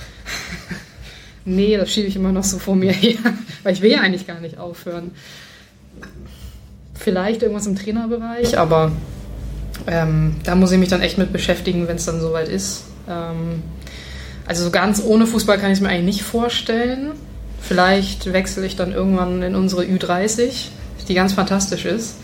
[1.50, 3.20] Nee, das schiebe ich immer noch so vor mir her,
[3.64, 5.12] weil ich will ja eigentlich gar nicht aufhören.
[6.94, 8.92] Vielleicht irgendwas im Trainerbereich, aber
[9.88, 12.84] ähm, da muss ich mich dann echt mit beschäftigen, wenn es dann soweit ist.
[13.08, 13.64] Ähm,
[14.46, 17.12] also so ganz ohne Fußball kann ich es mir eigentlich nicht vorstellen.
[17.62, 20.66] Vielleicht wechsle ich dann irgendwann in unsere Ü30,
[21.08, 22.16] die ganz fantastisch ist,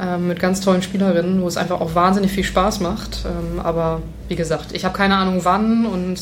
[0.00, 3.24] ähm, mit ganz tollen Spielerinnen, wo es einfach auch wahnsinnig viel Spaß macht.
[3.24, 6.18] Ähm, aber wie gesagt, ich habe keine Ahnung wann und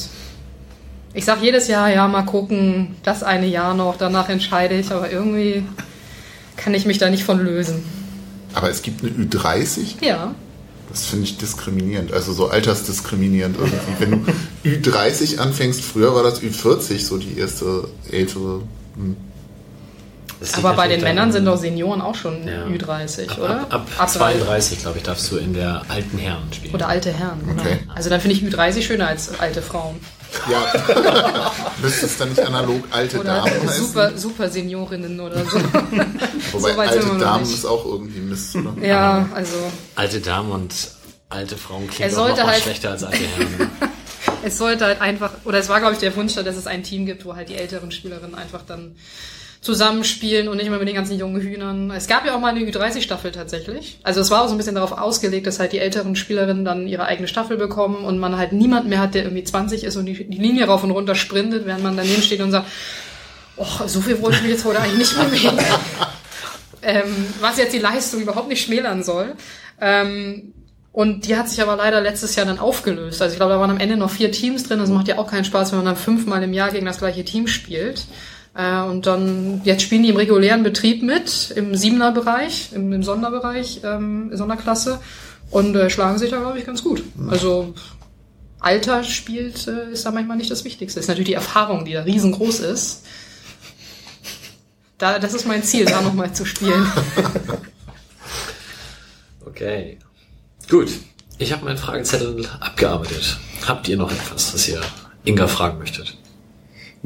[1.12, 5.10] ich sage jedes Jahr, ja, mal gucken, das eine Jahr noch, danach entscheide ich, aber
[5.10, 5.62] irgendwie
[6.56, 7.84] kann ich mich da nicht von lösen.
[8.54, 10.04] Aber es gibt eine Ü30?
[10.04, 10.34] Ja.
[10.88, 13.80] Das finde ich diskriminierend, also so altersdiskriminierend irgendwie.
[13.98, 14.24] Wenn
[14.82, 18.62] du Ü30 anfängst, früher war das Ü40, so die erste ältere.
[18.94, 19.16] Hm.
[20.56, 22.66] Aber bei den Männern sind doch Senioren auch schon ja.
[22.66, 23.60] Ü30, ab, oder?
[23.60, 26.74] Ab, ab, ab 32, glaube ich, darfst du in der alten Herren spielen.
[26.74, 27.78] Oder alte Herren, okay.
[27.80, 27.94] Genau.
[27.94, 29.96] Also dann finde ich Ü30 schöner als alte Frauen.
[30.50, 31.52] Ja.
[31.82, 35.58] Müsste es dann nicht analog alte oder Damen super, super Seniorinnen oder so.
[36.52, 38.74] Wobei so alte Damen ist auch irgendwie Mist, oder?
[38.82, 39.56] Ja, also.
[39.94, 40.74] Alte Damen und
[41.28, 43.70] alte Frauen klingen auch noch halt schlechter als alte Herren.
[44.42, 47.06] es sollte halt einfach, oder es war, glaube ich, der Wunsch, dass es ein Team
[47.06, 48.96] gibt, wo halt die älteren Spielerinnen einfach dann
[49.66, 51.90] zusammenspielen und nicht immer mit den ganzen jungen Hühnern.
[51.90, 53.98] Es gab ja auch mal eine Ü30-Staffel tatsächlich.
[54.04, 56.86] Also es war auch so ein bisschen darauf ausgelegt, dass halt die älteren Spielerinnen dann
[56.86, 60.06] ihre eigene Staffel bekommen und man halt niemand mehr hat, der irgendwie 20 ist und
[60.06, 62.68] die, die Linie rauf und runter sprintet, während man daneben steht und sagt,
[63.56, 65.58] oh, so viel wollte ich mich jetzt heute eigentlich nicht mehr bewegen.
[66.82, 69.34] ähm, was jetzt die Leistung überhaupt nicht schmälern soll.
[69.80, 70.54] Ähm,
[70.92, 73.20] und die hat sich aber leider letztes Jahr dann aufgelöst.
[73.20, 74.78] Also ich glaube, da waren am Ende noch vier Teams drin.
[74.78, 77.24] Das macht ja auch keinen Spaß, wenn man dann fünfmal im Jahr gegen das gleiche
[77.24, 78.06] Team spielt.
[78.56, 83.02] Äh, und dann, jetzt spielen die im regulären Betrieb mit, im Siebener Bereich, im, im
[83.02, 85.00] Sonderbereich, ähm, Sonderklasse
[85.50, 87.02] und äh, schlagen sich da, glaube ich, ganz gut.
[87.28, 87.74] Also
[88.58, 90.98] Alter spielt, äh, ist da manchmal nicht das Wichtigste.
[90.98, 93.04] Ist natürlich die Erfahrung, die da riesengroß ist.
[94.98, 96.90] Da, das ist mein Ziel, da nochmal zu spielen.
[99.46, 99.98] okay.
[100.70, 100.88] Gut.
[101.38, 103.38] Ich habe meinen Fragezettel abgearbeitet.
[103.66, 104.80] Habt ihr noch etwas, was ihr
[105.24, 106.15] Inga fragen möchtet?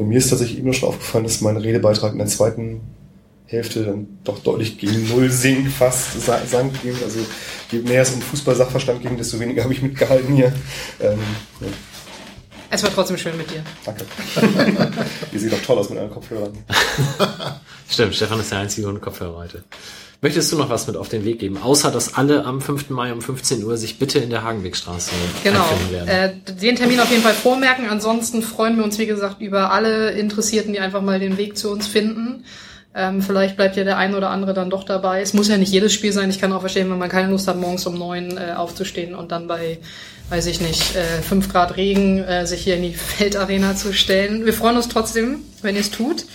[0.05, 2.81] Mir ist tatsächlich eben noch schon aufgefallen, dass mein Redebeitrag in der zweiten
[3.47, 6.73] Hälfte dann doch deutlich gegen Null sinkt, fast sank.
[7.05, 7.21] Also
[7.71, 10.53] je mehr es um Fußball-Sachverstand ging, desto weniger habe ich mitgehalten hier.
[11.01, 11.19] Ähm,
[11.61, 11.67] ja.
[12.73, 13.65] Es war trotzdem schön mit dir.
[13.85, 14.05] Danke.
[15.33, 16.53] Ihr seht doch toll aus mit euren Kopfhörern.
[17.89, 19.65] Stimmt, Stefan ist der Einzige ohne Kopfhörer heute.
[20.23, 21.57] Möchtest du noch was mit auf den Weg geben?
[21.57, 22.91] Außer, dass alle am 5.
[22.91, 25.65] Mai um 15 Uhr sich bitte in der Hagenwegstraße genau.
[25.91, 26.09] werden.
[26.09, 27.89] Äh, den Termin auf jeden Fall vormerken.
[27.89, 31.71] Ansonsten freuen wir uns, wie gesagt, über alle Interessierten, die einfach mal den Weg zu
[31.71, 32.45] uns finden.
[32.95, 35.23] Ähm, vielleicht bleibt ja der ein oder andere dann doch dabei.
[35.23, 36.29] Es muss ja nicht jedes Spiel sein.
[36.29, 39.33] Ich kann auch verstehen, wenn man keine Lust hat, morgens um neun äh, aufzustehen und
[39.33, 39.79] dann bei,
[40.29, 44.45] weiß ich nicht, äh, fünf Grad Regen äh, sich hier in die Feldarena zu stellen.
[44.45, 46.27] Wir freuen uns trotzdem, wenn ihr es tut.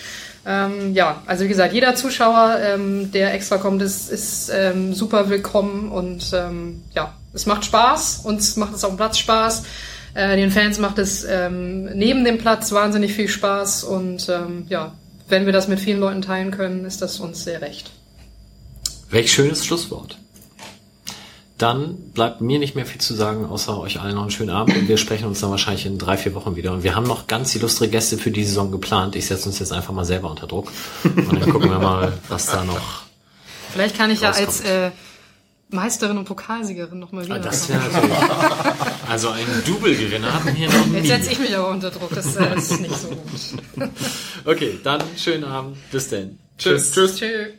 [0.45, 5.29] Ähm, ja, also wie gesagt, jeder Zuschauer, ähm, der extra kommt, ist, ist ähm, super
[5.29, 9.63] willkommen und ähm, ja, es macht Spaß, uns macht es auf dem Platz Spaß.
[10.13, 14.93] Äh, den Fans macht es ähm, neben dem Platz wahnsinnig viel Spaß und ähm, ja,
[15.27, 17.91] wenn wir das mit vielen Leuten teilen können, ist das uns sehr recht.
[19.09, 20.17] Welch schönes Schlusswort.
[21.57, 24.75] Dann bleibt mir nicht mehr viel zu sagen, außer euch allen noch einen schönen Abend.
[24.75, 26.73] Und wir sprechen uns dann wahrscheinlich in drei, vier Wochen wieder.
[26.73, 29.15] Und wir haben noch ganz illustre Gäste für die Saison geplant.
[29.15, 30.71] Ich setze uns jetzt einfach mal selber unter Druck.
[31.03, 33.03] Und dann gucken wir mal, was da noch.
[33.71, 34.37] Vielleicht kann ich rauskommt.
[34.37, 34.91] ja als äh,
[35.69, 37.35] Meisterin und Pokalsiegerin noch mal wieder.
[37.35, 38.17] Ah, das wäre natürlich.
[39.09, 40.97] also ein Double-Gewinner hatten wir noch nie.
[40.97, 42.13] Jetzt setze ich mich aber unter Druck.
[42.13, 43.89] Das äh, ist nicht so gut.
[44.45, 45.77] okay, dann schönen Abend.
[45.91, 46.37] Bis denn.
[46.57, 46.91] Tschüss.
[46.91, 47.17] Tschüss.
[47.17, 47.53] Tschüss.